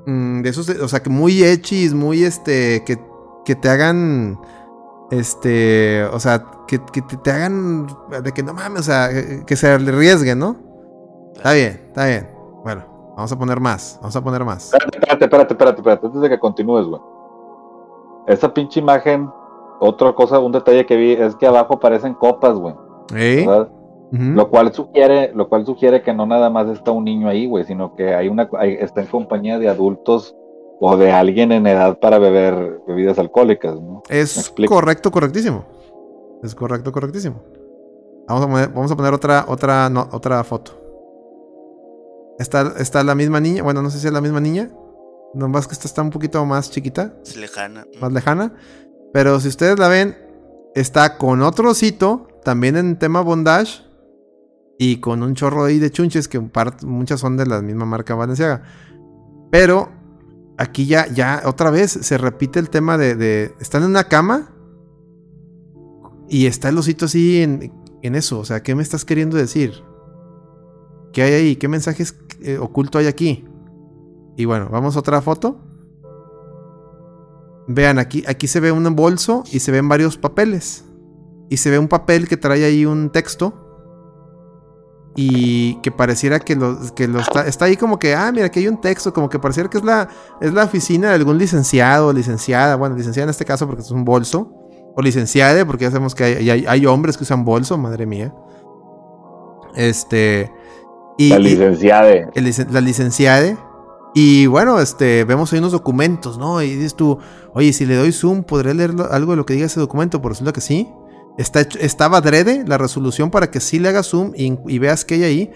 Mm, 0.06 0.40
de 0.40 0.48
esos, 0.48 0.68
o 0.68 0.88
sea, 0.88 1.02
que 1.02 1.10
muy 1.10 1.42
hechis, 1.44 1.92
muy, 1.92 2.24
este, 2.24 2.84
que, 2.86 2.98
que 3.44 3.54
te 3.54 3.68
hagan, 3.68 4.40
este, 5.10 6.04
o 6.04 6.18
sea, 6.20 6.46
que, 6.66 6.80
que 6.92 7.02
te, 7.02 7.30
hagan, 7.30 7.86
de 8.22 8.32
que 8.32 8.42
no 8.42 8.54
mames, 8.54 8.80
o 8.80 8.84
sea, 8.84 9.10
eh, 9.10 9.44
que 9.46 9.56
se 9.56 9.68
arriesguen, 9.68 10.38
¿no? 10.38 10.56
Está 11.36 11.52
bien, 11.52 11.82
está 11.88 12.06
bien. 12.06 12.30
Bueno, 12.64 13.12
vamos 13.14 13.30
a 13.30 13.38
poner 13.38 13.60
más, 13.60 13.98
vamos 14.00 14.16
a 14.16 14.24
poner 14.24 14.42
más. 14.42 14.72
Espérate, 14.72 14.96
espérate, 14.96 15.24
espérate, 15.24 15.52
espérate, 15.52 15.80
espérate, 15.80 16.06
antes 16.06 16.22
de 16.22 16.28
que 16.30 16.38
continúes, 16.38 16.86
güey. 16.86 17.19
Esa 18.26 18.52
pinche 18.54 18.80
imagen, 18.80 19.28
otra 19.80 20.12
cosa, 20.12 20.38
un 20.38 20.52
detalle 20.52 20.86
que 20.86 20.96
vi 20.96 21.12
es 21.12 21.34
que 21.36 21.46
abajo 21.46 21.74
aparecen 21.74 22.14
copas, 22.14 22.54
güey. 22.58 22.74
¿Eh? 23.14 23.46
Lo 24.34 24.50
cual 24.50 24.72
sugiere, 24.72 25.32
lo 25.34 25.48
cual 25.48 25.64
sugiere 25.64 26.02
que 26.02 26.12
no 26.12 26.26
nada 26.26 26.50
más 26.50 26.68
está 26.68 26.90
un 26.90 27.04
niño 27.04 27.28
ahí, 27.28 27.46
güey, 27.46 27.64
sino 27.64 27.94
que 27.94 28.14
hay 28.14 28.28
una, 28.28 28.48
hay- 28.58 28.74
está 28.80 29.00
en 29.02 29.06
compañía 29.06 29.58
de 29.58 29.68
adultos 29.68 30.34
o 30.80 30.96
de 30.96 31.12
alguien 31.12 31.52
en 31.52 31.66
edad 31.66 31.98
para 32.00 32.18
beber 32.18 32.80
bebidas 32.86 33.18
alcohólicas, 33.18 33.80
¿no? 33.80 34.02
¿Me 34.10 34.18
Es 34.20 34.52
correcto, 34.68 35.10
correctísimo. 35.10 35.64
Es 36.42 36.54
correcto, 36.54 36.90
correctísimo. 36.90 37.36
Vamos 38.26 38.44
a 38.44 38.48
poner, 38.48 38.68
vamos 38.70 38.90
a 38.90 38.96
poner 38.96 39.12
otra, 39.14 39.44
otra, 39.46 39.88
no, 39.90 40.08
otra 40.12 40.42
foto. 40.42 40.72
Está, 42.38 42.72
está 42.78 43.04
la 43.04 43.14
misma 43.14 43.40
niña. 43.40 43.62
Bueno, 43.62 43.82
no 43.82 43.90
sé 43.90 43.98
si 43.98 44.06
es 44.06 44.12
la 44.12 44.20
misma 44.20 44.40
niña. 44.40 44.70
Nomás 45.34 45.66
que 45.66 45.74
esta 45.74 45.86
está 45.86 46.02
un 46.02 46.10
poquito 46.10 46.44
más 46.44 46.70
chiquita, 46.70 47.14
Es 47.24 47.36
lejana. 47.36 47.86
más 48.00 48.12
lejana. 48.12 48.54
Pero 49.12 49.38
si 49.40 49.48
ustedes 49.48 49.78
la 49.78 49.88
ven, 49.88 50.16
está 50.74 51.18
con 51.18 51.42
otro 51.42 51.70
osito, 51.70 52.26
también 52.44 52.76
en 52.76 52.98
tema 52.98 53.20
bondage. 53.20 53.82
Y 54.78 54.96
con 55.00 55.22
un 55.22 55.34
chorro 55.34 55.64
ahí 55.64 55.78
de 55.78 55.90
chunches, 55.90 56.26
que 56.26 56.40
muchas 56.84 57.20
son 57.20 57.36
de 57.36 57.44
la 57.46 57.60
misma 57.60 57.84
marca 57.84 58.14
Valenciaga. 58.14 58.62
Pero 59.52 59.90
aquí 60.56 60.86
ya, 60.86 61.06
ya 61.08 61.42
otra 61.44 61.70
vez 61.70 61.90
se 61.90 62.16
repite 62.16 62.58
el 62.58 62.70
tema 62.70 62.96
de, 62.96 63.14
de- 63.14 63.54
están 63.60 63.82
en 63.82 63.90
una 63.90 64.04
cama 64.08 64.54
y 66.28 66.46
está 66.46 66.68
el 66.70 66.78
osito 66.78 67.04
así 67.06 67.42
en, 67.42 67.72
en 68.02 68.14
eso. 68.14 68.38
O 68.38 68.44
sea, 68.44 68.62
¿qué 68.62 68.74
me 68.74 68.82
estás 68.82 69.04
queriendo 69.04 69.36
decir? 69.36 69.82
¿Qué 71.12 71.22
hay 71.22 71.32
ahí? 71.34 71.56
¿Qué 71.56 71.68
mensajes 71.68 72.16
eh, 72.40 72.56
oculto 72.58 72.98
hay 72.98 73.06
aquí? 73.06 73.44
Y 74.40 74.46
bueno, 74.46 74.68
vamos 74.70 74.96
a 74.96 75.00
otra 75.00 75.20
foto. 75.20 75.56
Vean, 77.68 77.98
aquí, 77.98 78.24
aquí 78.26 78.48
se 78.48 78.58
ve 78.58 78.72
un 78.72 78.96
bolso 78.96 79.44
y 79.52 79.60
se 79.60 79.70
ven 79.70 79.86
varios 79.86 80.16
papeles. 80.16 80.84
Y 81.50 81.58
se 81.58 81.68
ve 81.70 81.78
un 81.78 81.88
papel 81.88 82.26
que 82.26 82.38
trae 82.38 82.64
ahí 82.64 82.86
un 82.86 83.10
texto. 83.10 83.52
Y 85.14 85.74
que 85.82 85.90
pareciera 85.90 86.38
que 86.40 86.56
lo, 86.56 86.78
que 86.94 87.06
lo 87.06 87.20
está, 87.20 87.46
está 87.46 87.66
ahí 87.66 87.76
como 87.76 87.98
que, 87.98 88.14
ah, 88.14 88.30
mira, 88.32 88.46
aquí 88.46 88.60
hay 88.60 88.68
un 88.68 88.80
texto, 88.80 89.12
como 89.12 89.28
que 89.28 89.38
pareciera 89.38 89.68
que 89.68 89.76
es 89.78 89.84
la, 89.84 90.08
es 90.40 90.54
la 90.54 90.64
oficina 90.64 91.08
de 91.08 91.16
algún 91.16 91.36
licenciado 91.36 92.06
o 92.06 92.12
licenciada. 92.14 92.76
Bueno, 92.76 92.96
licenciada 92.96 93.24
en 93.24 93.30
este 93.30 93.44
caso 93.44 93.66
porque 93.66 93.82
es 93.82 93.90
un 93.90 94.04
bolso. 94.06 94.52
O 94.96 95.02
licenciada, 95.02 95.66
porque 95.66 95.84
ya 95.84 95.90
sabemos 95.90 96.14
que 96.14 96.24
hay, 96.24 96.48
hay- 96.50 96.64
hay 96.66 96.86
hombres 96.86 97.16
que 97.18 97.24
usan 97.24 97.44
bolso, 97.44 97.76
madre 97.76 98.06
mía. 98.06 98.34
Este. 99.76 100.50
Y, 101.18 101.28
La 101.28 101.38
licenciada. 101.38 102.30
la 102.72 102.80
licenciada. 102.80 103.69
Y 104.14 104.46
bueno, 104.46 104.80
este, 104.80 105.24
vemos 105.24 105.52
ahí 105.52 105.58
unos 105.60 105.72
documentos, 105.72 106.36
¿no? 106.38 106.60
Y 106.62 106.74
dices 106.74 106.94
tú, 106.94 107.18
oye, 107.54 107.72
si 107.72 107.86
le 107.86 107.96
doy 107.96 108.12
zoom, 108.12 108.42
¿podré 108.42 108.74
leer 108.74 108.94
algo 109.10 109.32
de 109.32 109.36
lo 109.36 109.46
que 109.46 109.54
diga 109.54 109.66
ese 109.66 109.80
documento? 109.80 110.20
Por 110.20 110.32
resulta 110.32 110.52
que 110.52 110.60
sí. 110.60 110.88
Está 111.38 111.60
estaba 111.60 112.18
adrede 112.18 112.64
la 112.66 112.76
resolución 112.76 113.30
para 113.30 113.50
que 113.50 113.60
sí 113.60 113.78
le 113.78 113.88
hagas 113.88 114.08
zoom 114.08 114.32
y, 114.36 114.58
y 114.66 114.78
veas 114.78 115.04
que 115.04 115.14
hay 115.14 115.24
ahí. 115.24 115.50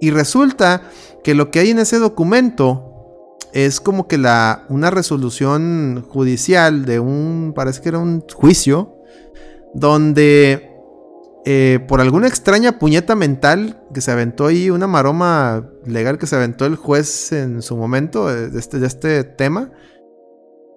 Y 0.00 0.10
resulta 0.10 0.82
que 1.22 1.34
lo 1.34 1.50
que 1.50 1.58
hay 1.60 1.70
en 1.70 1.78
ese 1.78 1.98
documento 1.98 2.88
es 3.52 3.80
como 3.80 4.08
que 4.08 4.18
la, 4.18 4.64
una 4.68 4.90
resolución 4.90 6.04
judicial 6.08 6.84
de 6.84 7.00
un, 7.00 7.52
parece 7.54 7.80
que 7.80 7.88
era 7.88 7.98
un 7.98 8.24
juicio, 8.34 8.94
donde 9.74 10.67
eh, 11.44 11.84
por 11.86 12.00
alguna 12.00 12.26
extraña 12.26 12.78
puñeta 12.78 13.14
mental 13.14 13.82
que 13.94 14.00
se 14.00 14.10
aventó 14.10 14.46
ahí, 14.46 14.70
una 14.70 14.86
maroma 14.86 15.70
legal 15.86 16.18
que 16.18 16.26
se 16.26 16.36
aventó 16.36 16.66
el 16.66 16.76
juez 16.76 17.32
en 17.32 17.62
su 17.62 17.76
momento 17.76 18.30
eh, 18.30 18.48
de 18.48 18.58
este, 18.58 18.78
de 18.78 18.86
este 18.86 19.24
tema, 19.24 19.70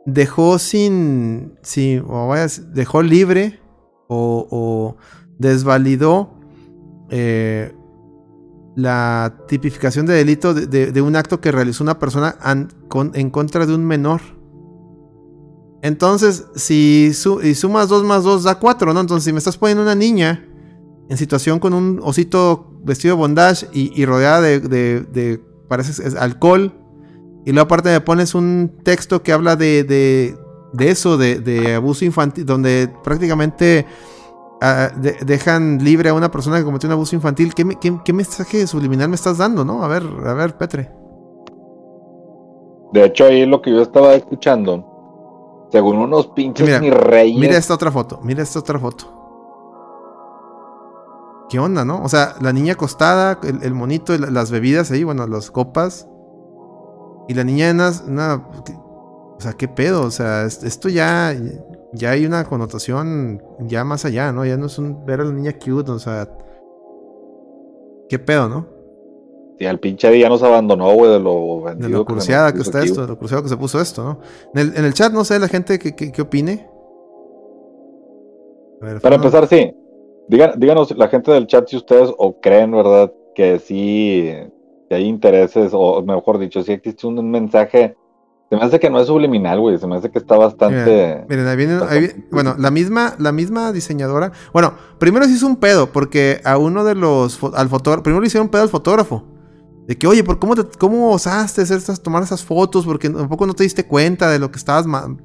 dejó 0.06 0.60
sin, 0.60 1.58
sin 1.62 2.04
o 2.08 2.28
vaya, 2.28 2.48
dejó 2.74 3.02
libre 3.02 3.60
o, 4.08 4.98
desvalidó 5.40 6.38
eh, 7.10 7.74
la 8.76 9.38
tipificación 9.48 10.06
de 10.06 10.14
delito 10.14 10.54
de, 10.54 11.02
un 11.02 11.16
acto 11.16 11.42
que 11.42 11.52
realizó 11.52 11.84
una 11.84 11.98
persona 11.98 12.36
en 13.14 13.30
contra 13.30 13.66
de 13.66 13.74
un 13.74 13.86
menor. 13.86 14.22
Entonces, 15.82 16.46
si 16.56 17.14
sumas 17.14 17.90
2 17.90 18.04
más 18.04 18.24
2 18.24 18.44
da 18.44 18.60
4, 18.60 18.94
¿no? 18.94 19.00
Entonces, 19.00 19.26
si 19.26 19.34
me 19.34 19.40
estás 19.40 19.58
poniendo 19.58 19.82
una 19.82 19.96
niña 19.96 20.48
en 21.10 21.18
situación 21.18 21.60
con 21.60 21.74
un 21.74 22.00
osito 22.04 22.72
vestido 22.84 23.16
de 23.16 23.20
bondage 23.22 23.68
y, 23.74 23.92
y 24.00 24.06
rodeada 24.06 24.42
de, 24.42 24.60
de- 24.60 25.02
de, 25.02 25.42
parece 25.68 25.92
es 26.08 26.16
alcohol, 26.16 26.74
y 27.46 27.52
luego 27.52 27.66
aparte 27.66 27.90
me 27.90 28.02
pones 28.02 28.36
un 28.36 28.72
texto 28.84 29.22
que 29.24 29.32
habla 29.34 29.56
de, 29.56 29.84
de, 29.84 30.36
de 30.74 30.90
eso, 30.90 31.18
de, 31.18 31.40
de 31.40 31.76
abuso 31.76 32.06
infantil, 32.06 32.46
donde 32.46 32.90
prácticamente 33.04 33.86
ah, 34.62 34.90
de- 34.96 35.18
dejan 35.26 35.84
libre 35.84 36.10
a 36.10 36.14
una 36.14 36.30
persona 36.32 36.58
que 36.60 36.64
cometió 36.64 36.88
un 36.88 36.94
abuso 36.94 37.16
infantil, 37.16 37.54
¿qué, 37.54 37.66
me- 37.66 37.76
qué- 37.80 38.00
qué 38.06 38.14
mensaje 38.14 38.66
subliminal 38.68 39.10
me 39.10 39.16
estás 39.16 39.38
dando, 39.38 39.66
no? 39.66 39.84
A 39.84 39.88
ver, 39.88 40.04
a 40.26 40.34
ver, 40.34 40.58
Petre. 40.58 40.92
De 42.94 43.06
hecho, 43.06 43.26
ahí 43.26 43.46
lo 43.46 43.62
que 43.62 43.72
yo 43.72 43.82
estaba 43.82 44.14
escuchando, 44.16 45.68
según 45.72 45.98
unos 45.98 46.28
pinches 46.28 46.66
Mira, 46.68 46.80
mis 46.82 46.94
reyes. 46.94 47.40
Mira 47.40 47.58
esta 47.58 47.74
otra 47.74 47.92
foto, 47.92 48.20
mira 48.24 48.44
esta 48.44 48.60
otra 48.60 48.78
foto. 48.80 49.21
¿Qué 51.52 51.60
onda, 51.60 51.84
no? 51.84 52.02
O 52.02 52.08
sea, 52.08 52.36
la 52.42 52.54
niña 52.54 52.74
acostada, 52.74 53.38
el, 53.44 53.62
el 53.62 53.74
monito, 53.74 54.14
el- 54.14 54.34
las 54.34 54.52
bebidas 54.52 54.90
ahí, 54.90 55.04
bueno, 55.04 55.28
las 55.28 55.52
copas. 55.52 56.08
Y 57.28 57.34
la 57.34 57.44
niña 57.44 57.70
en 57.70 57.76
una, 57.76 57.92
una- 58.08 58.50
¿qué- 58.66 58.74
O 58.74 59.38
sea, 59.40 59.54
¿qué 59.54 59.68
pedo? 59.68 60.04
O 60.04 60.12
sea, 60.12 60.46
es- 60.46 60.64
esto 60.64 60.88
ya... 60.90 61.36
Ya 61.94 62.12
hay 62.12 62.26
una 62.26 62.46
connotación 62.46 63.44
ya 63.60 63.84
más 63.84 64.06
allá, 64.06 64.32
¿no? 64.32 64.46
Ya 64.46 64.56
no 64.56 64.68
es 64.68 64.80
un 64.80 65.06
ver 65.06 65.20
a 65.20 65.26
la 65.26 65.34
niña 65.34 65.52
cute, 65.60 65.92
o 65.92 66.00
sea... 66.00 66.30
¿Qué 68.08 68.18
pedo, 68.18 68.48
no? 68.48 68.66
Y 69.60 69.66
al 69.66 69.78
pinche 69.80 70.10
día 70.10 70.30
nos 70.30 70.42
abandonó, 70.42 70.94
güey, 70.94 71.12
de 71.12 71.20
lo 71.20 71.64
De 71.66 71.72
vendido 71.72 71.90
lo 71.90 71.98
se 71.98 71.98
nos 71.98 72.06
cruciada 72.06 72.54
que 72.54 72.62
está 72.62 72.82
esto, 72.82 73.02
de 73.02 73.08
lo 73.10 73.18
cruciado 73.20 73.44
que 73.44 73.50
se 73.50 73.58
puso 73.58 73.82
esto, 73.82 74.04
¿no? 74.06 74.20
En 74.54 74.70
el, 74.70 74.78
en 74.78 74.86
el 74.86 74.94
chat, 74.94 75.12
no 75.12 75.26
sé, 75.26 75.38
la 75.38 75.50
gente 75.50 75.78
qué, 75.80 75.94
qué, 75.94 76.14
qué 76.14 76.22
opine. 76.22 76.70
Ver, 78.80 79.02
Para 79.02 79.16
empezar, 79.18 79.48
sí. 79.48 79.76
Díganos 80.58 80.96
la 80.98 81.08
gente 81.10 81.32
del 81.32 81.46
chat 81.48 81.68
si 81.68 81.76
ustedes 81.78 82.10
o 82.18 82.40
creen, 82.40 82.72
¿verdad? 82.72 83.12
Que 83.36 83.60
sí, 83.60 84.30
que 84.90 84.96
hay 84.96 85.06
intereses, 85.06 85.72
o 85.74 86.02
mejor 86.04 86.38
dicho, 86.40 86.64
si 86.64 86.72
existe 86.72 87.06
un 87.08 87.30
mensaje 87.30 87.96
Se 88.50 88.58
me 88.58 88.64
hace 88.64 88.82
que 88.82 88.90
no 88.90 89.00
es 89.00 89.08
subliminal, 89.08 89.62
güey. 89.62 89.78
Se 89.78 89.88
me 89.88 89.96
hace 89.96 90.12
que 90.12 90.20
está 90.20 90.38
bastante. 90.38 91.24
Miren, 91.30 91.48
ahí 91.48 91.56
viene, 91.56 91.80
ahí 91.88 92.00
viene- 92.02 92.26
bueno, 92.32 92.56
la 92.58 92.70
misma, 92.70 93.16
la 93.18 93.32
misma 93.32 93.72
diseñadora. 93.72 94.34
Bueno, 94.52 94.74
primero 95.00 95.26
se 95.26 95.32
hizo 95.32 95.48
un 95.48 95.56
pedo, 95.56 95.94
porque 95.94 96.42
a 96.44 96.58
uno 96.58 96.84
de 96.84 96.96
los 96.96 97.40
al 97.54 97.70
fotógrafo, 97.70 98.04
primero 98.04 98.20
le 98.20 98.28
hicieron 98.28 98.50
pedo 98.50 98.64
al 98.64 98.68
fotógrafo. 98.70 99.24
De 99.88 99.98
que, 99.98 100.06
oye, 100.06 100.24
¿por 100.26 100.38
cómo, 100.38 100.56
te- 100.56 100.78
cómo 100.78 101.12
osaste 101.12 101.62
hacer 101.62 101.78
estas, 101.78 102.02
tomar 102.04 102.24
esas 102.24 102.44
fotos? 102.44 102.86
Porque 102.86 103.10
tampoco 103.10 103.48
no 103.48 103.54
te 103.54 103.64
diste 103.64 103.86
cuenta 103.88 104.30
de 104.30 104.40
lo 104.40 104.52
que 104.52 104.58
estabas. 104.58 104.86
ma-". 104.86 105.16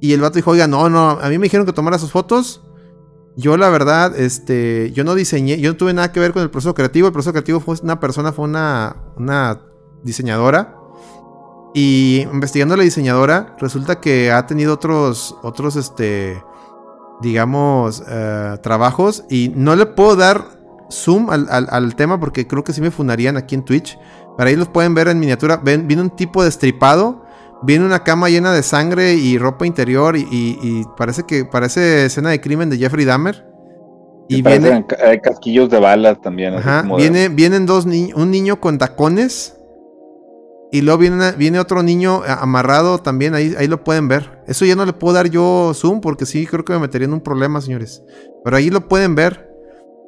Y 0.00 0.12
el 0.12 0.20
vato 0.20 0.36
dijo, 0.36 0.52
oiga, 0.52 0.68
no, 0.68 0.88
no, 0.88 1.10
a 1.20 1.28
mí 1.28 1.38
me 1.38 1.44
dijeron 1.46 1.66
que 1.66 1.72
tomara 1.72 1.96
esas 1.96 2.12
fotos. 2.12 2.62
Yo, 3.36 3.56
la 3.58 3.68
verdad, 3.68 4.18
este, 4.18 4.92
yo 4.92 5.04
no 5.04 5.14
diseñé, 5.14 5.58
yo 5.60 5.70
no 5.70 5.76
tuve 5.76 5.92
nada 5.92 6.10
que 6.10 6.20
ver 6.20 6.32
con 6.32 6.42
el 6.42 6.50
proceso 6.50 6.74
creativo. 6.74 7.06
El 7.08 7.12
proceso 7.12 7.32
creativo 7.32 7.60
fue 7.60 7.76
una 7.82 8.00
persona, 8.00 8.32
fue 8.32 8.46
una, 8.46 8.96
una 9.16 9.60
diseñadora. 10.02 10.74
Y 11.74 12.22
investigando 12.32 12.72
a 12.74 12.78
la 12.78 12.84
diseñadora, 12.84 13.54
resulta 13.60 14.00
que 14.00 14.32
ha 14.32 14.46
tenido 14.46 14.72
otros, 14.72 15.36
otros, 15.42 15.76
este, 15.76 16.42
digamos, 17.20 18.02
eh, 18.08 18.56
trabajos. 18.62 19.24
Y 19.28 19.52
no 19.54 19.76
le 19.76 19.84
puedo 19.84 20.16
dar 20.16 20.56
zoom 20.90 21.28
al, 21.28 21.46
al- 21.50 21.94
tema 21.96 22.18
porque 22.18 22.46
creo 22.46 22.64
que 22.64 22.72
sí 22.72 22.80
me 22.80 22.90
funarían 22.90 23.36
aquí 23.36 23.54
en 23.54 23.64
Twitch. 23.66 23.98
Para 24.38 24.48
ahí 24.48 24.56
los 24.56 24.68
pueden 24.68 24.94
ver 24.94 25.08
en 25.08 25.18
miniatura. 25.20 25.58
Viene 25.58 26.00
un 26.00 26.08
tipo 26.10 26.42
destripado. 26.42 27.25
Viene 27.62 27.84
una 27.86 28.04
cama 28.04 28.28
llena 28.28 28.52
de 28.52 28.62
sangre 28.62 29.14
y 29.14 29.38
ropa 29.38 29.66
interior. 29.66 30.16
Y, 30.16 30.20
y- 30.30 30.58
y 30.62 30.84
parece 30.96 31.22
que 31.24 31.44
parece 31.44 32.06
escena 32.06 32.30
de 32.30 32.40
crimen 32.40 32.70
de 32.70 32.78
Jeffrey 32.78 33.04
Dahmer. 33.04 33.44
Y 34.28 34.42
viene. 34.42 34.84
Hay 35.04 35.20
casquillos 35.20 35.70
de 35.70 35.78
balas 35.78 36.20
también. 36.20 36.54
así 36.54 36.68
Ajá, 36.68 36.82
de- 36.82 36.96
viene, 36.96 37.28
vienen 37.28 37.64
dos 37.66 37.86
niños, 37.86 38.18
un 38.20 38.30
niño 38.30 38.60
con 38.60 38.76
tacones 38.78 39.56
y 40.72 40.80
luego 40.82 40.98
viene, 40.98 41.16
una- 41.16 41.30
viene 41.32 41.60
otro 41.60 41.82
niño 41.84 42.22
a- 42.26 42.42
amarrado 42.42 42.98
también, 42.98 43.34
ahí, 43.34 43.54
ahí 43.56 43.68
lo 43.68 43.84
pueden 43.84 44.08
ver. 44.08 44.42
Eso 44.48 44.64
ya 44.64 44.74
no 44.74 44.84
le 44.84 44.92
puedo 44.92 45.14
dar 45.14 45.30
yo 45.30 45.72
zoom 45.74 46.00
porque 46.00 46.26
sí 46.26 46.44
creo 46.46 46.64
que 46.64 46.72
me 46.72 46.80
metería 46.80 47.06
en 47.06 47.14
un 47.14 47.20
problema, 47.20 47.60
señores. 47.60 48.02
Pero 48.44 48.56
ahí 48.56 48.68
lo 48.68 48.88
pueden 48.88 49.14
ver. 49.14 49.48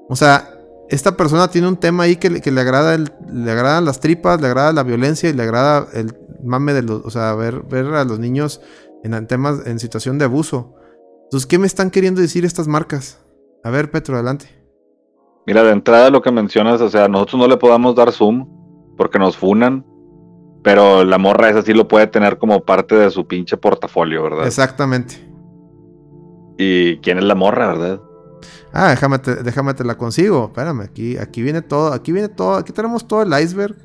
O 0.08 0.16
sea, 0.16 0.50
esta 0.90 1.16
persona 1.16 1.48
tiene 1.48 1.68
un 1.68 1.76
tema 1.76 2.04
ahí 2.04 2.16
que, 2.16 2.30
le- 2.30 2.40
que 2.40 2.50
le 2.50 2.60
agrada 2.60 2.94
el- 2.94 3.12
le 3.32 3.50
agradan 3.50 3.84
las 3.84 4.00
tripas, 4.00 4.40
le 4.40 4.46
agrada 4.46 4.72
la 4.72 4.82
violencia 4.82 5.28
y 5.28 5.32
le 5.32 5.42
agrada 5.42 5.86
el 5.94 6.12
mame 6.42 6.72
de 6.72 6.82
los, 6.82 7.04
o 7.04 7.10
sea, 7.10 7.34
ver, 7.34 7.62
ver 7.62 7.86
a 7.94 8.04
los 8.04 8.18
niños 8.18 8.60
en 9.04 9.26
temas, 9.26 9.66
en 9.66 9.78
situación 9.78 10.18
de 10.18 10.24
abuso. 10.24 10.74
Entonces, 11.24 11.46
¿qué 11.46 11.58
me 11.58 11.66
están 11.66 11.90
queriendo 11.90 12.20
decir 12.20 12.44
estas 12.44 12.68
marcas? 12.68 13.20
A 13.64 13.70
ver, 13.70 13.90
Petro, 13.90 14.14
adelante. 14.14 14.46
Mira, 15.46 15.62
de 15.62 15.72
entrada 15.72 16.10
lo 16.10 16.20
que 16.22 16.30
mencionas, 16.30 16.80
o 16.80 16.88
sea, 16.90 17.08
nosotros 17.08 17.40
no 17.40 17.48
le 17.48 17.56
podamos 17.56 17.94
dar 17.94 18.12
zoom 18.12 18.46
porque 18.96 19.18
nos 19.18 19.36
funan, 19.36 19.84
pero 20.62 21.04
la 21.04 21.18
morra 21.18 21.50
esa 21.50 21.62
sí 21.62 21.72
lo 21.74 21.86
puede 21.88 22.06
tener 22.06 22.38
como 22.38 22.60
parte 22.64 22.94
de 22.96 23.10
su 23.10 23.26
pinche 23.26 23.56
portafolio, 23.56 24.22
¿verdad? 24.22 24.46
Exactamente. 24.46 25.14
¿Y 26.58 26.98
quién 26.98 27.18
es 27.18 27.24
la 27.24 27.34
morra, 27.34 27.68
verdad? 27.68 28.00
Ah, 28.72 28.90
déjame 28.90 29.18
te, 29.18 29.36
déjame 29.36 29.74
te 29.74 29.84
la 29.84 29.96
consigo. 29.96 30.46
Espérame, 30.46 30.80
aquí, 30.82 31.16
aquí 31.18 31.42
viene 31.42 31.62
todo, 31.62 31.92
aquí 31.92 32.12
viene 32.12 32.28
todo, 32.28 32.54
aquí 32.54 32.72
tenemos 32.72 33.06
todo 33.06 33.22
el 33.22 33.32
iceberg. 33.42 33.76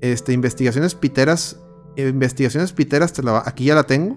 Este, 0.00 0.32
investigaciones 0.32 0.94
piteras. 0.94 1.58
Investigaciones 1.96 2.72
piteras, 2.72 3.12
te 3.12 3.22
la, 3.22 3.42
aquí 3.44 3.66
ya 3.66 3.74
la 3.74 3.84
tengo. 3.84 4.16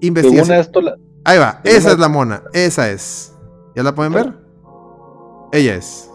Investigación. 0.00 0.58
esto, 0.58 0.80
la- 0.80 0.96
Ahí 1.24 1.38
va, 1.38 1.60
esa 1.64 1.92
es 1.92 1.98
la- 1.98 2.08
mona, 2.08 2.42
esa 2.52 2.90
es. 2.90 3.34
¿Ya 3.74 3.82
la 3.82 3.94
pueden 3.94 4.12
ver? 4.12 4.32
Ella 5.52 5.74
es. 5.76 6.10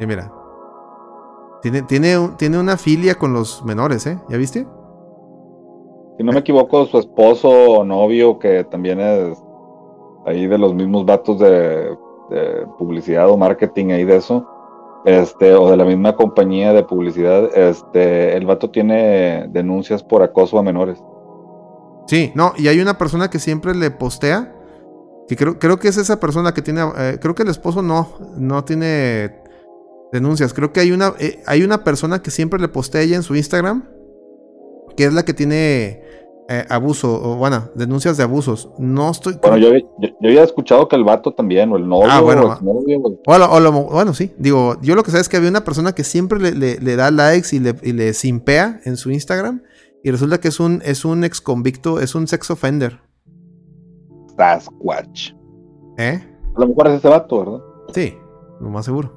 Y 0.00 0.06
mira. 0.06 0.32
Tiene, 1.62 1.82
tiene, 1.82 2.16
tiene 2.38 2.58
una 2.58 2.76
filia 2.76 3.16
con 3.16 3.32
los 3.32 3.64
menores, 3.64 4.06
¿eh? 4.06 4.18
¿Ya 4.28 4.36
viste? 4.36 4.66
si 6.16 6.24
no 6.24 6.32
me 6.32 6.40
equivoco, 6.40 6.84
su 6.86 6.98
esposo 6.98 7.48
o 7.48 7.84
novio, 7.84 8.38
que 8.40 8.64
también 8.64 8.98
es 9.00 9.38
ahí 10.28 10.46
de 10.46 10.58
los 10.58 10.74
mismos 10.74 11.04
vatos 11.04 11.38
de, 11.38 11.96
publicidad 12.76 13.30
o 13.30 13.38
marketing 13.38 13.86
ahí 13.92 14.04
de 14.04 14.16
eso, 14.16 14.46
este, 15.06 15.54
o 15.54 15.70
de 15.70 15.78
la 15.78 15.84
misma 15.84 16.14
compañía 16.14 16.74
de 16.74 16.82
publicidad, 16.84 17.56
este, 17.56 18.36
el 18.36 18.44
vato 18.44 18.70
tiene 18.70 19.48
denuncias 19.48 20.02
por 20.02 20.22
acoso 20.22 20.58
a 20.58 20.62
menores. 20.62 21.02
Sí, 22.06 22.32
no, 22.34 22.52
y 22.56 22.68
hay 22.68 22.80
una 22.80 22.98
persona 22.98 23.30
que 23.30 23.38
siempre 23.38 23.74
le 23.74 23.90
postea. 23.90 24.54
Que 25.28 25.36
creo, 25.36 25.58
creo 25.58 25.78
que 25.78 25.88
es 25.88 25.96
esa 25.98 26.20
persona 26.20 26.52
que 26.52 26.62
tiene. 26.62 26.82
eh, 26.96 27.18
creo 27.20 27.34
que 27.34 27.42
el 27.42 27.50
esposo 27.50 27.82
no, 27.82 28.08
no 28.36 28.64
tiene 28.64 29.42
denuncias. 30.10 30.54
Creo 30.54 30.72
que 30.72 30.80
hay 30.80 30.90
una, 30.90 31.12
eh, 31.18 31.42
hay 31.46 31.62
una 31.62 31.84
persona 31.84 32.22
que 32.22 32.30
siempre 32.30 32.60
le 32.60 32.68
postea 32.68 33.02
ella 33.02 33.16
en 33.16 33.22
su 33.22 33.36
Instagram. 33.36 33.84
Que 34.96 35.04
es 35.04 35.12
la 35.12 35.22
que 35.24 35.34
tiene 35.34 36.02
eh, 36.48 36.64
abuso, 36.70 37.12
o 37.22 37.36
bueno, 37.36 37.68
denuncias 37.74 38.16
de 38.16 38.22
abusos. 38.22 38.70
No 38.78 39.10
estoy. 39.10 39.38
Bueno, 39.42 39.58
yo, 39.58 39.74
yo, 39.76 39.84
yo 40.00 40.28
había 40.28 40.42
escuchado 40.44 40.88
que 40.88 40.96
el 40.96 41.04
vato 41.04 41.34
también, 41.34 41.70
o 41.72 41.76
el 41.76 41.86
novio, 41.88 42.08
Ah, 42.10 42.20
bueno. 42.20 42.46
o 42.48 42.58
el 42.58 42.64
novio, 42.64 43.00
o- 43.02 43.20
O 43.54 43.60
lo- 43.60 43.72
bueno, 43.84 44.14
sí. 44.14 44.32
Digo, 44.38 44.76
yo 44.80 44.94
lo 44.94 45.02
que 45.02 45.10
sé 45.10 45.20
es 45.20 45.28
que 45.28 45.36
había 45.36 45.50
una 45.50 45.64
persona 45.64 45.92
que 45.92 46.04
siempre 46.04 46.40
le, 46.40 46.52
le- 46.52 46.78
le 46.80 46.96
da 46.96 47.10
likes 47.10 47.54
y 47.54 47.58
le, 47.60 47.74
y 47.82 47.92
le 47.92 48.14
simpea 48.14 48.80
en 48.84 48.96
su 48.96 49.10
Instagram. 49.10 49.62
Y 50.02 50.10
resulta 50.10 50.38
que 50.40 50.48
es 50.48 50.58
un, 50.60 50.80
es 50.84 51.04
un 51.04 51.24
ex 51.24 51.40
convicto, 51.40 52.00
es 52.00 52.14
un 52.14 52.26
sex 52.28 52.50
offender. 52.50 53.00
Sasquatch. 54.36 55.32
¿Eh? 55.98 56.20
A 56.56 56.60
lo 56.60 56.68
mejor 56.68 56.88
es 56.88 56.94
ese 56.94 57.08
vato, 57.08 57.38
¿verdad? 57.40 57.60
Sí, 57.92 58.14
lo 58.60 58.70
más 58.70 58.84
seguro. 58.84 59.12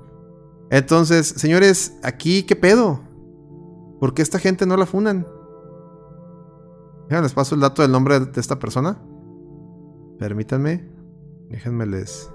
Entonces, 0.70 1.28
señores, 1.28 1.98
aquí, 2.04 2.44
¿qué 2.44 2.56
pedo? 2.56 3.02
¿Por 4.00 4.14
qué 4.14 4.22
esta 4.22 4.40
gente 4.40 4.66
no 4.66 4.78
la 4.78 4.86
funan? 4.86 5.28
Déjenme 7.12 7.24
les 7.24 7.34
paso 7.34 7.56
el 7.56 7.62
dato 7.62 7.82
del 7.82 7.92
nombre 7.92 8.22
de 8.22 8.40
esta 8.40 8.58
persona. 8.58 8.98
Permítanme. 10.18 10.88
Déjenme 11.50 11.86
les. 11.86 12.32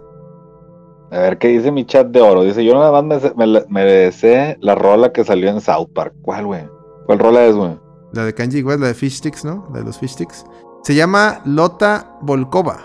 A 1.10 1.18
ver 1.18 1.38
qué 1.38 1.48
dice 1.48 1.72
mi 1.72 1.86
chat 1.86 2.08
de 2.08 2.20
oro. 2.20 2.42
Dice, 2.42 2.62
yo 2.62 2.74
nada 2.74 2.92
más 3.00 3.22
me, 3.22 3.32
me, 3.36 3.46
la- 3.46 3.64
me 3.70 4.12
sé 4.12 4.58
la 4.60 4.74
rola 4.74 5.14
que 5.14 5.24
salió 5.24 5.48
en 5.48 5.62
South 5.62 5.88
Park. 5.94 6.12
¿Cuál, 6.20 6.44
güey? 6.44 6.68
¿Cuál 7.06 7.18
rola 7.20 7.46
es, 7.46 7.56
güey? 7.56 7.80
La 8.12 8.26
de 8.26 8.34
Kanji 8.34 8.62
West, 8.62 8.80
la 8.80 8.88
de 8.88 8.92
Fish 8.94 9.16
Sticks, 9.16 9.46
¿no? 9.46 9.66
La 9.72 9.78
de 9.78 9.84
los 9.86 9.96
Fish 9.98 10.10
Sticks. 10.12 10.44
Se 10.82 10.94
llama 10.94 11.40
Lota 11.46 12.18
Volkova. 12.20 12.84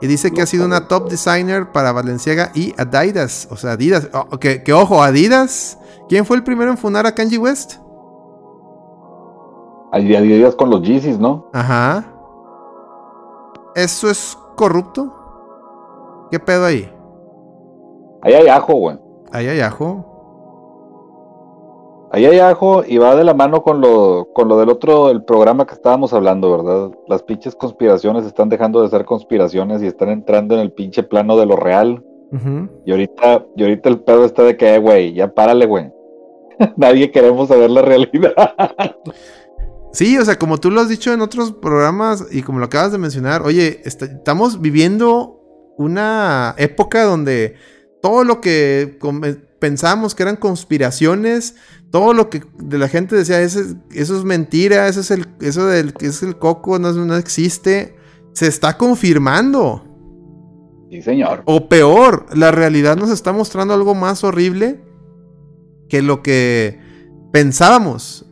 Y 0.00 0.06
dice 0.06 0.30
que 0.30 0.42
ha 0.42 0.46
sido 0.46 0.66
una 0.66 0.86
top 0.86 1.10
designer 1.10 1.72
para 1.72 1.90
Balenciaga 1.90 2.52
y 2.54 2.74
Adidas. 2.78 3.48
O 3.50 3.56
sea, 3.56 3.72
Adidas. 3.72 4.08
Oh, 4.12 4.38
que, 4.38 4.62
que 4.62 4.72
ojo, 4.72 5.02
Adidas. 5.02 5.78
¿Quién 6.08 6.24
fue 6.24 6.36
el 6.36 6.44
primero 6.44 6.70
en 6.70 6.78
funar 6.78 7.06
a 7.06 7.12
Kanji 7.16 7.38
West? 7.38 7.80
Hay 9.92 10.14
hay 10.14 10.28
días 10.28 10.54
con 10.54 10.70
los 10.70 10.82
Yeezys, 10.82 11.18
¿no? 11.18 11.48
Ajá. 11.52 12.04
¿Eso 13.74 14.10
es 14.10 14.38
corrupto? 14.56 15.12
¿Qué 16.30 16.38
pedo 16.40 16.64
ahí? 16.64 16.90
Ahí 18.22 18.34
hay 18.34 18.48
ajo, 18.48 18.74
güey. 18.74 18.98
Ahí 19.32 19.46
hay 19.46 19.60
ajo. 19.60 20.16
Ahí 22.10 22.24
hay 22.24 22.38
ajo 22.38 22.82
y 22.86 22.98
va 22.98 23.14
de 23.16 23.24
la 23.24 23.34
mano 23.34 23.62
con 23.62 23.80
lo, 23.80 24.28
con 24.32 24.48
lo 24.48 24.58
del 24.58 24.70
otro, 24.70 25.10
el 25.10 25.24
programa 25.24 25.66
que 25.66 25.74
estábamos 25.74 26.12
hablando, 26.12 26.50
¿verdad? 26.50 26.90
Las 27.08 27.22
pinches 27.22 27.54
conspiraciones 27.54 28.24
están 28.24 28.48
dejando 28.48 28.80
de 28.82 28.88
ser 28.88 29.04
conspiraciones 29.04 29.82
y 29.82 29.86
están 29.86 30.08
entrando 30.08 30.54
en 30.54 30.60
el 30.60 30.72
pinche 30.72 31.02
plano 31.02 31.36
de 31.36 31.46
lo 31.46 31.56
real. 31.56 32.02
Ujú. 32.32 32.68
Y 32.84 32.92
ahorita, 32.92 33.44
y 33.56 33.62
ahorita 33.62 33.88
el 33.88 34.00
pedo 34.00 34.24
está 34.24 34.42
de 34.44 34.56
que, 34.56 34.74
eh, 34.74 34.78
güey, 34.78 35.12
ya 35.12 35.32
párale, 35.34 35.66
güey. 35.66 35.92
Nadie 36.76 37.10
queremos 37.10 37.48
saber 37.48 37.70
la 37.70 37.82
realidad. 37.82 38.32
Sí, 39.96 40.18
o 40.18 40.24
sea, 40.26 40.38
como 40.38 40.58
tú 40.58 40.70
lo 40.70 40.82
has 40.82 40.90
dicho 40.90 41.10
en 41.14 41.22
otros 41.22 41.52
programas 41.52 42.26
y 42.30 42.42
como 42.42 42.58
lo 42.58 42.66
acabas 42.66 42.92
de 42.92 42.98
mencionar, 42.98 43.40
oye, 43.40 43.80
est- 43.86 44.02
estamos 44.02 44.60
viviendo 44.60 45.40
una 45.78 46.54
época 46.58 47.02
donde 47.04 47.54
todo 48.02 48.22
lo 48.22 48.42
que 48.42 48.98
pensamos 49.58 50.14
que 50.14 50.22
eran 50.22 50.36
conspiraciones, 50.36 51.54
todo 51.90 52.12
lo 52.12 52.28
que 52.28 52.42
de 52.58 52.76
la 52.76 52.88
gente 52.88 53.16
decía, 53.16 53.40
"Ese 53.40 53.60
es- 53.60 53.76
eso 53.90 54.18
es 54.18 54.24
mentira, 54.24 54.86
eso 54.86 55.00
es 55.00 55.10
el, 55.10 55.28
eso 55.40 55.64
del 55.66 55.94
que 55.94 56.08
es 56.08 56.22
el 56.22 56.36
coco, 56.38 56.78
no, 56.78 56.92
no 56.92 57.16
existe, 57.16 57.96
se 58.34 58.48
está 58.48 58.76
confirmando. 58.76 59.82
Sí, 60.90 61.00
señor. 61.00 61.42
O 61.46 61.70
peor, 61.70 62.26
la 62.36 62.50
realidad 62.50 62.98
nos 62.98 63.08
está 63.10 63.32
mostrando 63.32 63.72
algo 63.72 63.94
más 63.94 64.24
horrible 64.24 64.84
que 65.88 66.02
lo 66.02 66.22
que 66.22 66.78
pensábamos. 67.32 68.25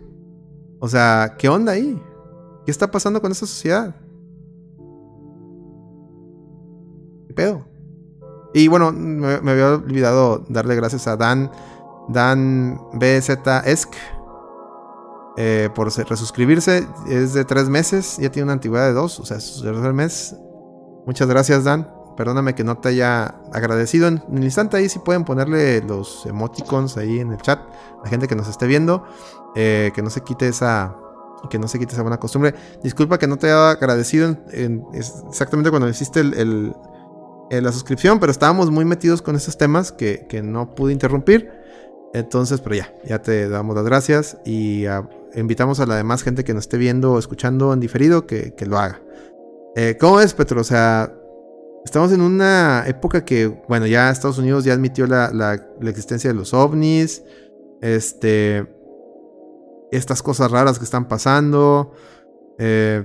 O 0.85 0.89
sea, 0.89 1.37
¿qué 1.39 1.49
onda 1.49 1.73
ahí? 1.73 1.99
¿Qué 2.67 2.71
está 2.71 2.91
pasando 2.91 3.23
con 3.23 3.33
esta 3.33 3.47
sociedad? 3.47 3.97
¿Qué 7.27 7.33
pedo? 7.33 7.65
Y 8.53 8.69
bueno, 8.69 8.93
me, 8.93 9.51
había 9.51 9.77
olvidado 9.77 10.45
darle 10.51 10.75
gracias 10.75 11.07
a 11.07 11.17
Dan, 11.17 11.51
Dan 12.11 12.79
BZ 12.93 13.31
eh, 15.39 15.71
por 15.75 15.91
se- 15.91 16.05
resuscribirse. 16.05 16.87
Es 17.09 17.33
de 17.33 17.47
tres 17.47 17.71
meses, 17.71 18.19
ya 18.19 18.31
tiene 18.31 18.45
una 18.45 18.53
antigüedad 18.53 18.85
de 18.85 18.93
dos, 18.93 19.19
o 19.21 19.25
sea, 19.25 19.39
es 19.39 19.63
tercer 19.63 19.95
mes. 19.95 20.37
Muchas 21.07 21.29
gracias, 21.29 21.65
Dan. 21.65 21.91
Perdóname 22.15 22.55
que 22.55 22.63
no 22.63 22.77
te 22.77 22.91
haya 22.91 23.41
agradecido. 23.55 24.07
En, 24.07 24.23
el 24.31 24.45
instante 24.45 24.77
ahí 24.77 24.91
si 24.91 24.99
pueden 24.99 25.25
ponerle 25.25 25.81
los 25.81 26.27
emoticons 26.27 26.99
ahí 26.99 27.21
en 27.21 27.33
el 27.33 27.41
chat. 27.41 27.59
La 28.05 28.11
gente 28.11 28.29
que 28.29 28.37
nos 28.37 28.49
esté 28.49 28.67
viendo. 28.67 29.07
Eh, 29.55 29.93
que 29.95 30.03
no 30.03 30.11
se 30.11 30.21
quite 30.23 30.49
esa, 30.49 30.97
que 31.49 31.59
no 31.59 31.69
se 31.69 31.79
quite 31.79 31.93
esa 31.93 32.03
buena 32.03 32.19
costumbre. 32.19 32.55
Disculpa 32.83 33.19
que 33.19 33.27
no 33.27 33.37
te 33.37 33.47
haya 33.47 33.71
agradecido 33.71 34.37
en, 34.51 34.85
exactamente 34.93 35.71
cuando 35.71 35.89
hiciste 35.89 36.21
el, 36.21 36.73
la 37.51 37.73
suscripción, 37.73 38.19
pero 38.19 38.33
estábamos 38.33 38.71
muy 38.71 38.85
metidos 38.85 39.23
con 39.23 39.37
esos 39.37 39.57
temas 39.57 39.93
que, 39.93 40.27
no 40.43 40.75
pude 40.75 40.93
interrumpir. 40.93 41.51
Entonces, 42.13 42.61
pero 42.61 42.77
ya, 42.77 42.95
ya 43.05 43.23
te 43.23 43.49
damos 43.49 43.75
las 43.75 43.85
gracias 43.85 44.39
y 44.45 44.85
invitamos 45.35 45.81
a 45.81 45.87
la 45.87 45.97
demás 45.97 46.23
gente 46.23 46.45
que 46.45 46.55
nos 46.55 46.65
esté 46.65 46.79
viendo 46.79 47.13
o 47.13 47.19
escuchando 47.19 47.73
en 47.73 47.81
diferido 47.81 48.27
que, 48.27 48.55
lo 48.67 48.79
haga. 48.79 49.01
Eh, 49.77 49.97
¿Cómo 50.01 50.21
es, 50.21 50.35
Petro? 50.35 50.61
O 50.61 50.65
sea, 50.65 51.13
estamos 51.85 52.13
en 52.13 52.21
una 52.21 52.85
época 52.87 53.25
que, 53.25 53.49
bueno, 53.69 53.87
ya 53.87 54.11
Estados 54.11 54.39
Unidos 54.39 54.65
ya 54.65 54.73
admitió 54.73 55.07
la, 55.07 55.31
la 55.33 55.91
existencia 55.91 56.31
de 56.31 56.35
los 56.35 56.55
ovnis. 56.55 57.23
Este, 57.81 58.74
estas 59.97 60.23
cosas 60.23 60.51
raras 60.51 60.79
que 60.79 60.85
están 60.85 61.09
pasando. 61.09 61.93
Eh, 62.59 63.05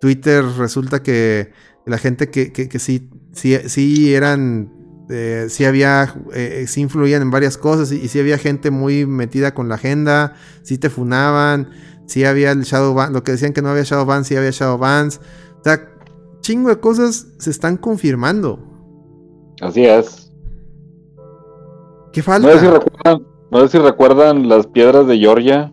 Twitter 0.00 0.44
resulta 0.58 1.02
que 1.02 1.52
la 1.86 1.98
gente 1.98 2.30
que, 2.30 2.52
que, 2.52 2.78
sí, 2.78 3.10
sí, 3.32 3.56
sí, 3.66 4.14
eran, 4.14 4.72
eh, 5.10 5.46
sí 5.48 5.64
había, 5.64 6.14
eh, 6.32 6.64
sí 6.66 6.80
influían 6.80 7.22
en 7.22 7.30
varias 7.30 7.58
cosas 7.58 7.92
y, 7.92 8.08
sí 8.08 8.18
había 8.18 8.38
gente 8.38 8.70
muy 8.70 9.06
metida 9.06 9.54
con 9.54 9.68
la 9.68 9.74
agenda, 9.74 10.34
sí 10.62 10.78
te 10.78 10.90
funaban, 10.90 11.70
sí 12.06 12.24
había 12.24 12.52
el 12.52 12.62
shadow 12.62 12.94
ban, 12.94 13.12
lo 13.12 13.22
que 13.22 13.32
decían 13.32 13.52
que 13.52 13.62
no 13.62 13.68
había 13.68 13.82
shadow 13.82 14.06
ban, 14.06 14.24
sí 14.24 14.36
había 14.36 14.50
shadow 14.50 14.78
bans. 14.78 15.20
O 15.60 15.64
sea, 15.64 15.90
chingo 16.40 16.70
de 16.70 16.80
cosas 16.80 17.26
se 17.38 17.50
están 17.50 17.76
confirmando. 17.76 18.58
Así 19.60 19.84
es. 19.84 20.32
¿Qué 22.12 22.22
falta? 22.22 22.48
No 22.48 22.54
sé 22.54 22.60
si 22.60 22.66
recuerdan, 22.66 23.26
no 23.50 23.60
sé 23.60 23.68
si 23.68 23.78
recuerdan 23.78 24.48
las 24.48 24.66
piedras 24.66 25.06
de 25.06 25.18
Georgia. 25.18 25.72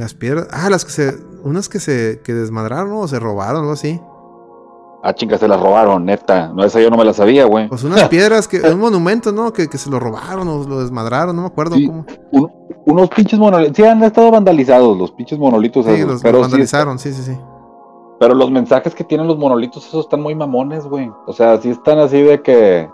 Las 0.00 0.14
piedras. 0.14 0.48
Ah, 0.50 0.70
las 0.70 0.86
que 0.86 0.92
se. 0.92 1.14
Unas 1.44 1.68
que 1.68 1.78
se 1.78 2.22
que 2.24 2.32
desmadraron 2.32 2.90
o 2.94 3.06
se 3.06 3.20
robaron, 3.20 3.60
algo 3.60 3.72
así. 3.72 4.00
Ah, 5.02 5.12
chinga, 5.14 5.36
se 5.36 5.46
las 5.46 5.60
robaron, 5.60 6.06
neta. 6.06 6.48
No, 6.48 6.64
esa 6.64 6.80
yo 6.80 6.88
no 6.88 6.96
me 6.96 7.04
la 7.04 7.12
sabía, 7.12 7.44
güey. 7.44 7.68
Pues 7.68 7.84
unas 7.84 8.08
piedras, 8.08 8.48
que, 8.48 8.60
un 8.62 8.80
monumento, 8.80 9.30
¿no? 9.30 9.52
Que, 9.52 9.68
que, 9.68 9.76
se 9.76 9.90
lo 9.90 10.00
robaron 10.00 10.48
o 10.48 10.66
lo 10.66 10.80
desmadraron, 10.80 11.36
no 11.36 11.42
me 11.42 11.48
acuerdo 11.48 11.76
cómo. 11.86 12.06
unos 12.86 13.10
pinches 13.10 13.38
monolitos. 13.38 13.76
Sí, 13.76 13.84
han 13.84 14.02
estado 14.02 14.30
vandalizados 14.30 14.96
los 14.96 15.12
pinches 15.12 15.38
monolitos. 15.38 15.84
Sí, 15.84 16.02
los, 16.02 16.22
pero 16.22 16.40
vandalizaron, 16.40 16.98
sí, 16.98 17.12
sí, 17.12 17.22
sí. 17.22 17.38
Pero 18.18 18.34
los 18.34 18.50
mensajes 18.50 18.94
que 18.94 19.04
tienen 19.04 19.26
los 19.26 19.36
monolitos, 19.36 19.86
esos 19.86 20.06
están 20.06 20.22
muy 20.22 20.34
mamones, 20.34 20.86
güey. 20.86 21.10
O 21.26 21.34
sea, 21.34 21.60
sí 21.60 21.68
están 21.68 21.98
así 21.98 22.22
de 22.22 22.40
que 22.40 22.88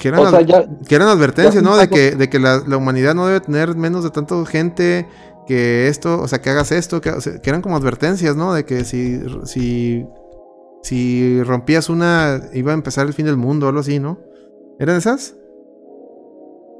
que 0.00 0.08
eran, 0.08 1.08
advertencias, 1.08 1.62
¿no? 1.62 1.76
De 1.76 1.88
que, 1.88 2.12
de 2.12 2.28
que 2.28 2.38
la, 2.38 2.62
humanidad 2.76 3.14
no 3.14 3.26
debe 3.26 3.40
tener 3.40 3.76
menos 3.76 4.04
de 4.04 4.10
tanta 4.10 4.34
gente, 4.46 5.08
que 5.46 5.88
esto, 5.88 6.20
o 6.20 6.28
sea, 6.28 6.40
que 6.40 6.50
hagas 6.50 6.72
esto, 6.72 7.00
que, 7.00 7.10
eran 7.44 7.62
como 7.62 7.76
advertencias, 7.76 8.36
¿no? 8.36 8.52
De 8.52 8.64
que 8.64 8.84
si, 8.84 9.20
si, 9.44 10.06
si 10.82 11.42
rompías 11.42 11.88
una, 11.88 12.40
iba 12.52 12.72
a 12.72 12.74
empezar 12.74 13.06
el 13.06 13.14
fin 13.14 13.26
del 13.26 13.36
mundo 13.36 13.66
o 13.66 13.68
algo 13.70 13.80
así, 13.80 13.98
¿no? 13.98 14.18
¿Eran 14.78 14.96
esas? 14.96 15.36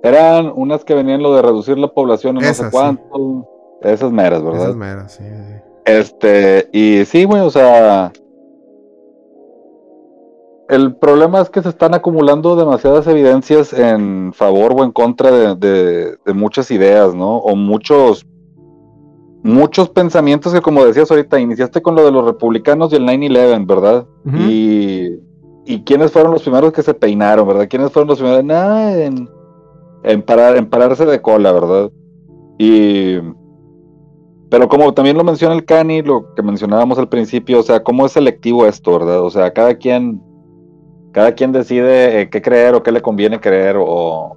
Eran 0.02 0.52
unas 0.55 0.85
que 0.85 0.94
venían 0.94 1.22
lo 1.22 1.35
de 1.35 1.43
reducir 1.43 1.78
la 1.78 1.89
población 1.89 2.36
en 2.36 2.44
no 2.44 2.55
sé 2.55 2.70
cuánto. 2.70 3.48
Esas 3.82 4.12
meras, 4.12 4.43
¿verdad? 4.43 4.62
Esas 4.62 4.76
meras, 4.76 5.12
sí, 5.12 5.24
sí. 5.24 5.55
Este, 5.85 6.68
y 6.72 7.05
sí, 7.06 7.24
güey, 7.24 7.40
o 7.40 7.51
sea, 7.51 8.12
el 10.69 10.95
problema 10.97 11.40
es 11.40 11.49
que 11.49 11.62
se 11.62 11.70
están 11.70 11.95
acumulando 11.95 12.55
demasiadas 12.55 13.07
evidencias 13.07 13.73
en 13.73 14.32
favor 14.35 14.74
o 14.77 14.85
en 14.85 14.93
contra 14.93 15.55
de, 15.55 16.19
muchas 16.35 16.70
ideas, 16.70 17.15
¿no? 17.15 17.39
O 17.39 17.57
muchos, 17.57 18.27
muchos 19.43 19.89
pensamientos 19.89 20.53
que, 20.53 20.61
como 20.61 20.85
decías 20.85 21.11
ahorita, 21.11 21.40
iniciaste 21.40 21.81
con 21.81 21.95
lo 21.95 22.05
de 22.05 22.12
los 22.12 22.24
republicanos 22.24 22.93
y 22.93 22.97
el 22.97 23.05
9-11, 23.05 23.66
¿verdad? 23.66 24.07
y, 24.47 25.15
y 25.65 25.82
quiénes 25.85 26.12
fueron 26.12 26.32
los 26.32 26.43
primeros 26.43 26.73
que 26.73 26.82
se 26.82 26.93
peinaron, 26.93 27.49
¿verdad? 27.49 27.66
¿Quiénes 27.69 27.90
fueron 27.90 28.09
los 28.09 28.19
primeros 28.19 28.40
en, 28.40 29.27
en, 30.03 30.23
parar, 30.23 30.59
en 30.59 30.69
pararse 30.69 31.07
de 31.07 31.23
cola, 31.23 31.51
¿verdad? 31.51 31.90
Y... 32.59 33.16
Pero 34.51 34.66
como 34.69 34.95
también 34.95 35.16
lo 35.16 35.24
menciona 35.24 35.55
el 35.55 35.66
Cani, 35.66 36.01
lo 36.01 36.35
que 36.35 36.43
mencionábamos 36.43 36.99
al 36.99 37.11
principio, 37.11 37.61
o 37.61 37.62
sea, 37.62 37.82
cómo 37.82 38.07
es 38.07 38.12
selectivo 38.12 38.65
esto, 38.65 38.99
¿verdad? 38.99 39.20
O 39.20 39.28
sea, 39.28 39.53
cada 39.53 39.74
quien 39.74 40.23
cada 41.12 41.32
quien 41.32 41.52
decide 41.52 42.22
eh, 42.22 42.30
qué 42.30 42.43
creer 42.43 42.74
o 42.74 42.82
qué 42.82 42.93
le 42.93 43.01
conviene 43.01 43.40
creer 43.40 43.76
o 43.78 44.36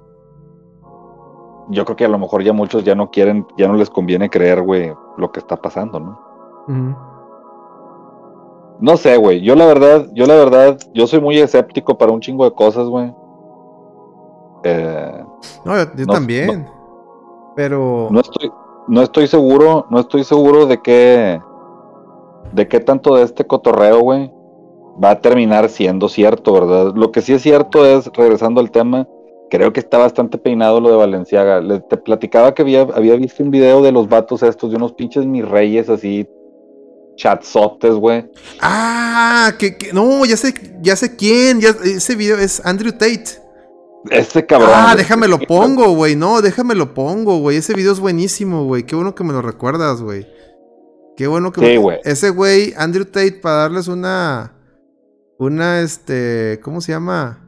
yo 1.68 1.84
creo 1.84 1.96
que 1.96 2.04
a 2.04 2.08
lo 2.08 2.18
mejor 2.18 2.42
ya 2.42 2.52
muchos 2.52 2.84
ya 2.84 2.94
no 2.94 3.10
quieren, 3.10 3.46
ya 3.56 3.68
no 3.68 3.74
les 3.74 3.90
conviene 3.90 4.28
creer, 4.28 4.62
güey, 4.62 4.92
lo 5.16 5.32
que 5.32 5.40
está 5.40 5.56
pasando, 5.56 6.00
¿no? 6.00 7.12
No 8.80 8.96
sé, 8.96 9.16
güey. 9.16 9.40
Yo 9.40 9.54
la 9.54 9.66
verdad, 9.66 10.08
yo 10.12 10.26
la 10.26 10.34
verdad, 10.34 10.78
yo 10.92 11.06
soy 11.06 11.20
muy 11.20 11.38
escéptico 11.38 11.96
para 11.96 12.12
un 12.12 12.20
chingo 12.20 12.44
de 12.44 12.52
cosas, 12.52 12.88
güey. 12.88 13.14
Eh, 14.64 15.24
no, 15.64 15.76
yo, 15.96 16.06
también. 16.06 16.68
pero. 17.56 18.08
No 18.10 18.20
estoy, 18.20 18.52
no 18.88 19.02
estoy 19.02 19.26
seguro, 19.26 19.86
no 19.90 20.00
estoy 20.00 20.24
seguro 20.24 20.66
de 20.66 20.82
qué. 20.82 21.40
De 22.52 22.68
qué 22.68 22.80
tanto 22.80 23.14
de 23.14 23.22
este 23.22 23.46
cotorreo, 23.46 24.00
güey, 24.00 24.32
va 25.02 25.10
a 25.10 25.20
terminar 25.20 25.68
siendo 25.68 26.08
cierto, 26.08 26.52
¿verdad? 26.52 26.94
Lo 26.94 27.12
que 27.12 27.22
sí 27.22 27.32
es 27.32 27.42
cierto 27.42 27.86
es, 27.86 28.06
regresando 28.14 28.60
al 28.60 28.70
tema, 28.70 29.06
creo 29.50 29.72
que 29.72 29.80
está 29.80 29.98
bastante 29.98 30.38
peinado 30.38 30.80
lo 30.80 30.90
de 30.90 30.96
Valenciaga. 30.96 31.60
Le, 31.60 31.80
te 31.80 31.96
platicaba 31.96 32.54
que 32.54 32.62
había, 32.62 32.82
había 32.82 33.16
visto 33.16 33.42
un 33.42 33.50
video 33.50 33.82
de 33.82 33.92
los 33.92 34.08
vatos 34.08 34.42
estos, 34.42 34.70
de 34.70 34.76
unos 34.76 34.92
pinches 34.92 35.26
mis 35.26 35.46
reyes 35.46 35.88
así, 35.88 36.26
chatzotes, 37.16 37.94
güey. 37.94 38.30
Ah, 38.60 39.52
que, 39.58 39.76
no, 39.92 40.24
ya 40.24 40.36
sé, 40.36 40.54
ya 40.80 40.96
sé 40.96 41.16
quién, 41.16 41.60
ese 41.62 42.14
video 42.16 42.38
es 42.38 42.64
Andrew 42.64 42.92
Tate. 42.92 43.42
Ese 44.10 44.44
cabrón. 44.44 44.70
Ah, 44.72 44.94
déjame 44.96 45.28
lo 45.28 45.38
pongo, 45.38 45.94
güey. 45.94 46.16
No, 46.16 46.42
déjame 46.42 46.74
lo 46.74 46.92
pongo, 46.92 47.38
güey. 47.38 47.58
Ese 47.58 47.74
video 47.74 47.92
es 47.92 48.00
buenísimo, 48.00 48.64
güey. 48.64 48.82
Qué 48.82 48.96
bueno 48.96 49.14
que 49.14 49.22
me 49.22 49.32
lo 49.32 49.42
recuerdas, 49.42 50.02
güey. 50.02 50.26
Qué 51.16 51.28
bueno 51.28 51.52
que... 51.52 51.60
Sí, 51.60 51.76
güey. 51.76 52.00
Ese 52.02 52.30
güey, 52.30 52.74
Andrew 52.76 53.04
Tate, 53.04 53.38
para 53.40 53.56
darles 53.56 53.86
una 53.86 54.52
una, 55.46 55.80
este, 55.80 56.60
¿cómo 56.62 56.80
se 56.80 56.92
llama? 56.92 57.38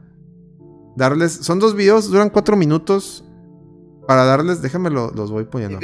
Darles, 0.95 1.33
son 1.33 1.59
dos 1.59 1.75
videos, 1.75 2.09
duran 2.09 2.29
cuatro 2.29 2.55
minutos. 2.55 3.23
Para 4.07 4.25
darles, 4.25 4.61
déjame 4.61 4.91
los 4.91 5.31
voy 5.31 5.45
poniendo. 5.45 5.79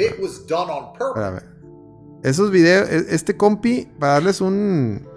Esos 2.22 2.50
videos, 2.50 2.88
e, 2.88 3.14
este 3.14 3.36
compi, 3.36 3.88
para 3.98 4.14
darles 4.14 4.40
un, 4.40 5.08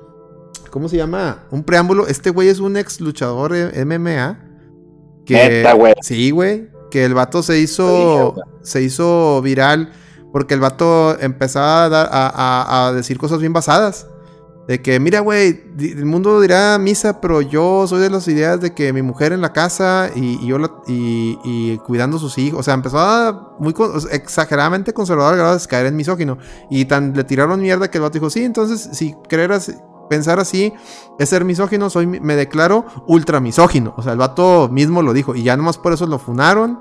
¿cómo 0.71 0.89
se 0.89 0.97
llama? 0.97 1.43
Un 1.51 1.63
preámbulo. 1.63 2.07
Este 2.07 2.31
güey 2.31 2.47
es 2.49 2.59
un 2.59 2.77
ex 2.77 2.99
luchador 2.99 3.53
MMA. 3.53 4.39
Que, 5.25 5.93
Sí, 6.01 6.31
güey. 6.31 6.69
Que 6.89 7.05
el 7.05 7.13
vato 7.13 7.43
se 7.43 7.59
hizo, 7.59 8.35
se 8.61 8.81
hizo 8.81 9.41
viral 9.41 9.91
porque 10.31 10.53
el 10.53 10.59
vato 10.59 11.19
empezaba 11.19 11.85
a, 11.85 12.87
a 12.87 12.93
decir 12.93 13.17
cosas 13.17 13.39
bien 13.39 13.53
basadas. 13.53 14.07
De 14.67 14.81
que, 14.81 14.99
mira, 14.99 15.19
güey, 15.19 15.63
el 15.79 16.05
mundo 16.05 16.41
dirá 16.41 16.79
misa, 16.79 17.21
pero 17.21 17.41
yo 17.41 17.85
soy 17.85 17.99
de 17.99 18.09
las 18.09 18.27
ideas 18.27 18.59
de 18.59 18.73
que 18.73 18.91
mi 18.93 19.03
mujer 19.03 19.31
en 19.31 19.41
la 19.41 19.53
casa 19.53 20.09
y, 20.15 20.47
yo 20.47 20.57
y, 20.87 21.77
cuidando 21.85 22.17
a 22.17 22.19
sus 22.19 22.37
hijos. 22.39 22.61
O 22.61 22.63
sea, 22.63 22.73
empezó 22.73 22.97
a 22.97 23.55
muy 23.59 23.75
exageradamente 24.11 24.91
conservador 24.91 25.37
grado 25.37 25.57
de 25.57 25.65
caer 25.67 25.85
en 25.85 25.95
misógino. 25.95 26.39
Y 26.71 26.85
tan 26.85 27.13
le 27.13 27.23
tiraron 27.23 27.61
mierda 27.61 27.91
que 27.91 27.99
el 27.99 28.01
vato 28.01 28.13
dijo, 28.13 28.31
sí, 28.31 28.43
entonces, 28.43 28.89
si 28.93 29.13
creer 29.29 29.51
pensar 30.09 30.39
así 30.39 30.73
es 31.19 31.29
ser 31.29 31.45
misógino, 31.45 31.89
soy, 31.91 32.07
me 32.07 32.35
declaro 32.35 32.85
ultra 33.05 33.39
misógino. 33.39 33.93
O 33.97 34.01
sea, 34.01 34.13
el 34.13 34.17
vato 34.17 34.67
mismo 34.71 35.03
lo 35.03 35.13
dijo. 35.13 35.35
Y 35.35 35.43
ya 35.43 35.55
nomás 35.55 35.77
por 35.77 35.93
eso 35.93 36.07
lo 36.07 36.17
funaron. 36.17 36.79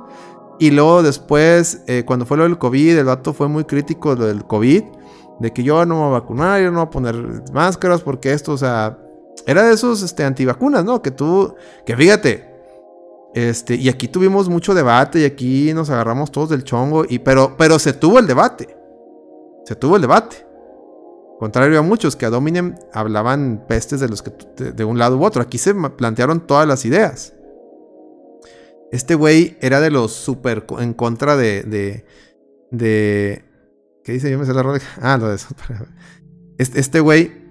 Y 0.59 0.71
luego 0.71 1.03
después, 1.03 1.83
eh, 1.87 2.05
cuando 2.07 2.25
fue 2.25 2.39
lo 2.39 2.45
del 2.45 2.57
COVID, 2.57 2.97
el 2.97 3.05
vato 3.05 3.35
fue 3.35 3.49
muy 3.49 3.65
crítico 3.65 4.17
del 4.17 4.47
COVID 4.47 4.85
de 5.41 5.53
que 5.53 5.63
yo 5.63 5.85
no 5.85 5.95
me 5.95 6.01
voy 6.01 6.09
a 6.11 6.21
vacunar, 6.21 6.63
yo 6.63 6.71
no 6.71 6.79
voy 6.79 6.87
a 6.87 6.91
poner 6.91 7.43
máscaras 7.53 8.03
porque 8.03 8.33
esto, 8.33 8.53
o 8.53 8.59
sea, 8.59 8.99
era 9.47 9.65
de 9.65 9.75
esos 9.75 10.03
este, 10.03 10.25
antivacunas, 10.25 10.85
¿no? 10.85 11.03
Que 11.03 11.11
tú, 11.11 11.55
que 11.85 11.97
fíjate, 11.97 12.53
este, 13.35 13.75
y 13.75 13.89
aquí 13.89 14.09
tuvimos 14.09 14.49
mucho 14.49 14.75
debate 14.75 15.21
y 15.21 15.25
aquí 15.25 15.73
nos 15.75 15.91
agarramos 15.91 16.31
todos 16.31 16.51
del 16.51 16.65
chongo, 16.65 17.05
y, 17.09 17.19
pero, 17.19 17.57
pero 17.57 17.79
se 17.79 17.93
tuvo 17.93 18.19
el 18.19 18.27
debate, 18.27 18.77
se 19.65 19.75
tuvo 19.75 19.97
el 19.97 20.03
debate. 20.03 20.47
Contrario 21.39 21.81
a 21.81 21.83
muchos 21.83 22.15
que 22.15 22.27
a 22.27 22.31
Dominem 22.31 22.77
hablaban 22.93 23.65
pestes 23.67 23.99
de 23.99 24.09
los 24.09 24.23
que 24.23 24.31
de, 24.73 24.85
un 24.85 24.99
lado 24.99 25.19
u 25.19 25.25
otro, 25.25 25.43
aquí 25.43 25.59
se 25.59 25.75
plantearon 25.75 26.47
todas 26.47 26.67
las 26.67 26.85
ideas. 26.85 27.35
Este 28.93 29.17
güey 29.17 29.59
era 29.61 29.81
de 29.81 29.91
los 29.91 30.13
súper 30.13 30.65
en 30.79 30.95
contra 30.95 31.37
de, 31.37 31.65
de 32.71 33.45
¿Qué 34.05 34.13
dice? 34.13 34.31
Yo 34.31 34.39
me 34.39 34.45
sé 34.45 34.53
la 34.53 34.63
rola. 34.63 34.81
Ah, 35.01 35.17
lo 35.17 35.29
de 35.29 35.37
eso. 35.37 35.49
Este 36.59 37.01
güey 37.01 37.43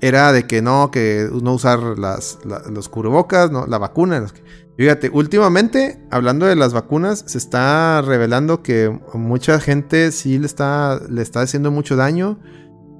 era 0.00 0.32
de 0.32 0.46
que 0.46 0.62
no, 0.62 0.92
que 0.92 1.28
no 1.42 1.54
usar 1.54 1.80
las, 1.98 2.38
los 2.44 2.88
cubrebocas, 2.88 3.50
no, 3.50 3.66
la 3.66 3.78
vacuna. 3.78 4.24
Fíjate, 4.76 5.10
últimamente, 5.12 6.00
hablando 6.10 6.46
de 6.46 6.54
las 6.54 6.72
vacunas, 6.72 7.24
se 7.26 7.38
está 7.38 8.02
revelando 8.02 8.62
que 8.62 8.96
mucha 9.14 9.58
gente 9.58 10.12
sí 10.12 10.38
le 10.38 10.46
está, 10.46 11.00
le 11.08 11.22
está 11.22 11.40
haciendo 11.40 11.72
mucho 11.72 11.96
daño. 11.96 12.38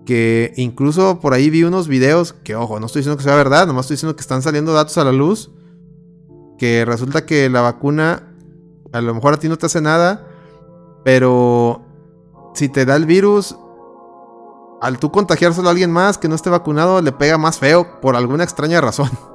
Que 0.04 0.52
incluso 0.56 1.20
por 1.20 1.32
ahí 1.32 1.48
vi 1.48 1.62
unos 1.62 1.86
videos 1.86 2.32
que, 2.32 2.56
ojo, 2.56 2.80
no 2.80 2.86
estoy 2.86 3.00
diciendo 3.00 3.18
que 3.18 3.22
sea 3.22 3.36
verdad, 3.36 3.68
nomás 3.68 3.84
estoy 3.84 3.94
diciendo 3.94 4.16
que 4.16 4.22
están 4.22 4.42
saliendo 4.42 4.72
datos 4.72 4.98
a 4.98 5.04
la 5.04 5.12
luz. 5.12 5.52
Que 6.58 6.84
resulta 6.84 7.24
que 7.24 7.48
la 7.48 7.60
vacuna, 7.60 8.34
a 8.92 9.00
lo 9.00 9.14
mejor 9.14 9.34
a 9.34 9.36
ti 9.36 9.48
no 9.48 9.58
te 9.58 9.66
hace 9.66 9.80
nada, 9.80 10.26
pero 11.04 11.91
si 12.54 12.68
te 12.68 12.84
da 12.84 12.96
el 12.96 13.06
virus, 13.06 13.56
al 14.80 14.98
tú 14.98 15.12
contagiárselo 15.12 15.68
a 15.68 15.70
alguien 15.70 15.92
más 15.92 16.18
que 16.18 16.28
no 16.28 16.34
esté 16.34 16.50
vacunado, 16.50 17.00
le 17.00 17.12
pega 17.12 17.38
más 17.38 17.58
feo 17.58 18.00
por 18.00 18.16
alguna 18.16 18.44
extraña 18.44 18.80
razón. 18.80 19.10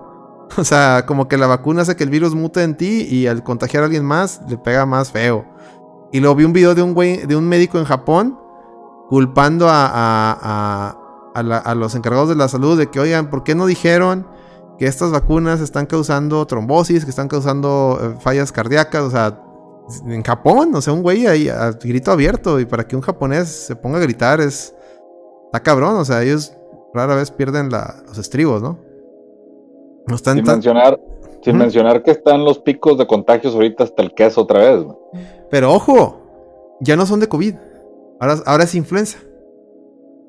O 0.57 0.63
sea, 0.63 1.05
como 1.05 1.27
que 1.27 1.37
la 1.37 1.45
vacuna 1.45 1.81
hace 1.81 1.97
que 1.97 2.05
el 2.05 2.09
virus 2.09 2.33
mute 2.33 2.63
en 2.63 2.77
ti 2.77 3.01
y 3.01 3.27
al 3.27 3.43
contagiar 3.43 3.83
a 3.83 3.87
alguien 3.87 4.05
más 4.05 4.41
le 4.47 4.57
pega 4.57 4.85
más 4.85 5.11
feo. 5.11 5.45
Y 6.11 6.21
luego 6.21 6.35
vi 6.35 6.45
un 6.45 6.53
video 6.53 6.73
de 6.73 6.81
un 6.81 6.93
güey, 6.93 7.25
de 7.25 7.35
un 7.35 7.47
médico 7.47 7.77
en 7.77 7.83
Japón 7.83 8.39
culpando 9.09 9.67
a, 9.69 9.91
a, 9.93 10.97
a, 11.33 11.75
los 11.75 11.95
encargados 11.95 12.29
de 12.29 12.35
la 12.35 12.47
salud 12.47 12.77
de 12.77 12.89
que, 12.89 12.99
oigan, 12.99 13.29
¿por 13.29 13.43
qué 13.43 13.55
no 13.55 13.65
dijeron 13.65 14.25
que 14.79 14.87
estas 14.87 15.11
vacunas 15.11 15.59
están 15.59 15.85
causando 15.85 16.45
trombosis, 16.47 17.03
que 17.03 17.09
están 17.09 17.27
causando 17.27 17.99
eh, 18.01 18.19
fallas 18.21 18.51
cardíacas? 18.51 19.03
O 19.03 19.11
sea, 19.11 19.43
en 20.05 20.23
Japón, 20.23 20.73
o 20.75 20.81
sea, 20.81 20.93
un 20.93 21.01
güey 21.01 21.27
ahí 21.27 21.49
a 21.49 21.71
grito 21.71 22.11
abierto 22.11 22.59
y 22.59 22.65
para 22.65 22.87
que 22.87 22.95
un 22.95 23.01
japonés 23.01 23.47
se 23.47 23.75
ponga 23.75 23.97
a 23.97 24.01
gritar 24.01 24.41
es... 24.41 24.73
Está 25.45 25.61
cabrón, 25.61 25.95
o 25.95 26.03
sea, 26.03 26.23
ellos 26.23 26.53
rara 26.93 27.15
vez 27.15 27.31
pierden 27.31 27.69
la, 27.69 28.03
los 28.05 28.17
estribos, 28.17 28.61
¿no? 28.61 28.77
No 30.07 30.15
están 30.15 30.35
sin 30.35 30.45
mencionar, 30.45 30.99
sin 31.41 31.57
mencionar 31.57 32.03
que 32.03 32.11
están 32.11 32.43
los 32.43 32.59
picos 32.59 32.97
de 32.97 33.07
contagios 33.07 33.53
ahorita 33.53 33.85
hasta 33.85 34.03
el 34.03 34.13
queso 34.13 34.41
otra 34.41 34.59
vez. 34.59 34.85
Pero 35.49 35.73
ojo, 35.73 36.21
ya 36.81 36.95
no 36.95 37.05
son 37.05 37.21
de 37.21 37.27
COVID. 37.27 37.55
Ahora, 38.19 38.35
ahora 38.45 38.63
es 38.65 38.75
influenza. 38.75 39.19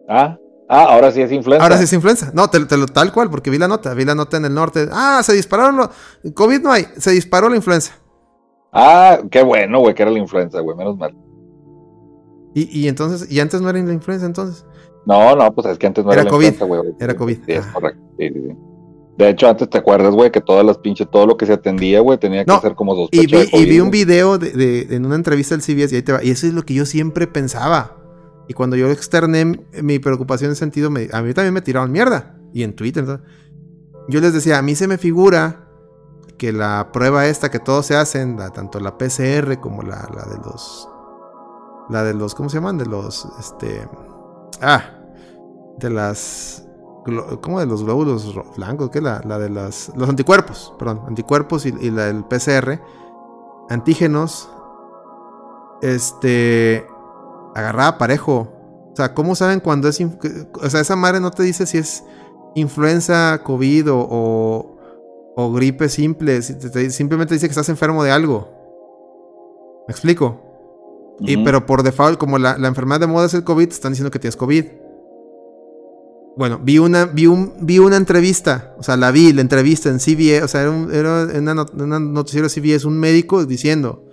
Ah, 0.09 0.39
ah, 0.69 0.87
ahora 0.91 1.11
sí 1.11 1.21
es 1.21 1.33
influenza. 1.33 1.65
Ahora 1.65 1.79
sí 1.79 1.85
es 1.85 1.93
influenza. 1.93 2.31
No, 2.33 2.49
te, 2.49 2.65
te, 2.65 2.77
tal 2.87 3.13
cual, 3.13 3.31
porque 3.31 3.51
vi 3.51 3.59
la 3.59 3.69
nota, 3.69 3.93
vi 3.95 4.05
la 4.05 4.15
nota 4.15 4.37
en 4.37 4.45
el 4.45 4.55
norte. 4.55 4.89
Ah, 4.93 5.21
se 5.25 5.33
dispararon 5.33 5.77
los... 5.77 5.89
COVID 6.33 6.61
no 6.61 6.71
hay, 6.71 6.87
se 6.97 7.11
disparó 7.11 7.49
la 7.49 7.57
influenza. 7.57 7.93
Ah, 8.73 9.21
qué 9.31 9.43
bueno, 9.43 9.81
güey, 9.81 9.95
que 9.95 10.03
era 10.03 10.11
la 10.11 10.19
influenza, 10.19 10.61
güey, 10.61 10.77
menos 10.77 10.97
mal. 10.97 11.15
Y, 12.55 12.81
y 12.81 12.89
entonces, 12.89 13.31
¿y 13.31 13.41
antes 13.41 13.61
no 13.61 13.71
era 13.71 13.79
la 13.81 13.93
influenza 13.93 14.27
entonces? 14.27 14.65
No, 15.07 15.35
no, 15.37 15.55
pues 15.55 15.67
es 15.69 15.79
que 15.79 15.87
antes 15.87 16.05
no 16.05 16.13
era, 16.13 16.23
era 16.23 16.31
la 16.31 16.37
COVID. 16.37 16.47
influenza, 16.47 16.65
güey. 16.83 16.95
Era 17.01 17.15
COVID. 17.17 17.37
Sí, 17.47 17.53
es 17.53 17.67
correcto. 17.67 18.03
Sí, 18.19 18.29
sí, 18.29 18.41
sí. 18.49 18.57
De 19.17 19.29
hecho, 19.31 19.49
antes 19.49 19.69
te 19.69 19.79
acuerdas, 19.79 20.15
güey, 20.15 20.31
que 20.31 20.41
todas 20.41 20.65
las 20.65 20.79
pinches, 20.79 21.11
todo 21.11 21.27
lo 21.27 21.37
que 21.37 21.45
se 21.47 21.53
atendía, 21.53 22.01
güey, 22.01 22.19
tenía 22.19 22.45
que 22.45 22.53
No, 22.53 22.61
ser 22.61 22.75
como 22.75 22.95
Y 22.95 22.97
sospecha 22.99 23.37
vi, 23.39 23.45
de 23.45 23.51
COVID, 23.51 23.63
y 23.67 23.71
vi 23.71 23.81
un 23.81 23.91
video 23.91 24.39
de, 24.39 24.51
de- 24.53 24.95
en 24.95 25.07
una 25.07 25.17
entrevista 25.17 25.55
del 25.57 25.63
CBS 25.63 25.93
y 25.93 25.97
ahí 25.97 26.03
te 26.03 26.13
va. 26.13 26.23
Y 26.23 26.31
eso 26.31 26.47
es 26.47 26.55
lo 26.55 26.63
que 26.63 26.75
yo 26.75 26.87
siempre 26.87 27.27
pensaba. 27.27 27.97
Y 28.49 28.55
cuando 28.55 28.77
yo 28.77 28.91
externé 28.91 29.59
mi 29.83 29.99
preocupación 29.99 30.49
en 30.49 30.53
ese 30.53 30.61
sentido, 30.61 30.91
me- 30.91 31.09
a 31.13 31.21
mí 31.23 31.35
también 31.35 31.53
me 31.55 31.63
tiraron 31.63 31.91
mierda. 31.91 32.39
Y 32.53 32.63
en 32.63 32.75
Twitter. 32.77 33.05
¿no? 33.05 33.21
Yo 34.09 34.21
les 34.21 34.33
decía, 34.33 34.59
a 34.59 34.63
mí 34.63 34.75
se 34.75 34.87
me 34.87 34.99
figura 34.99 35.68
que 36.39 36.53
la 36.53 36.91
prueba 36.93 37.27
esta 37.27 37.51
que 37.51 37.59
todos 37.59 37.87
se 37.87 37.97
hacen, 37.97 38.39
la- 38.39 38.51
tanto 38.51 38.81
la 38.81 38.97
PCR 38.97 39.59
como 39.61 39.83
la, 39.83 40.09
la 40.15 40.25
de 40.25 40.39
los... 40.45 40.89
La 41.91 42.05
de 42.05 42.15
los, 42.15 42.35
¿cómo 42.35 42.49
se 42.51 42.57
llaman? 42.59 42.79
De 42.79 42.87
los, 42.87 43.27
este... 43.41 43.89
Ah, 44.61 44.83
de 45.79 45.91
las... 45.91 46.65
¿Cómo 47.41 47.61
de 47.61 47.67
los 47.67 47.83
glóbulos 47.85 48.35
blancos? 48.57 48.91
¿Qué? 48.91 49.01
La, 49.01 49.21
la 49.25 49.39
de 49.39 49.49
las... 49.49 49.91
Los 49.97 50.09
anticuerpos, 50.09 50.75
perdón. 50.79 51.03
Anticuerpos 51.09 51.65
y, 51.65 51.71
y 51.81 51.91
la 51.91 52.05
del 52.05 52.25
PCR. 52.25 52.81
Antígenos. 53.71 54.51
Este... 55.81 56.87
Agarraba 57.55 57.97
parejo. 57.99 58.49
O 58.93 58.97
sea, 58.97 59.15
¿cómo 59.15 59.35
saben 59.35 59.61
cuando 59.61 59.89
es... 59.89 59.99
O 60.63 60.69
sea, 60.71 60.81
esa 60.81 60.97
madre 60.97 61.21
no 61.21 61.31
te 61.31 61.43
dice 61.43 61.67
si 61.67 61.79
es 61.79 62.05
influenza, 62.55 63.41
COVID 63.45 63.93
o, 63.93 64.07
o, 64.11 64.78
o 65.41 65.53
gripe 65.53 65.89
simple. 65.89 66.43
si 66.43 66.55
te- 66.59 66.69
te- 66.69 66.91
simplemente 66.91 67.33
dice 67.35 67.47
que 67.47 67.53
estás 67.53 67.69
enfermo 67.69 68.03
de 68.03 68.11
algo. 68.11 68.49
¿Me 69.87 69.93
explico? 69.93 70.43
Y, 71.21 71.37
pero 71.45 71.65
por 71.65 71.85
default, 71.85 72.19
como 72.19 72.39
la, 72.39 72.59
la 72.59 72.67
enfermedad 72.67 72.99
de 73.01 73.07
moda 73.07 73.27
es 73.27 73.35
el 73.35 73.45
COVID, 73.45 73.69
te 73.69 73.75
están 73.75 73.93
diciendo 73.93 74.11
que 74.11 74.19
tienes 74.19 74.35
COVID. 74.37 74.65
Bueno, 76.37 76.61
vi 76.63 76.79
una, 76.79 77.05
vi, 77.07 77.27
un, 77.27 77.53
vi 77.61 77.79
una 77.79 77.97
entrevista, 77.97 78.75
o 78.79 78.83
sea, 78.83 78.97
la 78.97 79.11
vi, 79.13 79.33
la 79.33 79.41
entrevista 79.41 79.89
en 79.91 79.99
CBS, 80.01 80.43
o 80.43 80.49
sea, 80.49 80.63
era, 80.63 80.71
un, 80.71 80.93
era 80.93 81.29
una, 81.37 81.55
not- 81.55 81.75
una 81.81 81.99
noticiero 82.01 82.49
de 82.49 82.51
CBS, 82.51 82.87
un 82.87 82.99
médico 82.99 83.45
diciendo, 83.45 84.05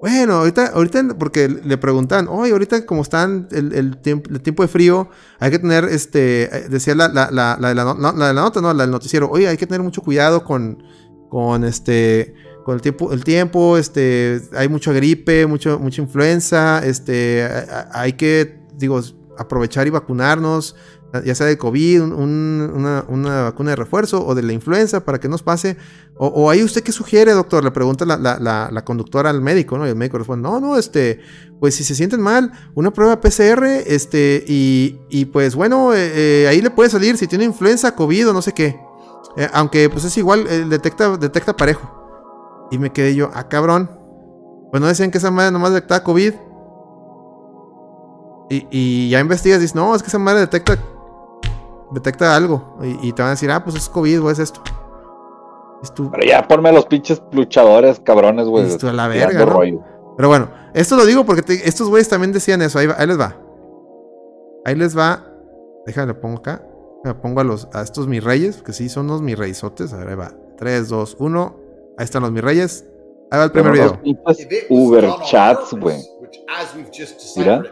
bueno, 0.00 0.34
ahorita, 0.36 0.68
ahorita, 0.68 1.18
porque 1.18 1.46
le 1.48 1.76
preguntan, 1.76 2.26
oye, 2.28 2.52
ahorita 2.52 2.86
como 2.86 3.02
están 3.02 3.48
el, 3.52 3.74
el, 3.74 4.00
tiemp- 4.00 4.30
el 4.30 4.40
tiempo 4.40 4.62
de 4.62 4.68
frío, 4.68 5.10
hay 5.38 5.50
que 5.50 5.58
tener, 5.58 5.84
este, 5.84 6.44
eh, 6.44 6.68
decía 6.70 6.94
la, 6.94 7.08
la, 7.08 7.30
la, 7.30 7.58
la 7.60 7.74
la, 7.74 8.32
nota, 8.32 8.60
no, 8.62 8.72
la 8.72 8.84
del 8.84 8.90
noticiero, 8.90 9.28
oye, 9.30 9.46
hay 9.46 9.58
que 9.58 9.66
tener 9.66 9.82
mucho 9.82 10.00
cuidado 10.00 10.42
con, 10.42 10.82
con 11.28 11.64
este, 11.64 12.32
con 12.64 12.76
el 12.76 12.80
tiempo, 12.80 13.12
el 13.12 13.24
tiempo, 13.24 13.76
este, 13.76 14.40
hay 14.56 14.68
mucha 14.70 14.90
gripe, 14.92 15.46
mucho, 15.46 15.78
mucha 15.78 16.00
influenza, 16.00 16.80
este, 16.84 17.46
hay 17.92 18.14
que, 18.14 18.58
digo, 18.76 19.00
aprovechar 19.38 19.86
y 19.86 19.90
vacunarnos, 19.90 20.76
ya 21.24 21.34
sea 21.34 21.46
de 21.46 21.58
COVID, 21.58 22.02
un- 22.02 22.12
un- 22.12 22.72
una, 22.74 23.04
una 23.08 23.42
vacuna 23.42 23.70
de 23.70 23.76
refuerzo 23.76 24.24
o 24.24 24.34
de 24.34 24.42
la 24.42 24.52
influenza 24.52 25.04
para 25.04 25.18
que 25.18 25.28
nos 25.28 25.42
pase. 25.42 25.76
O, 26.16 26.50
ahí 26.50 26.62
usted 26.62 26.82
qué 26.82 26.92
sugiere, 26.92 27.32
doctor, 27.32 27.64
le 27.64 27.70
pregunta 27.70 28.04
la, 28.04 28.82
conductora 28.84 29.30
al 29.30 29.40
médico, 29.40 29.78
¿no? 29.78 29.86
Y 29.86 29.90
el 29.90 29.96
médico 29.96 30.18
responde, 30.18 30.48
no, 30.48 30.60
no, 30.60 30.76
este, 30.76 31.20
pues 31.58 31.74
si 31.74 31.82
se 31.84 31.94
sienten 31.94 32.20
mal, 32.20 32.52
una 32.74 32.90
prueba 32.92 33.20
PCR, 33.20 33.64
este, 33.86 34.44
y, 34.46 35.00
y 35.08 35.24
pues 35.24 35.54
bueno, 35.54 35.94
eh, 35.94 36.42
eh, 36.42 36.48
ahí 36.48 36.60
le 36.60 36.70
puede 36.70 36.90
salir 36.90 37.16
si 37.16 37.26
tiene 37.26 37.44
influenza, 37.44 37.94
COVID 37.96 38.28
o 38.28 38.32
no 38.34 38.42
sé 38.42 38.52
qué. 38.52 38.78
Eh, 39.36 39.48
aunque 39.52 39.88
pues 39.88 40.04
es 40.04 40.16
igual, 40.18 40.44
detecta, 40.68 41.16
detecta 41.16 41.56
parejo. 41.56 42.68
Y 42.70 42.78
me 42.78 42.92
quedé 42.92 43.14
yo, 43.14 43.30
ah, 43.34 43.48
cabrón. 43.48 43.90
Pues 44.70 44.80
no 44.80 44.86
decían 44.86 45.10
que 45.10 45.18
esa 45.18 45.30
madre 45.30 45.50
nomás 45.50 45.72
detectaba 45.72 46.04
COVID. 46.04 46.34
Y, 48.50 48.66
y 48.70 49.08
ya 49.10 49.20
investigas 49.20 49.60
dices, 49.60 49.74
no, 49.74 49.94
es 49.94 50.02
que 50.02 50.08
esa 50.08 50.18
madre 50.18 50.40
detecta 50.40 50.78
detecta 51.92 52.34
algo. 52.36 52.76
Y, 52.82 53.08
y 53.08 53.12
te 53.12 53.22
van 53.22 53.28
a 53.28 53.30
decir, 53.32 53.50
ah, 53.50 53.62
pues 53.62 53.76
es 53.76 53.88
COVID 53.88 54.22
o 54.22 54.30
es 54.30 54.38
esto. 54.38 54.60
Es. 55.82 55.90
Pero 55.92 56.22
ya 56.26 56.46
ponme 56.46 56.68
a 56.68 56.72
los 56.72 56.86
pinches 56.86 57.22
luchadores 57.32 58.00
cabrones, 58.00 58.46
güey. 58.46 58.64
Listo, 58.64 58.88
a 58.88 58.92
la 58.92 59.08
verga, 59.08 59.46
¿no? 59.46 59.52
rollo. 59.52 59.80
Pero 60.16 60.28
bueno, 60.28 60.50
esto 60.74 60.96
lo 60.96 61.06
digo 61.06 61.24
porque 61.24 61.42
te- 61.42 61.66
estos 61.68 61.88
güeyes 61.88 62.08
también 62.08 62.32
decían 62.32 62.60
eso. 62.62 62.78
Ahí, 62.78 62.86
va- 62.86 62.96
ahí 62.98 63.06
les 63.06 63.18
va. 63.18 63.36
Ahí 64.66 64.74
les 64.74 64.96
va. 64.96 65.24
Déjame 65.86 66.08
le 66.08 66.14
pongo 66.14 66.38
acá. 66.38 66.62
Me 67.02 67.14
pongo 67.14 67.40
a 67.40 67.44
los 67.44 67.66
a 67.72 67.80
estos 67.80 68.06
mis 68.06 68.22
reyes, 68.22 68.62
que 68.62 68.74
sí 68.74 68.90
son 68.90 69.06
los 69.06 69.22
mis 69.22 69.38
reisotes. 69.38 69.92
A 69.94 69.96
ver, 69.96 70.08
ahí 70.10 70.14
va. 70.16 70.32
3, 70.58 70.88
2, 70.90 71.16
1. 71.18 71.56
Ahí 71.96 72.04
están 72.04 72.22
los 72.22 72.30
mis 72.32 72.42
reyes. 72.44 72.84
Ahí 73.30 73.38
va 73.38 73.44
el 73.44 73.52
primer 73.52 73.72
Pero 73.72 73.98
video. 74.02 74.16
Uber 74.68 75.08
chats, 75.24 75.72
güey. 75.72 75.96
Mira. 77.36 77.62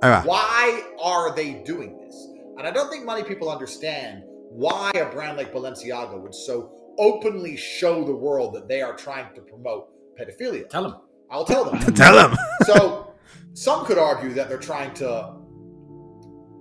Ahí 0.00 0.10
va. 0.10 0.22
Why 0.24 0.80
are 1.04 1.32
they 1.34 1.64
doing 1.66 1.98
this? 1.98 2.29
And 2.60 2.68
I 2.68 2.72
don't 2.72 2.90
think 2.90 3.06
many 3.06 3.22
people 3.22 3.50
understand 3.50 4.22
why 4.50 4.90
a 4.94 5.06
brand 5.06 5.38
like 5.38 5.50
Balenciaga 5.50 6.20
would 6.20 6.34
so 6.34 6.70
openly 6.98 7.56
show 7.56 8.04
the 8.04 8.14
world 8.14 8.54
that 8.54 8.68
they 8.68 8.82
are 8.82 8.94
trying 8.94 9.34
to 9.34 9.40
promote 9.40 9.88
pedophilia. 10.18 10.68
Tell 10.68 10.82
them. 10.82 10.96
I'll 11.30 11.46
tell 11.46 11.64
them. 11.64 11.80
Tell 11.94 12.14
them. 12.14 12.36
so 12.66 13.14
some 13.54 13.86
could 13.86 13.96
argue 13.96 14.34
that 14.34 14.50
they're 14.50 14.58
trying 14.58 14.92
to 14.96 15.36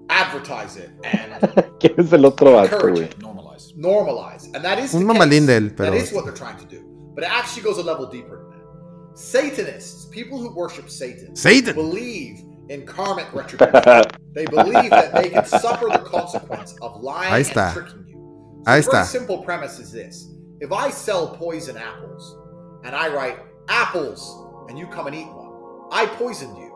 advertise 0.10 0.78
it 0.78 0.90
and 1.04 1.34
¿Quién 1.82 2.00
es 2.00 2.14
el 2.14 2.26
otro 2.26 2.54
vato, 2.54 2.64
encourage 2.76 3.00
it, 3.00 3.20
normalize, 3.20 3.76
normalize, 3.78 4.46
and 4.56 4.64
that 4.64 4.80
is 4.80 4.96
Un 4.96 5.06
the 5.06 5.14
mamalín 5.14 5.48
case. 5.48 5.74
pero- 5.76 5.92
that 5.92 5.98
is 5.98 6.14
what 6.14 6.24
they're 6.24 6.34
trying 6.34 6.58
to 6.60 6.66
do. 6.66 7.12
But 7.14 7.26
it 7.26 7.30
actually 7.30 7.64
goes 7.64 7.78
a 7.78 7.84
level 7.84 8.10
deeper 8.10 8.38
than 8.38 8.52
that. 8.52 9.18
Satanists, 9.20 10.06
people 10.12 10.38
who 10.40 10.56
worship 10.56 10.90
Satan, 10.90 11.36
Satan. 11.36 11.76
believe 11.76 12.42
in 12.70 12.86
karmic 12.86 13.28
retribution. 13.34 14.04
they 14.34 14.46
believe 14.46 14.90
that 14.90 15.14
they 15.14 15.30
can 15.30 15.46
suffer 15.46 15.86
the 15.88 16.00
consequence 16.00 16.76
of 16.82 17.02
lying 17.02 17.32
Ahí 17.34 17.56
and 17.56 17.74
tricking 17.74 18.08
you. 18.08 18.64
So 18.66 18.72
Ahí 18.72 18.86
the 18.86 18.92
very 18.92 19.04
está. 19.04 19.06
simple 19.06 19.44
premise 19.44 19.80
is 19.80 19.92
this: 19.92 20.28
if 20.60 20.72
I 20.72 20.90
sell 20.90 21.36
poison 21.36 21.78
apples 21.78 22.38
and 22.84 22.96
I 22.96 23.08
write 23.10 23.40
apples 23.68 24.46
and 24.70 24.78
you 24.78 24.88
come 24.88 25.08
and 25.08 25.16
eat 25.16 25.28
one, 25.28 25.90
I 25.92 26.06
poisoned 26.06 26.58
you. 26.58 26.70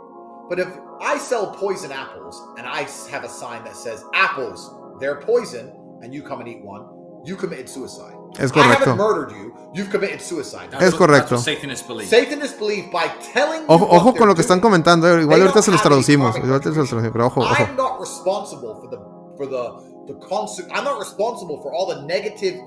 But 0.50 0.60
if 0.60 0.68
I 1.00 1.18
sell 1.18 1.54
poison 1.56 1.92
apples 1.92 2.42
and 2.58 2.68
I 2.68 2.84
have 3.10 3.24
a 3.24 3.30
sign 3.30 3.64
that 3.64 3.76
says 3.76 4.04
apples, 4.14 4.74
they're 5.00 5.22
poison, 5.22 5.72
and 6.02 6.14
you 6.14 6.22
come 6.22 6.40
and 6.42 6.50
eat 6.50 6.62
one, 6.62 6.86
you 7.26 7.36
committed 7.36 7.70
suicide. 7.70 8.16
Es 8.40 8.52
I 8.56 8.60
haven't 8.60 8.98
murdered 8.98 9.32
you, 9.32 9.54
you've 9.74 9.90
committed 9.92 10.22
suicide. 10.22 10.70
Now, 10.72 10.80
Es 10.80 10.94
correcto. 10.94 11.38
Satanists 11.38 11.88
believe. 11.88 12.08
Satanists 12.10 12.58
believe 12.58 12.92
by 12.92 13.08
telling 13.34 13.62
you 13.62 13.68
Ojo, 13.68 13.86
ojo 13.86 14.14
con 14.16 14.28
lo 14.28 14.36
que 14.36 14.42
están 14.42 14.60
comentando. 14.60 15.08
Igual 15.20 15.42
ahorita 15.42 15.62
se 15.62 15.72
los 15.72 15.82
traducimos. 15.82 16.36
Igual 16.38 16.62
se 16.64 16.70
los 16.70 16.90
traducimos. 16.90 17.12
Pero 17.12 17.28
ojo, 17.28 17.42
ojo. 17.42 17.64
I'm 17.64 17.76
not 17.76 18.00
responsible 18.00 18.76
for 18.76 18.90
the 18.90 18.98
for 19.38 19.46
the 19.48 19.94
the 20.08 20.14
conse- 20.28 20.68
I'm 20.74 20.84
not 20.84 21.00
responsible 21.00 21.62
for 21.62 21.74
all 21.74 21.86
the 21.88 22.02
negative 22.08 22.60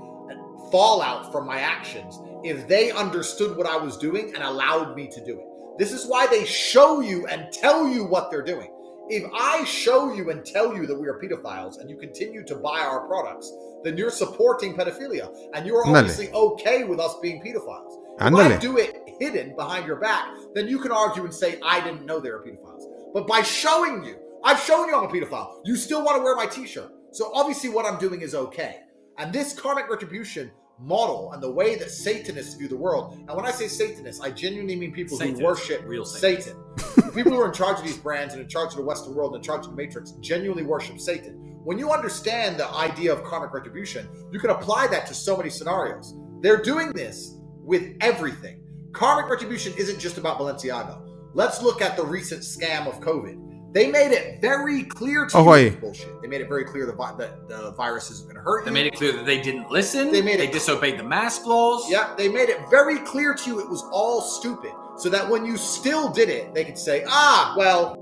fallout 0.70 1.30
from 1.32 1.46
my 1.46 1.60
actions 1.60 2.20
if 2.42 2.66
they 2.68 2.90
understood 2.90 3.56
what 3.56 3.66
I 3.66 3.76
was 3.76 3.96
doing 3.96 4.32
and 4.34 4.42
allowed 4.42 4.96
me 4.96 5.08
to 5.08 5.24
do 5.24 5.38
it. 5.38 5.46
This 5.78 5.92
is 5.92 6.06
why 6.06 6.26
they 6.26 6.44
show 6.44 7.00
you 7.00 7.26
and 7.26 7.52
tell 7.52 7.86
you 7.86 8.04
what 8.04 8.30
they're 8.30 8.44
doing. 8.44 8.70
If 9.08 9.24
I 9.32 9.64
show 9.64 10.12
you 10.12 10.30
and 10.30 10.44
tell 10.44 10.74
you 10.76 10.86
that 10.86 10.98
we 10.98 11.06
are 11.06 11.20
pedophiles 11.20 11.78
and 11.78 11.88
you 11.88 11.96
continue 11.96 12.44
to 12.44 12.56
buy 12.56 12.80
our 12.80 13.06
products, 13.06 13.52
then 13.84 13.96
you're 13.96 14.10
supporting 14.10 14.74
pedophilia 14.74 15.34
and 15.54 15.66
you're 15.66 15.84
Ándale. 15.84 15.98
obviously 15.98 16.30
okay 16.32 16.84
with 16.84 17.00
us 17.00 17.16
being 17.22 17.40
pedophiles. 17.42 17.96
If 18.16 18.22
I 18.22 18.30
Ándale. 18.30 18.60
do 18.60 18.78
it 18.78 19.02
hidden 19.20 19.54
behind 19.56 19.86
your 19.86 19.96
back, 19.96 20.26
then 20.54 20.68
you 20.68 20.78
can 20.78 20.92
argue 20.92 21.24
and 21.24 21.32
say, 21.34 21.58
I 21.64 21.80
didn't 21.80 22.06
know 22.06 22.20
they 22.20 22.30
were 22.30 22.44
pedophiles. 22.44 22.82
But 23.14 23.26
by 23.26 23.42
showing 23.42 24.04
you, 24.04 24.16
I've 24.44 24.60
shown 24.60 24.88
you 24.88 24.96
I'm 24.96 25.04
a 25.04 25.08
pedophile. 25.08 25.60
You 25.64 25.76
still 25.76 26.04
want 26.04 26.16
to 26.18 26.22
wear 26.22 26.36
my 26.36 26.46
t 26.46 26.66
shirt. 26.66 26.92
So 27.12 27.30
obviously, 27.34 27.70
what 27.70 27.86
I'm 27.86 27.98
doing 27.98 28.20
is 28.20 28.34
okay. 28.34 28.80
And 29.18 29.32
this 29.32 29.58
karmic 29.58 29.88
retribution 29.88 30.50
model 30.78 31.32
and 31.32 31.42
the 31.42 31.50
way 31.50 31.76
that 31.76 31.90
Satanists 31.90 32.54
view 32.54 32.68
the 32.68 32.76
world, 32.76 33.14
and 33.14 33.34
when 33.34 33.46
I 33.46 33.50
say 33.50 33.66
Satanists, 33.66 34.20
I 34.20 34.30
genuinely 34.30 34.76
mean 34.76 34.92
people 34.92 35.16
Satanists, 35.16 35.40
who 35.40 35.46
worship 35.46 35.82
real 35.86 36.04
Satan. 36.04 36.54
the 36.76 37.10
people 37.14 37.32
who 37.32 37.40
are 37.40 37.46
in 37.46 37.54
charge 37.54 37.78
of 37.78 37.84
these 37.84 37.96
brands 37.96 38.34
and 38.34 38.42
in 38.42 38.48
charge 38.48 38.70
of 38.72 38.76
the 38.76 38.82
Western 38.84 39.14
world 39.14 39.34
and 39.34 39.42
in 39.42 39.46
charge 39.46 39.64
of 39.64 39.70
the 39.70 39.76
Matrix 39.76 40.12
genuinely 40.20 40.62
worship 40.64 41.00
Satan. 41.00 41.45
When 41.66 41.80
you 41.80 41.90
understand 41.90 42.58
the 42.58 42.68
idea 42.68 43.12
of 43.12 43.24
karmic 43.24 43.52
retribution, 43.52 44.08
you 44.30 44.38
can 44.38 44.50
apply 44.50 44.86
that 44.86 45.04
to 45.08 45.14
so 45.14 45.36
many 45.36 45.50
scenarios. 45.50 46.14
They're 46.40 46.62
doing 46.62 46.92
this 46.92 47.40
with 47.60 47.96
everything. 48.00 48.62
Karmic 48.92 49.28
retribution 49.28 49.72
isn't 49.76 49.98
just 49.98 50.16
about 50.16 50.38
Balenciaga. 50.38 51.02
Let's 51.34 51.60
look 51.60 51.82
at 51.82 51.96
the 51.96 52.04
recent 52.04 52.42
scam 52.42 52.86
of 52.86 53.00
COVID. 53.00 53.72
They 53.74 53.90
made 53.90 54.12
it 54.12 54.40
very 54.40 54.84
clear 54.84 55.26
to 55.26 55.36
Oh, 55.38 55.42
you 55.42 55.50
wait. 55.50 55.80
bullshit. 55.80 56.22
They 56.22 56.28
made 56.28 56.40
it 56.40 56.48
very 56.48 56.64
clear 56.66 56.86
the, 56.86 56.92
that 57.18 57.48
the 57.48 57.72
virus 57.72 58.12
isn't 58.12 58.26
going 58.26 58.36
to 58.36 58.42
hurt 58.42 58.64
They 58.64 58.70
you. 58.70 58.74
made 58.74 58.86
it 58.86 58.94
clear 58.94 59.10
that 59.10 59.26
they 59.26 59.42
didn't 59.42 59.68
listen. 59.68 60.12
They 60.12 60.22
made 60.22 60.38
they 60.38 60.46
it- 60.46 60.52
disobeyed 60.52 61.00
the 61.00 61.02
mask 61.02 61.46
laws. 61.46 61.90
Yeah, 61.90 62.14
they 62.16 62.28
made 62.28 62.48
it 62.48 62.60
very 62.70 63.00
clear 63.00 63.34
to 63.34 63.50
you 63.50 63.58
it 63.58 63.68
was 63.68 63.82
all 63.90 64.20
stupid. 64.20 64.70
So 64.98 65.08
that 65.08 65.28
when 65.28 65.44
you 65.44 65.56
still 65.56 66.10
did 66.10 66.28
it, 66.28 66.54
they 66.54 66.64
could 66.64 66.78
say, 66.78 67.02
ah, 67.08 67.56
well, 67.58 67.96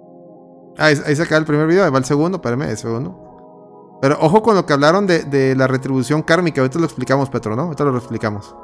Ahí, 0.77 0.97
ahí 1.07 1.16
se 1.16 1.23
acaba 1.23 1.39
el 1.39 1.47
primer 1.47 1.66
video, 1.66 1.82
ahí 1.85 1.91
va 1.91 1.97
el 1.99 2.05
segundo, 2.05 2.36
espérame, 2.36 2.69
el 2.69 2.77
segundo. 2.77 3.24
Pero 4.05 4.19
ojo 4.21 4.43
con 4.43 4.55
lo 4.55 4.67
que 4.67 4.75
hablaron 4.75 5.07
de, 5.07 5.25
de 5.25 5.57
la 5.57 5.67
retribución 5.67 6.21
kármica. 6.21 6.61
Ahorita 6.61 6.79
lo 6.79 6.85
explicamos, 6.85 7.31
Petro, 7.31 7.57
¿no? 7.57 7.63
Ahorita 7.63 7.85
lo 7.85 7.97
explicamos. 7.97 8.55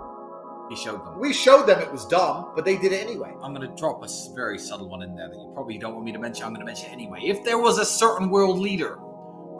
He 0.68 0.76
showed 0.76 1.02
them. 1.02 1.18
we 1.18 1.32
showed 1.32 1.66
them 1.66 1.80
it 1.80 1.90
was 1.90 2.06
dumb, 2.08 2.52
but 2.54 2.66
they 2.66 2.76
did 2.76 2.92
it 2.92 3.00
anyway. 3.00 3.30
I'm 3.42 3.54
going 3.54 3.66
to 3.66 3.74
drop 3.74 4.04
a 4.04 4.08
very 4.34 4.58
subtle 4.58 4.90
one 4.90 5.02
in 5.02 5.16
there 5.16 5.30
that 5.30 5.34
you 5.34 5.50
probably 5.54 5.78
don't 5.78 5.94
want 5.94 6.04
me 6.04 6.12
to 6.12 6.18
mention. 6.18 6.44
I'm 6.44 6.52
going 6.52 6.60
to 6.60 6.66
mention 6.66 6.90
it 6.90 6.92
anyway. 6.92 7.20
If 7.22 7.42
there 7.42 7.56
was 7.56 7.78
a 7.78 7.86
certain 7.86 8.28
world 8.28 8.58
leader 8.58 8.98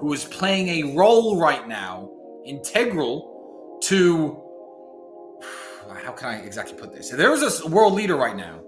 who 0.01 0.12
is 0.12 0.27
playing 0.27 0.69
a 0.69 0.94
role 0.94 1.40
right 1.40 1.66
now 1.66 2.11
integral 2.44 3.81
to 3.85 4.36
how 6.05 6.12
can 6.12 6.28
I 6.28 6.40
exactly 6.40 6.77
put 6.77 6.93
this? 6.93 7.11
If 7.11 7.16
there 7.16 7.31
was 7.31 7.62
a 7.62 7.69
world 7.69 7.94
leader 7.94 8.16
right 8.16 8.36
now 8.36 8.61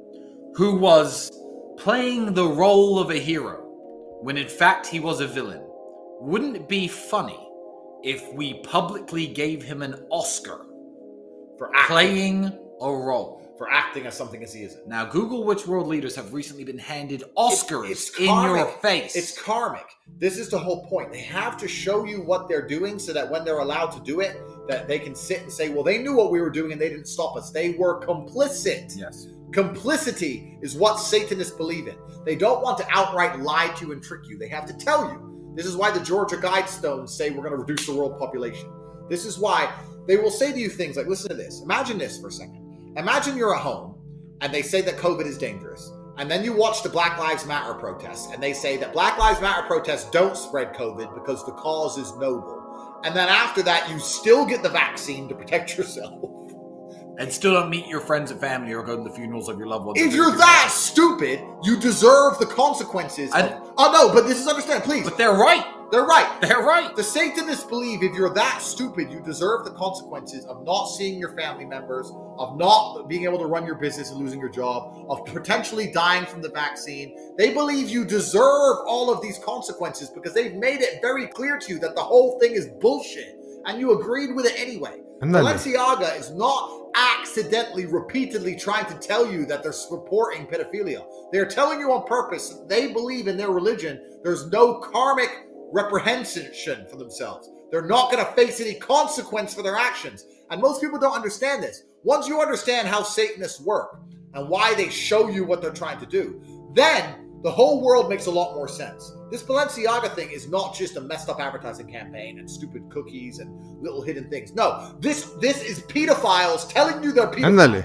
who 0.55 0.79
was 0.79 1.31
playing 1.77 2.33
the 2.33 2.49
role 2.49 2.99
of 2.99 3.11
a 3.11 3.19
hero 3.19 3.69
when 4.23 4.39
in 4.39 4.49
fact 4.49 4.87
he 4.87 4.99
was 4.99 5.21
a 5.21 5.27
villain. 5.27 5.63
Wouldn't 6.25 6.55
it 6.55 6.69
be 6.69 6.87
funny 6.87 7.49
if 8.05 8.33
we 8.33 8.55
publicly 8.63 9.27
gave 9.27 9.61
him 9.63 9.83
an 9.83 9.95
Oscar 10.11 10.67
For 11.59 11.75
acting, 11.75 11.87
playing 11.89 12.45
a 12.81 12.91
role? 12.93 13.41
for 13.59 13.71
acting 13.71 14.07
as 14.07 14.17
something 14.17 14.43
as 14.43 14.53
he 14.53 14.63
isn't. 14.65 14.89
Now, 14.89 15.05
Google 15.05 15.45
which 15.45 15.67
world 15.67 15.87
leaders 15.87 16.17
have 16.17 16.33
recently 16.33 16.65
been 16.65 16.79
handed 16.79 17.23
Oscars 17.37 17.91
It's 17.91 18.19
in 18.19 18.25
your 18.25 18.33
karmic. 18.57 18.81
face. 18.81 19.15
It's 19.15 19.41
karmic. 19.41 19.85
This 20.19 20.39
is 20.39 20.49
the 20.49 20.59
whole 20.59 20.87
point. 20.87 21.13
They 21.13 21.21
have 21.21 21.57
to 21.59 21.69
show 21.69 22.05
you 22.05 22.23
what 22.23 22.49
they're 22.49 22.67
doing 22.67 22.99
so 22.99 23.13
that 23.13 23.31
when 23.31 23.45
they're 23.45 23.59
allowed 23.61 23.91
to 23.91 24.01
do 24.01 24.21
it, 24.21 24.41
that 24.69 24.89
they 24.89 24.99
can 24.99 25.15
sit 25.15 25.43
and 25.43 25.53
say, 25.53 25.69
well, 25.69 25.85
they 25.85 25.99
knew 25.99 26.15
what 26.15 26.33
we 26.33 26.41
were 26.41 26.51
doing 26.51 26.73
and 26.73 26.81
they 26.81 26.89
didn't 26.89 27.07
stop 27.07 27.37
us. 27.37 27.51
They 27.51 27.71
were 27.75 28.01
complicit. 28.01 28.97
yes. 28.97 29.27
Complicity 29.53 30.59
is 30.63 30.75
what 30.75 30.99
Satanists 30.99 31.55
believe 31.57 31.87
in. 31.89 31.97
They 32.25 32.37
don't 32.37 32.63
want 32.63 32.79
to 32.79 32.87
outright 32.91 33.39
lie 33.41 33.69
to 33.77 33.87
you 33.87 33.93
and 33.93 34.03
trick 34.03 34.23
you. 34.29 34.39
They 34.39 34.49
have 34.49 34.67
to 34.67 34.73
tell 34.75 35.05
you. 35.13 35.32
This 35.55 35.67
is 35.67 35.77
why 35.77 35.91
the 35.91 36.01
Georgia 36.01 36.37
Guidestones 36.37 37.11
say 37.11 37.31
we're 37.31 37.43
going 37.43 37.53
to 37.53 37.59
reduce 37.59 37.87
the 37.87 37.95
world 37.95 38.19
population. 38.19 38.71
This 39.09 39.27
is 39.27 39.39
why 39.39 39.73
they 40.07 40.17
will 40.17 40.31
say 40.31 40.53
to 40.53 40.59
you 40.59 40.69
things 40.69 40.97
like, 40.97 41.07
listen 41.07 41.29
to 41.29 41.37
this. 41.37 41.61
Imagine 41.63 41.99
this 41.99 42.19
for 42.21 42.29
a 42.29 42.33
second. 42.33 42.95
Imagine 42.97 43.37
you're 43.37 43.55
at 43.55 43.61
home 43.61 43.95
and 44.41 44.53
they 44.53 44.63
say 44.63 44.81
that 44.83 44.97
COVID 44.97 45.27
is 45.27 45.39
dangerous. 45.39 45.93
And 46.19 46.31
then 46.31 46.45
you 46.45 46.53
watch 46.53 46.83
the 46.83 46.89
Black 46.89 47.19
Lives 47.19 47.47
Matter 47.47 47.75
protests 47.75 48.33
and 48.33 48.43
they 48.43 48.53
say 48.53 48.77
that 48.79 48.93
Black 48.93 49.19
Lives 49.19 49.41
Matter 49.41 49.67
protests 49.67 50.11
don't 50.11 50.37
spread 50.37 50.75
COVID 50.75 51.15
because 51.15 51.45
the 51.45 51.53
cause 51.53 51.99
is 51.99 52.13
noble. 52.17 53.01
And 53.05 53.15
then 53.17 53.29
after 53.29 53.63
that, 53.63 53.91
you 53.91 53.99
still 53.99 54.45
get 54.45 54.63
the 54.63 54.69
vaccine 54.69 55.29
to 55.29 55.35
protect 55.35 55.77
yourself. 55.79 56.42
And 57.19 57.31
still 57.31 57.53
don't 57.53 57.69
meet 57.71 57.87
your 57.87 58.01
friends 58.01 58.31
and 58.31 58.41
family 58.41 58.73
or 58.73 58.83
go 58.83 58.97
to 58.97 59.03
the 59.03 59.15
funerals 59.15 59.49
of 59.49 59.59
your 59.59 59.67
loved 59.67 59.85
ones. 59.85 60.01
If 60.01 60.15
you're 60.15 60.35
that 60.35 60.71
stupid, 60.73 61.41
you 61.63 61.79
deserve 61.79 62.39
the 62.39 62.47
consequences. 62.47 63.31
I- 63.33 63.41
of- 63.49 63.73
oh 63.77 63.93
no, 63.93 64.15
but 64.15 64.27
this 64.27 64.41
is 64.41 64.49
understand, 64.49 64.83
please. 64.85 65.05
But 65.05 65.19
they're 65.19 65.35
right. 65.35 65.65
They're 65.93 66.07
right. 66.07 66.41
They're 66.41 66.63
right. 66.63 66.97
The 66.97 67.03
Satanists 67.05 67.65
believe 67.65 68.03
if 68.03 68.15
you're 68.15 68.33
that 68.33 68.63
stupid, 68.63 69.13
you 69.13 69.21
deserve 69.21 69.67
the 69.67 69.73
consequences 69.73 70.47
of 70.47 70.65
not 70.65 70.87
seeing 70.87 71.19
your 71.19 71.37
family 71.37 71.67
members, 71.67 72.11
of 72.39 72.57
not 72.57 73.09
being 73.09 73.25
able 73.25 73.39
to 73.39 73.45
run 73.45 73.67
your 73.67 73.75
business 73.75 74.11
and 74.11 74.19
losing 74.19 74.41
your 74.41 74.49
job, 74.49 75.05
of 75.11 75.27
potentially 75.27 75.93
dying 75.93 76.25
from 76.25 76.41
the 76.41 76.49
vaccine. 76.49 77.15
They 77.37 77.53
believe 77.53 77.91
you 77.91 78.07
deserve 78.07 78.79
all 78.87 79.13
of 79.13 79.21
these 79.21 79.39
consequences 79.45 80.09
because 80.09 80.33
they've 80.33 80.55
made 80.55 80.81
it 80.81 81.03
very 81.03 81.27
clear 81.27 81.59
to 81.59 81.73
you 81.75 81.79
that 81.81 81.95
the 81.95 82.03
whole 82.03 82.41
thing 82.41 82.53
is 82.53 82.69
bullshit. 82.81 83.37
And 83.67 83.79
you 83.79 83.93
agreed 84.01 84.35
with 84.35 84.47
it 84.47 84.59
anyway. 84.59 85.03
Balenciaga 85.23 86.19
is 86.19 86.31
not 86.31 86.91
accidentally, 86.95 87.87
repeatedly 87.87 88.57
trying 88.57 88.87
to 88.87 88.95
tell 88.99 89.31
you 89.31 89.47
that 89.47 89.63
they're 89.63 89.73
supporting 89.73 90.47
pedophilia. 90.47 91.05
They're 91.33 91.47
telling 91.47 91.81
you 91.81 91.93
on 91.93 92.07
purpose 92.07 92.59
they 92.69 92.93
believe 92.93 93.29
in 93.29 93.37
their 93.37 93.51
religion 93.51 94.01
there's 94.23 94.47
no 94.49 94.81
karmic 94.81 95.47
reprehension 95.73 96.87
for 96.91 96.97
themselves. 96.97 97.51
They're 97.71 97.87
not 97.87 98.13
going 98.13 98.25
to 98.25 98.33
face 98.33 98.61
any 98.61 98.75
consequence 98.75 99.55
for 99.55 99.63
their 99.63 99.77
actions. 99.77 100.27
And 100.51 100.61
most 100.61 100.83
people 100.83 100.99
don't 100.99 101.15
understand 101.15 101.63
this. 101.63 101.85
Once 102.05 102.29
you 102.29 102.41
understand 102.41 102.87
how 102.87 103.03
Satanists 103.03 103.61
work 103.61 104.01
and 104.35 104.49
why 104.49 104.75
they 104.75 104.91
show 104.91 105.29
you 105.29 105.45
what 105.45 105.63
they're 105.63 105.73
trying 105.73 105.99
to 106.01 106.07
do, 106.07 106.43
then 106.75 107.32
the 107.43 107.51
whole 107.51 107.81
world 107.83 108.09
makes 108.09 108.27
a 108.27 108.31
lot 108.31 108.55
more 108.55 108.69
sense. 108.69 109.13
This 109.31 109.43
Balenciaga 109.43 110.15
thing 110.15 110.29
is 110.31 110.49
not 110.49 110.75
just 110.75 110.97
a 110.97 111.01
messed 111.01 111.29
up 111.29 111.41
advertising 111.41 111.87
campaign 111.89 112.39
and 112.39 112.49
stupid 112.49 112.83
cookies 112.91 113.39
and 113.41 113.51
little 113.83 114.03
hidden 114.03 114.29
things. 114.31 114.55
No, 114.55 114.95
this 115.01 115.27
this 115.41 115.63
is 115.63 115.81
pedophiles 115.87 116.69
telling 116.73 117.03
you 117.03 117.13
they're 117.13 117.27
pedophiles. 117.29 117.47
Ándale. 117.47 117.85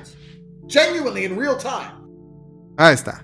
Genuinely 0.67 1.25
in 1.25 1.37
real 1.37 1.55
time. 1.57 1.93
Ahí 2.77 2.93
está. 2.93 3.23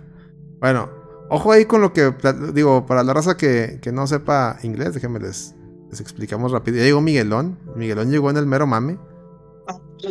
Bueno, 0.60 0.90
ojo 1.30 1.52
ahí 1.52 1.66
con 1.66 1.82
lo 1.82 1.92
que 1.94 2.12
digo, 2.54 2.86
para 2.86 3.04
la 3.04 3.14
raza 3.14 3.36
que, 3.38 3.80
que 3.82 3.92
no 3.92 4.08
sepa 4.08 4.58
inglés, 4.64 4.94
déjenme 4.94 5.20
les, 5.20 5.54
les 5.90 6.00
explicamos 6.00 6.52
rápido. 6.52 6.78
Ya 6.78 6.84
llegó 6.84 7.02
Miguelón. 7.02 7.60
Miguelón 7.76 8.10
llegó 8.10 8.30
en 8.30 8.38
el 8.38 8.46
mero 8.46 8.66
mame. 8.66 8.98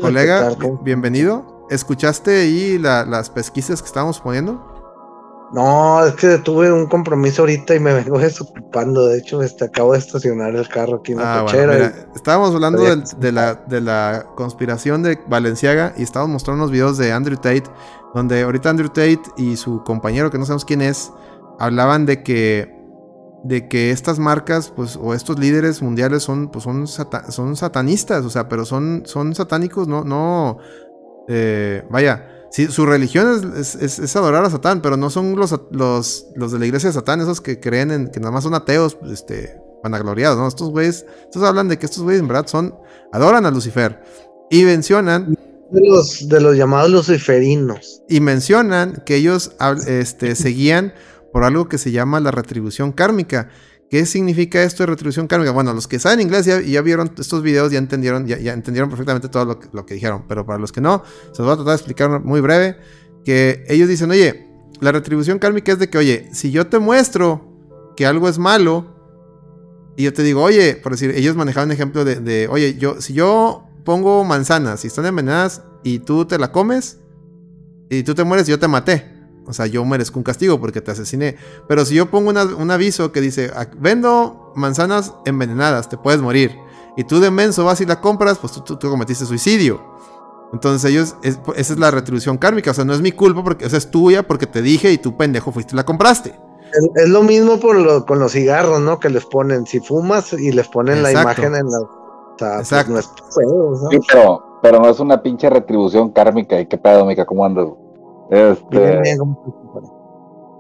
Colega, 0.00 0.50
¿Qué 0.50 0.56
tal? 0.56 0.70
bi- 0.72 0.78
bienvenido. 0.84 1.66
¿Escuchaste 1.70 2.42
ahí 2.42 2.78
la- 2.78 3.04
las 3.04 3.30
pesquisas 3.30 3.80
que 3.82 3.86
estábamos 3.86 4.20
poniendo? 4.20 4.71
No, 5.52 6.04
es 6.06 6.14
que 6.14 6.38
tuve 6.38 6.72
un 6.72 6.86
compromiso 6.86 7.42
ahorita 7.42 7.74
y 7.74 7.80
me 7.80 7.92
vengo 8.04 8.18
desocupando. 8.18 9.06
De 9.06 9.18
hecho, 9.18 9.42
este, 9.42 9.66
acabo 9.66 9.92
de 9.92 9.98
estacionar 9.98 10.54
el 10.54 10.68
carro 10.68 10.96
aquí 10.96 11.12
en 11.12 11.18
la 11.18 11.40
Ah, 11.40 11.42
bueno, 11.42 11.46
cochera. 11.72 11.72
mira, 11.74 12.06
estábamos 12.14 12.54
hablando 12.54 12.82
del- 12.82 13.04
de, 13.18 13.32
la, 13.32 13.54
de 13.54 13.80
la 13.80 14.26
conspiración 14.34 15.02
de 15.02 15.18
Valenciaga 15.26 15.92
y 15.96 16.02
estábamos 16.02 16.32
mostrando 16.34 16.62
unos 16.64 16.72
videos 16.72 16.96
de 16.98 17.12
Andrew 17.12 17.36
Tate, 17.36 17.64
donde 18.14 18.42
ahorita 18.42 18.70
Andrew 18.70 18.88
Tate 18.88 19.20
y 19.36 19.56
su 19.56 19.82
compañero, 19.84 20.30
que 20.30 20.38
no 20.38 20.44
sabemos 20.46 20.64
quién 20.64 20.80
es, 20.82 21.12
hablaban 21.58 22.06
de 22.06 22.22
que 22.22 22.80
de 23.44 23.66
que 23.68 23.90
estas 23.90 24.20
marcas, 24.20 24.70
pues, 24.74 24.96
o 24.96 25.14
estos 25.14 25.36
líderes 25.36 25.82
mundiales 25.82 26.22
son, 26.22 26.48
pues, 26.48 26.62
son, 26.62 26.86
sata- 26.86 27.28
son 27.32 27.56
satanistas, 27.56 28.24
o 28.24 28.30
sea, 28.30 28.48
pero 28.48 28.64
son, 28.64 29.02
son 29.04 29.34
satánicos, 29.34 29.88
no, 29.88 30.04
no, 30.04 30.58
eh, 31.26 31.82
vaya, 31.90 32.24
sí, 32.52 32.66
su 32.68 32.86
religión 32.86 33.54
es, 33.56 33.74
es- 33.74 34.16
adorar 34.16 34.44
a 34.44 34.50
Satán, 34.50 34.80
pero 34.82 34.96
no 34.96 35.10
son 35.10 35.34
los, 35.36 35.58
los, 35.70 36.26
los 36.36 36.52
de 36.52 36.58
la 36.58 36.66
iglesia 36.66 36.90
de 36.90 36.94
Satán, 36.94 37.20
esos 37.20 37.40
que 37.40 37.58
creen 37.60 37.90
en 37.90 38.10
que 38.10 38.20
nada 38.20 38.30
más 38.32 38.44
son 38.44 38.54
ateos, 38.54 38.96
este, 39.10 39.56
vanagloriados, 39.82 40.38
¿no? 40.38 40.46
Estos 40.46 40.70
güeyes, 40.70 41.04
estos 41.24 41.42
hablan 41.42 41.68
de 41.68 41.78
que 41.78 41.86
estos 41.86 42.02
güeyes 42.04 42.20
en 42.20 42.28
verdad 42.28 42.46
son, 42.46 42.74
adoran 43.12 43.44
a 43.46 43.50
Lucifer. 43.50 44.00
Y 44.50 44.64
mencionan, 44.64 45.34
De 45.70 45.88
los, 45.88 46.28
de 46.28 46.40
los 46.40 46.56
llamados 46.56 46.90
luciferinos. 46.90 48.02
y 48.08 48.20
mencionan 48.20 49.02
que 49.06 49.16
ellos 49.16 49.52
este, 49.86 50.34
seguían 50.36 50.92
por 51.32 51.44
algo 51.44 51.66
que 51.68 51.78
se 51.78 51.90
llama 51.90 52.20
la 52.20 52.30
retribución 52.30 52.92
kármica. 52.92 53.48
¿Qué 53.93 54.06
significa 54.06 54.62
esto 54.62 54.85
de 54.85 54.86
retribución 54.86 55.27
kármica? 55.27 55.51
Bueno, 55.51 55.74
los 55.74 55.86
que 55.86 55.98
saben 55.98 56.23
inglés 56.23 56.47
ya, 56.47 56.62
ya 56.62 56.81
vieron 56.81 57.12
estos 57.19 57.43
videos, 57.43 57.70
ya 57.70 57.77
entendieron, 57.77 58.27
ya, 58.27 58.55
entendieron 58.55 58.89
perfectamente 58.89 59.28
todo 59.28 59.60
lo 59.70 59.85
que, 59.85 59.93
dijeron. 59.93 60.24
Pero 60.27 60.47
para 60.47 60.59
los 60.59 60.73
que 60.73 60.81
no, 60.81 61.02
se 61.31 61.43
los 61.43 61.44
voy 61.44 61.51
a 61.52 61.56
tratar 61.56 61.73
de 61.73 61.74
explicar 61.74 62.24
muy 62.24 62.40
breve. 62.40 62.78
Que 63.23 63.66
ellos 63.69 63.90
dicen, 63.90 64.10
oye, 64.10 64.48
la 64.81 64.93
retribución 64.93 65.39
kármica 65.39 65.73
es 65.73 65.78
de 65.78 65.90
que, 65.90 65.98
oye, 65.98 66.31
si 66.32 66.51
yo 66.51 66.69
te 66.69 66.78
muestro 66.78 67.52
que 67.94 68.06
algo 68.06 68.31
es 68.31 68.39
malo, 68.39 68.97
y 69.94 70.05
yo 70.05 70.14
te 70.14 70.23
digo, 70.23 70.43
oye, 70.43 70.74
por 70.77 70.93
decir, 70.93 71.10
ellos 71.10 71.36
manejaban 71.36 71.69
un 71.69 71.73
ejemplo 71.73 72.06
de, 72.06 72.48
oye, 72.48 72.78
yo, 72.78 72.98
si 72.98 73.12
yo 73.12 73.69
pongo 73.85 74.24
manzanas 74.24 74.85
y 74.85 74.86
están 74.86 75.05
envenenadas, 75.05 75.64
y 75.82 75.98
tú 75.98 76.24
te 76.24 76.39
la 76.39 76.51
comes 76.51 76.97
y 77.90 78.05
tú 78.05 78.14
te 78.14 78.24
mueres 78.24 78.48
y 78.48 78.52
yo 78.52 78.59
te 78.59 78.69
maté. 78.69 79.11
O 79.47 79.52
sea, 79.52 79.66
yo 79.66 79.85
merezco 79.85 80.19
un 80.19 80.23
castigo 80.24 80.60
porque 80.60 80.81
te 80.81 80.90
asesiné. 80.93 81.36
Pero 81.69 81.85
si 81.85 81.94
yo 81.94 82.10
pongo 82.10 82.31
una- 82.31 82.44
un 82.44 82.70
aviso 82.70 83.10
que 83.12 83.20
dice, 83.20 83.52
"Ac- 83.55 83.74
vendo 83.78 84.52
manzanas 84.55 85.12
envenenadas, 85.24 85.89
te 85.89 85.97
puedes 85.98 86.20
morir. 86.20 86.56
Y 86.97 87.05
tú 87.05 87.20
de 87.20 87.31
menso 87.31 87.64
vas 87.64 87.81
y 87.81 87.86
la 87.86 88.01
compras, 88.01 88.39
pues 88.39 88.52
tú, 88.52 88.60
tú- 88.60 88.77
tú 88.77 88.89
cometiste 88.90 89.24
suicidio. 89.27 89.81
Entonces 90.52 90.90
ellos, 90.90 91.16
es- 91.23 91.39
esa 91.56 91.73
es 91.73 91.78
la 91.78 91.90
retribución 91.90 92.36
kármica. 92.36 92.70
O 92.70 92.74
sea, 92.74 92.85
no 92.85 92.93
es 92.93 93.01
mi 93.01 93.12
culpa 93.12 93.43
porque, 93.43 93.64
o 93.64 93.70
sea, 93.70 93.78
es 93.78 93.90
tuya 93.90 94.23
porque 94.27 94.47
te 94.47 94.60
dije 94.62 94.93
y 94.93 94.98
tú 94.98 95.16
pendejo 95.16 95.51
fuiste 95.51 95.74
y 95.74 95.77
la 95.77 95.85
compraste. 95.85 96.39
Es, 96.73 97.05
es 97.05 97.09
lo 97.09 97.23
mismo 97.23 97.59
por 97.59 97.77
lo- 97.77 98.05
con 98.06 98.19
los 98.19 98.32
cigarros, 98.32 98.81
¿no? 98.81 99.01
Que 99.01 99.09
les 99.10 99.24
ponen, 99.24 99.66
si 99.66 99.81
fumas 99.81 100.32
y 100.35 100.52
les 100.52 100.69
ponen 100.69 101.02
la 101.02 101.10
imagen 101.23 101.55
en 101.56 101.66
la. 101.70 101.78
O 101.81 102.64
sea, 102.64 102.85
pues 102.85 102.89
no 102.89 102.98
es 102.98 103.10
Sí, 103.90 103.98
pero, 104.12 104.59
pero 104.62 104.81
no 104.81 104.89
es 104.89 105.01
una 105.01 105.23
pinche 105.23 105.48
retribución 105.51 106.10
kármica. 106.12 106.59
¿Y 106.60 106.66
qué 106.66 106.77
pedo, 106.78 107.05
Mica? 107.06 107.24
¿Cómo 107.24 107.44
andas? 107.44 107.66
Este, 108.30 109.00
bien, 109.00 109.18
¿cómo 109.18 110.02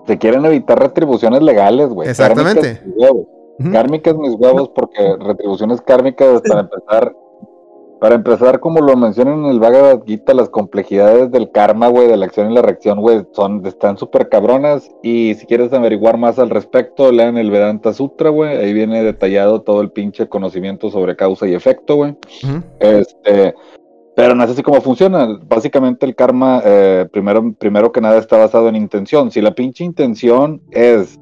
se 0.06 0.18
quieren 0.18 0.44
evitar 0.44 0.78
retribuciones 0.78 1.42
legales, 1.42 1.88
güey. 1.88 2.08
Exactamente. 2.08 2.60
Kármicas, 2.60 2.86
mis 2.86 2.96
huevos. 2.96 3.26
Ujú. 3.58 3.72
Kármicas 3.72 4.16
mis 4.16 4.34
huevos 4.34 4.68
porque 4.74 5.16
retribuciones 5.20 5.80
kármicas 5.80 6.42
para 6.42 6.60
empezar 6.60 7.16
para 8.00 8.16
empezar 8.16 8.58
como 8.58 8.80
lo 8.80 8.96
mencionan 8.96 9.44
en 9.44 9.50
el 9.52 9.60
Bhagavad 9.60 10.02
Gita 10.04 10.34
las 10.34 10.48
complejidades 10.48 11.30
del 11.30 11.52
karma 11.52 11.86
güey 11.86 12.08
de 12.08 12.16
la 12.16 12.26
acción 12.26 12.50
y 12.50 12.54
la 12.54 12.62
reacción 12.62 13.00
güey 13.00 13.24
son 13.30 13.64
están 13.64 13.96
súper 13.96 14.28
cabronas 14.28 14.90
y 15.04 15.34
si 15.34 15.46
quieres 15.46 15.72
averiguar 15.72 16.18
más 16.18 16.40
al 16.40 16.50
respecto 16.50 17.12
lean 17.12 17.38
el 17.38 17.52
Vedanta 17.52 17.92
Sutra 17.92 18.30
güey 18.30 18.56
ahí 18.56 18.72
viene 18.72 19.04
detallado 19.04 19.62
todo 19.62 19.80
el 19.82 19.92
pinche 19.92 20.28
conocimiento 20.28 20.90
sobre 20.90 21.14
causa 21.14 21.46
y 21.46 21.54
efecto 21.54 21.94
güey 21.94 22.16
este, 22.80 23.54
pero 24.14 24.34
no 24.34 24.44
es 24.44 24.50
así 24.50 24.62
como 24.62 24.80
funciona. 24.80 25.26
Básicamente 25.48 26.06
el 26.06 26.14
karma, 26.14 26.60
eh, 26.64 27.08
primero, 27.12 27.52
primero 27.54 27.92
que 27.92 28.00
nada, 28.00 28.18
está 28.18 28.36
basado 28.36 28.68
en 28.68 28.76
intención. 28.76 29.30
Si 29.30 29.40
la 29.40 29.54
pinche 29.54 29.84
intención 29.84 30.60
es 30.70 31.18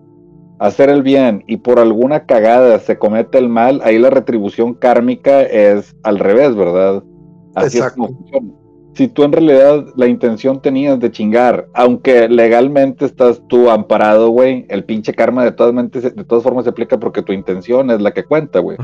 hacer 0.58 0.90
el 0.90 1.02
bien 1.02 1.44
y 1.46 1.58
por 1.58 1.78
alguna 1.78 2.26
cagada 2.26 2.78
se 2.80 2.98
comete 2.98 3.38
el 3.38 3.48
mal, 3.48 3.80
ahí 3.84 3.98
la 3.98 4.10
retribución 4.10 4.74
kármica 4.74 5.42
es 5.42 5.96
al 6.02 6.18
revés, 6.18 6.54
¿verdad? 6.54 7.02
Así 7.54 7.78
Exacto. 7.78 8.02
es 8.02 8.08
como 8.08 8.18
funciona. 8.18 8.59
Si 8.92 9.06
tú 9.08 9.22
en 9.22 9.32
realidad 9.32 9.86
la 9.96 10.06
intención 10.08 10.60
tenías 10.60 10.98
de 10.98 11.10
chingar, 11.12 11.68
aunque 11.74 12.28
legalmente 12.28 13.04
estás 13.04 13.40
tú 13.48 13.70
amparado, 13.70 14.30
güey, 14.30 14.66
el 14.68 14.84
pinche 14.84 15.14
karma 15.14 15.44
de 15.44 15.52
todas, 15.52 15.72
mentes, 15.72 16.02
de 16.14 16.24
todas 16.24 16.42
formas 16.42 16.64
se 16.64 16.70
aplica 16.70 16.98
porque 16.98 17.22
tu 17.22 17.32
intención 17.32 17.90
es 17.90 18.00
la 18.00 18.10
que 18.10 18.24
cuenta, 18.24 18.58
güey. 18.58 18.76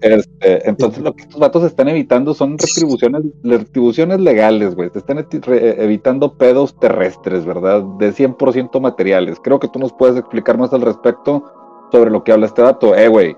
Este, 0.00 0.68
entonces 0.68 1.02
lo 1.02 1.12
que 1.14 1.22
estos 1.22 1.38
vatos 1.38 1.62
están 1.64 1.88
evitando 1.88 2.32
son 2.34 2.56
retribuciones, 2.58 3.22
retribuciones 3.42 4.20
legales, 4.20 4.74
güey. 4.74 4.90
Te 4.90 4.98
están 4.98 5.18
re- 5.18 5.84
evitando 5.84 6.34
pedos 6.34 6.78
terrestres, 6.80 7.44
¿verdad? 7.44 7.82
De 7.98 8.12
100% 8.12 8.80
materiales. 8.80 9.38
Creo 9.42 9.60
que 9.60 9.68
tú 9.68 9.78
nos 9.78 9.92
puedes 9.92 10.16
explicar 10.16 10.56
más 10.58 10.72
al 10.72 10.80
respecto 10.80 11.44
sobre 11.92 12.10
lo 12.10 12.24
que 12.24 12.32
habla 12.32 12.46
este 12.46 12.62
dato. 12.62 12.94
Eh, 12.96 13.08
güey. 13.08 13.36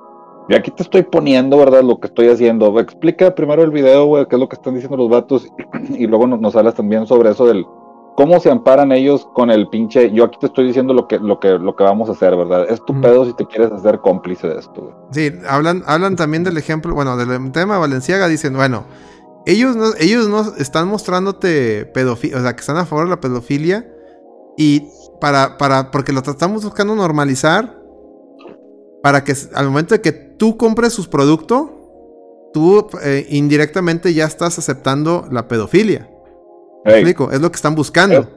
Yo 0.49 0.57
aquí 0.57 0.71
te 0.71 0.83
estoy 0.83 1.03
poniendo, 1.03 1.57
¿verdad? 1.57 1.83
Lo 1.83 1.99
que 1.99 2.09
estoy 2.09 2.29
haciendo. 2.29 2.79
Explica 2.81 3.35
primero 3.35 3.63
el 3.63 3.71
video, 3.71 4.07
güey, 4.07 4.27
qué 4.27 4.37
es 4.37 4.41
lo 4.41 4.49
que 4.49 4.57
están 4.57 4.75
diciendo 4.75 4.97
los 4.97 5.09
vatos. 5.09 5.47
y 5.91 6.07
luego 6.07 6.27
nos, 6.27 6.41
nos 6.41 6.57
hablas 6.57 6.75
también 6.75 7.07
sobre 7.07 7.31
eso 7.31 7.47
del 7.47 7.65
cómo 8.17 8.41
se 8.41 8.51
amparan 8.51 8.93
ellos 8.93 9.29
con 9.35 9.51
el 9.51 9.69
pinche. 9.69 10.11
Yo 10.13 10.25
aquí 10.25 10.39
te 10.41 10.47
estoy 10.47 10.67
diciendo 10.67 10.95
lo 10.95 11.07
que, 11.09 11.19
lo 11.19 11.39
que, 11.41 11.51
lo 11.59 11.75
que 11.77 11.85
vamos 11.85 12.09
a 12.09 12.13
hacer, 12.13 12.37
¿verdad? 12.37 12.67
Es 12.69 12.85
tu 12.85 13.01
pedo 13.01 13.25
si 13.25 13.35
te 13.35 13.47
quieres 13.47 13.73
hacer 13.73 14.01
cómplice 14.01 14.49
de 14.49 14.59
esto, 14.59 14.83
güey. 14.83 14.95
Sí, 15.13 15.33
hablan, 15.49 15.83
hablan 15.87 16.17
también 16.17 16.45
del 16.45 16.57
ejemplo, 16.57 16.95
bueno, 16.95 17.17
del 17.17 17.53
tema 17.53 17.79
Valenciaga, 17.79 18.29
dicen, 18.29 18.55
bueno, 18.55 18.85
ellos 19.47 19.77
no, 19.77 19.87
ellos 19.99 20.29
no 20.29 20.43
están 20.59 20.89
mostrándote 20.89 21.87
pedofilia, 21.87 22.39
o 22.39 22.41
sea, 22.43 22.55
que 22.55 22.61
están 22.61 22.77
a 22.77 22.87
favor 22.87 23.05
de 23.05 23.11
la 23.11 23.21
pedofilia 23.21 23.87
y 24.57 24.89
para, 25.21 25.57
para, 25.57 25.91
porque 25.91 26.13
lo 26.13 26.21
estamos 26.21 26.65
buscando 26.65 26.95
normalizar 26.95 27.82
para 29.03 29.25
que 29.25 29.35
al 29.55 29.67
momento 29.67 29.95
de 29.95 30.01
que 30.01 30.13
tú 30.13 30.57
compres 30.57 30.93
sus 30.93 31.09
productos, 31.09 31.69
tú 32.53 32.89
eh, 33.03 33.27
indirectamente 33.31 34.13
ya 34.15 34.27
estás 34.27 34.59
aceptando 34.59 35.27
la 35.31 35.49
pedofilia. 35.49 36.09
¿Me 36.85 36.93
explico? 37.01 37.31
Es 37.33 37.41
lo 37.41 37.51
que 37.51 37.57
están 37.57 37.75
buscando. 37.75 38.29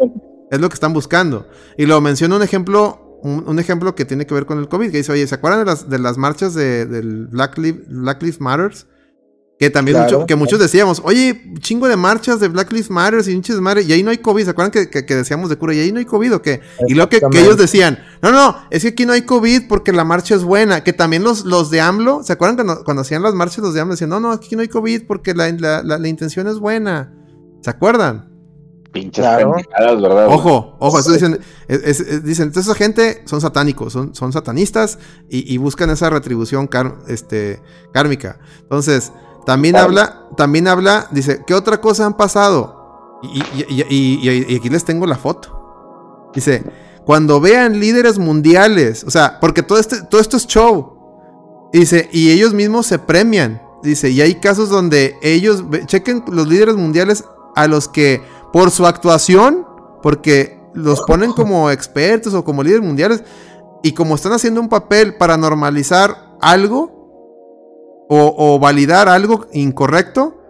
Es 0.51 0.59
lo 0.59 0.69
que 0.69 0.73
están 0.75 0.93
buscando. 0.93 1.47
Y 1.77 1.85
lo 1.85 1.99
menciona 2.01 2.35
un 2.35 2.43
ejemplo, 2.43 3.19
un, 3.23 3.43
un 3.47 3.59
ejemplo 3.59 3.95
que 3.95 4.05
tiene 4.05 4.25
que 4.27 4.33
ver 4.33 4.45
con 4.45 4.59
el 4.59 4.67
COVID, 4.67 4.91
que 4.91 4.97
dice, 4.97 5.11
oye, 5.11 5.25
¿se 5.27 5.35
acuerdan 5.35 5.59
de 5.61 5.65
las, 5.65 5.89
de 5.89 5.99
las 5.99 6.17
marchas 6.17 6.53
de, 6.53 6.85
del 6.85 7.27
Black, 7.27 7.57
Liv- 7.57 7.83
Black 7.87 8.21
Lives 8.21 8.39
Matters? 8.39 8.85
Que 9.57 9.69
también 9.69 9.95
Claro, 9.95 10.11
mucho- 10.19 10.25
que 10.27 10.35
muchos 10.35 10.59
decíamos, 10.59 11.01
oye, 11.05 11.41
chingo 11.59 11.87
de 11.87 11.95
marchas 11.95 12.41
de 12.41 12.49
Black 12.49 12.73
Lives 12.73 12.89
Matters 12.89 13.27
y 13.29 13.31
pinches 13.31 13.61
madre, 13.61 13.83
y 13.83 13.93
ahí 13.93 14.03
no 14.03 14.11
hay 14.11 14.17
COVID. 14.17 14.43
¿Se 14.43 14.49
acuerdan 14.49 14.71
que, 14.71 14.89
que- 14.89 15.05
que 15.05 15.15
decíamos 15.15 15.49
de 15.49 15.55
cura? 15.57 15.73
Y 15.73 15.79
ahí 15.79 15.93
no 15.93 15.99
hay 15.99 16.05
COVID 16.05 16.35
o 16.35 16.41
qué? 16.41 16.59
Y 16.89 16.93
lo 16.93 17.07
que, 17.07 17.21
que 17.21 17.39
ellos 17.39 17.55
decían, 17.55 17.99
no, 18.21 18.33
no, 18.33 18.57
es 18.69 18.81
que 18.81 18.89
aquí 18.89 19.05
no 19.05 19.13
hay 19.13 19.21
COVID 19.21 19.69
porque 19.69 19.93
la 19.93 20.03
marcha 20.03 20.35
es 20.35 20.43
buena. 20.43 20.83
Que 20.83 20.91
también 20.91 21.23
los, 21.23 21.45
los 21.45 21.69
de 21.69 21.79
AMLO, 21.79 22.21
¿se 22.23 22.33
acuerdan 22.33 22.55
cuando, 22.57 22.83
cuando 22.83 23.01
hacían 23.03 23.23
las 23.23 23.33
marchas 23.33 23.59
los 23.59 23.73
de 23.73 23.79
AMLO? 23.79 23.93
Decían, 23.93 24.09
no, 24.09 24.19
no, 24.19 24.33
aquí 24.33 24.57
no 24.57 24.61
hay 24.61 24.67
COVID 24.67 25.03
porque 25.07 25.33
la, 25.33 25.49
la- 25.53 25.81
la- 25.83 25.99
la 25.99 26.07
intención 26.09 26.47
es 26.49 26.59
buena. 26.59 27.13
¿Se 27.61 27.69
acuerdan? 27.69 28.33
Pinches 28.91 29.23
Claro. 29.23 29.53
pendejadas, 29.53 30.01
¿verdad? 30.01 30.27
Ojo, 30.27 30.75
ojo, 30.79 30.99
eso 30.99 31.11
dicen, 31.13 31.39
es- 31.69 31.81
es- 31.83 31.99
es- 32.01 32.23
dicen, 32.25 32.47
entonces 32.47 32.69
esa 32.71 32.77
gente 32.77 33.23
son 33.25 33.39
satánicos, 33.39 33.93
son, 33.93 34.13
son 34.15 34.33
satanistas 34.33 34.99
y, 35.29 35.53
y 35.53 35.57
buscan 35.57 35.89
esa 35.89 36.09
retribución 36.09 36.69
este, 37.07 37.61
kármica. 37.93 38.39
Entonces, 38.61 39.11
también 39.45 39.75
habla, 39.75 40.21
también 40.35 40.67
habla, 40.67 41.07
dice, 41.11 41.43
¿qué 41.45 41.53
otra 41.53 41.79
cosa 41.81 42.05
han 42.05 42.15
pasado? 42.17 43.19
Y, 43.23 43.39
y- 43.39 43.85
y- 43.89 44.29
y- 44.53 44.55
aquí 44.57 44.69
les 44.69 44.83
tengo 44.85 45.05
la 45.05 45.15
foto. 45.15 46.29
Dice, 46.33 46.63
cuando 47.05 47.39
vean 47.39 47.79
líderes 47.79 48.17
mundiales, 48.19 49.03
o 49.03 49.11
sea, 49.11 49.39
porque 49.39 49.63
todo, 49.63 49.79
este, 49.79 50.01
todo 50.03 50.19
esto 50.19 50.37
es 50.37 50.47
show. 50.47 51.69
Dice, 51.71 52.09
y 52.11 52.31
ellos 52.31 52.53
mismos 52.53 52.87
se 52.87 52.99
premian. 52.99 53.61
Dice, 53.83 54.09
y 54.09 54.21
hay 54.21 54.35
casos 54.35 54.69
donde 54.69 55.15
ellos, 55.21 55.63
chequen 55.85 56.23
los 56.31 56.47
líderes 56.47 56.75
mundiales 56.75 57.23
a 57.55 57.67
los 57.67 57.87
que 57.87 58.21
por 58.51 58.71
su 58.71 58.85
actuación, 58.87 59.65
porque 60.01 60.59
los 60.73 61.01
ponen 61.01 61.31
como 61.33 61.69
expertos 61.71 62.33
o 62.33 62.43
como 62.43 62.63
líderes 62.63 62.83
mundiales, 62.85 63.23
y 63.83 63.93
como 63.93 64.15
están 64.15 64.33
haciendo 64.33 64.59
un 64.61 64.69
papel 64.69 65.15
para 65.17 65.37
normalizar 65.37 66.35
algo 66.41 66.94
o, 68.09 68.59
validar 68.59 69.09
algo 69.09 69.47
incorrecto, 69.53 70.41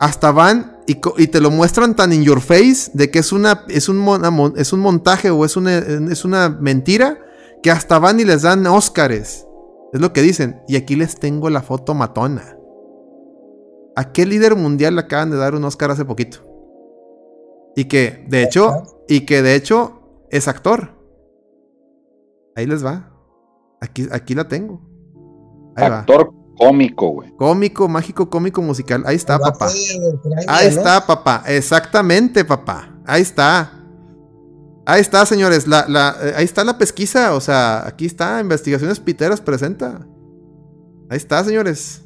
hasta 0.00 0.30
van 0.30 0.78
y, 0.86 0.94
te 0.94 1.40
lo 1.40 1.50
muestran 1.50 1.96
tan 1.96 2.12
in 2.12 2.22
your 2.22 2.40
face 2.40 2.90
de 2.94 3.10
que 3.10 3.18
es, 3.18 3.32
una, 3.32 3.64
es, 3.68 3.88
un, 3.88 4.54
es 4.56 4.72
un 4.72 4.80
montaje 4.80 5.30
o 5.30 5.44
es 5.44 5.56
una, 5.56 5.76
es 5.78 6.24
una 6.24 6.48
mentira, 6.48 7.18
que 7.62 7.70
hasta 7.70 7.98
van 7.98 8.20
y 8.20 8.24
les 8.24 8.42
dan 8.42 8.66
Óscares. 8.66 9.46
Es 9.92 10.00
lo 10.00 10.12
que 10.12 10.22
dicen. 10.22 10.62
Y 10.68 10.76
aquí 10.76 10.96
les 10.96 11.18
tengo 11.18 11.50
la 11.50 11.62
foto 11.62 11.94
matona. 11.94 12.56
¿A 13.96 14.12
qué 14.12 14.26
líder 14.26 14.54
mundial 14.54 14.94
le 14.94 15.02
acaban 15.02 15.30
de 15.30 15.36
dar 15.36 15.54
un 15.54 15.64
Oscar 15.64 15.90
hace 15.90 16.04
poquito? 16.04 16.38
Y 17.74 17.86
que, 17.86 18.24
de 18.28 18.44
hecho, 18.44 19.04
y 19.08 19.26
que 19.26 19.42
de 19.42 19.54
hecho 19.54 20.26
es 20.30 20.46
actor. 20.46 20.94
Ahí 22.54 22.66
les 22.66 22.84
va. 22.84 23.12
Aquí, 23.80 24.08
aquí 24.10 24.34
la 24.34 24.48
tengo. 24.48 24.80
Ahí 25.76 25.90
va. 25.90 26.06
Cómico, 26.58 27.08
güey. 27.08 27.36
Cómico, 27.36 27.88
mágico, 27.88 28.28
cómico, 28.28 28.60
musical. 28.60 29.04
Ahí 29.06 29.16
está, 29.16 29.38
papá. 29.38 29.68
Ucrania, 29.68 30.44
Ahí 30.48 30.66
¿no? 30.66 30.78
está, 30.78 31.06
papá. 31.06 31.44
Exactamente, 31.46 32.44
papá. 32.44 32.96
Ahí 33.06 33.22
está. 33.22 33.72
Ahí 34.84 35.00
está, 35.00 35.24
señores. 35.24 35.66
La, 35.66 35.86
la, 35.88 36.16
eh, 36.20 36.34
ahí 36.36 36.44
está 36.44 36.64
la 36.64 36.76
pesquisa. 36.76 37.34
O 37.34 37.40
sea, 37.40 37.86
aquí 37.86 38.06
está. 38.06 38.40
Investigaciones 38.40 38.98
Piteras 39.00 39.40
presenta. 39.40 40.06
Ahí 41.08 41.16
está, 41.16 41.44
señores. 41.44 42.02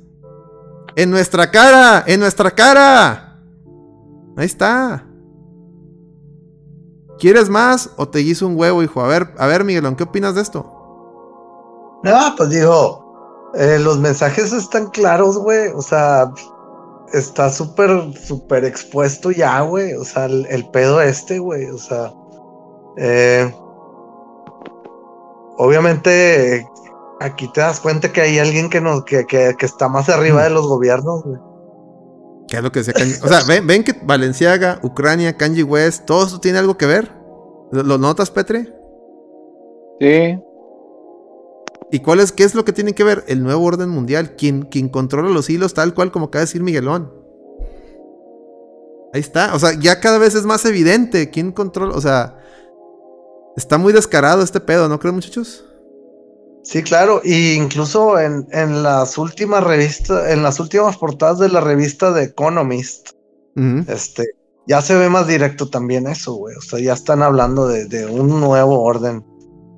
En 0.96 1.10
nuestra 1.10 1.50
cara. 1.50 2.04
En 2.06 2.20
nuestra 2.20 2.50
cara. 2.50 3.40
Ahí 4.36 4.46
está. 4.46 5.06
¿Quieres 7.18 7.48
más 7.48 7.90
o 7.96 8.08
te 8.08 8.18
guiso 8.18 8.46
un 8.46 8.58
huevo, 8.58 8.82
hijo? 8.82 9.00
A 9.00 9.06
ver, 9.06 9.32
a 9.38 9.46
ver, 9.46 9.64
Miguelón, 9.64 9.94
¿qué 9.94 10.02
opinas 10.02 10.34
de 10.34 10.42
esto? 10.42 10.66
No, 12.02 12.34
pues 12.36 12.50
digo, 12.50 13.01
eh, 13.54 13.78
los 13.78 13.98
mensajes 13.98 14.52
están 14.52 14.90
claros, 14.90 15.38
güey. 15.38 15.68
O 15.74 15.82
sea, 15.82 16.30
está 17.12 17.50
súper, 17.50 17.90
súper 18.14 18.64
expuesto 18.64 19.30
ya, 19.30 19.60
güey. 19.60 19.94
O 19.94 20.04
sea, 20.04 20.26
el, 20.26 20.46
el 20.46 20.68
pedo 20.70 21.00
este, 21.00 21.38
güey. 21.38 21.66
O 21.66 21.78
sea, 21.78 22.12
eh, 22.96 23.52
obviamente 25.58 26.56
eh, 26.56 26.66
aquí 27.20 27.50
te 27.52 27.60
das 27.60 27.80
cuenta 27.80 28.12
que 28.12 28.20
hay 28.22 28.38
alguien 28.38 28.70
que 28.70 28.80
nos, 28.80 29.04
que, 29.04 29.26
que, 29.26 29.54
que 29.58 29.66
está 29.66 29.88
más 29.88 30.08
arriba 30.08 30.44
de 30.44 30.50
los 30.50 30.66
gobiernos, 30.66 31.22
güey. 31.24 31.40
¿Qué 32.48 32.56
es 32.56 32.62
lo 32.62 32.72
que 32.72 32.80
decía 32.80 32.94
Kanye? 32.94 33.14
O 33.22 33.28
sea, 33.28 33.42
ven, 33.48 33.66
ven 33.66 33.84
que 33.84 33.94
Valenciaga, 34.02 34.78
Ucrania, 34.82 35.36
Kanye 35.36 35.62
West, 35.62 36.04
todo 36.06 36.24
esto 36.24 36.40
tiene 36.40 36.58
algo 36.58 36.76
que 36.76 36.86
ver. 36.86 37.12
¿Lo, 37.70 37.82
lo 37.82 37.98
notas, 37.98 38.30
Petre? 38.30 38.74
Sí. 40.00 40.38
¿Y 41.92 42.00
cuál 42.00 42.20
es, 42.20 42.32
qué 42.32 42.42
es 42.42 42.54
lo 42.54 42.64
que 42.64 42.72
tiene 42.72 42.94
que 42.94 43.04
ver? 43.04 43.22
El 43.28 43.42
nuevo 43.42 43.64
orden 43.64 43.90
mundial. 43.90 44.34
Quien, 44.34 44.62
quien 44.62 44.88
controla 44.88 45.28
los 45.28 45.50
hilos 45.50 45.74
tal 45.74 45.92
cual 45.92 46.10
como 46.10 46.26
acaba 46.26 46.40
de 46.40 46.46
decir 46.46 46.62
Miguelón. 46.62 47.12
Ahí 49.12 49.20
está. 49.20 49.54
O 49.54 49.58
sea, 49.58 49.78
ya 49.78 50.00
cada 50.00 50.16
vez 50.16 50.34
es 50.34 50.44
más 50.44 50.64
evidente 50.64 51.28
quién 51.28 51.52
controla. 51.52 51.94
O 51.94 52.00
sea, 52.00 52.38
está 53.58 53.76
muy 53.76 53.92
descarado 53.92 54.42
este 54.42 54.58
pedo, 54.58 54.88
¿no 54.88 54.98
creen, 54.98 55.16
muchachos? 55.16 55.66
Sí, 56.64 56.82
claro, 56.82 57.20
y 57.24 57.52
incluso 57.54 58.18
en, 58.20 58.46
en 58.52 58.84
las 58.84 59.18
últimas 59.18 59.64
revistas, 59.64 60.30
en 60.30 60.42
las 60.44 60.60
últimas 60.60 60.96
portadas 60.96 61.40
de 61.40 61.48
la 61.48 61.60
revista 61.60 62.12
de 62.12 62.24
Economist, 62.24 63.10
este, 63.88 64.28
ya 64.66 64.80
se 64.80 64.94
ve 64.94 65.10
más 65.10 65.26
directo 65.26 65.68
también 65.68 66.06
eso, 66.06 66.34
güey. 66.34 66.56
O 66.56 66.62
sea, 66.62 66.78
ya 66.78 66.94
están 66.94 67.22
hablando 67.22 67.66
de, 67.66 67.86
de 67.86 68.06
un 68.06 68.40
nuevo 68.40 68.80
orden, 68.80 69.26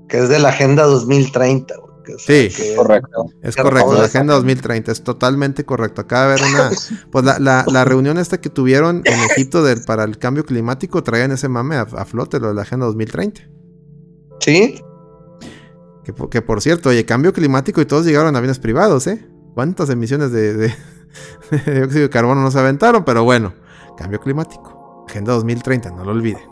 que 0.09 0.19
es 0.19 0.29
de 0.29 0.39
la 0.39 0.51
Agenda 0.51 0.85
2030, 0.85 1.75
güey. 1.79 1.84
Que, 2.05 2.15
o 2.15 2.19
sea, 2.19 2.49
Sí. 2.51 2.55
que- 2.57 2.77
Correcto. 2.77 3.27
Es 3.43 3.57
correcto, 3.57 3.95
la. 3.95 4.05
Agenda 4.05 4.35
2030 4.35 4.93
es 4.93 5.03
totalmente 5.03 5.65
correcto. 5.65 6.03
Acaba 6.03 6.29
de 6.29 6.33
haber 6.35 6.55
una. 6.55 6.71
Pues 7.11 7.25
la, 7.25 7.39
la- 7.41 7.65
la 7.71 7.85
reunión 7.85 8.19
esta 8.19 8.41
que 8.41 8.51
tuvieron 8.51 9.03
en 9.05 9.19
Egipto 9.31 9.65
del, 9.65 9.83
para 9.85 10.05
el 10.05 10.19
cambio 10.19 10.45
climático 10.45 11.03
traían 11.03 11.33
ese 11.33 11.49
mame 11.49 11.77
a, 11.77 11.81
a 11.83 12.05
flote, 12.05 12.39
lo 12.39 12.49
de 12.49 12.55
la 12.55 12.63
Agenda 12.63 12.87
2030. 12.87 13.41
Sí, 14.41 14.81
Que, 16.05 16.13
que 16.31 16.43
por 16.43 16.61
cierto, 16.61 16.91
oye, 16.91 17.05
cambio 17.07 17.33
climático 17.33 17.81
y 17.81 17.87
todos 17.87 18.05
llegaron 18.05 18.35
a 18.35 18.39
aviones 18.39 18.59
privados, 18.59 19.07
¿eh? 19.07 19.27
¿Cuántas 19.55 19.89
emisiones 19.91 20.31
de, 20.33 20.55
de- 20.55 20.75
de 21.65 21.75
dióxido 21.77 22.03
de 22.03 22.11
carbono 22.11 22.43
no 22.43 22.51
se 22.51 22.59
aventaron? 22.59 23.05
Pero 23.05 23.25
bueno, 23.25 23.55
cambio 23.97 24.21
climático. 24.21 25.07
Agenda 25.09 25.33
2030, 25.33 25.91
no 25.93 26.05
lo 26.05 26.11
olviden. 26.13 26.43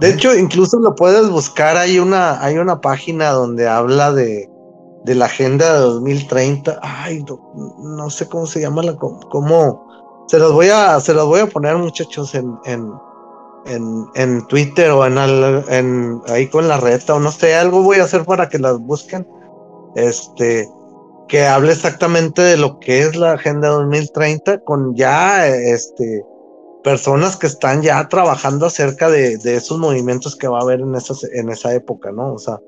De 0.00 0.10
hecho, 0.10 0.34
incluso 0.34 0.78
lo 0.78 0.94
puedes 0.94 1.28
buscar. 1.30 1.76
Hay 1.76 1.98
una, 1.98 2.42
hay 2.42 2.58
una 2.58 2.80
página 2.80 3.30
donde 3.30 3.66
habla 3.66 4.12
de, 4.12 4.50
de 5.04 5.14
la 5.14 5.26
agenda 5.26 5.74
de 5.74 5.80
2030. 5.80 6.78
Ay, 6.82 7.24
no, 7.78 8.10
sé 8.10 8.28
cómo 8.28 8.46
se 8.46 8.60
llama 8.60 8.82
la 8.82 8.96
cómo. 8.96 9.86
Se 10.28 10.38
los 10.38 10.52
voy 10.52 10.68
a, 10.68 11.00
se 11.00 11.14
los 11.14 11.26
voy 11.26 11.40
a 11.40 11.46
poner, 11.46 11.76
muchachos, 11.76 12.34
en, 12.34 12.58
en, 12.64 12.92
en, 13.66 14.06
en 14.14 14.46
Twitter 14.48 14.90
o 14.90 15.06
en, 15.06 15.16
en 15.68 16.20
ahí 16.28 16.48
con 16.48 16.68
la 16.68 16.78
reta, 16.78 17.14
o 17.14 17.20
no 17.20 17.30
sé, 17.30 17.54
algo 17.54 17.82
voy 17.82 17.98
a 17.98 18.04
hacer 18.04 18.24
para 18.24 18.48
que 18.48 18.58
las 18.58 18.78
busquen. 18.78 19.26
Este, 19.94 20.68
que 21.28 21.46
hable 21.46 21.72
exactamente 21.72 22.42
de 22.42 22.56
lo 22.56 22.78
que 22.78 23.00
es 23.00 23.16
la 23.16 23.32
agenda 23.32 23.68
2030 23.68 24.60
con 24.60 24.94
ya 24.94 25.46
este 25.46 26.24
personas 26.86 27.36
que 27.36 27.48
están 27.48 27.82
ya 27.82 28.08
trabajando 28.08 28.66
acerca 28.66 29.10
de, 29.10 29.38
de 29.38 29.56
esos 29.56 29.76
movimientos 29.76 30.36
que 30.36 30.46
va 30.46 30.60
a 30.60 30.62
haber 30.62 30.78
en, 30.78 30.94
esas, 30.94 31.24
en 31.24 31.48
esa 31.48 31.74
época, 31.74 32.12
¿no? 32.12 32.34
O 32.34 32.38
sea, 32.38 32.60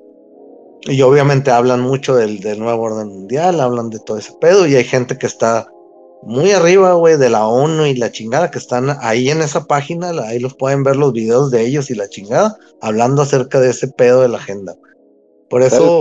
y 0.83 1.01
obviamente 1.03 1.53
hablan 1.53 1.83
mucho 1.83 2.17
del, 2.17 2.41
del 2.41 2.59
nuevo 2.59 2.83
orden 2.83 3.07
mundial, 3.07 3.61
hablan 3.61 3.91
de 3.91 4.01
todo 4.01 4.19
ese 4.19 4.33
pedo, 4.41 4.67
y 4.67 4.75
hay 4.75 4.83
gente 4.83 5.17
que 5.17 5.29
está 5.29 5.69
muy 6.25 6.51
arriba, 6.51 6.95
güey, 6.95 7.17
de 7.17 7.31
la 7.31 7.47
ONU 7.47 7.87
y 7.87 7.95
la 7.95 8.11
chingada, 8.11 8.51
que 8.51 8.59
están 8.59 8.89
ahí 9.03 9.31
en 9.31 9.41
esa 9.41 9.67
página, 9.67 10.11
ahí 10.25 10.41
los 10.41 10.55
pueden 10.55 10.83
ver 10.83 10.97
los 10.97 11.13
videos 11.13 11.53
de 11.53 11.65
ellos 11.65 11.89
y 11.89 11.95
la 11.95 12.09
chingada, 12.09 12.57
hablando 12.81 13.23
acerca 13.23 13.61
de 13.61 13.71
ese 13.71 13.87
pedo 13.87 14.23
de 14.23 14.31
la 14.31 14.39
agenda. 14.39 14.75
Por 15.49 15.63
eso... 15.63 16.01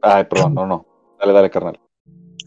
Ay, 0.00 0.24
perdón, 0.24 0.54
no, 0.54 0.66
no. 0.66 0.86
Dale, 1.20 1.32
dale, 1.32 1.50
carnal. 1.50 1.78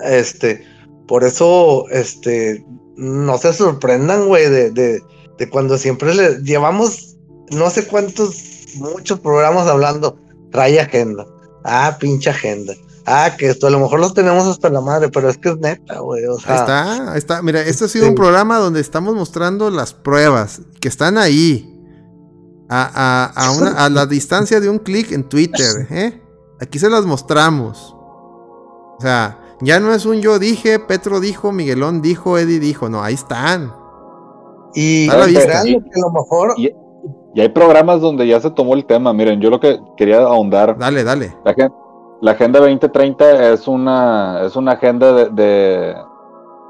Este, 0.02 0.66
por 1.08 1.24
eso, 1.24 1.88
este, 1.92 2.66
no 2.98 3.38
se 3.38 3.54
sorprendan, 3.54 4.28
güey, 4.28 4.50
de, 4.50 4.72
de, 4.72 5.04
de 5.38 5.50
cuando 5.50 5.78
siempre 5.78 6.14
le 6.16 6.42
llevamos 6.44 7.18
no 7.52 7.70
sé 7.70 7.88
cuántos, 7.88 8.36
muchos 8.76 9.20
programas 9.20 9.68
hablando, 9.68 10.18
trae 10.52 10.80
agenda, 10.80 11.26
ah, 11.64 11.98
pinche 12.00 12.30
agenda, 12.30 12.74
ah, 13.06 13.32
que 13.38 13.50
esto 13.50 13.68
a 13.68 13.70
lo 13.70 13.80
mejor 13.80 14.00
los 14.00 14.14
tenemos 14.14 14.48
hasta 14.48 14.70
la 14.70 14.82
madre, 14.82 15.10
pero 15.10 15.30
es 15.30 15.38
que 15.38 15.50
es 15.50 15.58
neta, 15.58 16.00
güey, 16.00 16.26
o 16.26 16.40
sea, 16.40 16.56
está, 16.56 17.12
ahí 17.12 17.18
está. 17.18 17.42
Mira, 17.42 17.62
este 17.62 17.86
ha 17.86 17.88
sido 17.88 18.06
sí. 18.06 18.10
un 18.10 18.16
programa 18.16 18.58
donde 18.58 18.80
estamos 18.82 19.14
mostrando 19.16 19.70
las 19.70 19.94
pruebas 19.94 20.62
que 20.80 20.88
están 20.88 21.18
ahí. 21.18 21.72
A, 22.68 23.32
a- 23.36 23.46
a 23.46 23.52
una- 23.52 23.86
a 23.86 23.90
la 23.90 24.08
distancia 24.08 24.60
de 24.60 24.68
un 24.70 24.80
clic 24.80 25.12
en 25.12 25.30
Twitter, 25.30 25.88
¿eh? 25.92 26.20
Aquí 26.60 26.80
se 26.80 26.90
las 26.90 27.06
mostramos. 27.06 27.94
O 28.98 28.98
sea, 29.02 29.40
ya 29.66 29.80
no 29.80 29.94
es 29.94 30.06
un 30.06 30.22
yo 30.22 30.40
dije, 30.40 30.80
Petro 30.80 31.20
dijo, 31.20 31.52
Miguelón 31.52 32.02
dijo, 32.02 32.38
Eddie 32.38 32.60
dijo. 32.60 32.88
No, 32.90 33.02
ahí 33.04 33.16
están. 33.16 33.74
y 34.74 35.10
a 35.10 35.18
la 35.18 35.26
vista. 35.26 35.46
créanme 35.46 35.84
que 35.84 36.00
a 36.00 36.02
lo 36.02 36.12
mejor, 36.12 36.54
Y, 36.58 36.72
y 37.34 37.42
hay 37.42 37.50
programas 37.50 38.00
donde 38.02 38.28
ya 38.28 38.40
se 38.40 38.52
tomó 38.52 38.76
el 38.76 38.86
tema. 38.86 39.12
Miren, 39.14 39.42
yo 39.42 39.50
lo 39.50 39.60
que 39.60 39.80
quería 39.98 40.20
ahondar, 40.22 40.78
Dale, 40.78 41.04
dale. 41.04 41.36
la, 41.44 41.72
la 42.22 42.32
Agenda 42.32 42.60
2030 42.60 43.52
es 43.54 43.68
una, 43.68 44.42
es 44.46 44.56
una 44.56 44.74
agenda 44.74 45.12
de, 45.14 45.30
de 45.30 45.96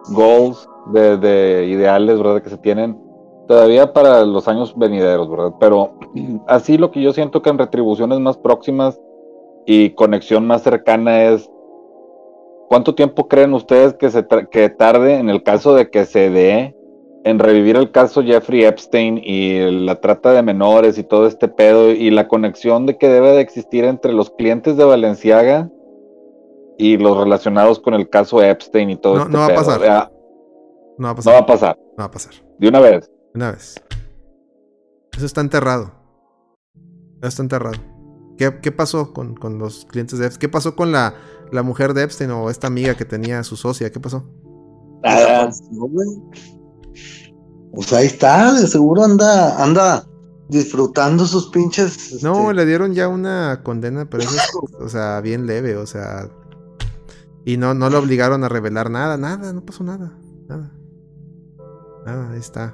goals, 0.10 0.68
de, 0.94 1.18
de 1.18 1.66
ideales, 1.68 2.18
¿verdad? 2.18 2.42
Que 2.42 2.50
se 2.50 2.58
tienen 2.58 3.00
todavía 3.48 3.94
para 3.94 4.24
los 4.26 4.48
años 4.48 4.74
venideros, 4.76 5.30
¿verdad? 5.30 5.54
Pero 5.60 5.94
así 6.48 6.78
lo 6.78 6.92
que 6.92 7.02
yo 7.02 7.14
siento 7.14 7.42
que 7.42 7.50
en 7.50 7.58
retribuciones 7.58 8.20
más 8.20 8.38
próximas 8.38 9.00
y 9.66 9.92
conexión 9.92 10.46
más 10.48 10.62
cercana 10.64 11.24
es 11.26 11.50
¿cuánto 12.68 12.96
tiempo 12.96 13.28
creen 13.28 13.54
ustedes 13.54 13.94
que 13.94 14.10
se 14.10 14.26
que 14.52 14.70
tarde 14.70 15.16
en 15.16 15.30
el 15.30 15.44
caso 15.44 15.76
de 15.76 15.90
que 15.90 16.06
se 16.06 16.30
dé 16.30 16.76
en 17.24 17.40
revivir 17.40 17.76
el 17.76 17.92
caso 17.92 18.22
Jeffrey 18.22 18.64
Epstein 18.66 19.20
y 19.24 19.60
la 19.86 20.00
trata 20.00 20.32
de 20.32 20.44
menores 20.44 20.98
y 21.00 21.04
todo 21.04 21.26
este 21.26 21.48
pedo 21.48 21.90
y 21.90 22.12
la 22.12 22.28
conexión 22.28 22.86
de 22.86 22.98
que 22.98 23.10
debe 23.10 23.32
de 23.32 23.42
existir 23.42 23.84
entre 23.84 24.14
los 24.14 24.30
clientes 24.30 24.78
de 24.78 24.84
Valenciaga 24.84 25.70
y 26.78 26.98
los 26.98 27.18
relacionados 27.18 27.80
con 27.80 27.94
el 27.96 28.10
caso 28.10 28.44
Epstein 28.44 28.92
y 28.92 28.98
todo 28.98 29.16
No, 29.16 29.22
este 29.24 29.32
no 29.34 29.40
va 29.40 29.46
a 29.48 29.56
pasar. 29.56 29.80
O 29.80 29.84
sea, 29.84 30.12
No 31.00 31.06
va 31.08 31.10
a 31.10 31.14
no 31.14 31.16
pasar. 31.16 31.34
va 31.34 31.40
a 31.40 31.46
pasar. 31.46 31.78
No 31.80 31.98
va 32.00 32.06
a 32.06 32.12
pasar. 32.12 32.34
De 32.60 32.68
una 32.68 32.80
vez. 32.80 33.12
Una 33.34 33.52
vez. 33.52 33.82
Eso 35.18 35.26
está 35.26 35.42
enterrado. 35.42 35.94
Eso 37.22 37.28
está 37.30 37.42
enterrado. 37.42 37.78
¿Qué, 38.38 38.60
qué 38.62 38.72
pasó 38.72 39.14
con, 39.14 39.36
con 39.36 39.58
los 39.58 39.86
clientes 39.86 40.20
de 40.20 40.26
Epstein? 40.26 40.42
¿Qué 40.42 40.50
pasó 40.50 40.76
con 40.76 40.92
la, 40.92 41.16
la 41.52 41.64
mujer 41.64 41.94
de 41.94 42.04
Epstein 42.04 42.32
o 42.32 42.50
esta 42.50 42.68
amiga 42.68 42.96
que 42.96 43.06
tenía 43.06 43.44
su 43.44 43.56
socia? 43.56 43.92
¿Qué 43.92 44.00
pasó? 44.00 44.24
Ah, 45.04 45.50
No, 45.72 45.88
güey. 45.88 46.08
O 47.74 47.84
sea, 47.84 48.00
ahí 48.00 48.08
está, 48.08 48.54
de 48.54 48.68
seguro 48.68 49.04
anda, 49.04 49.62
anda 49.62 50.08
disfrutando 50.48 51.26
sus 51.26 51.48
pinches. 51.48 52.24
No, 52.24 52.44
este, 52.44 52.54
le 52.54 52.66
dieron 52.66 52.94
ya 52.94 53.08
una 53.08 53.62
condena, 53.64 54.10
pero 54.10 54.24
eso 54.24 54.36
es, 54.36 54.74
o 54.80 54.90
sea, 54.90 55.20
bien 55.22 55.46
leve, 55.46 55.76
o 55.76 55.86
sea. 55.86 56.30
Y 57.44 57.58
no, 57.58 57.74
no 57.74 57.90
le 57.90 57.98
obligaron 57.98 58.44
a 58.44 58.50
revelar 58.50 58.90
nada, 58.90 59.18
nada, 59.18 59.54
no 59.54 59.66
pasó 59.66 59.84
nada, 59.84 60.18
nada. 60.48 60.72
Nada, 62.06 62.32
ahí 62.32 62.40
está. 62.40 62.74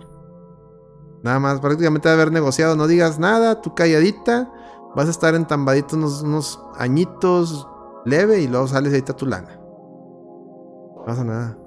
Nada 1.23 1.39
más, 1.39 1.59
prácticamente 1.59 2.07
de 2.07 2.15
haber 2.15 2.31
negociado, 2.31 2.75
no 2.75 2.87
digas 2.87 3.19
nada, 3.19 3.61
tú 3.61 3.75
calladita, 3.75 4.51
vas 4.95 5.07
a 5.07 5.11
estar 5.11 5.35
entambadito 5.35 5.95
unos, 5.95 6.21
unos 6.21 6.59
añitos 6.77 7.67
leve 8.05 8.41
y 8.41 8.47
luego 8.47 8.67
sales 8.67 8.93
ahí 8.93 9.01
tu 9.01 9.25
lana. 9.25 9.59
No 9.59 11.03
pasa 11.05 11.23
nada. 11.23 11.57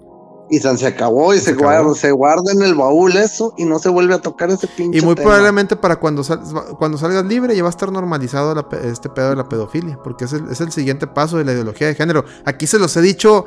Y 0.51 0.59
se 0.59 0.86
acabó 0.86 1.32
y 1.32 1.39
Se 1.39 1.44
se, 1.47 1.51
acabó. 1.52 1.65
guarda, 1.65 1.94
se 1.94 2.12
guarda 2.12 2.52
en 2.52 2.62
el 2.62 2.74
baúl 2.74 3.16
eso 3.16 3.55
y 3.56 3.65
no 3.65 3.78
se 3.78 3.89
vuelve 3.89 4.15
a 4.15 4.19
tocar 4.20 4.51
ese 4.51 4.66
pinche 4.69 4.98
Y 4.98 5.01
muy 5.01 5.15
tema. 5.15 5.31
probablemente 5.31 5.74
para 5.74 5.97
cuando, 5.97 6.23
sal- 6.23 6.43
cuando 6.78 6.98
salgas 6.98 7.24
libre 7.24 7.56
ya 7.56 7.62
va 7.62 7.69
a 7.69 7.70
estar 7.70 7.90
normalizado 7.90 8.55
la 8.55 8.66
este 8.85 9.09
pedo 9.09 9.31
de 9.31 9.36
la 9.36 9.48
pedofilia, 9.48 9.98
porque 10.05 10.27
es 10.27 10.35
el, 10.35 10.48
es 10.51 10.61
el 10.61 10.70
siguiente 10.70 11.06
paso 11.06 11.39
de 11.39 11.44
la 11.44 11.52
ideología 11.52 11.86
de 11.86 11.94
género. 11.94 12.24
Aquí 12.44 12.66
se 12.66 12.78
los 12.78 12.94
he 12.97 13.01
dicho, 13.01 13.47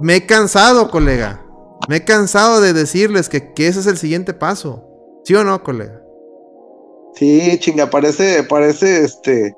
me 0.00 0.16
he 0.16 0.26
cansado, 0.26 0.90
colega. 0.90 1.46
Me 1.88 1.96
he 1.96 2.04
cansado 2.04 2.60
de 2.60 2.72
decirles 2.72 3.28
que, 3.28 3.52
que 3.52 3.68
ese 3.68 3.80
es 3.80 3.86
el 3.86 3.96
siguiente 3.98 4.34
paso. 4.34 4.84
¿Sí 5.24 5.34
o 5.36 5.44
no, 5.44 5.62
colega? 5.62 6.00
Sí, 7.14 7.58
chinga, 7.60 7.88
parece, 7.90 8.42
parece, 8.42 9.04
este, 9.04 9.54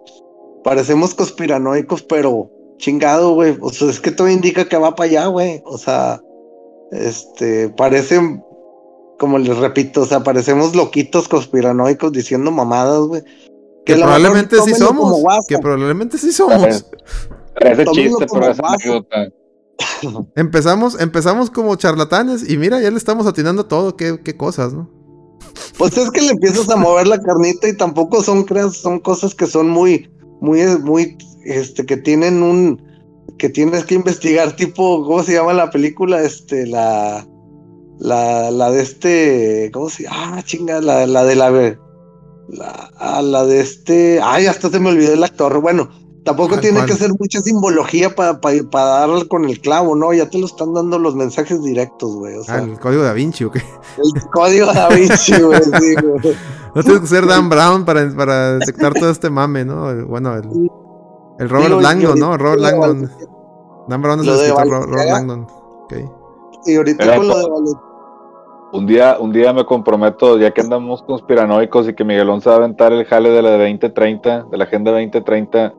parecemos 0.62 1.14
conspiranoicos, 1.14 2.02
pero 2.02 2.50
chingado, 2.78 3.34
güey. 3.34 3.56
O 3.60 3.70
sea, 3.70 3.90
es 3.90 4.00
que 4.00 4.10
todo 4.10 4.28
indica 4.28 4.68
que 4.68 4.76
va 4.76 4.94
para 4.94 5.10
allá, 5.10 5.26
güey. 5.26 5.62
O 5.64 5.78
sea, 5.78 6.20
este, 6.92 7.68
parecen, 7.70 8.42
como 9.18 9.38
les 9.38 9.56
repito, 9.56 10.02
o 10.02 10.06
sea, 10.06 10.22
parecemos 10.22 10.74
loquitos 10.74 11.28
conspiranoicos 11.28 12.12
diciendo 12.12 12.50
mamadas, 12.50 13.00
güey. 13.00 13.22
Que, 13.84 13.94
probablemente 13.94 14.60
sí 14.62 14.74
somos. 14.74 15.22
Que 15.48 15.58
probablemente 15.58 16.18
sí 16.18 16.32
somos. 16.32 16.84
Ese 17.60 17.84
Tómenlo 17.84 18.18
chiste, 18.18 18.26
pero 18.32 18.46
vaso. 18.46 18.66
anécdota. 18.66 19.28
Empezamos, 20.36 20.98
empezamos 20.98 21.50
como 21.50 21.76
charlatanes 21.76 22.48
y 22.48 22.56
mira, 22.56 22.80
ya 22.80 22.90
le 22.90 22.96
estamos 22.96 23.26
atinando 23.26 23.66
todo. 23.66 23.96
Qué, 23.96 24.18
qué 24.24 24.36
cosas, 24.36 24.72
¿no? 24.72 24.90
Pues 25.78 25.96
es 25.98 26.10
que 26.10 26.22
le 26.22 26.30
empiezas 26.30 26.68
a 26.70 26.76
mover 26.76 27.06
la 27.06 27.20
carnita 27.20 27.68
y 27.68 27.76
tampoco 27.76 28.22
son, 28.22 28.44
creas, 28.44 28.76
son 28.76 28.98
cosas 28.98 29.34
que 29.34 29.46
son 29.46 29.68
muy, 29.68 30.10
muy, 30.40 30.62
muy, 30.78 31.16
este, 31.46 31.86
que 31.86 31.96
tienen 31.96 32.42
un, 32.42 32.82
que 33.38 33.48
tienes 33.48 33.84
que 33.84 33.94
investigar, 33.94 34.54
tipo, 34.56 35.04
¿cómo 35.04 35.22
se 35.22 35.34
llama 35.34 35.52
la 35.52 35.70
película? 35.70 36.22
Este, 36.22 36.66
la, 36.66 37.26
la, 37.98 38.50
la 38.50 38.70
de 38.70 38.82
este, 38.82 39.70
¿cómo 39.72 39.88
se 39.88 40.04
llama? 40.04 40.38
Ah, 40.38 40.42
chinga, 40.42 40.80
la, 40.80 41.06
la 41.06 41.24
de 41.24 41.34
la, 41.36 41.50
la, 41.50 42.90
ah, 42.98 43.22
la 43.22 43.44
de 43.44 43.60
este, 43.60 44.20
ay, 44.22 44.46
hasta 44.46 44.70
se 44.70 44.80
me 44.80 44.90
olvidó 44.90 45.12
el 45.14 45.24
actor. 45.24 45.60
Bueno, 45.60 45.88
Tampoco 46.26 46.58
tiene 46.58 46.84
que 46.84 46.94
ser 46.94 47.12
mucha 47.20 47.40
simbología 47.40 48.12
para 48.16 48.40
darle 48.72 49.28
con 49.28 49.44
el 49.44 49.60
clavo, 49.60 49.94
¿no? 49.94 50.12
Ya 50.12 50.28
te 50.28 50.38
lo 50.40 50.46
están 50.46 50.74
dando 50.74 50.98
los 50.98 51.14
mensajes 51.14 51.62
directos, 51.62 52.16
güey. 52.16 52.34
O 52.34 52.40
Ah, 52.40 52.44
sea, 52.44 52.58
el 52.62 52.80
código 52.80 53.04
da 53.04 53.12
Vinci, 53.12 53.44
¿o 53.44 53.52
qué? 53.52 53.60
el 53.60 54.22
código 54.32 54.66
da 54.72 54.88
Vinci, 54.88 55.40
güey. 55.40 55.62
sí, 55.62 55.94
güey. 55.94 56.36
No 56.74 56.82
tienes 56.82 57.00
que 57.02 57.06
ser 57.06 57.26
Dan 57.26 57.48
Brown 57.48 57.84
para, 57.84 58.10
para 58.14 58.58
detectar 58.58 58.92
todo 58.92 59.08
este 59.08 59.30
mame, 59.30 59.64
¿no? 59.64 60.04
Bueno, 60.04 60.34
el, 60.36 60.68
el 61.38 61.48
Robert 61.48 61.68
Digo, 61.68 61.80
Langdon, 61.80 62.18
¿no? 62.18 62.36
Robert 62.36 62.60
Langdon. 62.60 63.10
Dan 63.88 64.02
Brown 64.02 64.20
es 64.20 64.26
el 64.26 64.34
escritor 64.34 64.68
Ro- 64.68 64.86
Robert. 64.86 65.10
Langdon. 65.10 65.46
Ok. 65.84 65.94
Y 66.66 66.76
ahorita 66.76 67.04
Era 67.04 67.16
con 67.16 67.28
lo 67.28 67.38
de 67.38 67.72
Un 68.72 68.86
día, 68.86 69.16
un 69.20 69.32
día 69.32 69.52
me 69.52 69.64
comprometo, 69.64 70.38
ya 70.38 70.50
que 70.50 70.60
andamos 70.60 71.02
conspiranoicos 71.04 71.88
y 71.88 71.94
que 71.94 72.04
Miguelón 72.04 72.40
se 72.40 72.48
va 72.48 72.56
a 72.56 72.58
aventar 72.58 72.92
el 72.92 73.04
jale 73.04 73.30
de 73.30 73.42
la 73.42 73.50
de 73.50 73.58
2030, 73.70 74.46
de 74.50 74.56
la 74.58 74.64
Agenda 74.64 74.90
2030, 74.90 75.72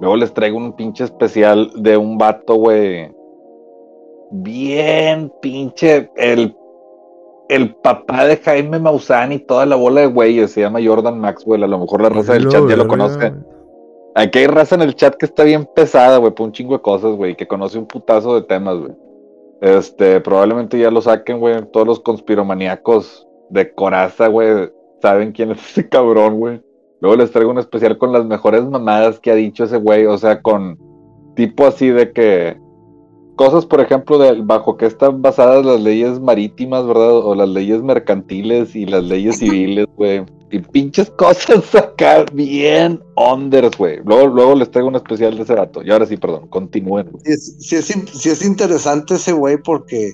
luego 0.00 0.16
les 0.16 0.32
traigo 0.32 0.56
un 0.56 0.72
pinche 0.74 1.04
especial 1.04 1.70
de 1.76 1.96
un 1.98 2.16
vato, 2.16 2.54
güey. 2.54 3.12
Bien 4.30 5.30
pinche, 5.42 6.10
el, 6.16 6.56
el 7.50 7.74
papá 7.76 8.24
de 8.24 8.38
Jaime 8.38 8.80
Maussan 8.80 9.32
y 9.32 9.38
toda 9.40 9.66
la 9.66 9.76
bola 9.76 10.00
de 10.00 10.06
güeyes, 10.06 10.50
se 10.50 10.62
llama 10.62 10.80
Jordan 10.84 11.20
Maxwell, 11.20 11.62
a 11.62 11.68
lo 11.68 11.78
mejor 11.78 12.00
la 12.00 12.08
raza 12.08 12.32
del 12.32 12.48
chat 12.48 12.66
ya 12.66 12.76
lo 12.76 12.86
güey. 12.86 13.32
Aquí 14.14 14.38
hay 14.38 14.46
raza 14.46 14.76
en 14.76 14.82
el 14.82 14.94
chat 14.94 15.16
que 15.16 15.26
está 15.26 15.42
bien 15.42 15.68
pesada, 15.74 16.18
güey, 16.18 16.32
por 16.32 16.46
un 16.46 16.52
chingo 16.52 16.74
de 16.74 16.82
cosas, 16.82 17.12
güey, 17.16 17.36
que 17.36 17.48
conoce 17.48 17.78
un 17.78 17.86
putazo 17.86 18.34
de 18.34 18.42
temas, 18.42 18.78
güey. 18.78 18.92
Este, 19.60 20.20
probablemente 20.20 20.78
ya 20.78 20.90
lo 20.90 21.02
saquen, 21.02 21.40
güey. 21.40 21.56
Todos 21.72 21.86
los 21.86 22.00
conspiromaníacos 22.00 23.26
de 23.50 23.72
coraza, 23.72 24.28
güey, 24.28 24.70
saben 25.02 25.32
quién 25.32 25.50
es 25.50 25.58
ese 25.70 25.88
cabrón, 25.88 26.38
güey. 26.38 26.60
Luego 27.00 27.16
les 27.16 27.32
traigo 27.32 27.50
un 27.50 27.58
especial 27.58 27.98
con 27.98 28.12
las 28.12 28.24
mejores 28.24 28.64
mamadas 28.64 29.20
que 29.20 29.30
ha 29.30 29.34
dicho 29.34 29.64
ese 29.64 29.76
güey, 29.78 30.06
o 30.06 30.16
sea, 30.16 30.40
con 30.40 30.78
tipo 31.34 31.66
así 31.66 31.88
de 31.88 32.12
que 32.12 32.56
cosas, 33.36 33.66
por 33.66 33.80
ejemplo, 33.80 34.18
de 34.18 34.40
bajo 34.42 34.76
que 34.76 34.86
están 34.86 35.20
basadas 35.22 35.66
las 35.66 35.80
leyes 35.80 36.20
marítimas, 36.20 36.86
¿verdad? 36.86 37.16
O 37.16 37.34
las 37.34 37.48
leyes 37.48 37.82
mercantiles 37.82 38.76
y 38.76 38.86
las 38.86 39.04
leyes 39.04 39.38
civiles, 39.38 39.86
güey. 39.96 40.24
Y 40.50 40.58
pinches 40.60 41.10
cosas 41.10 41.74
acá 41.74 42.24
bien 42.32 43.02
unders, 43.16 43.76
güey. 43.76 44.00
Luego, 44.04 44.28
luego 44.28 44.54
les 44.54 44.70
traigo 44.70 44.88
un 44.88 44.96
especial 44.96 45.36
de 45.36 45.42
ese 45.42 45.54
dato. 45.54 45.82
Y 45.82 45.90
ahora 45.90 46.06
sí, 46.06 46.16
perdón, 46.16 46.48
continúen. 46.48 47.10
Sí 47.24 47.36
sí 47.58 47.76
es 47.76 47.86
sí 47.86 48.28
es 48.30 48.44
interesante 48.44 49.14
ese 49.14 49.32
güey 49.32 49.56
porque 49.62 50.12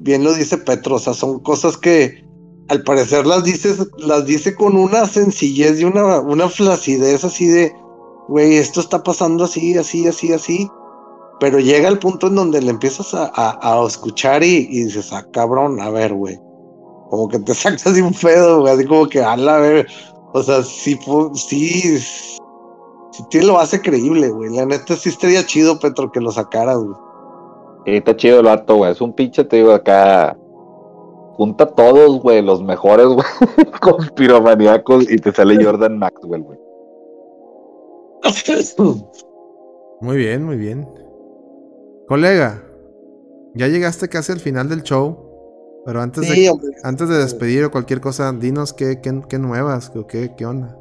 bien 0.00 0.24
lo 0.24 0.32
dice 0.32 0.56
Petro, 0.58 0.96
o 0.96 0.98
sea, 0.98 1.12
son 1.12 1.40
cosas 1.40 1.76
que 1.76 2.24
al 2.68 2.82
parecer 2.82 3.26
las 3.26 3.44
dices, 3.44 3.86
las 3.98 4.26
dice 4.26 4.54
con 4.54 4.76
una 4.76 5.06
sencillez 5.06 5.80
y 5.80 5.84
una, 5.84 6.20
una 6.20 6.48
flacidez 6.48 7.24
así 7.24 7.46
de, 7.48 7.72
güey, 8.28 8.56
esto 8.56 8.80
está 8.80 9.02
pasando 9.02 9.44
así, 9.44 9.76
así, 9.76 10.06
así, 10.06 10.32
así. 10.32 10.68
Pero 11.40 11.60
llega 11.60 11.88
el 11.88 11.98
punto 11.98 12.26
en 12.26 12.34
donde 12.34 12.60
le 12.60 12.70
empiezas 12.70 13.14
a, 13.14 13.30
a- 13.34 13.86
escuchar 13.86 14.42
y 14.42 14.66
dices, 14.66 15.12
ah, 15.12 15.26
cabrón, 15.32 15.80
a 15.80 15.88
ver, 15.90 16.12
güey. 16.12 16.38
Como 17.10 17.28
que 17.28 17.38
te 17.38 17.54
sacas 17.54 17.94
de 17.94 18.02
un 18.02 18.12
pedo, 18.12 18.60
güey, 18.60 18.74
así 18.74 18.86
como 18.86 19.06
que, 19.08 19.22
a 19.22 19.36
la 19.36 19.58
ver. 19.58 19.86
O 20.32 20.42
sea, 20.42 20.62
sí, 20.62 20.98
sí, 21.34 21.98
sí, 21.98 23.24
te 23.30 23.42
lo 23.42 23.58
hace 23.58 23.80
creíble, 23.80 24.28
güey. 24.28 24.54
La 24.54 24.66
neta 24.66 24.94
sí 24.94 25.08
estaría 25.08 25.44
chido, 25.44 25.78
Petro, 25.78 26.12
que 26.12 26.20
lo 26.20 26.30
sacaras, 26.30 26.78
güey. 26.78 26.96
Sí, 27.86 27.96
está 27.96 28.14
chido 28.16 28.40
el 28.40 28.46
vato, 28.46 28.76
güey. 28.76 28.92
Es 28.92 29.00
un 29.00 29.14
pinche, 29.14 29.44
te 29.44 29.56
digo, 29.56 29.72
acá. 29.72 30.36
Junta 31.36 31.64
a 31.64 31.68
todos, 31.68 32.20
güey, 32.20 32.42
los 32.42 32.62
mejores, 32.62 33.06
güey, 33.06 33.26
conspiromaníacos, 33.80 35.08
y 35.10 35.16
te 35.18 35.32
sale 35.32 35.62
Jordan 35.64 35.96
Maxwell, 35.96 36.42
güey. 36.42 36.58
Muy 40.00 40.16
bien, 40.16 40.44
muy 40.44 40.56
bien. 40.56 40.88
Colega, 42.08 42.62
ya 43.54 43.68
llegaste 43.68 44.08
casi 44.08 44.32
al 44.32 44.40
final 44.40 44.68
del 44.68 44.82
show. 44.82 45.27
Pero 45.88 46.02
antes, 46.02 46.26
Sí, 46.28 46.42
de, 46.42 46.50
hombre. 46.50 46.68
antes 46.82 47.08
de 47.08 47.16
despedir 47.16 47.64
o 47.64 47.70
cualquier 47.70 48.02
cosa, 48.02 48.30
dinos 48.32 48.74
qué, 48.74 49.00
qué, 49.02 49.22
qué 49.26 49.38
nuevas, 49.38 49.90
qué, 50.06 50.34
qué 50.36 50.44
onda. 50.44 50.76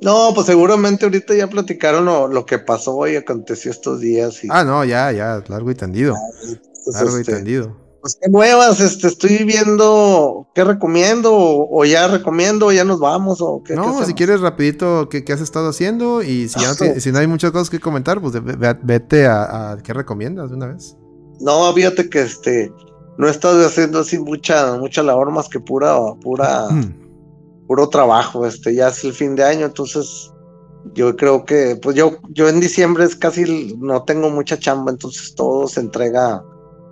No, 0.00 0.30
pues 0.34 0.46
seguramente 0.46 1.04
ahorita 1.04 1.34
ya 1.34 1.46
platicaron 1.46 2.06
lo, 2.06 2.26
lo 2.26 2.46
que 2.46 2.58
pasó 2.58 3.06
y 3.06 3.16
aconteció 3.16 3.70
estos 3.70 4.00
días. 4.00 4.42
Y, 4.44 4.48
Ah, 4.50 4.64
no, 4.64 4.82
ya, 4.86 5.12
ya, 5.12 5.44
largo 5.46 5.70
y 5.70 5.74
tendido. 5.74 6.14
pues, 6.42 6.96
Largo 6.96 7.18
y 7.18 7.20
este, 7.20 7.34
tendido. 7.34 7.76
pues, 8.00 8.16
qué 8.18 8.30
nuevas, 8.30 8.80
este, 8.80 9.08
estoy 9.08 9.44
viendo 9.44 10.48
qué 10.54 10.64
recomiendo, 10.64 11.34
o, 11.34 11.68
o 11.82 11.84
ya 11.84 12.08
recomiendo, 12.08 12.68
o 12.68 12.72
ya 12.72 12.84
nos 12.84 12.98
vamos, 12.98 13.42
o 13.42 13.62
qué. 13.62 13.74
qué 13.74 13.76
No, 13.76 13.84
si 13.84 13.90
hacemos? 13.90 14.14
quieres 14.14 14.40
rapidito 14.40 15.10
qué, 15.10 15.22
qué 15.22 15.34
has 15.34 15.42
estado 15.42 15.68
haciendo 15.68 16.22
y 16.22 16.48
si, 16.48 16.58
ya 16.60 16.68
no, 16.68 16.74
si 17.00 17.10
hay 17.10 17.26
muchas 17.26 17.50
cosas 17.52 17.68
que 17.68 17.78
comentar, 17.78 18.22
pues 18.22 18.32
ve- 18.32 18.56
ve- 18.56 18.78
vete 18.82 19.26
a, 19.26 19.72
a 19.72 19.76
qué 19.82 19.92
recomiendas 19.92 20.48
de 20.48 20.56
una 20.56 20.68
vez. 20.68 20.96
No, 21.40 21.72
fíjate 21.74 22.08
que 22.08 22.22
este, 22.22 22.72
no 23.18 23.28
he 23.28 23.30
estado 23.30 23.64
haciendo 23.64 24.00
así 24.00 24.18
mucha, 24.18 24.76
mucha 24.78 25.02
labor 25.02 25.30
más 25.30 25.48
que 25.48 25.60
pura, 25.60 25.96
pura, 26.22 26.68
puro 27.66 27.88
trabajo, 27.88 28.46
este, 28.46 28.74
ya 28.74 28.88
es 28.88 29.04
el 29.04 29.12
fin 29.12 29.34
de 29.34 29.44
año, 29.44 29.66
entonces 29.66 30.32
yo 30.94 31.14
creo 31.16 31.44
que, 31.44 31.78
pues 31.80 31.96
yo, 31.96 32.16
yo 32.30 32.48
en 32.48 32.60
diciembre 32.60 33.04
es 33.04 33.14
casi, 33.14 33.76
no 33.78 34.02
tengo 34.04 34.30
mucha 34.30 34.58
chamba, 34.58 34.90
entonces 34.90 35.34
todo 35.34 35.68
se 35.68 35.80
entrega, 35.80 36.42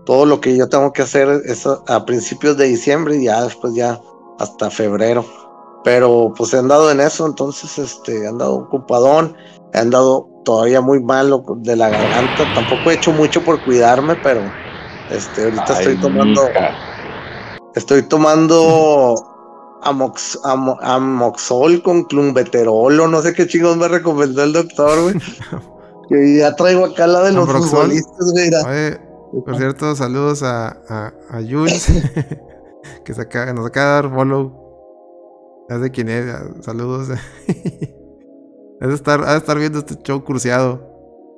todo 0.06 0.26
lo 0.26 0.40
que 0.40 0.56
yo 0.56 0.68
tengo 0.68 0.92
que 0.92 1.02
hacer 1.02 1.42
es 1.44 1.66
a, 1.66 1.80
a 1.88 2.04
principios 2.04 2.56
de 2.56 2.66
diciembre 2.66 3.16
y 3.16 3.24
ya 3.24 3.42
después 3.44 3.74
ya 3.74 4.00
hasta 4.38 4.70
febrero. 4.70 5.24
Pero 5.82 6.32
pues 6.36 6.52
he 6.52 6.58
andado 6.58 6.90
en 6.90 7.00
eso, 7.00 7.26
entonces 7.26 7.78
este, 7.78 8.24
he 8.24 8.26
andado 8.28 8.54
ocupadón, 8.56 9.34
he 9.72 9.78
andado 9.78 10.28
todavía 10.44 10.80
muy 10.80 11.02
malo 11.02 11.44
de 11.58 11.76
la 11.76 11.88
garganta, 11.88 12.52
tampoco 12.52 12.90
he 12.90 12.94
hecho 12.94 13.12
mucho 13.12 13.42
por 13.42 13.62
cuidarme, 13.62 14.16
pero 14.16 14.52
este, 15.10 15.44
ahorita 15.44 15.64
Ay, 15.68 15.76
estoy 15.78 15.96
tomando, 16.00 16.42
mija. 16.46 16.70
estoy 17.74 18.02
tomando 18.02 19.14
amox, 19.82 20.38
amo- 20.44 20.78
amoxol 20.80 21.82
con 21.82 22.04
clumbeterol 22.04 23.00
o 23.00 23.08
no 23.08 23.22
sé 23.22 23.32
qué 23.32 23.46
chingos 23.46 23.76
me 23.76 23.88
recomendó 23.88 24.42
el 24.44 24.52
doctor, 24.52 25.02
güey. 25.02 25.14
que 26.08 26.38
ya 26.38 26.54
traigo 26.56 26.84
acá 26.86 27.06
la 27.06 27.22
de 27.22 27.32
los 27.32 27.48
futbolistas, 27.48 28.32
güey. 28.32 28.50
Oye, 28.66 29.00
por 29.44 29.56
cierto, 29.56 29.94
saludos 29.94 30.42
a, 30.42 30.68
a, 30.88 31.12
a 31.30 31.40
Jules, 31.48 31.86
que 33.04 33.14
se 33.14 33.20
acaba- 33.22 33.52
nos 33.52 33.66
acaba 33.66 33.86
de 33.86 34.02
dar 34.08 34.14
follow. 34.14 34.56
Ya 35.68 35.78
sé 35.78 35.90
quién 35.92 36.08
es, 36.08 36.26
saludos. 36.64 37.10
ha, 38.80 38.86
de 38.86 38.94
estar, 38.94 39.24
de 39.24 39.36
estar 39.36 39.56
viendo 39.56 39.78
este 39.78 39.94
show 40.02 40.24
cruceado. 40.24 40.80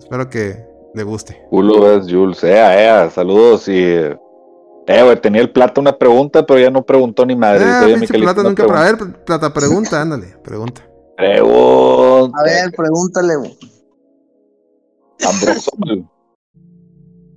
Espero 0.01 0.31
que 0.31 0.65
le 0.95 1.03
guste. 1.05 1.43
Culo 1.51 1.93
es 1.93 2.07
Jules. 2.11 2.43
Ea, 2.45 2.83
ea, 2.83 3.11
saludos 3.11 3.69
y. 3.69 3.83
Eh, 3.85 5.03
güey, 5.05 5.21
tenía 5.21 5.41
el 5.41 5.51
plata 5.53 5.81
una 5.81 5.97
pregunta, 5.97 6.45
pero 6.45 6.59
ya 6.59 6.71
no 6.71 6.85
preguntó 6.85 7.25
ni 7.25 7.37
madre. 7.37 7.65
Ah, 7.67 7.83
"Oye, 7.85 7.97
Miquelito, 7.97 8.25
plata 8.33 8.43
nunca. 8.43 8.65
pregunta". 8.67 8.81
A 8.81 8.93
ver, 8.93 9.25
plata, 9.25 9.53
pregunta, 9.55 10.01
ándale, 10.03 10.37
pregunta. 10.43 10.83
Pregunta. 11.17 12.39
A 12.41 12.43
ver, 12.45 12.73
pregúntale, 12.77 13.37
güey. 13.37 13.59
Ambrosol. 15.25 16.09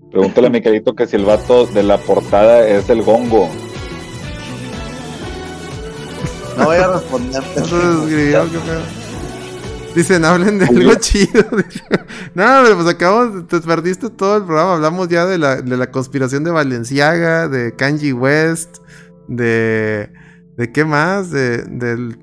Pregúntale 0.10 0.48
a 0.48 0.50
Miquelito 0.50 0.96
que 0.96 1.06
si 1.06 1.18
el 1.18 1.26
vato 1.26 1.66
de 1.68 1.84
la 1.84 1.98
portada 2.00 2.68
es 2.68 2.90
el 2.90 3.04
gongo. 3.04 3.48
No 6.58 6.66
voy 6.66 6.78
a 6.78 6.88
responder. 6.88 7.44
Entonces 7.56 8.02
escribió, 8.04 8.44
qué 8.46 8.58
pedo. 8.60 9.05
Dicen, 9.96 10.26
hablen 10.26 10.60
de 10.60 10.66
algo 10.66 10.94
chido. 10.96 11.42
no, 12.36 12.44
pero 12.64 12.76
pues 12.76 12.88
acabamos, 12.88 13.48
te 13.48 13.62
perdiste 13.62 14.10
todo 14.10 14.38
el 14.38 14.44
programa. 14.44 14.74
Hablamos 14.74 15.08
ya 15.08 15.26
de 15.26 15.38
la, 15.38 15.62
de 15.62 15.78
la 15.78 15.90
conspiración 15.90 16.44
de 16.44 16.52
Valenciaga, 16.52 17.48
de 17.48 17.76
Kanji 17.76 18.12
West, 18.12 18.80
de. 19.30 20.12
¿De 20.58 20.72
qué 20.72 20.84
más? 20.84 21.32
De, 21.32 21.64
del. 21.64 22.20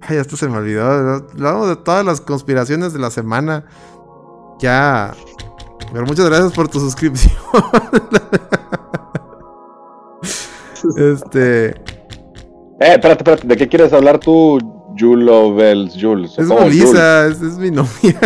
Ay, 0.00 0.16
esto 0.16 0.36
se 0.36 0.48
me 0.48 0.56
olvidó. 0.56 0.86
Hablamos 0.86 1.68
de 1.68 1.76
todas 1.76 2.06
las 2.06 2.22
conspiraciones 2.22 2.94
de 2.94 2.98
la 2.98 3.10
semana. 3.10 3.66
Ya. 4.60 5.14
Pero 5.92 6.06
muchas 6.06 6.26
gracias 6.26 6.52
por 6.52 6.68
tu 6.68 6.80
suscripción. 6.80 7.34
este. 10.96 11.66
Eh, 11.66 11.74
espérate, 12.80 13.18
espérate. 13.18 13.46
¿De 13.46 13.56
qué 13.56 13.68
quieres 13.68 13.92
hablar 13.92 14.18
tú, 14.18 14.58
Julovels, 14.98 15.94
Jules? 16.00 16.32
Es 16.38 16.46
¿Cómo, 16.46 16.60
Jules? 16.60 16.76
Melissa, 16.78 17.26
es, 17.26 17.40
es 17.40 17.58
mi 17.58 17.70
novia. 17.70 18.20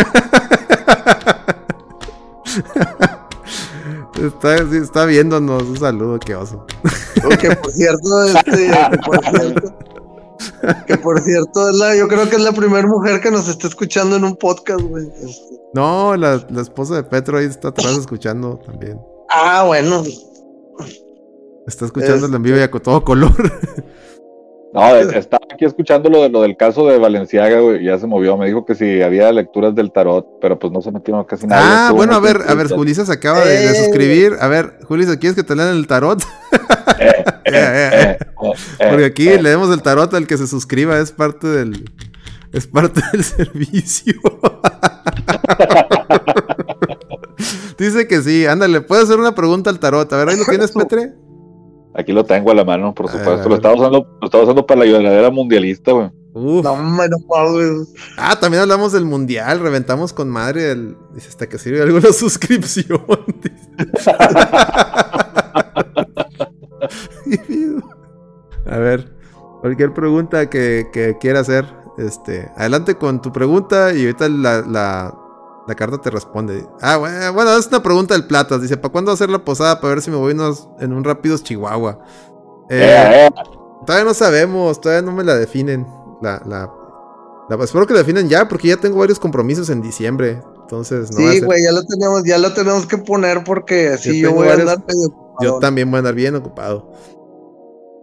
está, 4.23 4.57
sí, 4.69 4.77
está 4.77 5.05
viéndonos. 5.05 5.63
Un 5.63 5.77
saludo, 5.77 6.19
qué 6.19 6.35
oso. 6.35 6.65
Que 7.39 7.55
por 7.55 7.71
cierto, 7.71 8.23
este, 8.23 8.71
que 8.91 8.97
por 9.05 9.19
cierto, 9.25 9.73
que 10.87 10.97
por 10.97 11.21
cierto, 11.21 11.69
es 11.69 11.75
la, 11.75 11.95
yo 11.95 12.07
creo 12.07 12.29
que 12.29 12.35
es 12.37 12.41
la 12.41 12.51
primera 12.51 12.87
mujer 12.87 13.19
que 13.21 13.31
nos 13.31 13.47
está 13.47 13.67
escuchando 13.67 14.15
en 14.15 14.23
un 14.23 14.35
podcast, 14.35 14.81
güey. 14.81 15.07
Este, 15.07 15.59
No, 15.73 16.15
la, 16.15 16.45
la 16.49 16.61
esposa 16.61 16.95
de 16.95 17.03
Petro 17.03 17.37
ahí 17.37 17.45
está 17.45 17.69
atrás 17.69 17.97
escuchando 17.97 18.59
también. 18.65 18.99
ah, 19.29 19.63
bueno. 19.65 20.03
Está 21.67 21.85
escuchando 21.85 22.25
el 22.25 22.33
en 22.33 22.41
vivo 22.41 22.57
y 22.57 22.61
a 22.61 22.71
todo 22.71 23.03
color. 23.03 23.31
No, 24.79 24.95
estaba 24.95 25.45
aquí 25.53 25.65
escuchando 25.65 26.09
lo, 26.09 26.23
de, 26.23 26.29
lo 26.29 26.41
del 26.41 26.55
caso 26.55 26.87
de 26.87 26.97
Valenciaga, 26.97 27.59
güey, 27.59 27.83
ya 27.83 27.99
se 27.99 28.07
movió. 28.07 28.37
Me 28.37 28.47
dijo 28.47 28.65
que 28.65 28.75
si 28.75 29.01
había 29.01 29.31
lecturas 29.31 29.75
del 29.75 29.91
tarot, 29.91 30.25
pero 30.41 30.57
pues 30.57 30.71
no 30.71 30.81
se 30.81 30.91
metió 30.91 31.25
casi 31.25 31.47
nada. 31.47 31.89
Ah, 31.89 31.91
bueno, 31.91 32.13
a 32.13 32.19
ver, 32.19 32.41
a 32.47 32.53
ver, 32.53 32.69
Julisa 32.69 33.05
se 33.05 33.13
acaba 33.13 33.45
de, 33.45 33.67
de, 33.67 33.75
suscribir. 33.75 34.33
A 34.39 34.47
ver, 34.47 34.79
Julisa, 34.83 35.17
¿quieres 35.17 35.35
que 35.35 35.43
te 35.43 35.55
lean 35.55 35.75
el 35.75 35.87
tarot? 35.87 36.21
Eh, 36.99 37.23
eh, 37.45 38.17
eh, 38.19 38.87
Porque 38.89 39.05
aquí 39.05 39.37
leemos 39.37 39.73
el 39.73 39.81
tarot 39.81 40.13
al 40.13 40.27
que 40.27 40.37
se 40.37 40.47
suscriba, 40.47 40.99
es 40.99 41.11
parte 41.11 41.47
del. 41.47 41.91
Es 42.51 42.67
parte 42.67 43.01
del 43.11 43.23
servicio. 43.23 44.15
Dice 47.77 48.07
que 48.07 48.21
sí, 48.21 48.45
ándale, 48.45 48.81
puedes 48.81 49.05
hacer 49.05 49.19
una 49.19 49.35
pregunta 49.35 49.69
al 49.69 49.79
tarot. 49.79 50.11
A 50.11 50.17
ver, 50.17 50.29
ahí 50.29 50.37
lo 50.37 50.45
tienes, 50.45 50.71
Petre. 50.71 51.13
Aquí 51.93 52.11
lo 52.11 52.23
tengo 52.23 52.51
a 52.51 52.55
la 52.55 52.63
mano, 52.63 52.93
por 52.93 53.09
supuesto. 53.09 53.49
Lo 53.49 53.55
estaba 53.55 53.75
usando, 53.75 54.07
lo 54.21 54.25
estaba 54.25 54.43
usando 54.43 54.65
para 54.65 54.81
la 54.81 54.85
lloradera 54.85 55.29
mundialista, 55.31 55.91
güey. 55.91 56.11
Uf. 56.33 56.63
No, 56.63 56.77
Ah, 58.17 58.39
también 58.39 58.61
hablamos 58.61 58.91
del 58.91 59.05
mundial, 59.05 59.59
reventamos 59.59 60.13
con 60.13 60.29
madre 60.29 60.71
el. 60.71 60.95
Dice 61.13 61.29
hasta 61.29 61.49
que 61.49 61.57
sirve 61.57 61.81
alguna 61.81 62.11
suscripción. 62.13 63.01
A 68.65 68.77
ver, 68.77 69.11
cualquier 69.61 69.93
pregunta 69.93 70.49
que, 70.49 70.87
que 70.93 71.17
quiera 71.19 71.39
hacer, 71.39 71.65
este, 71.97 72.49
adelante 72.55 72.95
con 72.95 73.21
tu 73.21 73.31
pregunta 73.31 73.93
y 73.93 74.01
ahorita 74.05 74.29
la, 74.29 74.61
la, 74.61 75.13
la 75.69 75.75
carta 75.75 75.99
te 75.99 76.09
responde. 76.09 76.65
Ah, 76.81 76.97
bueno, 77.31 77.55
es 77.55 77.67
una 77.67 77.83
pregunta 77.83 78.15
del 78.15 78.25
Platas. 78.25 78.59
Dice, 78.59 78.75
¿para 78.75 78.91
cuándo 78.91 79.11
hacer 79.11 79.29
la 79.29 79.45
posada? 79.45 79.79
Para 79.79 79.93
ver 79.93 80.01
si 80.01 80.09
me 80.09 80.17
voy 80.17 80.35
en 80.79 80.93
un 80.93 81.03
rápidos 81.03 81.43
Chihuahua. 81.43 81.99
Eh, 82.71 82.81
eh, 82.81 83.27
eh. 83.27 83.29
Todavía 83.85 84.03
no 84.03 84.15
sabemos, 84.15 84.81
todavía 84.81 85.03
no 85.03 85.15
me 85.15 85.23
la 85.23 85.35
definen. 85.35 85.85
La, 86.23 86.41
la, 86.47 87.63
espero 87.63 87.85
que 87.85 87.93
la 87.93 87.99
definen 87.99 88.27
ya, 88.27 88.47
porque 88.47 88.69
ya 88.69 88.77
tengo 88.77 88.97
varios 88.97 89.19
compromisos 89.19 89.69
en 89.69 89.83
diciembre. 89.83 90.41
Entonces, 90.61 91.11
no 91.11 91.31
Sí, 91.31 91.39
güey, 91.41 91.63
ya 91.63 91.71
lo 91.71 91.83
tenemos, 91.83 92.23
ya 92.23 92.39
lo 92.39 92.51
tenemos 92.51 92.87
que 92.87 92.97
poner 92.97 93.43
porque 93.43 93.89
así 93.89 94.19
yo, 94.19 94.33
voy 94.33 94.47
a 94.47 94.53
andar 94.53 94.83
Yo 95.39 95.59
también 95.59 95.91
voy 95.91 95.97
a 95.97 95.99
andar 95.99 96.15
bien 96.15 96.33
ocupado. 96.33 96.91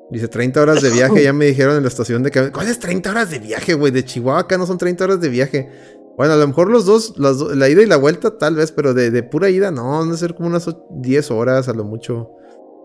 Dice 0.09 0.29
30 0.29 0.63
horas 0.63 0.83
de 0.83 0.91
viaje, 0.91 1.21
ya 1.25 1.33
me 1.33 1.47
dijeron 1.47 1.77
en 1.77 1.83
la 1.83 1.89
estación 1.89 2.23
de 2.23 2.31
¿Cuál 2.31 2.53
¿Cuáles 2.53 2.79
30 2.79 3.11
horas 3.11 3.29
de 3.29 3.41
viaje, 3.41 3.75
güey? 3.75 3.91
De 3.91 4.05
Chihuahua 4.05 4.43
acá 4.43 4.57
no 4.57 4.67
son 4.67 4.79
30 4.79 5.03
horas 5.03 5.21
de 5.21 5.29
viaje. 5.29 5.69
Bueno, 6.17 6.33
a 6.33 6.37
lo 6.37 6.47
mejor 6.47 6.71
los 6.71 6.87
dos, 6.87 7.15
la 7.19 7.69
ida 7.69 7.83
y 7.83 7.87
la 7.87 7.99
vuelta, 7.99 8.39
tal 8.39 8.57
vez, 8.57 8.73
pero 8.73 8.95
de, 8.95 9.23
pura 9.23 9.51
ida, 9.51 9.71
no, 9.71 10.05
no 10.05 10.17
ser 10.17 10.35
como 10.35 10.49
unas 10.49 10.67
10 10.91 11.31
horas 11.31 11.69
a 11.69 11.75
lo 11.75 11.85
mucho. 11.85 12.31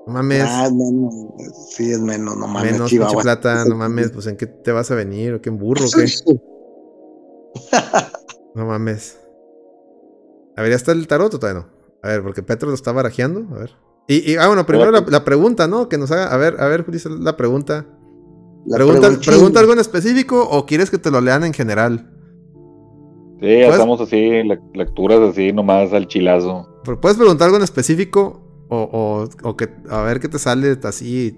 No 0.06 0.14
mames. 0.14 0.44
Ah, 0.46 0.70
menos. 0.70 1.14
Sí, 1.70 1.92
es 1.92 2.00
menos, 2.00 2.36
no 2.36 2.48
mames. 2.48 2.74
Menos 2.74 2.92
mucha 2.92 3.18
plata, 3.18 3.66
no 3.66 3.76
mames. 3.76 4.12
Pues 4.12 4.28
en 4.28 4.36
qué 4.36 4.48
te 4.48 4.72
vas 4.72 4.92
a 4.92 4.96
venir, 4.96 5.36
o 5.36 5.42
qué 5.42 5.50
en 5.50 5.58
burro, 5.58 5.86
qué. 5.96 6.06
no 8.56 8.66
mames. 8.66 9.18
A 10.58 10.62
ver, 10.62 10.72
¿ya 10.72 10.76
está 10.76 10.92
el 10.92 11.08
tarot 11.08 11.34
o 11.34 11.40
todavía 11.40 11.62
no? 11.62 11.70
A 12.04 12.10
ver, 12.10 12.24
porque 12.24 12.44
Petro 12.44 12.68
lo 12.68 12.76
está 12.76 12.92
barajeando. 12.92 13.56
A 13.56 13.60
ver. 13.60 13.72
Y, 14.08 14.36
ah, 14.36 14.48
bueno, 14.48 14.66
primero 14.66 14.92
la, 14.92 15.24
pregunta, 15.24 15.68
¿no? 15.68 15.88
Que 15.88 15.98
nos 15.98 16.12
haga. 16.12 16.34
A 16.34 16.36
ver, 16.36 16.60
a 16.60 16.68
ver, 16.68 16.90
dice 16.92 17.08
la 17.10 17.38
pregunta. 17.38 17.86
pregunta, 18.70 19.10
pregunta 19.26 19.62
algo 19.62 19.72
en 19.72 19.80
específico 19.80 20.46
o 20.50 20.66
quieres 20.66 20.90
que 20.90 20.98
te 20.98 21.12
lo 21.12 21.22
lean 21.22 21.46
en 21.46 21.54
general? 21.54 22.11
Sí, 23.42 23.48
estamos 23.48 24.00
así, 24.00 24.44
lecturas 24.76 25.20
así, 25.20 25.52
nomás 25.52 25.92
al 25.94 26.08
chilazo. 26.08 26.70
¿Puedes 27.02 27.18
preguntar 27.18 27.48
algo 27.48 27.58
en 27.58 27.64
específico? 27.64 28.40
O, 28.70 29.28
o, 29.44 29.58
que 29.58 29.68
a 29.90 30.04
ver 30.04 30.20
qué 30.20 30.30
te 30.30 30.38
sale 30.38 30.78
así. 30.84 31.36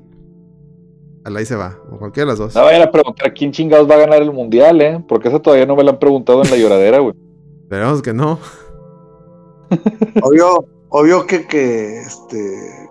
Ahí 1.24 1.46
se 1.46 1.56
va, 1.56 1.80
o 1.90 1.98
cualquiera 1.98 2.26
de 2.26 2.32
las 2.34 2.40
dos. 2.40 2.56
No 2.56 2.66
vayan 2.66 2.82
a 2.82 2.92
preguntar 2.92 3.34
quién 3.34 3.54
chingados 3.54 3.90
va 3.90 3.96
a 3.96 4.00
ganar 4.00 4.22
el 4.22 4.34
mundial, 4.34 4.82
¿eh? 4.82 5.02
Porque 5.08 5.30
eso 5.30 5.40
todavía 5.40 5.66
no 5.66 5.78
me 5.78 5.84
lo 5.84 5.92
han 5.92 6.00
preguntado 6.00 6.44
en 6.44 6.52
la 6.52 6.58
lloradera, 6.58 7.00
güey. 7.00 7.16
Esperemos 7.62 8.02
que 8.02 8.14
no. 8.14 8.38
obvio, 10.22 10.66
obvio 10.90 11.26
que, 11.26 11.48
que 11.48 12.02
este. 12.02 12.90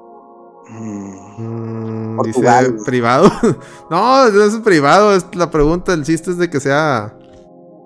Mm, 0.70 2.16
mm 2.16 2.22
dice 2.24 2.40
privado. 2.86 3.30
no, 3.90 4.30
no 4.30 4.42
es 4.42 4.56
privado. 4.60 5.14
Es 5.14 5.26
la 5.34 5.50
pregunta, 5.50 5.92
el 5.92 6.02
chiste 6.02 6.30
es 6.30 6.38
de 6.38 6.48
que 6.48 6.60
sea 6.60 7.14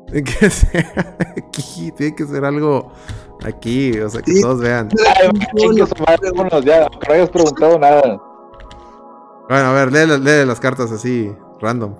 tiene 0.06 0.24
que 0.24 0.50
ser 0.50 0.86
aquí, 1.36 1.92
tiene 1.92 2.14
que 2.14 2.26
ser 2.26 2.44
algo 2.44 2.92
aquí, 3.44 3.98
o 3.98 4.08
sea, 4.08 4.22
que 4.22 4.40
todos 4.40 4.60
vean. 4.60 4.88
ya, 6.64 6.88
no 7.08 7.14
hayas 7.14 7.30
preguntado 7.30 7.78
nada. 7.78 8.20
Bueno, 9.48 9.66
a 9.66 9.72
ver, 9.72 9.92
lee, 9.92 10.46
las 10.46 10.60
cartas 10.60 10.90
así, 10.90 11.30
random. 11.60 11.94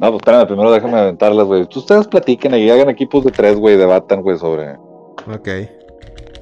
No, 0.00 0.10
pues 0.10 0.14
espérame, 0.14 0.46
primero 0.46 0.72
déjame 0.72 0.98
aventarlas, 0.98 1.46
güey. 1.46 1.68
Ustedes 1.74 2.06
platiquen 2.08 2.54
y 2.54 2.70
hagan 2.70 2.88
equipos 2.90 3.24
de 3.24 3.30
tres, 3.30 3.56
güey, 3.56 3.76
debatan, 3.76 4.22
güey, 4.22 4.38
sobre. 4.38 4.74
Ok. 5.32 5.48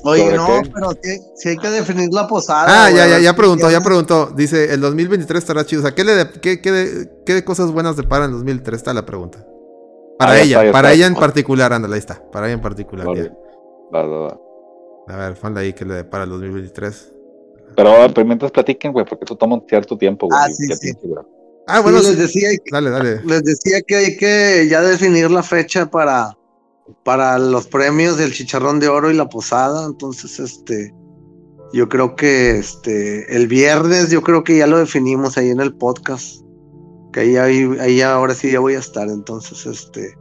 Oye, 0.04 0.32
no, 0.36 0.62
pero 0.74 0.90
si, 1.36 1.48
hay 1.50 1.56
que 1.56 1.70
definir 1.70 2.08
la 2.12 2.26
posada. 2.26 2.86
Ah, 2.86 2.90
ya, 2.90 3.06
ya, 3.06 3.20
ya 3.20 3.36
preguntó, 3.36 3.70
ya 3.70 3.80
preguntó. 3.80 4.32
Dice, 4.34 4.72
el 4.74 4.80
2023 4.80 5.42
estará 5.42 5.64
chido. 5.64 5.82
O 5.82 5.84
sea, 5.84 5.94
¿qué, 5.94 6.02
le 6.02 6.28
qué, 6.40 6.60
qué, 6.60 7.08
qué 7.24 7.44
cosas 7.44 7.70
buenas 7.70 7.96
deparan 7.96 8.26
el 8.26 8.32
2023? 8.32 8.80
Está 8.80 8.94
la 8.94 9.06
pregunta. 9.06 9.46
Para 10.24 10.40
ella, 10.40 10.72
para 10.72 10.92
ella 10.92 11.06
en 11.06 11.14
particular, 11.14 11.72
ándale, 11.72 11.94
ahí 11.94 12.00
está. 12.00 12.22
Para 12.30 12.46
ella 12.46 12.54
en 12.54 12.60
particular. 12.60 13.06
A 15.08 15.16
ver, 15.16 15.34
ponle 15.34 15.60
ahí 15.60 15.72
que 15.72 15.84
le 15.84 16.04
para 16.04 16.24
el 16.24 16.30
2023. 16.30 17.12
Pero 17.76 18.24
mientras 18.24 18.50
platiquen, 18.50 18.92
güey, 18.92 19.04
porque 19.04 19.24
tú 19.24 19.36
tomas 19.36 19.60
cierto 19.68 19.96
tiempo, 19.96 20.26
güey. 20.26 20.38
Ah, 20.40 20.48
sí, 20.48 20.66
sí. 20.74 20.92
ah 21.66 21.80
bueno, 21.80 21.98
les 21.98 22.18
decía, 22.18 22.48
dale, 22.70 22.90
dale. 22.90 23.20
Les 23.24 23.42
decía 23.42 23.80
que 23.82 23.96
hay 23.96 24.16
que 24.16 24.68
ya 24.68 24.82
definir 24.82 25.30
la 25.30 25.42
fecha 25.42 25.90
para, 25.90 26.36
para 27.02 27.38
los 27.38 27.66
premios 27.66 28.18
del 28.18 28.32
chicharrón 28.32 28.78
de 28.78 28.88
oro 28.88 29.10
y 29.10 29.14
la 29.14 29.28
posada. 29.28 29.86
Entonces, 29.86 30.38
este, 30.38 30.94
yo 31.72 31.88
creo 31.88 32.14
que 32.14 32.58
este, 32.58 33.34
el 33.34 33.48
viernes, 33.48 34.10
yo 34.10 34.22
creo 34.22 34.44
que 34.44 34.58
ya 34.58 34.66
lo 34.66 34.78
definimos 34.78 35.38
ahí 35.38 35.50
en 35.50 35.60
el 35.60 35.74
podcast 35.74 36.42
que 37.12 37.20
ahí, 37.38 37.64
ahí, 37.80 38.00
ahora 38.00 38.34
sí 38.34 38.50
ya 38.50 38.60
voy 38.60 38.74
a 38.74 38.78
estar, 38.78 39.08
entonces, 39.08 39.66
este, 39.66 40.16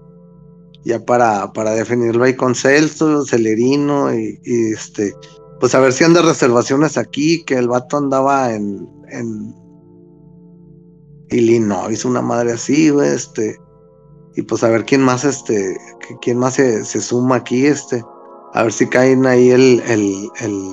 ya 0.83 0.99
para, 1.03 1.51
para 1.53 1.71
definirlo 1.71 2.23
ahí 2.23 2.35
con 2.35 2.55
Celso, 2.55 3.25
Celerino, 3.25 4.13
y, 4.13 4.39
este, 4.43 5.13
pues 5.59 5.73
a 5.75 5.79
ver 5.79 5.93
si 5.93 6.03
anda 6.03 6.21
reservaciones 6.21 6.97
aquí, 6.97 7.43
que 7.45 7.55
el 7.55 7.67
vato 7.67 7.97
andaba 7.97 8.53
en, 8.53 8.87
en 9.09 9.55
Illinois, 11.29 12.03
una 12.03 12.21
madre 12.21 12.53
así, 12.53 12.91
este, 13.03 13.57
y 14.35 14.41
pues 14.41 14.63
a 14.63 14.69
ver 14.69 14.85
quién 14.85 15.01
más, 15.01 15.23
este, 15.23 15.77
quién 16.21 16.37
más 16.37 16.55
se, 16.55 16.83
suma 16.83 17.37
aquí, 17.37 17.65
este, 17.65 18.03
a 18.53 18.63
ver 18.63 18.73
si 18.73 18.87
caen 18.87 19.25
ahí 19.25 19.49
el, 19.49 19.81
el, 19.87 20.29
el, 20.41 20.71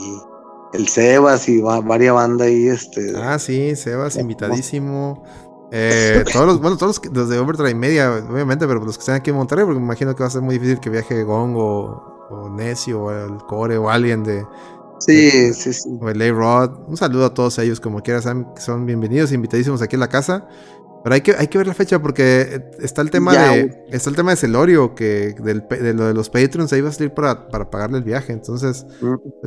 el 0.73 0.89
Sebas 0.89 1.49
y 1.49 1.61
va, 1.61 1.81
varias 1.81 2.15
bandas 2.15 2.49
ahí, 2.49 2.69
este. 2.69 3.13
Ah, 3.17 3.39
sí, 3.39 3.77
Sebas, 3.77 4.17
invitadísimo. 4.17 5.23
Eh, 5.71 6.25
todos 6.33 6.47
los, 6.47 6.61
bueno, 6.61 6.77
todos 6.77 7.01
los, 7.13 7.29
de 7.29 7.39
Overdrive 7.39 7.75
Media, 7.75 8.25
obviamente, 8.29 8.67
pero 8.67 8.85
los 8.85 8.97
que 8.97 9.03
están 9.03 9.17
aquí 9.17 9.31
en 9.31 9.37
Monterrey, 9.37 9.65
porque 9.65 9.79
me 9.79 9.85
imagino 9.87 10.15
que 10.15 10.23
va 10.23 10.29
a 10.29 10.31
ser 10.31 10.43
muy 10.43 10.55
difícil 10.55 10.81
que 10.81 10.91
viaje 10.91 11.23
Gong 11.25 11.57
o, 11.57 12.29
o 12.31 12.49
Necio 12.51 13.03
o 13.03 13.11
el 13.11 13.37
Core 13.39 13.77
o 13.79 13.91
alguien 13.91 14.25
de. 14.25 14.47
Sí, 14.99 15.53
sí, 15.55 15.73
sí. 15.73 15.89
O 16.01 16.09
el 16.09 16.21
A-Rod. 16.21 16.89
Un 16.89 16.97
saludo 16.97 17.27
a 17.27 17.35
todos 17.35 17.59
ellos, 17.59 17.81
como 17.81 18.03
quieras, 18.03 18.29
son 18.57 18.87
bienvenidos, 18.87 19.33
invitadísimos 19.33 19.81
aquí 19.83 19.97
en 19.97 20.01
la 20.01 20.09
casa. 20.09 20.49
Pero 21.03 21.15
hay 21.15 21.21
que, 21.21 21.33
hay 21.33 21.47
que 21.47 21.59
ver 21.59 21.67
la 21.67 21.75
fecha 21.75 22.01
porque 22.03 22.71
está 22.81 23.03
el 23.03 23.11
tema 23.11 23.33
de. 23.33 23.85
Está 23.91 24.11
el 24.11 24.17
tema 24.17 24.33
de 24.33 24.37
Celorio, 24.37 24.95
que 24.95 25.35
del, 25.39 25.65
de 25.69 25.95
lo 25.95 26.07
de 26.07 26.15
los 26.15 26.29
Patreons 26.29 26.73
ahí 26.73 26.81
va 26.81 26.89
a 26.89 26.93
salir 26.93 27.13
para, 27.15 27.49
para 27.49 27.71
pagarle 27.71 27.99
el 27.99 28.05
viaje. 28.05 28.33
Entonces, 28.33 28.85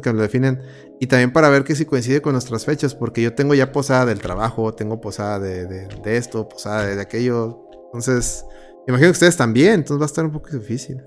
que 0.02 0.14
lo 0.14 0.22
definen. 0.22 0.62
Y 1.00 1.08
también 1.08 1.34
para 1.34 1.50
ver 1.50 1.64
que 1.64 1.76
si 1.76 1.86
coincide 1.86 2.22
con 2.22 2.34
nuestras 2.34 2.66
fechas, 2.66 2.96
porque 2.96 3.22
yo 3.22 3.34
tengo 3.34 3.54
ya 3.54 3.72
posada 3.72 4.06
del 4.06 4.20
trabajo, 4.20 4.74
tengo 4.74 5.02
posada 5.02 5.40
de, 5.40 5.66
de, 5.66 6.18
esto, 6.18 6.48
posada 6.48 6.86
de, 6.86 7.02
aquello. 7.02 7.68
Entonces, 7.88 8.46
imagino 8.88 9.08
que 9.08 9.14
ustedes 9.14 9.36
también, 9.36 9.74
entonces 9.74 10.00
va 10.00 10.06
a 10.06 10.08
estar 10.08 10.26
un 10.26 10.32
poco 10.32 10.50
difícil. 10.52 11.02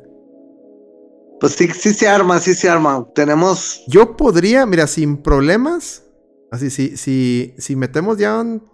Pues 1.41 1.55
sí, 1.55 1.69
sí 1.69 1.95
se 1.95 2.09
arma, 2.09 2.39
sí 2.39 2.55
se 2.55 2.69
arma. 2.69 3.07
Tenemos. 3.15 3.83
Yo 3.87 4.17
podría, 4.17 4.67
mira, 4.67 4.87
sin 4.87 5.17
problemas. 5.23 6.03
Así, 6.51 6.71
si, 6.71 6.97
si, 6.97 7.55
si 7.59 7.77
metemos 7.77 8.19
ya 8.19 8.41
un 8.41 8.74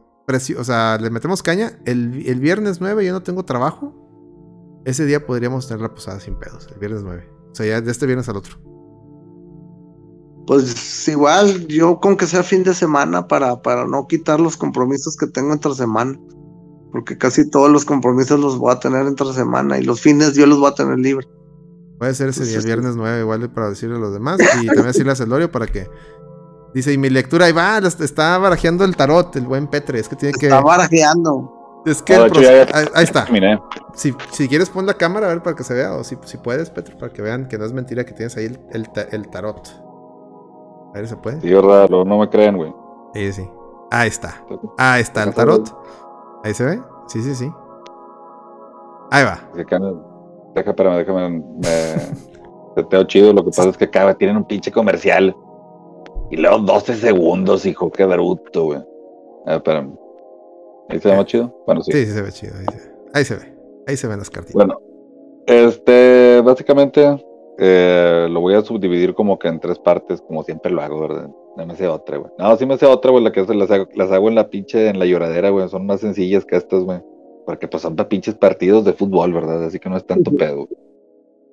o 0.59 0.65
sea, 0.65 0.99
le 1.01 1.11
metemos 1.11 1.43
caña. 1.43 1.79
El, 1.85 2.27
el, 2.27 2.41
viernes 2.41 2.81
9 2.81 3.05
yo 3.05 3.13
no 3.13 3.23
tengo 3.23 3.45
trabajo. 3.45 3.95
Ese 4.85 5.05
día 5.05 5.27
podríamos 5.27 5.69
tener 5.69 5.83
la 5.83 5.95
posada 5.95 6.21
sin 6.21 6.39
pedos, 6.39 6.69
el 6.73 6.79
viernes 6.79 7.03
9. 7.03 7.29
O 7.51 7.55
sea, 7.55 7.67
ya 7.67 7.81
de 7.81 7.91
este 7.91 8.07
viernes 8.07 8.29
al 8.29 8.37
otro. 8.37 8.57
Pues 10.47 11.07
igual, 11.09 11.67
yo 11.69 12.01
con 12.01 12.17
que 12.17 12.27
sea 12.27 12.43
fin 12.43 12.65
de 12.65 12.75
semana 12.75 13.29
para, 13.29 13.61
para 13.63 13.87
no 13.87 14.07
quitar 14.07 14.41
los 14.41 14.57
compromisos 14.57 15.17
que 15.17 15.27
tengo 15.27 15.53
entre 15.53 15.75
semana. 15.75 16.19
Porque 16.91 17.17
casi 17.17 17.49
todos 17.49 17.71
los 17.71 17.85
compromisos 17.85 18.41
los 18.41 18.59
voy 18.59 18.73
a 18.73 18.81
tener 18.81 19.07
entre 19.07 19.33
semana 19.33 19.79
y 19.79 19.85
los 19.85 20.01
fines 20.01 20.35
yo 20.35 20.47
los 20.47 20.59
voy 20.59 20.71
a 20.71 20.75
tener 20.75 20.99
libre. 20.99 21.27
Puede 21.99 22.15
ser 22.15 22.31
ese 22.31 22.47
día, 22.47 22.59
el 22.59 22.65
viernes 22.65 22.97
9, 22.97 23.21
igual 23.21 23.53
para 23.53 23.69
decirle 23.69 23.97
a 23.97 23.99
los 23.99 24.13
demás. 24.13 24.41
Y 24.41 24.67
también 24.67 24.87
decirle 24.87 25.13
a 25.13 25.17
Celorio 25.17 25.53
para 25.53 25.67
que 25.67 25.87
Dice, 26.75 26.93
y 26.93 26.99
mi 26.99 27.11
lectura 27.11 27.47
ahí 27.47 27.53
va, 27.53 27.79
está 27.79 28.39
barajeando 28.39 28.85
el 28.85 28.97
tarot, 28.97 29.35
el 29.37 29.47
buen 29.47 29.67
Petre. 29.67 29.99
Es 29.99 30.09
que 30.09 30.17
tiene 30.17 30.33
que. 30.39 30.47
Está 30.47 30.61
barajeando. 30.61 31.83
Es 31.87 32.03
que 32.03 32.15
No, 32.17 32.25
el 32.27 32.31
de 32.33 32.41
hecho, 32.41 32.51
ya- 32.51 32.67
proce- 32.67 32.75
ahí, 32.75 32.87
ahí 32.95 33.05
está. 33.05 33.25
Terminé. 33.25 33.61
Si, 33.95 34.15
si 34.33 34.49
quieres 34.49 34.69
pon 34.71 34.87
la 34.87 34.95
cámara 34.95 35.27
a 35.27 35.31
ver 35.31 35.43
para 35.43 35.57
que 35.57 35.65
se 35.65 35.75
vea. 35.75 35.95
O 35.95 36.05
si, 36.05 36.17
si 36.25 36.37
puedes, 36.39 36.71
Petro, 36.71 36.97
para 36.99 37.13
que 37.13 37.23
vean 37.23 37.49
que 37.49 37.59
no 37.59 37.65
es 37.65 37.73
mentira 37.73 38.05
que 38.05 38.13
tienes 38.13 38.37
ahí 38.37 38.45
el, 38.47 38.61
el 38.73 38.91
ta- 38.93 39.07
el 39.11 39.29
tarot. 39.31 39.67
A 40.91 40.93
ver, 40.95 41.09
¿se 41.09 41.17
puede? 41.17 41.41
Sí, 41.41 41.53
verdad, 41.53 41.89
luego 41.89 42.05
no 42.05 42.19
me 42.19 42.29
creen, 42.29 42.57
güey. 42.57 42.73
Sí, 43.15 43.33
sí. 43.33 43.51
Ahí 43.91 44.09
está. 44.09 44.45
Ahí 44.79 45.03
está 45.03 45.23
el 45.25 45.35
tarot. 45.35 45.75
Ahí 46.45 46.55
se 46.55 46.65
ve. 46.65 46.81
Sí, 47.09 47.23
sí, 47.23 47.35
sí. 47.35 47.51
Ahí 49.11 49.25
va. 49.25 49.39
Deja, 49.55 50.71
espérame, 50.71 50.97
déjame. 50.99 51.29
Me... 51.31 52.17
Teteo 52.77 53.05
chido. 53.05 53.33
Lo 53.33 53.43
que 53.45 53.51
pasa 53.51 53.69
es 53.71 53.77
que 53.77 53.85
acá 53.85 54.15
tienen 54.15 54.37
un 54.37 54.45
pinche 54.45 54.71
comercial. 54.71 55.35
Y 56.31 56.37
luego 56.37 56.59
12 56.59 56.95
segundos, 56.95 57.67
hijo. 57.67 57.91
Qué 57.91 58.05
bruto, 58.05 58.65
güey. 58.65 58.81
Ah, 59.47 59.57
espérame. 59.57 59.97
¿Ahí 60.89 60.99
se 61.01 61.09
ve 61.09 61.17
más 61.17 61.27
chido? 61.27 61.63
Bueno, 61.67 61.83
sí. 61.83 61.93
Sí, 61.93 62.07
sí 62.07 62.13
se 62.13 62.23
ve 62.23 62.33
chido. 62.33 62.55
Ahí 62.57 62.65
se 62.67 62.77
ve. 62.77 62.95
Ahí 63.13 63.25
se 63.25 63.35
ve. 63.37 63.55
Ahí 63.87 63.97
se 63.97 64.07
ven 64.07 64.19
las 64.19 64.31
cartitas. 64.31 64.55
Bueno, 64.55 64.81
este, 65.47 66.41
básicamente 66.43 67.25
eh, 67.59 68.29
lo 68.31 68.41
voy 68.41 68.55
a 68.55 68.63
subdividir 68.63 69.15
como 69.15 69.39
que 69.39 69.49
en 69.49 69.59
tres 69.59 69.79
partes, 69.79 70.21
como 70.23 70.45
siempre 70.45 70.71
lo 70.71 70.81
hago, 70.83 71.01
¿verdad? 71.01 71.29
No 71.57 71.67
me 71.67 71.75
sé 71.75 71.89
otra, 71.89 72.19
güey. 72.19 72.31
No, 72.39 72.57
sí 72.57 72.65
me 72.65 72.79
sé 72.79 72.87
otra, 72.87 73.11
güey, 73.11 73.25
la 73.25 73.33
que 73.33 73.43
las 73.55 73.71
hago, 73.71 73.89
las 73.95 74.13
hago 74.13 74.29
en 74.29 74.37
la 74.37 74.49
pinche, 74.49 74.89
en 74.89 74.99
la 74.99 75.07
lloradera, 75.07 75.51
güey. 75.51 75.69
Son 75.69 75.85
más 75.87 76.01
sencillas 76.01 76.45
que 76.45 76.57
estas, 76.57 76.85
güey. 76.85 77.01
Porque 77.45 77.67
pues 77.67 77.83
son 77.83 77.97
para 77.97 78.09
pinches 78.09 78.37
partidos 78.37 78.85
de 78.85 78.93
fútbol, 78.93 79.33
¿verdad? 79.33 79.65
Así 79.65 79.81
que 79.81 79.89
no 79.89 79.97
es 79.97 80.07
tanto 80.07 80.31
pedo. 80.33 80.69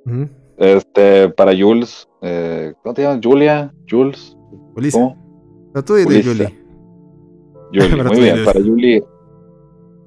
Ujú. 0.06 0.30
Este, 0.58 1.30
para 1.30 1.58
Jules, 1.58 2.08
eh, 2.22 2.74
¿cómo 2.84 2.94
te 2.94 3.02
llamas? 3.02 3.20
Julia, 3.24 3.74
Jules, 3.90 4.37
Ulisa. 4.76 5.16
tú 5.86 5.96
dile, 5.96 6.06
Ulisa. 6.30 6.32
Julie. 6.34 6.54
Yuli, 7.72 8.04
muy 8.10 8.20
bien, 8.20 8.46
para 8.46 8.60
Yuli. 8.60 9.04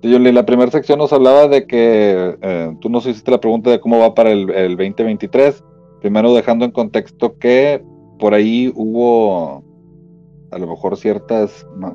Yuli, 0.03 0.33
la 0.33 0.47
primera 0.47 0.71
sección 0.71 0.99
nos 0.99 1.13
hablaba 1.13 1.47
de 1.49 1.67
que 1.67 2.37
eh, 2.41 2.77
tú 2.81 2.89
nos 2.89 3.07
hiciste 3.07 3.31
la 3.31 3.41
pregunta 3.41 3.71
de 3.71 3.81
cómo 3.81 3.99
va 3.99 4.15
para 4.15 4.31
el, 4.33 4.49
el 4.51 4.77
2023. 4.77 5.63
Primero 6.01 6.33
dejando 6.35 6.65
en 6.65 6.71
contexto 6.71 7.37
que 7.39 7.83
por 8.19 8.33
ahí 8.33 8.73
hubo 8.75 9.63
a 10.51 10.59
lo 10.59 10.67
mejor 10.67 10.97
ciertas 10.97 11.67
ma- 11.77 11.95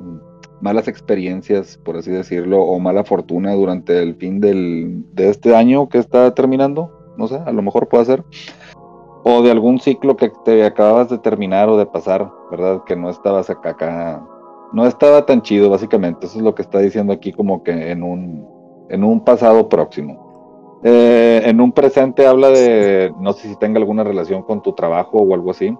malas 0.60 0.86
experiencias, 0.86 1.78
por 1.84 1.96
así 1.96 2.10
decirlo, 2.12 2.62
o 2.62 2.78
mala 2.78 3.02
fortuna 3.02 3.52
durante 3.54 4.00
el 4.00 4.14
fin 4.14 4.40
del, 4.40 5.04
de 5.12 5.28
este 5.30 5.56
año 5.56 5.88
que 5.88 5.98
está 5.98 6.32
terminando. 6.34 6.92
No 7.18 7.26
sé, 7.26 7.36
a 7.44 7.50
lo 7.50 7.62
mejor 7.62 7.88
puede 7.88 8.04
ser. 8.04 8.22
O 9.28 9.42
de 9.42 9.50
algún 9.50 9.80
ciclo 9.80 10.16
que 10.16 10.30
te 10.44 10.64
acababas 10.64 11.08
de 11.08 11.18
terminar 11.18 11.68
o 11.68 11.76
de 11.76 11.84
pasar, 11.84 12.30
¿verdad? 12.48 12.84
Que 12.84 12.94
no 12.94 13.10
estabas 13.10 13.50
acá, 13.50 14.24
no 14.72 14.86
estaba 14.86 15.26
tan 15.26 15.42
chido, 15.42 15.68
básicamente. 15.68 16.26
Eso 16.26 16.38
es 16.38 16.44
lo 16.44 16.54
que 16.54 16.62
está 16.62 16.78
diciendo 16.78 17.12
aquí, 17.12 17.32
como 17.32 17.64
que 17.64 17.90
en 17.90 18.04
un, 18.04 18.46
en 18.88 19.02
un 19.02 19.24
pasado 19.24 19.68
próximo. 19.68 20.78
Eh, 20.84 21.42
en 21.44 21.60
un 21.60 21.72
presente 21.72 22.24
habla 22.24 22.50
de, 22.50 23.12
no 23.18 23.32
sé 23.32 23.48
si 23.48 23.56
tenga 23.56 23.80
alguna 23.80 24.04
relación 24.04 24.44
con 24.44 24.62
tu 24.62 24.74
trabajo 24.74 25.18
o 25.18 25.34
algo 25.34 25.50
así. 25.50 25.76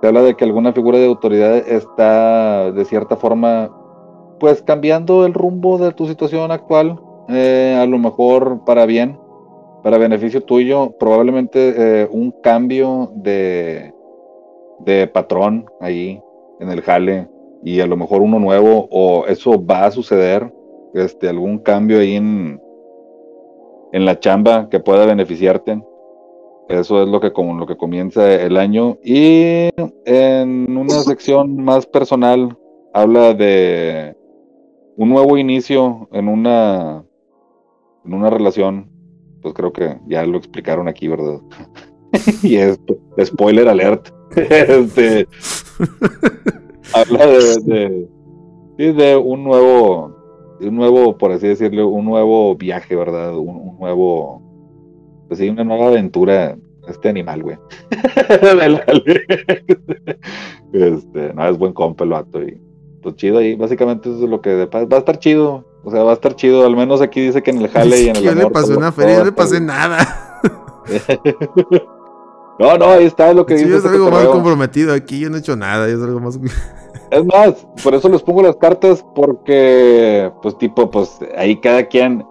Se 0.00 0.08
habla 0.08 0.22
de 0.22 0.34
que 0.34 0.44
alguna 0.44 0.72
figura 0.72 0.98
de 0.98 1.06
autoridad 1.06 1.56
está 1.56 2.72
de 2.72 2.84
cierta 2.84 3.14
forma, 3.14 3.70
pues 4.40 4.60
cambiando 4.60 5.24
el 5.24 5.34
rumbo 5.34 5.78
de 5.78 5.92
tu 5.92 6.08
situación 6.08 6.50
actual, 6.50 7.00
eh, 7.28 7.78
a 7.80 7.86
lo 7.86 7.98
mejor 7.98 8.64
para 8.64 8.86
bien, 8.86 9.20
para 9.82 9.98
beneficio 9.98 10.42
tuyo, 10.42 10.96
probablemente 10.98 12.02
eh, 12.02 12.08
un 12.10 12.32
cambio 12.42 13.12
de, 13.16 13.92
de 14.80 15.06
patrón 15.06 15.66
ahí 15.80 16.20
en 16.60 16.70
el 16.70 16.82
jale 16.82 17.28
y 17.62 17.80
a 17.80 17.86
lo 17.86 17.96
mejor 17.96 18.22
uno 18.22 18.38
nuevo 18.38 18.88
o 18.90 19.26
eso 19.26 19.64
va 19.64 19.86
a 19.86 19.90
suceder, 19.90 20.52
este, 20.94 21.28
algún 21.28 21.58
cambio 21.58 22.00
ahí 22.00 22.16
en, 22.16 22.60
en 23.92 24.04
la 24.04 24.18
chamba 24.18 24.68
que 24.68 24.80
pueda 24.80 25.06
beneficiarte. 25.06 25.82
Eso 26.68 27.02
es 27.02 27.08
lo 27.08 27.20
que 27.20 27.32
como 27.32 27.58
lo 27.58 27.66
que 27.66 27.78
comienza 27.78 28.30
el 28.30 28.58
año 28.58 28.98
y 29.02 29.70
en 30.04 30.76
una 30.76 31.00
sección 31.00 31.64
más 31.64 31.86
personal 31.86 32.58
habla 32.92 33.32
de 33.32 34.14
un 34.96 35.08
nuevo 35.08 35.38
inicio 35.38 36.08
en 36.12 36.28
una 36.28 37.04
en 38.04 38.14
una 38.14 38.28
relación, 38.28 38.90
pues 39.42 39.54
creo 39.54 39.72
que 39.72 39.98
ya 40.06 40.24
lo 40.26 40.38
explicaron 40.38 40.88
aquí, 40.88 41.08
¿verdad? 41.08 41.40
y 42.42 42.56
es 42.56 42.78
spoiler 43.24 43.68
alert. 43.68 44.08
este 44.36 45.26
habla 46.94 47.26
de, 47.26 48.08
de, 48.76 48.92
de 48.92 49.16
un 49.16 49.44
nuevo, 49.44 50.56
un 50.60 50.76
nuevo, 50.76 51.16
por 51.16 51.32
así 51.32 51.48
decirlo, 51.48 51.88
un 51.88 52.04
nuevo 52.04 52.56
viaje, 52.56 52.96
¿verdad? 52.96 53.36
Un, 53.36 53.78
nuevo, 53.78 54.42
pues 55.28 55.38
sí, 55.38 55.48
una 55.48 55.64
nueva 55.64 55.88
aventura, 55.88 56.56
este 56.88 57.08
animal, 57.08 57.42
güey. 57.42 57.58
Este, 60.70 61.32
no, 61.32 61.48
es 61.48 61.56
buen 61.56 61.72
compa 61.72 62.04
el 62.04 62.10
vato 62.10 62.42
y 62.42 62.60
pues 63.00 63.16
chido 63.16 63.38
ahí, 63.38 63.54
básicamente 63.54 64.10
eso 64.10 64.24
es 64.24 64.28
lo 64.28 64.42
que 64.42 64.66
va 64.66 64.80
a 64.80 64.98
estar 64.98 65.18
chido, 65.18 65.64
o 65.84 65.90
sea, 65.90 66.02
va 66.02 66.10
a 66.10 66.14
estar 66.14 66.34
chido, 66.36 66.64
al 66.66 66.76
menos 66.76 67.00
aquí 67.00 67.20
dice 67.20 67.42
que 67.42 67.50
en 67.50 67.58
el 67.62 67.68
jale 67.68 68.00
y 68.02 68.08
en 68.08 68.16
el 68.16 68.22
yo 68.24 68.34
le 68.34 68.50
pasé 68.50 68.68
todo- 68.68 68.78
una 68.78 68.92
feria, 68.92 69.18
yo 69.18 69.24
le 69.24 69.32
pasé 69.32 69.60
nada. 69.60 69.98
No, 72.60 72.76
no, 72.76 72.86
ahí 72.86 73.04
está 73.04 73.32
lo 73.32 73.46
que 73.46 73.56
Sí, 73.56 73.64
dice. 73.66 73.76
yo 73.76 73.80
salgo 73.88 74.10
más 74.10 74.26
comprometido 74.26 74.92
aquí, 74.92 75.20
yo 75.20 75.30
no 75.30 75.36
he 75.36 75.38
hecho 75.38 75.54
nada, 75.54 75.88
yo 75.88 75.96
salgo 75.98 76.18
más... 76.18 76.38
Es 77.10 77.24
más, 77.24 77.66
por 77.84 77.94
eso 77.94 78.08
les 78.08 78.20
pongo 78.22 78.42
las 78.42 78.56
cartas, 78.56 79.02
porque, 79.14 80.30
pues, 80.42 80.58
tipo, 80.58 80.90
pues, 80.90 81.20
ahí 81.38 81.56
cada 81.60 81.84
quien 81.86 82.26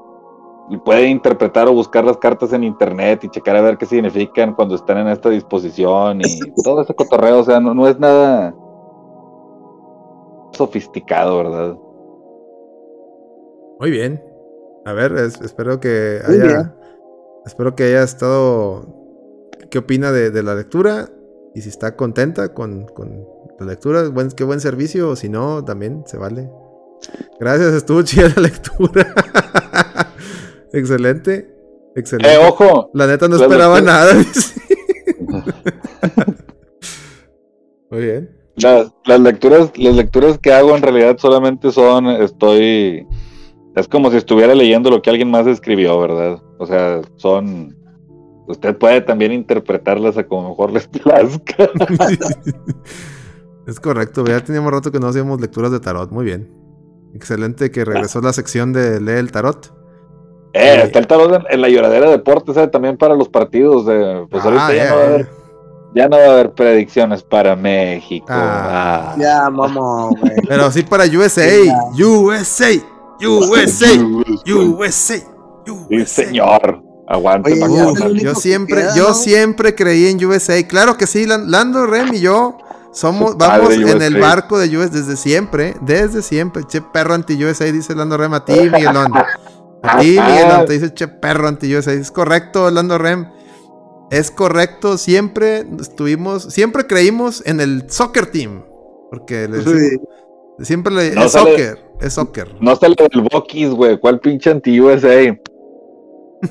puede 0.86 1.08
interpretar 1.08 1.68
o 1.70 1.74
buscar 1.74 2.04
las 2.04 2.18
cartas 2.18 2.52
en 2.54 2.64
internet 2.66 3.24
y 3.24 3.30
checar 3.30 3.56
a 3.56 3.62
ver 3.62 3.78
qué 3.78 3.86
significan 3.88 4.54
cuando 4.54 4.76
están 4.76 4.98
en 4.98 5.08
esta 5.08 5.30
disposición 5.30 6.20
y 6.22 6.40
todo 6.62 6.82
ese 6.82 6.94
cotorreo, 6.94 7.40
o 7.40 7.44
sea, 7.46 7.60
no, 7.62 7.74
no 7.74 7.88
es 7.88 7.98
nada 7.98 8.54
sofisticado, 10.52 11.38
¿verdad? 11.38 11.78
Muy 13.80 13.92
bien. 13.92 14.24
A 14.86 14.94
ver, 14.94 15.14
es- 15.14 15.42
espero 15.42 15.80
que 15.80 16.20
haya. 16.26 16.44
bien. 16.44 16.74
Espero 17.46 17.76
que 17.76 17.84
haya 17.84 18.04
estado. 18.04 18.94
¿Qué 19.70 19.80
opina 19.80 20.12
de, 20.12 20.32
de 20.32 20.44
la 20.44 20.56
lectura? 20.56 21.10
Y 21.56 21.62
si 21.62 21.70
está 21.70 21.96
contenta 21.96 22.54
con, 22.54 22.86
con 22.88 23.26
la 23.60 23.66
lectura, 23.66 24.08
buen, 24.10 24.30
qué 24.32 24.44
buen 24.44 24.60
servicio. 24.60 25.10
O 25.10 25.16
si 25.16 25.30
no, 25.30 25.64
también 25.64 26.04
se 26.06 26.18
vale. 26.18 26.50
Gracias, 27.40 27.74
estuvo 27.74 28.02
chida 28.04 28.30
la 28.36 28.42
lectura. 28.44 29.14
Excelente. 30.74 31.54
Excelente. 31.96 32.34
Eh, 32.34 32.38
ojo, 32.38 32.92
La 32.94 33.08
neta 33.08 33.28
no 33.28 33.38
la 33.38 33.44
esperaba 33.44 33.80
lectura- 33.80 33.94
nada. 33.94 34.14
Muy 37.90 38.02
bien. 38.02 38.30
las, 38.58 38.92
las 39.06 39.20
lecturas, 39.20 39.72
las 39.78 39.96
lecturas 39.96 40.38
que 40.40 40.54
hago 40.54 40.76
en 40.76 40.82
realidad 40.84 41.18
solamente 41.18 41.72
son, 41.72 42.08
estoy, 42.08 43.08
es 43.78 43.88
como 43.88 44.10
si 44.10 44.18
estuviera 44.18 44.56
leyendo 44.56 44.90
lo 44.90 45.02
que 45.02 45.10
alguien 45.10 45.30
más 45.30 45.46
escribió, 45.46 46.00
¿verdad? 46.00 46.42
O 46.58 46.66
sea, 46.66 47.02
son, 47.16 47.78
usted 48.48 48.76
puede 48.76 49.02
también 49.02 49.32
interpretarlas 49.32 50.18
a 50.18 50.26
como 50.26 50.50
mejor 50.50 50.72
les 50.72 50.88
plazca. 50.88 51.70
es 53.68 53.80
correcto, 53.80 54.26
ya 54.26 54.44
teníamos 54.44 54.72
rato 54.72 54.92
que 54.92 55.00
no 55.00 55.08
hacíamos 55.08 55.40
lecturas 55.40 55.72
de 55.72 55.80
tarot. 55.80 56.12
Muy 56.12 56.26
bien. 56.26 56.52
Excelente 57.14 57.70
que 57.70 57.86
regresó 57.86 58.20
la 58.20 58.34
sección 58.34 58.74
de 58.74 59.00
lee 59.00 59.20
el 59.20 59.32
tarot. 59.32 59.74
Eh, 60.54 60.82
está 60.84 60.98
el 60.98 61.06
tarot 61.06 61.36
en, 61.36 61.44
en 61.48 61.62
la 61.62 61.70
lloradera 61.70 62.08
de 62.08 62.14
deportes, 62.14 62.58
¿eh? 62.58 62.68
también 62.68 62.98
para 62.98 63.16
los 63.16 63.30
partidos 63.30 63.86
de, 63.86 64.26
pues 64.30 64.44
ahorita 64.44 64.68
Ah, 64.68 64.74
ya, 64.74 64.90
no 64.90 64.96
va 64.96 65.02
a 65.02 65.06
haber, 65.06 65.30
ya 65.94 66.10
no 66.10 66.18
va 66.18 66.24
a 66.24 66.32
haber 66.32 66.52
predicciones 66.54 67.22
para 67.22 67.56
México. 67.56 68.26
Ah. 68.30 69.14
Ah. 69.14 69.16
Ya, 69.20 69.50
güey. 69.50 70.34
Pero 70.48 70.72
sí 70.72 70.82
para 70.82 71.06
USA. 71.06 71.46
USA. 71.94 72.97
USA. 73.22 73.88
USA. 74.46 75.16
Sí, 75.90 76.06
señor. 76.06 76.82
Aguante, 77.10 77.52
Oye, 77.54 78.22
Yo 78.22 78.34
que 78.34 78.40
siempre, 78.40 78.82
queda, 78.84 78.96
yo 78.96 79.10
¿no? 79.10 79.14
siempre 79.14 79.76
creí 79.76 80.08
en 80.08 80.24
USA. 80.26 80.66
Claro 80.66 80.96
que 80.98 81.08
sí, 81.08 81.26
Lan- 81.26 81.48
Lando, 81.48 81.86
Rem 81.86 82.14
y 82.14 82.22
yo 82.22 82.58
somos, 82.94 83.38
vamos 83.38 83.74
en 83.74 84.02
el 84.02 84.16
USA. 84.16 84.20
barco 84.28 84.58
de 84.60 84.78
USA 84.78 84.90
desde 84.90 85.18
siempre, 85.18 85.76
desde 85.82 86.22
siempre. 86.22 86.64
Che 86.66 86.82
perro 86.82 87.14
anti 87.14 87.42
USA, 87.44 87.66
dice 87.66 87.96
Lando 87.96 88.16
Rem 88.18 88.34
a 88.34 88.46
ti, 88.46 88.54
Miguelón. 88.54 89.12
A 89.84 90.00
ti, 90.00 90.12
Miguelón, 90.26 90.66
te 90.68 90.74
dice 90.74 90.94
che 90.94 91.08
perro 91.10 91.48
anti 91.50 91.74
USA. 91.76 91.92
Es 91.92 92.12
correcto, 92.12 92.72
Lando 92.72 92.98
Rem. 92.98 93.28
Es 94.10 94.32
correcto, 94.32 94.98
siempre 94.98 95.66
estuvimos, 95.82 96.44
siempre 96.46 96.88
creímos 96.88 97.44
en 97.46 97.60
el 97.60 97.90
soccer 97.90 98.28
team. 98.28 98.64
Porque 99.12 99.50
le 99.50 99.64
Sí. 99.64 99.98
Siempre 100.66 100.94
le, 100.94 101.12
No 101.16 101.24
es 101.24 101.32
sale- 101.32 101.52
soccer, 101.52 101.80
es 102.02 102.14
soccer. 102.14 102.56
No 102.60 102.76
sale 102.76 102.96
del 103.12 103.22
Bokis, 103.32 103.70
güey. 103.70 104.00
¿Cuál 104.00 104.20
pinche 104.20 104.50
anti-USA? 104.52 105.38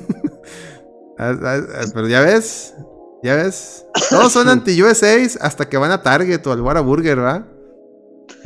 Ah, 1.19 1.33
ah, 1.43 1.57
ah, 1.81 1.85
Pero 1.95 2.07
ya 2.07 2.21
ves, 2.21 2.75
ya 3.23 3.33
ves. 3.35 3.87
Todos 4.11 4.31
son 4.31 4.47
anti-USAs 4.49 5.39
hasta 5.41 5.67
que 5.67 5.75
van 5.77 5.89
a 5.89 6.03
Target 6.03 6.45
o 6.45 6.51
al 6.51 6.61
Whataburger, 6.61 7.19
¿va? 7.19 7.43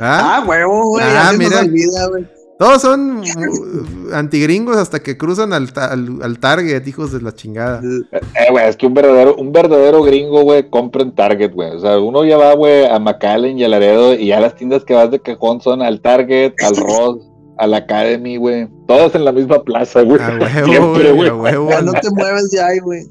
¿Ah? 0.00 0.38
Ah, 0.40 0.44
huevo, 0.48 0.86
güey. 0.86 1.04
Ah, 1.06 1.32
mira. 1.36 1.60
olvida, 1.60 2.06
güey. 2.08 2.26
Todos 2.62 2.80
son 2.82 3.18
uh, 3.18 4.14
antigringos 4.14 4.76
hasta 4.76 5.00
que 5.00 5.16
cruzan 5.18 5.52
al, 5.52 5.72
ta- 5.72 5.90
al, 5.90 6.22
al 6.22 6.38
Target, 6.38 6.86
hijos 6.86 7.10
de 7.10 7.20
la 7.20 7.34
chingada. 7.34 7.80
Eh, 7.82 8.50
güey, 8.52 8.68
es 8.68 8.76
que 8.76 8.86
un 8.86 8.94
verdadero, 8.94 9.34
un 9.34 9.50
verdadero 9.50 10.00
gringo, 10.04 10.42
güey, 10.42 10.70
compra 10.70 11.02
en 11.02 11.12
Target, 11.12 11.52
güey. 11.52 11.74
O 11.74 11.80
sea, 11.80 11.98
uno 11.98 12.24
ya 12.24 12.36
va, 12.36 12.54
güey, 12.54 12.84
a 12.86 13.00
McAllen 13.00 13.58
y 13.58 13.64
a 13.64 13.68
Laredo 13.68 14.14
y 14.14 14.28
ya 14.28 14.38
las 14.38 14.54
tiendas 14.54 14.84
que 14.84 14.94
vas 14.94 15.10
de 15.10 15.18
cajón 15.18 15.60
son 15.60 15.82
al 15.82 16.00
Target, 16.00 16.52
al 16.64 16.76
Ross, 16.86 17.28
al 17.58 17.74
Academy, 17.74 18.36
güey. 18.36 18.68
Todas 18.86 19.12
en 19.16 19.24
la 19.24 19.32
misma 19.32 19.64
plaza, 19.64 20.02
güey. 20.02 20.20
A 20.22 20.28
huevo, 20.38 20.46
Siempre, 20.70 21.10
güey, 21.10 21.14
güey. 21.14 21.28
a 21.30 21.34
huevo. 21.34 21.68
Ya 21.70 21.82
no 21.82 21.92
te 21.94 22.10
mueves 22.12 22.48
de 22.52 22.62
ahí, 22.62 22.78
güey. 22.78 23.02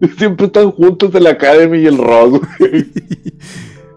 Siempre 0.18 0.46
están 0.46 0.70
juntos 0.70 1.12
el 1.16 1.26
Academy 1.26 1.78
y 1.78 1.86
el 1.86 1.98
Ross, 1.98 2.30
güey. 2.58 2.86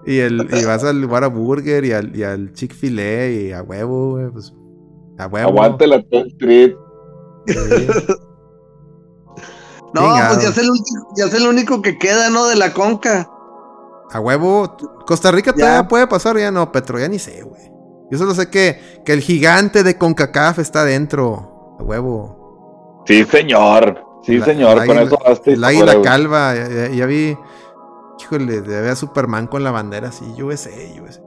y, 0.08 0.18
el, 0.18 0.48
y 0.60 0.66
vas 0.66 0.84
al 0.84 1.06
Whataburger 1.06 1.86
y 1.86 1.92
al, 1.92 2.16
y 2.16 2.24
al 2.24 2.52
Chick-fil-A 2.54 3.30
y 3.30 3.52
a 3.52 3.62
huevo, 3.62 4.14
güey. 4.14 4.32
Pues, 4.32 4.52
a 5.18 5.28
huevo. 5.28 5.50
Aguante 5.50 5.88
la 5.88 5.98
10 6.00 6.26
Street. 6.28 6.76
Sí. 7.48 7.56
No, 9.94 10.02
Chingado. 10.02 10.34
pues 10.34 10.44
ya 10.44 10.50
es, 10.50 10.58
el 10.58 10.72
último- 10.72 11.08
ya 11.16 11.26
es 11.26 11.34
el 11.36 11.48
único 11.48 11.82
que 11.84 12.00
queda, 12.00 12.32
¿no? 12.32 12.48
De 12.48 12.56
la 12.56 12.74
conca. 12.74 13.30
A 14.12 14.20
huevo. 14.20 14.76
Costa 15.06 15.32
Rica 15.32 15.52
Ya. 15.56 15.66
todavía 15.66 15.88
puede 15.88 16.08
pasar, 16.08 16.36
ya 16.38 16.50
no, 16.50 16.72
Petro, 16.72 16.98
ya 16.98 17.08
ni 17.08 17.20
sé, 17.20 17.44
güey. 17.44 17.62
Yo 18.10 18.18
solo 18.18 18.34
sé 18.34 18.50
que, 18.50 19.02
que 19.06 19.14
el 19.14 19.22
gigante 19.22 19.84
de 19.84 19.98
CONCACAF 19.98 20.58
está 20.58 20.84
dentro. 20.84 21.76
A 21.80 21.84
huevo. 21.84 23.04
Sí, 23.06 23.24
señor. 23.26 24.04
Sí, 24.24 24.38
La- 24.40 24.46
señor. 24.46 24.80
el 24.82 24.88
Con 24.88 24.98
águila- 24.98 25.04
eso 25.04 25.20
basta. 25.24 25.52
El 25.52 25.64
águila 25.64 26.02
calva. 26.02 26.56
Ya, 26.56 26.68
ya- 26.70 26.90
ya 26.90 27.06
vi. 27.06 27.38
Híjole, 28.20 28.58
había 28.60 28.94
a 28.94 28.96
Superman 28.96 29.46
con 29.48 29.64
la 29.64 29.70
bandera 29.70 30.08
así. 30.10 30.26
USA, 30.42 30.70
USA. 31.04 31.22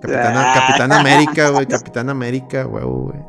Capitana, 0.00 0.52
Capitán 0.54 0.92
América, 0.92 1.48
güey. 1.50 1.66
Capitán 1.68 2.08
América, 2.10 2.66
huevo, 2.66 3.10
güey. 3.12 3.20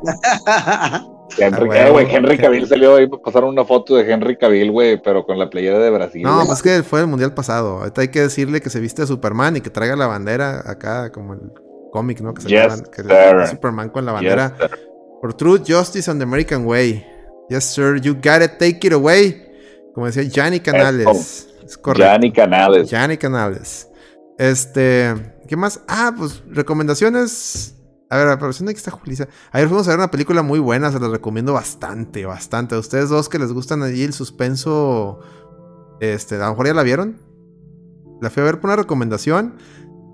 Henry, 1.38 1.62
Ah, 1.70 1.88
güey, 1.90 2.04
huevo. 2.04 2.10
Henry 2.10 2.38
Cavill 2.38 2.66
salió 2.68 2.96
ahí, 2.96 3.06
pasaron 3.08 3.50
una 3.50 3.64
foto 3.64 3.96
de 3.96 4.10
Henry 4.10 4.36
Cavill, 4.36 4.70
güey, 4.70 5.00
pero 5.02 5.24
con 5.24 5.38
la 5.38 5.48
playera 5.48 5.78
de 5.78 5.90
Brasil. 5.90 6.22
No, 6.22 6.44
pues 6.46 6.62
que 6.62 6.82
fue 6.82 7.00
el 7.00 7.06
mundial 7.06 7.32
pasado. 7.34 7.78
Ahorita 7.78 8.02
hay 8.02 8.08
que 8.08 8.20
decirle 8.20 8.60
que 8.60 8.68
se 8.70 8.80
viste 8.80 9.02
de 9.02 9.08
Superman 9.08 9.56
y 9.56 9.60
que 9.60 9.70
traiga 9.70 9.96
la 9.96 10.06
bandera 10.06 10.62
acá, 10.66 11.10
como 11.10 11.32
el 11.34 11.40
cómic, 11.90 12.20
¿no? 12.20 12.34
Que 12.34 12.42
se 12.42 12.48
Yes, 12.48 12.60
llaman- 12.62 12.82
que 12.94 13.02
sir. 13.02 13.46
Superman 13.48 13.88
con 13.88 14.04
la 14.04 14.12
Yes, 14.12 14.36
bandera. 14.36 14.56
sir. 14.58 14.78
For 15.22 15.32
Truth, 15.34 15.62
Justice 15.66 16.10
and 16.10 16.20
the 16.20 16.24
American 16.24 16.66
Way. 16.66 17.06
Yes, 17.48 17.64
sir, 17.64 17.98
you 18.00 18.14
got 18.14 18.42
it, 18.42 18.58
take 18.58 18.80
it 18.86 18.92
away. 18.92 19.48
Como 19.94 20.06
decía 20.06 20.22
Gianni 20.24 20.60
Canales. 20.60 21.48
Es 21.64 21.78
correcto. 21.78 22.04
Gianni 22.10 22.32
Canales. 22.32 22.90
Gianni 22.90 23.16
Canales. 23.16 23.88
Este, 24.38 25.14
¿qué 25.52 25.56
más? 25.56 25.80
Ah, 25.86 26.14
pues 26.16 26.42
recomendaciones. 26.48 27.74
A 28.08 28.16
ver, 28.16 28.26
aprovechando 28.28 28.72
que 28.72 28.78
está 28.78 28.90
Julissa. 28.90 29.28
Ayer 29.50 29.68
fuimos 29.68 29.86
a 29.86 29.90
ver 29.90 29.98
una 29.98 30.10
película 30.10 30.40
muy 30.40 30.58
buena, 30.58 30.90
se 30.90 30.98
la 30.98 31.08
recomiendo 31.08 31.52
bastante, 31.52 32.24
bastante. 32.24 32.74
A 32.74 32.78
ustedes 32.78 33.10
dos 33.10 33.28
que 33.28 33.38
les 33.38 33.52
gustan 33.52 33.82
allí 33.82 34.02
el 34.02 34.14
suspenso, 34.14 35.20
este, 36.00 36.36
a 36.36 36.46
lo 36.46 36.50
mejor 36.52 36.68
ya 36.68 36.72
la 36.72 36.82
vieron. 36.82 37.18
La 38.22 38.30
fui 38.30 38.40
a 38.40 38.46
ver 38.46 38.60
por 38.60 38.70
una 38.70 38.76
recomendación. 38.76 39.56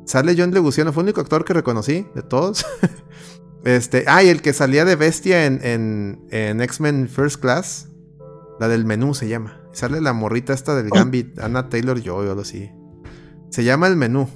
Sale 0.07 0.35
John 0.37 0.51
Leguizamo, 0.51 0.93
fue 0.93 1.05
el 1.05 1.11
único 1.11 1.21
actor 1.21 1.45
que 1.45 1.53
reconocí 1.53 2.09
de 2.17 2.23
todos. 2.23 2.67
este, 3.65 4.07
ah, 4.09 4.25
y 4.25 4.31
el 4.31 4.43
que 4.43 4.53
salía 4.53 4.85
de 4.85 4.97
bestia 4.97 5.47
en, 5.47 5.61
en, 5.63 6.27
en 6.33 6.61
X-Men 6.63 7.09
First 7.09 7.41
Class. 7.41 7.91
La 8.59 8.67
del 8.67 8.85
menú 8.85 9.15
se 9.15 9.29
llama. 9.29 9.63
Sale 9.71 10.01
la 10.01 10.13
morrita 10.13 10.53
esta 10.53 10.75
del 10.75 10.91
Gambit, 10.91 11.39
Anna 11.39 11.69
Taylor 11.69 12.03
Joy 12.03 12.27
o 12.27 12.31
algo 12.31 12.41
así. 12.41 12.73
Se 13.51 13.63
llama 13.63 13.87
El 13.87 13.95
Menú. 13.95 14.29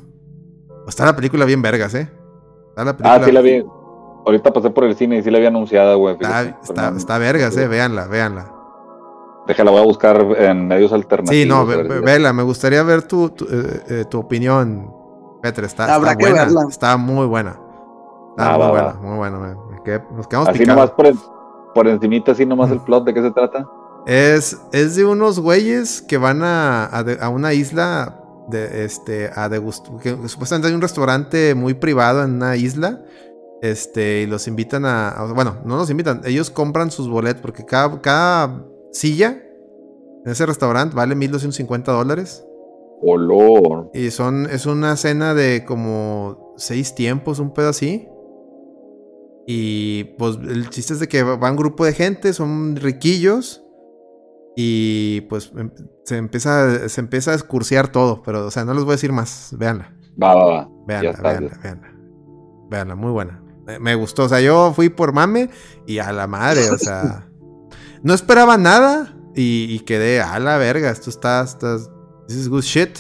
Está 0.88 1.04
la 1.06 1.14
película 1.16 1.44
bien 1.44 1.62
vergas, 1.62 1.94
¿eh? 1.94 2.10
Está 2.70 2.84
la 2.84 2.96
película. 2.96 3.14
Ah, 3.22 3.24
sí 3.24 3.32
la 3.32 3.40
vi. 3.40 3.64
Ahorita 4.24 4.52
pasé 4.52 4.70
por 4.70 4.84
el 4.84 4.94
cine 4.96 5.18
y 5.18 5.22
sí 5.22 5.30
la 5.30 5.38
había 5.38 5.48
anunciada, 5.48 5.94
güey. 5.94 6.14
Está, 6.14 6.42
está, 6.42 6.74
pero 6.74 6.90
no- 6.92 6.96
está 6.96 7.18
vergas, 7.18 7.56
¿eh? 7.56 7.66
Véanla, 7.68 8.06
véanla. 8.06 8.52
Déjala, 9.46 9.72
voy 9.72 9.80
a 9.80 9.84
buscar 9.84 10.20
en 10.38 10.68
medios 10.68 10.92
alternativos. 10.92 11.42
Sí, 11.42 11.48
no, 11.48 11.56
a 11.58 11.64
ve- 11.64 12.00
vela. 12.00 12.32
Me 12.32 12.44
gustaría 12.44 12.82
ver 12.84 13.02
tu, 13.02 13.30
tu, 13.30 13.44
eh, 13.46 13.82
eh, 13.88 14.04
tu 14.08 14.20
opinión, 14.20 14.88
Petre. 15.42 15.66
Está, 15.66 15.92
Habrá 15.92 16.12
está 16.12 16.18
que 16.18 16.30
buena. 16.30 16.44
verla. 16.44 16.60
Está 16.68 16.96
muy 16.96 17.26
buena. 17.26 17.50
Está 18.36 18.54
Ah, 18.54 18.56
muy 18.56 18.60
va, 18.66 18.70
buena, 18.70 18.86
va. 18.86 18.94
muy 19.00 19.16
buena. 19.16 19.56
quedé- 19.84 20.04
nos 20.14 20.28
quedamos 20.28 20.48
Así 20.50 20.58
picados. 20.60 20.76
nomás 20.78 20.90
por, 20.92 21.06
en- 21.06 21.18
por 21.74 21.88
encimita, 21.88 22.30
así 22.32 22.46
nomás 22.46 22.70
el 22.70 22.78
plot, 22.80 23.04
¿de 23.04 23.14
qué 23.14 23.22
se 23.22 23.30
trata? 23.32 23.66
Es, 24.06 24.60
es 24.72 24.94
de 24.94 25.04
unos 25.04 25.40
güeyes 25.40 26.00
que 26.02 26.18
van 26.18 26.44
a, 26.44 26.88
a 26.96 27.02
de- 27.02 27.18
a 27.20 27.28
una 27.28 27.52
isla 27.52 28.21
de 28.52 28.84
este 28.84 29.30
a 29.34 29.48
degust- 29.48 29.98
que 30.00 30.10
supuestamente 30.28 30.68
hay 30.68 30.74
un 30.74 30.80
restaurante 30.82 31.54
muy 31.56 31.74
privado 31.74 32.22
en 32.22 32.34
una 32.34 32.56
isla. 32.56 33.04
Este, 33.62 34.22
y 34.22 34.26
los 34.26 34.46
invitan 34.48 34.84
a, 34.84 35.08
a- 35.10 35.32
Bueno, 35.32 35.58
no 35.64 35.76
los 35.76 35.88
invitan, 35.90 36.20
ellos 36.24 36.50
compran 36.50 36.90
sus 36.90 37.08
boletos 37.08 37.40
porque 37.42 37.64
cada, 37.64 38.00
cada 38.00 38.64
silla 38.92 39.40
en 40.24 40.30
ese 40.30 40.46
restaurante 40.46 40.94
vale 40.94 41.14
1250 41.14 41.90
dólares. 41.92 42.44
Olor. 43.00 43.90
Y 43.94 44.10
son, 44.10 44.46
es 44.50 44.66
una 44.66 44.96
cena 44.96 45.34
de 45.34 45.64
como 45.64 46.54
seis 46.56 46.94
tiempos, 46.94 47.38
un 47.40 47.52
pedo 47.52 47.68
así. 47.70 48.08
Y 49.46 50.04
pues 50.18 50.36
el 50.48 50.70
chiste 50.70 50.92
es 50.94 51.00
de 51.00 51.08
que 51.08 51.22
va 51.22 51.50
un 51.50 51.56
grupo 51.56 51.84
de 51.84 51.92
gente, 51.92 52.32
son 52.32 52.76
riquillos. 52.76 53.61
Y 54.56 55.22
pues 55.22 55.50
em- 55.56 55.70
se 56.04 56.16
empieza, 56.16 56.88
se 56.88 57.00
empieza 57.00 57.30
a 57.32 57.34
escurciar 57.34 57.88
todo. 57.88 58.22
Pero, 58.22 58.46
o 58.46 58.50
sea, 58.50 58.64
no 58.64 58.74
les 58.74 58.84
voy 58.84 58.92
a 58.92 58.96
decir 58.96 59.12
más. 59.12 59.54
Véanla, 59.58 59.94
Va, 60.22 60.34
va, 60.34 60.44
va. 60.44 60.68
véanla, 60.86 61.10
está, 61.10 61.22
véanla, 61.30 61.50
ya. 61.52 61.58
véanla. 61.62 61.92
Véanla, 62.70 62.94
muy 62.96 63.10
buena. 63.12 63.42
Me, 63.66 63.78
me 63.78 63.94
gustó. 63.94 64.24
O 64.24 64.28
sea, 64.28 64.40
yo 64.40 64.72
fui 64.74 64.88
por 64.88 65.12
mame 65.12 65.50
y 65.86 65.98
a 65.98 66.12
la 66.12 66.26
madre, 66.26 66.70
o 66.70 66.78
sea. 66.78 67.28
no 68.02 68.12
esperaba 68.14 68.56
nada 68.58 69.16
y, 69.34 69.66
y 69.70 69.80
quedé 69.80 70.20
a 70.20 70.38
la 70.38 70.58
verga. 70.58 70.90
Esto 70.90 71.08
está, 71.10 71.42
está. 71.42 71.78
This 72.28 72.36
is 72.36 72.48
good 72.48 72.62
shit. 72.62 72.98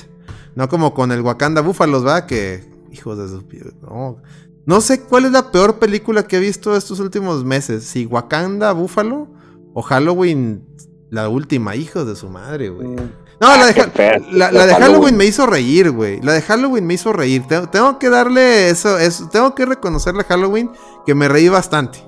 No 0.54 0.68
como 0.68 0.92
con 0.94 1.12
el 1.12 1.22
Wakanda 1.22 1.60
Búfalos, 1.60 2.06
¿va? 2.06 2.26
Que. 2.26 2.70
Hijos 2.90 3.18
de 3.18 3.28
su. 3.28 3.44
No. 3.82 4.18
No 4.64 4.80
sé 4.80 5.00
cuál 5.02 5.24
es 5.24 5.32
la 5.32 5.50
peor 5.50 5.78
película 5.78 6.22
que 6.22 6.36
he 6.36 6.40
visto 6.40 6.76
estos 6.76 7.00
últimos 7.00 7.44
meses. 7.44 7.84
Si 7.84 8.06
Wakanda 8.06 8.72
Búfalo 8.72 9.28
o 9.74 9.82
Halloween, 9.82 10.64
la 11.12 11.28
última, 11.28 11.76
hijos 11.76 12.06
de 12.06 12.16
su 12.16 12.30
madre, 12.30 12.70
güey. 12.70 12.88
No, 12.88 13.04
la 13.40 13.66
de, 13.66 13.80
Ha- 13.82 13.90
feo. 13.90 14.12
la, 14.30 14.50
la 14.50 14.66
de 14.66 14.74
Halloween 14.74 15.14
me 15.16 15.26
hizo 15.26 15.44
reír, 15.46 15.90
güey. 15.90 16.22
La 16.22 16.32
de 16.32 16.40
Halloween 16.40 16.86
me 16.86 16.94
hizo 16.94 17.12
reír. 17.12 17.44
Tengo, 17.46 17.68
tengo 17.68 17.98
que 17.98 18.08
darle 18.08 18.70
eso, 18.70 18.98
eso. 18.98 19.28
Tengo 19.28 19.54
que 19.54 19.66
reconocerle 19.66 20.22
a 20.22 20.24
Halloween 20.24 20.70
que 21.04 21.14
me 21.14 21.28
reí 21.28 21.48
bastante. 21.50 21.98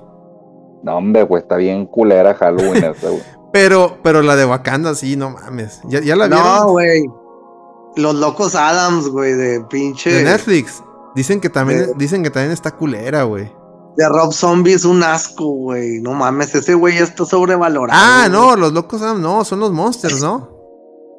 No, 0.81 0.97
hombre, 0.97 1.21
güey, 1.23 1.43
está 1.43 1.55
bien 1.57 1.85
culera 1.85 2.33
Halloween 2.33 2.83
esa, 2.95 3.09
güey. 3.09 3.21
Pero, 3.53 3.99
pero 4.01 4.23
la 4.23 4.35
de 4.35 4.45
Wakanda, 4.45 4.95
sí, 4.95 5.15
no 5.15 5.29
mames. 5.29 5.81
¿Ya, 5.85 5.99
ya 6.01 6.15
la 6.15 6.27
vieron? 6.27 6.43
No, 6.43 6.69
güey. 6.71 7.05
Los 7.97 8.15
locos 8.15 8.55
Adams, 8.55 9.07
güey, 9.09 9.33
de 9.33 9.61
pinche. 9.69 10.11
de 10.11 10.23
Netflix. 10.23 10.81
Dicen 11.15 11.39
que 11.39 11.49
también, 11.49 11.79
De- 11.87 11.93
dicen 11.95 12.23
que 12.23 12.29
también 12.31 12.51
está 12.51 12.71
culera, 12.71 13.23
güey. 13.23 13.51
De 13.97 14.09
Rob 14.09 14.33
Zombie 14.33 14.73
es 14.73 14.83
un 14.83 15.03
asco, 15.03 15.45
güey. 15.45 16.01
No 16.01 16.13
mames, 16.13 16.53
ese 16.53 16.73
güey 16.73 16.97
está 16.97 17.25
sobrevalorado. 17.25 17.99
Ah, 18.01 18.27
no, 18.29 18.55
los 18.55 18.73
locos 18.73 19.01
Adams, 19.01 19.21
no, 19.21 19.45
son 19.45 19.59
los 19.61 19.71
Monsters, 19.71 20.21
¿no? 20.21 20.53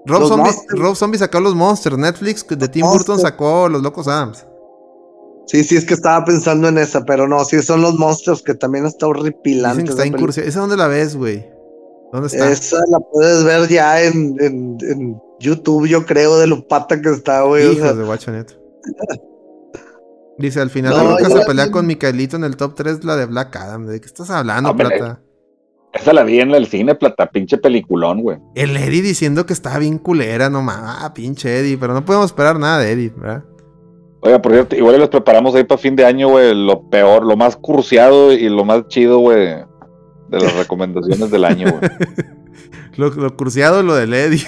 Rob 0.07 0.21
Los 0.21 0.29
Zombie, 0.29 0.45
Monsters. 0.45 0.81
Rob 0.81 0.97
Zombie 0.97 1.19
sacó 1.19 1.41
los 1.41 1.55
Monsters. 1.55 1.99
Netflix 1.99 2.47
de 2.47 2.69
Tim 2.69 2.83
Burton 2.83 3.17
Monsters. 3.17 3.23
sacó 3.23 3.69
los 3.69 3.83
locos 3.83 4.07
Adams. 4.07 4.47
Sí, 5.47 5.65
sí, 5.65 5.77
es 5.77 5.85
que 5.85 5.95
estaba 5.95 6.25
pensando 6.25 6.69
en 6.69 6.79
esa, 6.79 7.05
pero 7.05 7.27
no, 7.27 7.45
sí 7.45 7.63
son 7.63 7.81
los 7.81 7.95
monstruos 7.99 8.43
que 8.43 8.55
también 8.55 8.85
está 8.85 9.07
horripilante. 9.07 9.83
Dicen 9.83 9.87
que 9.87 9.91
está 9.91 10.03
esa 10.03 10.03
película. 10.03 10.21
incursión. 10.21 10.49
¿Esa 10.49 10.61
dónde 10.61 10.77
la 10.77 10.89
ves, 10.89 11.17
güey? 11.17 11.49
¿Dónde 12.13 12.29
está? 12.29 12.51
Esa 12.51 12.79
la 12.89 12.99
puedes 13.01 13.45
ver 13.45 13.69
ya 13.69 14.03
en, 14.03 14.37
en, 14.41 14.77
en 14.89 15.23
YouTube, 15.41 15.87
yo 15.87 16.05
creo, 16.05 16.37
de 16.39 16.47
lo 16.47 16.67
pata 16.67 17.01
que 17.01 17.11
está, 17.11 17.43
güey. 17.43 17.67
o 17.67 17.75
sea, 17.75 17.85
Hijos 17.87 17.99
de 17.99 18.05
Guachonet. 18.05 18.59
Dice, 20.39 20.61
al 20.61 20.71
final 20.71 20.93
No, 20.97 21.19
la 21.19 21.29
se 21.31 21.47
pelea 21.47 21.67
vi- 21.67 21.71
con 21.71 21.87
Micaelito 21.87 22.37
en 22.37 22.45
el 22.45 22.57
top 22.57 22.75
3, 22.75 23.05
la 23.05 23.17
de 23.17 23.27
Black 23.27 23.57
Adam. 23.57 23.87
¿De 23.87 24.01
qué 24.01 24.07
estás 24.07 24.29
hablando, 24.31 24.71
Hombre. 24.71 24.89
Plata? 24.89 25.21
Esa 25.95 26.13
la 26.13 26.25
vi 26.25 26.41
en 26.41 26.55
el 26.55 26.67
cine, 26.67 26.95
plata, 26.95 27.27
pinche 27.31 27.57
peliculón, 27.57 28.21
güey. 28.21 28.37
El 28.55 28.77
Eddie 28.77 29.01
diciendo 29.01 29.47
que 29.47 29.55
estaba 29.55 29.79
bien 29.79 29.97
culera, 29.99 30.51
no 30.51 30.61
mames. 30.61 30.91
Ah, 31.01 31.15
pinche 31.15 31.59
Eddie. 31.61 31.79
Pero 31.79 31.95
no 31.95 32.05
podemos 32.05 32.27
esperar 32.27 32.59
nada 32.59 32.81
de 32.81 32.93
Eddie, 32.93 33.13
¿verdad? 33.17 33.45
Oiga, 34.21 34.43
por 34.43 34.53
cierto, 34.53 34.77
igual 34.77 34.99
les 34.99 35.09
preparamos 35.09 35.55
ahí 35.55 35.65
para 35.65 35.79
fin 35.81 35.97
de 35.97 36.05
año, 36.05 36.29
güey, 36.29 36.55
lo 36.55 36.91
peor, 36.91 37.25
lo 37.25 37.37
más 37.37 37.57
cursiado 37.57 38.33
y 38.33 38.49
lo 38.51 38.65
más 38.65 38.89
chido, 38.89 39.19
güey, 39.21 39.39
de 40.29 40.39
las 40.41 40.55
recomendaciones 40.57 41.31
del 41.31 41.45
año, 41.47 41.67
güey. 41.79 41.91
Lo, 42.97 43.09
lo 43.11 43.37
cruciado 43.37 43.83
lo 43.83 43.95
del 43.95 44.13
Eddie. 44.13 44.45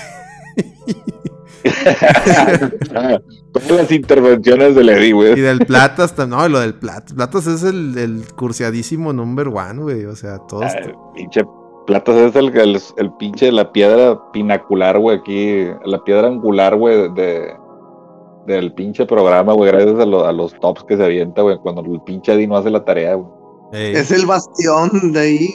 Todas 3.53 3.71
las 3.71 3.93
intervenciones 3.93 4.75
del 4.75 4.89
Eddie, 4.91 5.09
Y 5.09 5.13
güey. 5.13 5.41
del 5.41 5.59
Platas 5.61 6.15
también. 6.15 6.41
No, 6.41 6.49
lo 6.49 6.61
del 6.61 6.75
Platas. 6.75 7.13
Platas 7.15 7.47
es 7.47 7.63
el, 7.63 7.97
el 7.99 8.25
cursiadísimo 8.37 9.13
number 9.13 9.49
one, 9.49 9.83
güey. 9.83 10.05
O 10.05 10.15
sea, 10.17 10.39
todos. 10.39 10.65
Ah, 10.67 10.81
pinche 11.15 11.43
Platas 11.87 12.17
es 12.17 12.37
el, 12.37 12.57
el, 12.57 12.81
el 12.99 13.13
pinche, 13.15 13.51
la 13.51 13.73
piedra 13.73 14.19
pinacular, 14.33 14.99
güey, 14.99 15.17
aquí, 15.19 15.67
la 15.87 15.99
piedra 16.05 16.29
angular, 16.29 16.77
güey, 16.77 17.11
de, 17.15 17.55
del 18.47 18.75
pinche 18.75 19.07
programa, 19.07 19.55
güey, 19.55 19.71
gracias 19.73 19.99
a, 19.99 20.05
lo- 20.05 20.27
a 20.27 20.33
los 20.33 20.53
tops 20.61 20.85
que 20.85 20.99
se 20.99 21.05
avienta, 21.05 21.41
güey, 21.41 21.57
cuando 21.63 21.81
el 21.81 22.03
pinche 22.03 22.35
Eddie 22.35 22.47
no 22.47 22.59
hace 22.59 22.69
la 22.69 22.85
tarea, 22.85 23.15
güey. 23.15 23.29
Ey, 23.73 23.95
Es 23.97 24.11
el 24.11 24.27
bastión 24.27 25.13
de 25.13 25.21
ahí. 25.21 25.49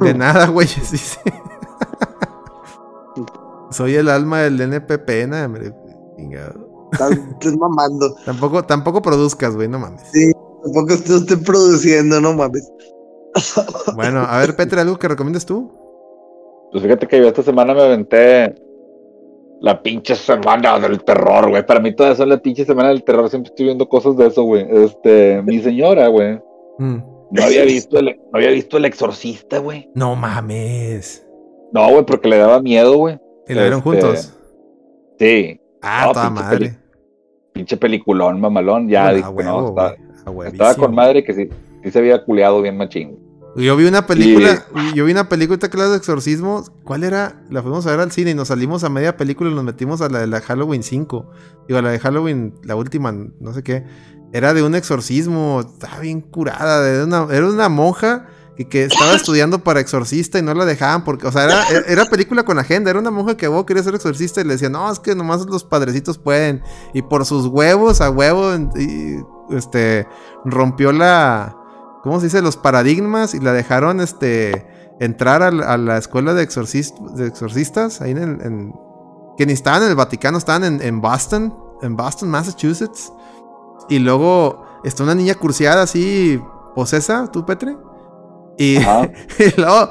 de 0.00 0.14
nada, 0.14 0.46
güey. 0.48 0.66
sí, 0.66 0.96
sí. 0.96 1.18
Soy 3.74 3.96
el 3.96 4.08
alma 4.08 4.42
del 4.42 4.60
NPP, 4.60 5.26
nada. 5.26 5.50
Estás 6.92 7.56
mamando. 7.56 8.14
Tampoco, 8.24 8.62
tampoco 8.62 9.02
produzcas, 9.02 9.56
güey, 9.56 9.66
no 9.66 9.80
mames. 9.80 10.04
Tampoco 10.62 10.94
estoy, 10.94 11.16
estoy 11.16 11.36
produciendo, 11.38 12.20
no 12.20 12.34
mames. 12.34 12.70
Bueno, 13.96 14.20
a 14.20 14.38
ver, 14.38 14.54
Petre, 14.54 14.80
¿algo 14.80 14.96
que 14.96 15.08
recomiendas 15.08 15.44
tú? 15.44 15.72
Pues 16.70 16.84
fíjate 16.84 17.08
que 17.08 17.18
yo 17.18 17.26
esta 17.26 17.42
semana 17.42 17.74
me 17.74 17.82
aventé 17.82 18.54
la 19.60 19.82
pinche 19.82 20.14
semana 20.14 20.78
del 20.78 21.02
terror, 21.02 21.50
güey. 21.50 21.66
Para 21.66 21.80
mí 21.80 21.92
todas 21.96 22.16
son 22.16 22.28
la 22.28 22.38
pinche 22.38 22.64
semana 22.64 22.90
del 22.90 23.02
terror. 23.02 23.28
Siempre 23.28 23.50
estoy 23.50 23.66
viendo 23.66 23.88
cosas 23.88 24.16
de 24.16 24.28
eso, 24.28 24.44
güey. 24.44 24.64
Este, 24.70 25.42
mi 25.42 25.58
señora, 25.60 26.06
güey. 26.06 26.38
Mm. 26.78 26.98
No 27.32 27.42
había 27.42 27.64
visto 27.64 27.98
el, 27.98 28.20
no 28.32 28.38
había 28.38 28.50
visto 28.50 28.76
el 28.76 28.84
exorcista, 28.84 29.58
güey. 29.58 29.90
No 29.96 30.14
mames. 30.14 31.26
No, 31.72 31.90
güey, 31.90 32.06
porque 32.06 32.28
le 32.28 32.38
daba 32.38 32.62
miedo, 32.62 32.96
güey. 32.98 33.18
¿Y 33.48 33.54
lo 33.54 33.60
vieron 33.60 33.78
Este, 33.78 33.90
juntos? 33.90 34.32
Sí. 35.18 35.60
Ah, 35.82 36.10
toda 36.12 36.28
pinche 36.28 36.42
madre. 36.42 36.78
Pinche 37.52 37.76
peliculón, 37.76 38.40
mamalón. 38.40 38.88
Ya 38.88 39.04
Bueno, 39.04 39.16
dije, 39.16 39.28
a 39.28 39.30
no, 39.30 39.56
huevo, 39.56 39.68
está- 39.68 39.82
güey, 39.96 39.98
a 40.26 40.30
huevísimo. 40.30 40.64
estaba 40.64 40.86
con 40.86 40.94
madre 40.94 41.24
que 41.24 41.34
sí, 41.34 41.48
sí 41.82 41.90
se 41.90 41.98
había 41.98 42.24
culeado 42.24 42.60
bien 42.62 42.76
machín. 42.76 43.18
Yo 43.56 43.76
vi 43.76 43.86
una 43.86 44.04
película, 44.04 44.64
yo 44.96 45.04
vi 45.04 45.12
una 45.12 45.28
película 45.28 45.58
que 45.60 45.76
de 45.76 45.96
exorcismo. 45.96 46.64
¿Cuál 46.82 47.04
era? 47.04 47.40
La 47.50 47.62
fuimos 47.62 47.86
a 47.86 47.92
ver 47.92 48.00
al 48.00 48.10
cine 48.10 48.32
y 48.32 48.34
nos 48.34 48.48
salimos 48.48 48.82
a 48.82 48.88
media 48.88 49.16
película 49.16 49.48
y 49.48 49.54
nos 49.54 49.62
metimos 49.62 50.00
a 50.00 50.08
la 50.08 50.18
de 50.18 50.26
la 50.26 50.40
Halloween 50.40 50.82
5. 50.82 51.30
Digo, 51.68 51.78
a 51.78 51.82
la 51.82 51.90
de 51.92 52.00
Halloween, 52.00 52.54
la 52.64 52.74
última, 52.74 53.12
no 53.12 53.52
sé 53.52 53.62
qué. 53.62 53.84
Era 54.32 54.54
de 54.54 54.64
un 54.64 54.74
exorcismo, 54.74 55.60
estaba 55.60 56.00
bien 56.00 56.20
curada. 56.20 56.82
de 56.82 57.04
una- 57.04 57.28
era 57.30 57.46
una 57.46 57.68
monja 57.68 58.26
que, 58.56 58.68
que 58.68 58.84
estaba 58.84 59.12
estudiando 59.16 59.58
para 59.60 59.80
exorcista 59.80 60.38
y 60.38 60.42
no 60.42 60.54
la 60.54 60.64
dejaban 60.64 61.04
porque, 61.04 61.26
o 61.26 61.32
sea, 61.32 61.44
era, 61.44 61.64
era 61.88 62.04
película 62.06 62.44
con 62.44 62.58
agenda. 62.58 62.90
Era 62.90 63.00
una 63.00 63.10
monja 63.10 63.36
que 63.36 63.46
a 63.46 63.50
huevo 63.50 63.66
quería 63.66 63.82
ser 63.82 63.94
exorcista 63.94 64.40
y 64.40 64.44
le 64.44 64.54
decía, 64.54 64.68
no, 64.70 64.90
es 64.90 64.98
que 65.00 65.14
nomás 65.14 65.44
los 65.46 65.64
padrecitos 65.64 66.18
pueden. 66.18 66.62
Y 66.92 67.02
por 67.02 67.24
sus 67.26 67.46
huevos, 67.46 68.00
a 68.00 68.10
huevo, 68.10 68.54
y, 68.76 69.22
este, 69.50 70.06
rompió 70.44 70.92
la, 70.92 71.56
¿cómo 72.02 72.18
se 72.20 72.26
dice? 72.26 72.42
Los 72.42 72.56
paradigmas 72.56 73.34
y 73.34 73.40
la 73.40 73.52
dejaron, 73.52 74.00
este, 74.00 74.66
entrar 75.00 75.42
a, 75.42 75.50
la- 75.50 75.72
a 75.72 75.76
la 75.76 75.98
escuela 75.98 76.34
de, 76.34 76.48
exorcis- 76.48 76.94
de 77.14 77.26
exorcistas, 77.26 78.00
ahí 78.00 78.12
en, 78.12 78.18
el- 78.18 78.40
en- 78.42 78.72
que 79.36 79.46
ni 79.46 79.52
estaban 79.52 79.82
en 79.82 79.88
el 79.90 79.96
Vaticano, 79.96 80.38
estaban 80.38 80.62
en, 80.64 80.80
en 80.80 81.00
Boston, 81.00 81.52
en 81.82 81.96
Boston, 81.96 82.30
Massachusetts. 82.30 83.12
Y 83.88 83.98
luego 83.98 84.64
está 84.84 85.02
una 85.02 85.14
niña 85.16 85.34
cursiada 85.34 85.82
así, 85.82 86.40
posesa, 86.76 87.26
tú, 87.32 87.44
Petre. 87.44 87.76
Y, 89.38 89.60
luego, 89.60 89.90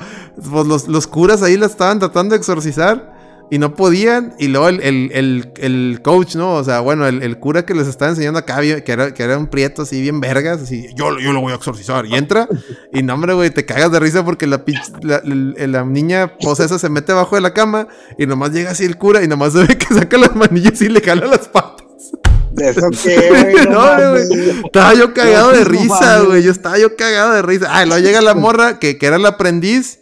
pues 0.52 0.68
los, 0.68 0.88
los 0.88 1.08
curas 1.08 1.42
ahí 1.44 1.58
la 1.58 1.66
estaban 1.66 2.00
tratando 2.00 2.34
de 2.34 2.38
exorcizar 2.40 3.12
y 3.52 3.60
no 3.60 3.76
podían. 3.76 4.34
Y 4.40 4.48
luego 4.48 4.70
el, 4.70 4.82
el- 4.82 5.12
el- 5.14 5.52
el 5.58 6.02
coach, 6.02 6.36
¿no? 6.36 6.54
O 6.56 6.64
sea, 6.64 6.80
bueno, 6.80 7.06
el, 7.06 7.22
el 7.22 7.38
cura 7.40 7.66
que 7.66 7.76
les 7.76 7.88
estaba 7.88 8.10
enseñando 8.12 8.40
acá, 8.40 8.60
que 8.62 8.92
era, 8.92 9.14
que 9.14 9.22
era 9.22 9.38
un 9.38 9.48
prieto 9.48 9.82
así, 9.84 10.02
bien 10.02 10.20
vergas, 10.22 10.62
así, 10.62 10.88
yo, 10.96 11.20
yo 11.20 11.34
lo 11.34 11.42
voy 11.42 11.52
a 11.52 11.56
exorcizar. 11.56 12.06
Y 12.06 12.16
entra, 12.16 12.48
y 12.92 13.04
no, 13.04 13.14
hombre, 13.14 13.34
güey, 13.34 13.50
te 13.52 13.66
cagas 13.66 13.92
de 13.92 14.00
risa 14.00 14.24
porque 14.26 14.48
la, 14.48 14.64
pinche- 14.66 14.92
la, 15.04 15.22
la- 15.24 15.68
la 15.68 15.86
niña 15.86 16.38
posesa 16.40 16.80
se 16.80 16.90
mete 16.90 17.12
abajo 17.12 17.36
de 17.36 17.42
la 17.42 17.54
cama 17.54 17.88
y 18.18 18.26
nomás 18.26 18.52
llega 18.52 18.72
así 18.72 18.86
el 18.86 18.98
cura 18.98 19.24
y 19.24 19.28
nomás 19.28 19.54
se 19.54 19.60
ve 19.68 19.78
que 19.78 19.94
saca 19.94 20.18
las 20.18 20.36
manillas 20.36 20.82
y 20.82 20.90
le 20.90 21.02
jala 21.02 21.28
las 21.28 21.48
patas. 21.50 21.83
¿De 22.54 22.70
eso 22.70 22.90
qué, 23.04 23.30
güey? 23.30 23.68
No, 23.68 24.12
güey. 24.12 24.50
Estaba 24.66 24.94
yo 24.94 25.14
cagado 25.14 25.52
de 25.52 25.64
risa, 25.64 26.22
güey. 26.22 26.44
Yo 26.44 26.52
estaba 26.52 26.78
yo 26.78 26.96
cagado 26.96 27.34
de 27.34 27.42
risa. 27.42 27.68
Ah, 27.70 27.86
luego 27.86 28.04
llega 28.04 28.22
la 28.22 28.34
morra, 28.36 28.80
que, 28.80 28.98
que 28.98 29.06
era 29.06 29.16
el 29.16 29.26
aprendiz, 29.26 30.00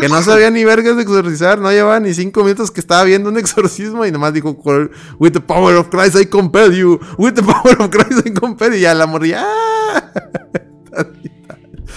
que 0.00 0.08
no 0.08 0.22
sabía 0.22 0.50
ni 0.50 0.64
vergas 0.64 0.96
de 0.96 1.02
exorcizar, 1.02 1.58
no 1.58 1.70
llevaba 1.70 2.00
ni 2.00 2.14
cinco 2.14 2.42
minutos 2.42 2.70
que 2.70 2.80
estaba 2.80 3.04
viendo 3.04 3.28
un 3.28 3.38
exorcismo 3.38 4.06
y 4.06 4.12
nomás 4.12 4.32
dijo, 4.32 4.56
With 5.18 5.32
the 5.32 5.40
power 5.40 5.76
of 5.76 5.88
Christ 5.88 6.16
I 6.16 6.26
compel 6.26 6.72
you. 6.72 7.00
With 7.18 7.34
the 7.34 7.42
power 7.42 7.80
of 7.80 7.90
Christ 7.90 8.26
I 8.26 8.32
compel 8.32 8.70
you. 8.70 8.76
Y 8.78 8.80
ya 8.80 8.94
la 8.94 9.06
morra, 9.06 9.26
ya. 9.26 9.46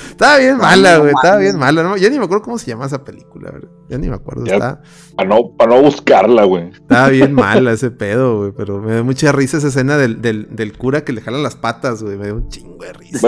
Estaba 0.09 0.38
bien 0.38 0.57
mala, 0.57 0.97
güey. 0.97 1.11
Estaba 1.15 1.38
bien 1.38 1.57
mala. 1.57 1.84
¿no? 1.84 1.97
Ya 1.97 2.09
ni 2.09 2.18
me 2.18 2.26
acuerdo 2.26 2.43
cómo 2.43 2.57
se 2.57 2.68
llama 2.68 2.85
esa 2.85 3.03
película, 3.03 3.49
güey. 3.51 3.63
Ya 3.89 3.97
ni 3.97 4.07
me 4.09 4.15
acuerdo. 4.15 4.45
Ya. 4.45 4.53
Estaba, 4.55 4.81
Para 5.15 5.30
no, 5.30 5.51
para 5.57 5.76
no 5.76 5.81
buscarla, 5.81 6.43
güey. 6.45 6.69
estaba 6.69 7.09
bien 7.09 7.34
mala 7.35 7.72
ese 7.73 7.91
pedo, 7.91 8.38
güey. 8.39 8.51
Pero 8.55 8.80
me 8.80 8.93
dio 8.93 9.03
mucha 9.03 9.31
risa 9.31 9.57
esa 9.57 9.68
escena 9.68 9.97
del, 9.97 10.22
del, 10.22 10.47
del 10.55 10.77
cura 10.77 11.03
que 11.03 11.13
le 11.13 11.22
jala 11.22 11.38
las 11.39 11.55
patas, 11.55 12.01
güey. 12.03 12.18
Me 12.18 12.26
dio 12.26 12.35
un 12.35 12.47
chingo 12.49 12.84
de 12.84 12.93
risa. 12.93 13.27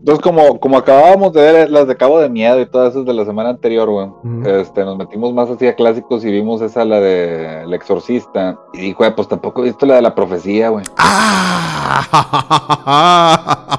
Entonces, 0.00 0.22
como, 0.22 0.60
como 0.60 0.78
acabábamos 0.78 1.32
de 1.32 1.40
ver 1.42 1.70
las 1.70 1.88
de 1.88 1.96
Cabo 1.96 2.20
de 2.20 2.28
Miedo 2.30 2.60
y 2.60 2.66
todas 2.70 2.92
esas 2.94 3.04
de 3.04 3.12
la 3.12 3.24
semana 3.24 3.50
anterior, 3.50 3.88
güey, 3.90 4.08
este, 4.46 4.84
nos 4.84 4.96
metimos 4.96 5.34
más 5.34 5.50
así 5.50 5.66
a 5.66 5.74
clásicos 5.74 6.24
y 6.24 6.30
vimos 6.30 6.62
esa, 6.62 6.84
la 6.84 7.00
de 7.00 7.62
El 7.64 7.74
Exorcista. 7.74 8.56
Y 8.74 8.78
dijo, 8.80 9.04
"Eh, 9.04 9.10
pues 9.10 9.26
tampoco 9.26 9.60
he 9.60 9.64
visto 9.64 9.86
la 9.86 9.96
de 9.96 10.02
la 10.02 10.14
profecía, 10.14 10.68
güey. 10.68 10.84
¡Ah! 10.98 11.98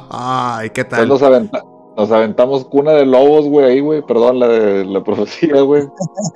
Ay, 0.59 0.69
¿qué 0.71 0.81
Entonces 0.81 0.99
tal? 0.99 1.07
nos, 1.07 1.21
aventa- 1.21 1.63
nos 1.99 2.11
aventamos 2.11 2.63
cuna 2.63 2.93
de 2.93 3.05
lobos, 3.05 3.45
güey, 3.45 3.65
ahí, 3.65 3.79
güey, 3.81 4.01
perdón, 4.01 4.39
la 4.39 4.47
de 4.47 4.85
la 4.85 5.03
profecía, 5.03 5.61
güey. 5.61 5.83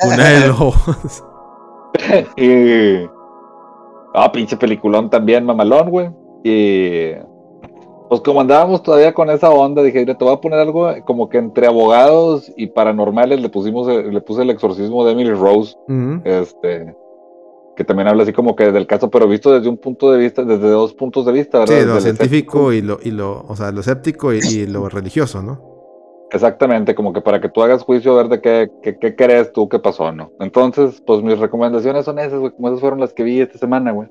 Una 0.06 0.30
de 0.30 0.48
lobos. 0.48 1.24
y... 2.38 3.10
Ah, 4.14 4.30
pinche 4.32 4.58
peliculón 4.58 5.10
también, 5.10 5.46
mamalón, 5.46 5.90
güey. 5.90 6.12
Y... 6.44 7.14
Pues 8.10 8.20
como 8.22 8.42
andábamos 8.42 8.84
todavía 8.84 9.14
con 9.14 9.30
esa 9.30 9.50
onda, 9.50 9.82
dije, 9.82 10.00
"Mira, 10.00 10.18
te 10.18 10.24
voy 10.24 10.34
a 10.34 10.42
poner 10.42 10.60
algo 10.60 10.94
como 11.06 11.30
que 11.30 11.38
entre 11.38 11.66
abogados 11.66 12.52
y 12.58 12.68
paranormales 12.68 13.42
le 13.42 13.50
pusimos, 13.50 13.88
le 13.88 14.22
puse 14.22 14.44
el 14.44 14.52
exorcismo 14.52 15.04
de 15.04 15.14
Emily 15.14 15.32
Rose, 15.32 15.76
este, 16.24 16.94
que 17.76 17.84
también 17.84 18.08
habla 18.08 18.24
así 18.24 18.34
como 18.34 18.56
que 18.56 18.72
del 18.72 18.86
caso, 18.88 19.10
pero 19.10 19.28
visto 19.28 19.52
desde 19.52 19.68
un 19.70 19.78
punto 19.78 20.12
de 20.12 20.20
vista, 20.20 20.44
desde 20.44 20.70
dos 20.70 20.94
puntos 20.94 21.26
de 21.26 21.32
vista, 21.32 21.60
¿verdad? 21.60 21.80
Sí, 21.80 21.86
lo 21.86 22.00
científico 22.02 22.72
y 22.72 22.82
lo, 22.82 23.00
y 23.02 23.12
lo, 23.12 23.46
o 23.48 23.56
sea, 23.56 23.72
lo 23.72 23.80
escéptico 23.82 24.34
y, 24.34 24.40
y 24.40 24.68
lo 24.68 24.88
religioso, 24.90 25.42
¿no? 25.42 25.72
Exactamente, 26.32 26.96
como 26.96 27.14
que 27.14 27.22
para 27.22 27.40
que 27.40 27.50
tú 27.50 27.62
hagas 27.62 27.84
juicio 27.84 28.14
a 28.14 28.24
ver 28.24 28.28
de 28.28 28.42
qué, 28.42 28.72
qué, 28.82 28.98
qué 28.98 29.16
crees 29.16 29.52
tú 29.54 29.70
que 29.70 29.78
pasó, 29.80 30.12
¿no? 30.12 30.32
Entonces, 30.40 31.02
pues 31.06 31.22
mis 31.22 31.38
recomendaciones 31.38 32.06
son 32.06 32.18
esas, 32.20 32.40
güey, 32.40 32.52
como 32.54 32.70
esas 32.70 32.80
fueron 32.80 33.00
las 33.00 33.14
que 33.14 33.24
vi 33.24 33.40
esta 33.42 33.58
semana, 33.58 33.92
güey. 33.92 34.10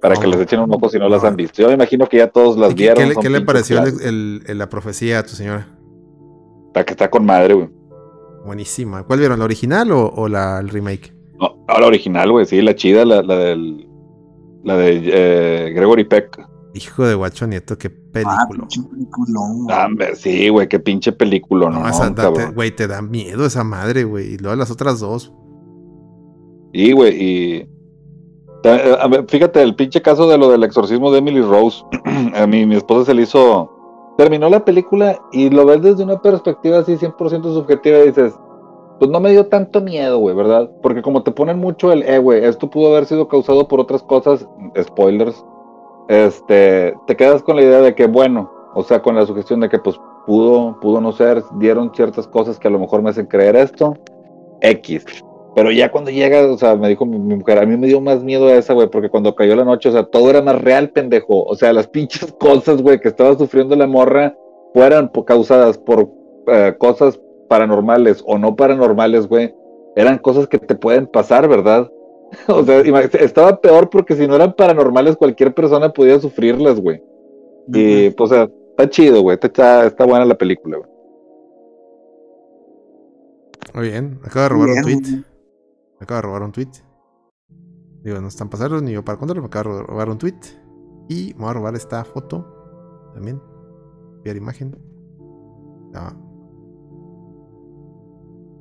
Para 0.00 0.16
que 0.16 0.26
les 0.26 0.40
echen 0.40 0.58
un 0.60 0.72
ojo 0.74 0.88
si 0.88 0.98
no 0.98 1.08
las 1.08 1.22
han 1.22 1.36
visto. 1.36 1.62
Yo 1.62 1.68
me 1.68 1.74
imagino 1.74 2.08
que 2.08 2.16
ya 2.16 2.26
todos 2.28 2.56
las 2.58 2.72
¿Y 2.72 2.74
qué, 2.74 2.82
vieron. 2.92 3.14
qué 3.20 3.30
le, 3.30 3.38
qué 3.38 3.44
pareció 3.44 3.80
el- 3.84 4.42
la 4.48 4.68
profecía 4.68 5.20
a 5.20 5.22
tu 5.22 5.30
señora? 5.30 5.68
Está 6.68 6.84
que 6.84 6.92
está 6.92 7.08
con 7.08 7.24
madre, 7.24 7.54
güey. 7.54 7.68
Buenísima. 8.44 9.04
¿Cuál 9.04 9.18
vieron? 9.20 9.38
¿La 9.38 9.44
original 9.44 9.90
o, 9.92 10.06
o 10.08 10.28
la, 10.28 10.58
el 10.58 10.68
remake? 10.68 11.14
No, 11.40 11.64
no, 11.68 11.78
la 11.80 11.86
original, 11.86 12.30
güey, 12.32 12.44
sí, 12.46 12.60
la 12.62 12.74
chida, 12.74 13.04
la, 13.04 13.22
la 13.22 13.36
del. 13.36 13.88
La 14.64 14.76
de 14.76 15.00
eh, 15.04 15.72
Gregory 15.72 16.04
Peck. 16.04 16.40
Hijo 16.74 17.04
de 17.04 17.14
guacho 17.14 17.46
nieto, 17.46 17.76
qué 17.76 17.88
Ah, 17.88 18.46
película. 18.46 18.66
peliculón, 18.90 19.64
güey. 19.64 19.76
Ah, 19.76 19.86
hombre, 19.86 20.14
sí, 20.16 20.48
güey, 20.48 20.68
qué 20.68 20.78
pinche 20.78 21.12
película, 21.12 21.68
no, 21.68 21.80
no, 21.80 21.84
da- 21.86 22.14
cabrón. 22.14 22.48
te- 22.48 22.54
güey, 22.54 22.70
te 22.74 22.86
da 22.86 23.02
miedo 23.02 23.44
esa 23.44 23.62
madre, 23.64 24.04
güey. 24.04 24.34
Y 24.34 24.38
luego 24.38 24.56
las 24.56 24.70
otras 24.70 25.00
dos. 25.00 25.32
Sí, 26.72 26.92
güey, 26.92 27.14
y. 27.22 27.68
ta- 28.62 28.94
a 29.02 29.08
ver, 29.08 29.26
Fíjate, 29.28 29.60
el 29.62 29.74
pinche 29.74 30.00
caso 30.00 30.28
de 30.28 30.38
lo 30.38 30.50
del 30.50 30.62
exorcismo 30.64 31.10
de 31.10 31.18
Emily 31.18 31.42
Rose. 31.42 31.82
a 32.34 32.46
mí, 32.46 32.64
mi 32.66 32.76
esposa 32.76 33.06
se 33.06 33.14
le 33.14 33.22
hizo. 33.22 33.70
Terminó 34.16 34.48
la 34.48 34.64
película 34.64 35.18
y 35.32 35.50
lo 35.50 35.64
ves 35.64 35.82
desde 35.82 36.04
una 36.04 36.20
perspectiva 36.20 36.78
así 36.78 36.96
100% 36.96 37.42
subjetiva 37.54 37.98
y 37.98 38.08
dices, 38.08 38.34
pues 38.98 39.10
no 39.10 39.20
me 39.20 39.30
dio 39.30 39.46
tanto 39.46 39.80
miedo, 39.80 40.18
güey, 40.18 40.36
¿verdad? 40.36 40.70
Porque 40.82 41.02
como 41.02 41.22
te 41.22 41.32
ponen 41.32 41.58
mucho 41.58 41.90
el, 41.92 42.02
eh, 42.02 42.18
güey, 42.18 42.44
esto 42.44 42.70
pudo 42.70 42.92
haber 42.92 43.06
sido 43.06 43.26
causado 43.26 43.66
por 43.66 43.80
otras 43.80 44.02
cosas, 44.02 44.46
spoilers, 44.80 45.44
este, 46.08 46.94
te 47.06 47.16
quedas 47.16 47.42
con 47.42 47.56
la 47.56 47.62
idea 47.62 47.80
de 47.80 47.94
que, 47.94 48.06
bueno, 48.06 48.50
o 48.74 48.82
sea, 48.82 49.02
con 49.02 49.16
la 49.16 49.26
sugestión 49.26 49.60
de 49.60 49.68
que, 49.68 49.78
pues, 49.78 49.98
pudo, 50.26 50.78
pudo 50.80 51.00
no 51.00 51.12
ser, 51.12 51.42
dieron 51.58 51.92
ciertas 51.94 52.28
cosas 52.28 52.58
que 52.58 52.68
a 52.68 52.70
lo 52.70 52.78
mejor 52.78 53.02
me 53.02 53.10
hacen 53.10 53.26
creer 53.26 53.56
esto, 53.56 53.94
X. 54.60 55.04
Pero 55.54 55.70
ya 55.70 55.90
cuando 55.90 56.10
llega, 56.10 56.50
o 56.50 56.56
sea, 56.56 56.76
me 56.76 56.88
dijo 56.88 57.04
mi, 57.04 57.18
mi 57.18 57.36
mujer, 57.36 57.58
a 57.58 57.66
mí 57.66 57.76
me 57.76 57.86
dio 57.86 58.00
más 58.00 58.22
miedo 58.22 58.48
esa, 58.48 58.72
güey, 58.72 58.88
porque 58.88 59.10
cuando 59.10 59.34
cayó 59.34 59.54
la 59.54 59.64
noche, 59.64 59.90
o 59.90 59.92
sea, 59.92 60.04
todo 60.04 60.30
era 60.30 60.40
más 60.40 60.60
real, 60.60 60.90
pendejo. 60.90 61.44
O 61.44 61.54
sea, 61.54 61.72
las 61.72 61.88
pinches 61.88 62.32
cosas, 62.40 62.80
güey, 62.80 63.00
que 63.00 63.08
estaba 63.08 63.36
sufriendo 63.36 63.76
la 63.76 63.86
morra 63.86 64.34
fueran 64.72 65.10
causadas 65.26 65.76
por 65.76 66.08
eh, 66.46 66.74
cosas 66.78 67.20
paranormales 67.48 68.22
o 68.26 68.38
no 68.38 68.56
paranormales, 68.56 69.28
güey, 69.28 69.54
eran 69.94 70.16
cosas 70.18 70.46
que 70.46 70.58
te 70.58 70.74
pueden 70.74 71.06
pasar, 71.06 71.46
¿verdad? 71.48 71.90
o 72.48 72.64
sea, 72.64 72.80
estaba 73.20 73.60
peor 73.60 73.90
porque 73.90 74.14
si 74.14 74.26
no 74.26 74.36
eran 74.36 74.54
paranormales, 74.54 75.16
cualquier 75.16 75.52
persona 75.52 75.92
podía 75.92 76.18
sufrirlas, 76.18 76.80
güey. 76.80 77.02
Y, 77.68 78.10
pues, 78.10 78.30
o 78.30 78.34
sea, 78.34 78.48
está 78.70 78.88
chido, 78.88 79.20
güey, 79.20 79.38
está, 79.40 79.86
está 79.86 80.06
buena 80.06 80.24
la 80.24 80.36
película, 80.36 80.78
güey. 80.78 80.90
Muy 83.74 83.88
bien. 83.88 84.18
Acabo 84.24 84.42
de 84.42 84.48
robar 84.48 84.68
un 84.68 84.82
tweet. 84.82 85.24
Me 86.02 86.04
acabo 86.04 86.16
de 86.16 86.22
robar 86.22 86.42
un 86.42 86.50
tweet. 86.50 86.72
Digo, 88.02 88.20
no 88.20 88.26
están 88.26 88.48
pasando 88.48 88.80
ni 88.80 88.90
yo 88.90 89.04
para 89.04 89.16
contarlo. 89.16 89.40
Me 89.40 89.46
acabo 89.46 89.76
de 89.76 89.82
robar 89.84 90.10
un 90.10 90.18
tweet. 90.18 90.34
Y 91.08 91.32
me 91.34 91.42
voy 91.42 91.50
a 91.50 91.52
robar 91.52 91.76
esta 91.76 92.04
foto. 92.04 92.44
también. 93.14 93.40
Copiar 94.16 94.34
imagen. 94.34 94.76
Ah. 95.94 96.12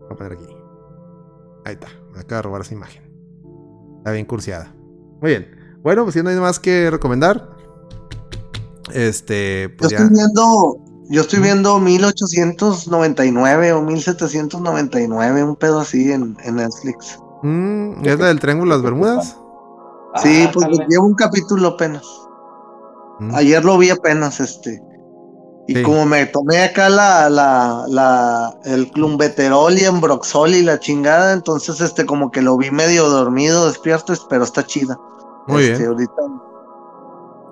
Voy 0.01 0.09
a 0.11 0.15
poner 0.15 0.34
aquí. 0.34 0.45
Ahí 1.65 1.73
está. 1.73 1.88
Me 2.13 2.19
acaba 2.19 2.38
de 2.38 2.41
robar 2.43 2.61
esa 2.61 2.76
imagen. 2.76 3.11
Está 3.97 4.11
bien 4.11 4.27
cursiada. 4.27 4.76
Muy 5.19 5.31
bien. 5.31 5.80
Bueno, 5.81 6.03
pues 6.03 6.13
si 6.13 6.22
no 6.22 6.30
hay 6.30 6.35
más 6.35 6.59
que 6.59 6.91
recomendar. 6.91 7.57
Este, 8.93 9.68
Yo 9.72 9.77
pues 9.77 9.89
ya. 9.89 9.97
estoy 9.97 10.15
viendo, 10.15 10.77
yo 11.09 11.22
estoy 11.22 11.39
viendo 11.39 11.80
1899 11.80 13.73
o 13.73 13.81
1799, 13.81 15.43
un 15.43 15.55
pedo 15.55 15.80
así 15.80 16.11
en, 16.11 16.38
en 16.43 16.57
Netflix. 16.57 17.18
Mm, 17.43 18.05
¿Es 18.05 18.19
la 18.19 18.27
del 18.27 18.39
Triángulo 18.39 18.72
de 18.72 18.77
las 18.77 18.84
Bermudas? 18.84 19.38
Sí, 20.22 20.47
pues 20.53 20.68
llevo 20.89 21.05
un 21.05 21.15
capítulo 21.15 21.69
apenas. 21.69 22.03
Mm. 23.19 23.35
Ayer 23.35 23.63
lo 23.63 23.77
vi 23.77 23.89
apenas, 23.89 24.39
este. 24.39 24.81
Y 25.68 25.76
Sí. 25.76 25.84
como 25.84 26.05
me 26.05 26.26
tomé 26.26 26.63
acá 26.63 26.89
la, 26.89 27.30
la, 27.30 27.85
la, 27.88 28.57
el 28.65 28.89
clumbeterol 28.91 29.77
y 29.77 29.85
embroxol 29.85 30.49
y 30.55 30.63
la 30.63 30.80
chingada, 30.80 31.34
entonces 31.34 31.80
este 31.81 32.05
como 32.05 32.31
que 32.31 32.41
lo 32.41 32.57
vi 32.57 32.72
medio 32.72 33.07
dormido, 33.09 33.68
despierto, 33.68 34.13
pero 34.30 34.43
está 34.43 34.65
chida. 34.65 34.97
Muy 35.47 35.63
Este, 35.63 35.77
bien, 35.80 35.91
ahorita. 35.91 36.13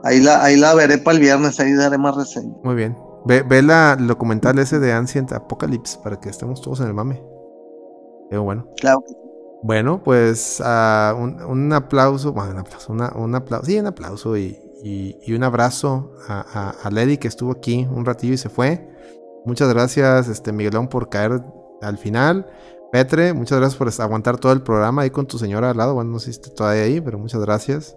Ahí 0.03 0.21
la, 0.21 0.43
ahí 0.43 0.57
la 0.57 0.73
veré 0.73 0.97
para 0.97 1.15
el 1.15 1.21
viernes, 1.21 1.59
ahí 1.59 1.73
daré 1.73 1.97
más 1.97 2.15
reseña. 2.15 2.53
muy 2.63 2.75
bien. 2.75 2.97
Ve, 3.25 3.43
ve 3.43 3.61
la, 3.61 3.95
el 3.99 4.07
documental 4.07 4.57
ese 4.59 4.79
de 4.79 4.91
Ancient 4.93 5.31
Apocalypse 5.33 5.99
para 6.03 6.19
que 6.19 6.29
estemos 6.29 6.61
todos 6.61 6.79
en 6.79 6.87
el 6.87 6.93
mame. 6.93 7.21
Pero 8.29 8.43
bueno. 8.43 8.65
Claro 8.77 9.01
que 9.05 9.13
Bueno, 9.61 10.01
pues 10.03 10.61
ah, 10.63 11.13
un, 11.17 11.41
un 11.43 11.73
aplauso, 11.73 12.31
bueno, 12.31 12.51
un 12.51 12.57
aplauso, 12.59 12.93
una- 12.93 13.11
un 13.15 13.35
aplauso, 13.35 13.65
sí, 13.65 13.77
un 13.79 13.87
aplauso 13.87 14.37
y, 14.37 14.57
y- 14.83 15.17
y 15.25 15.33
un 15.33 15.43
abrazo 15.43 16.13
a, 16.27 16.39
a, 16.41 16.69
a 16.87 16.91
Lady 16.91 17.17
que 17.17 17.27
estuvo 17.27 17.51
aquí 17.51 17.85
un 17.91 18.05
ratillo 18.05 18.33
y 18.33 18.37
se 18.37 18.49
fue. 18.49 18.89
Muchas 19.45 19.67
gracias, 19.73 20.27
este 20.29 20.51
Miguelón, 20.53 20.87
por 20.87 21.09
caer 21.09 21.41
al 21.81 21.97
final. 21.97 22.47
Petre, 22.91 23.33
muchas 23.33 23.59
gracias 23.59 23.77
por 23.77 23.89
aguantar 24.03 24.37
todo 24.37 24.51
el 24.51 24.61
programa 24.61 25.01
ahí 25.03 25.09
con 25.11 25.27
tu 25.27 25.37
señora 25.37 25.69
al 25.71 25.77
lado. 25.77 25.93
Bueno, 25.93 26.11
no 26.11 26.19
sé 26.19 26.31
si 26.33 26.39
todavía 26.55 26.83
ahí, 26.83 27.01
pero 27.01 27.19
muchas 27.19 27.41
gracias. 27.41 27.95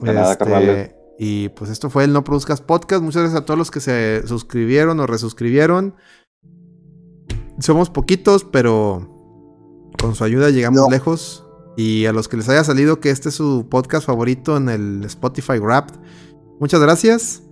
De 0.00 0.12
nada, 0.14 0.36
carnales. 0.36 0.94
y 1.18 1.50
pues 1.50 1.70
esto 1.70 1.90
fue 1.90 2.04
el 2.04 2.12
No 2.12 2.24
Produzcas 2.24 2.60
Podcast. 2.62 3.02
Muchas 3.02 3.22
gracias 3.22 3.40
a 3.42 3.44
todos 3.44 3.58
los 3.58 3.70
que 3.70 3.80
se 3.80 4.26
suscribieron 4.26 4.98
o 5.00 5.06
resuscribieron. 5.06 5.94
Somos 7.58 7.90
poquitos, 7.90 8.44
pero 8.44 9.09
con 10.00 10.14
su 10.14 10.24
ayuda 10.24 10.50
llegamos 10.50 10.80
No. 10.80 10.90
lejos. 10.90 11.46
Y 11.76 12.06
a 12.06 12.12
los 12.12 12.28
que 12.28 12.36
les 12.36 12.48
haya 12.48 12.64
salido 12.64 13.00
que 13.00 13.10
este 13.10 13.28
es 13.28 13.34
su 13.36 13.66
podcast 13.70 14.06
favorito 14.06 14.56
en 14.56 14.68
el 14.68 15.04
Spotify 15.04 15.58
Wrapped, 15.58 15.94
muchas 16.58 16.80
gracias. 16.80 17.42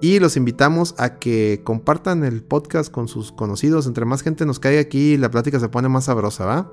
Y 0.00 0.18
los 0.18 0.36
invitamos 0.36 0.94
a 0.98 1.16
que 1.18 1.62
compartan 1.64 2.24
el 2.24 2.42
podcast 2.42 2.90
con 2.90 3.06
sus 3.08 3.30
conocidos. 3.32 3.86
Entre 3.86 4.04
más 4.04 4.22
gente 4.22 4.44
nos 4.44 4.58
caiga 4.58 4.80
aquí, 4.80 5.16
la 5.16 5.30
plática 5.30 5.60
se 5.60 5.68
pone 5.68 5.88
más 5.88 6.04
sabrosa, 6.04 6.44
¿va? 6.44 6.72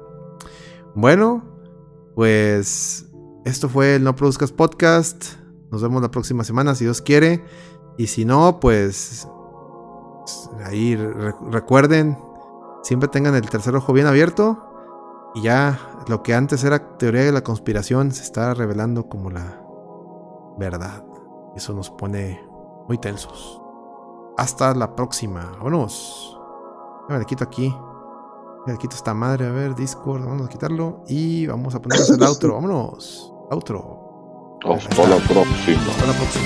Bueno, 0.96 1.44
pues 2.16 3.06
esto 3.46 3.70
fue 3.70 3.96
el 3.96 4.04
No 4.04 4.16
Produzcas 4.16 4.52
Podcast. 4.52 5.26
Nos 5.72 5.84
vemos 5.84 6.02
la 6.02 6.10
próxima 6.10 6.44
semana, 6.44 6.74
si 6.74 6.86
Dios 6.86 7.02
quiere. 7.04 7.44
Y 8.00 8.08
si 8.08 8.26
no, 8.26 8.60
pues 8.60 9.28
ahí 10.66 10.96
re- 10.96 11.34
recuerden, 11.52 12.18
siempre 12.82 13.10
tengan 13.10 13.36
el 13.36 13.48
tercer 13.50 13.76
ojo 13.76 13.94
bien 13.94 14.08
abierto. 14.08 14.66
Y 15.36 15.42
ya 15.44 15.80
lo 16.08 16.24
que 16.24 16.34
antes 16.34 16.64
era 16.64 16.98
teoría 16.98 17.24
de 17.24 17.32
la 17.32 17.44
conspiración 17.44 18.12
se 18.12 18.24
está 18.24 18.54
revelando 18.54 19.08
como 19.10 19.30
la 19.30 19.62
verdad. 20.58 21.04
Eso 21.56 21.74
nos 21.74 21.90
pone 21.90 22.42
muy 22.88 22.98
tensos. 22.98 23.62
Hasta 24.38 24.74
la 24.74 24.96
próxima. 24.96 25.52
Vámonos. 25.58 26.38
Ya 27.08 27.14
me 27.14 27.20
le 27.20 27.26
quito 27.26 27.44
aquí. 27.44 27.74
Ya 28.66 28.74
le 28.74 28.80
quito 28.80 28.96
esta 28.96 29.14
madre. 29.14 29.48
A 29.48 29.52
ver, 29.52 29.76
Discord. 29.76 30.26
Vamos 30.26 30.48
a 30.48 30.50
quitarlo. 30.50 31.04
Y 31.08 31.46
vamos 31.48 31.76
a 31.76 31.82
ponernos 31.82 32.10
el 32.10 32.24
outro. 32.24 32.54
Vámonos. 32.56 33.34
Outro. 33.52 34.58
Hasta 34.66 35.08
la 35.08 35.18
próxima. 35.18 35.82
Hasta 35.92 36.06
la 36.08 36.14
próxima. 36.14 36.46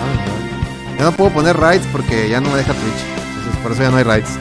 Ah, 0.00 0.96
Ya 0.98 1.04
no 1.10 1.12
puedo 1.12 1.30
poner 1.32 1.56
raids 1.56 1.86
porque 1.92 2.28
ya 2.28 2.40
no 2.40 2.50
me 2.50 2.56
deja 2.56 2.72
Twitch. 2.72 3.04
Entonces 3.38 3.62
por 3.62 3.72
eso 3.72 3.82
ya 3.82 3.90
no 3.90 3.96
hay 3.96 4.04
raids. 4.04 4.38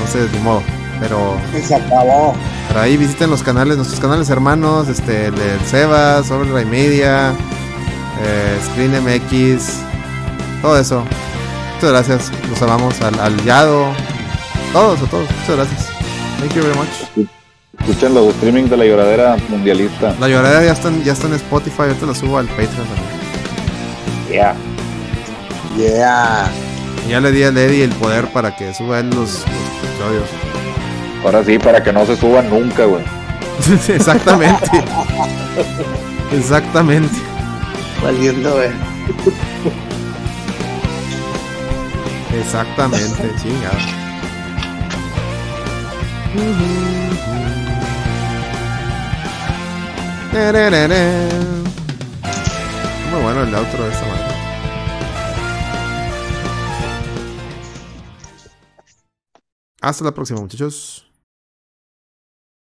Entonces, 0.00 0.32
ni 0.32 0.38
modo. 0.40 0.62
Pero, 0.98 1.36
se 1.66 1.74
acabó. 1.74 2.34
pero 2.68 2.80
ahí 2.80 2.96
visiten 2.96 3.30
los 3.30 3.42
canales, 3.42 3.76
nuestros 3.76 4.00
canales 4.00 4.28
hermanos, 4.28 4.88
este, 4.88 5.26
el 5.26 5.34
del 5.34 5.60
Sebas, 5.60 6.26
sobre 6.26 6.50
Ray 6.52 6.66
Media, 6.66 7.32
eh, 8.22 8.58
Screen 8.66 8.92
MX, 9.02 9.78
todo 10.60 10.78
eso. 10.78 11.04
Muchas 11.74 11.90
gracias, 11.90 12.32
los 12.50 12.60
amamos, 12.60 13.00
al, 13.00 13.18
al 13.18 13.44
Yado, 13.44 13.86
todos, 14.74 15.00
a 15.00 15.06
todos, 15.06 15.26
muchas 15.40 15.56
gracias. 15.56 15.88
Thank 16.38 16.52
you 16.54 16.62
very 16.62 16.76
much. 16.76 17.28
Escuchen 17.78 18.12
los 18.12 18.34
streaming 18.34 18.64
de 18.64 18.76
la 18.76 18.84
lloradera 18.84 19.36
mundialista. 19.48 20.14
La 20.20 20.28
lloradera 20.28 20.64
ya 20.64 20.72
están, 20.72 21.02
ya 21.02 21.14
está 21.14 21.28
en 21.28 21.34
Spotify, 21.34 21.82
ahorita 21.82 22.04
la 22.04 22.14
subo 22.14 22.36
al 22.36 22.46
Patreon 22.48 22.86
también. 22.86 23.20
Yeah. 24.30 24.54
Yeah. 25.78 26.69
Ya 27.08 27.20
le 27.20 27.32
di 27.32 27.42
a 27.42 27.50
Lady 27.50 27.82
el 27.82 27.90
poder 27.90 28.28
para 28.28 28.54
que 28.54 28.72
suba 28.72 29.00
él 29.00 29.10
los, 29.10 29.18
los 29.18 29.84
episodios. 29.84 30.28
Ahora 31.24 31.44
sí, 31.44 31.58
para 31.58 31.82
que 31.82 31.92
no 31.92 32.06
se 32.06 32.16
suban 32.16 32.48
nunca, 32.48 32.84
güey. 32.84 33.04
Exactamente. 33.88 34.70
Exactamente. 36.32 37.16
Valiendo, 38.02 38.62
eh. 38.62 38.72
Exactamente, 42.40 43.30
chingado. 43.42 43.78
Muy 53.10 53.22
bueno 53.22 53.42
el 53.42 53.54
outro 53.54 53.84
de 53.84 53.90
esta 53.90 54.06
madre. 54.06 54.29
Hasta 59.80 60.04
la 60.04 60.12
próxima, 60.14 60.40
muchachos. 60.40 61.09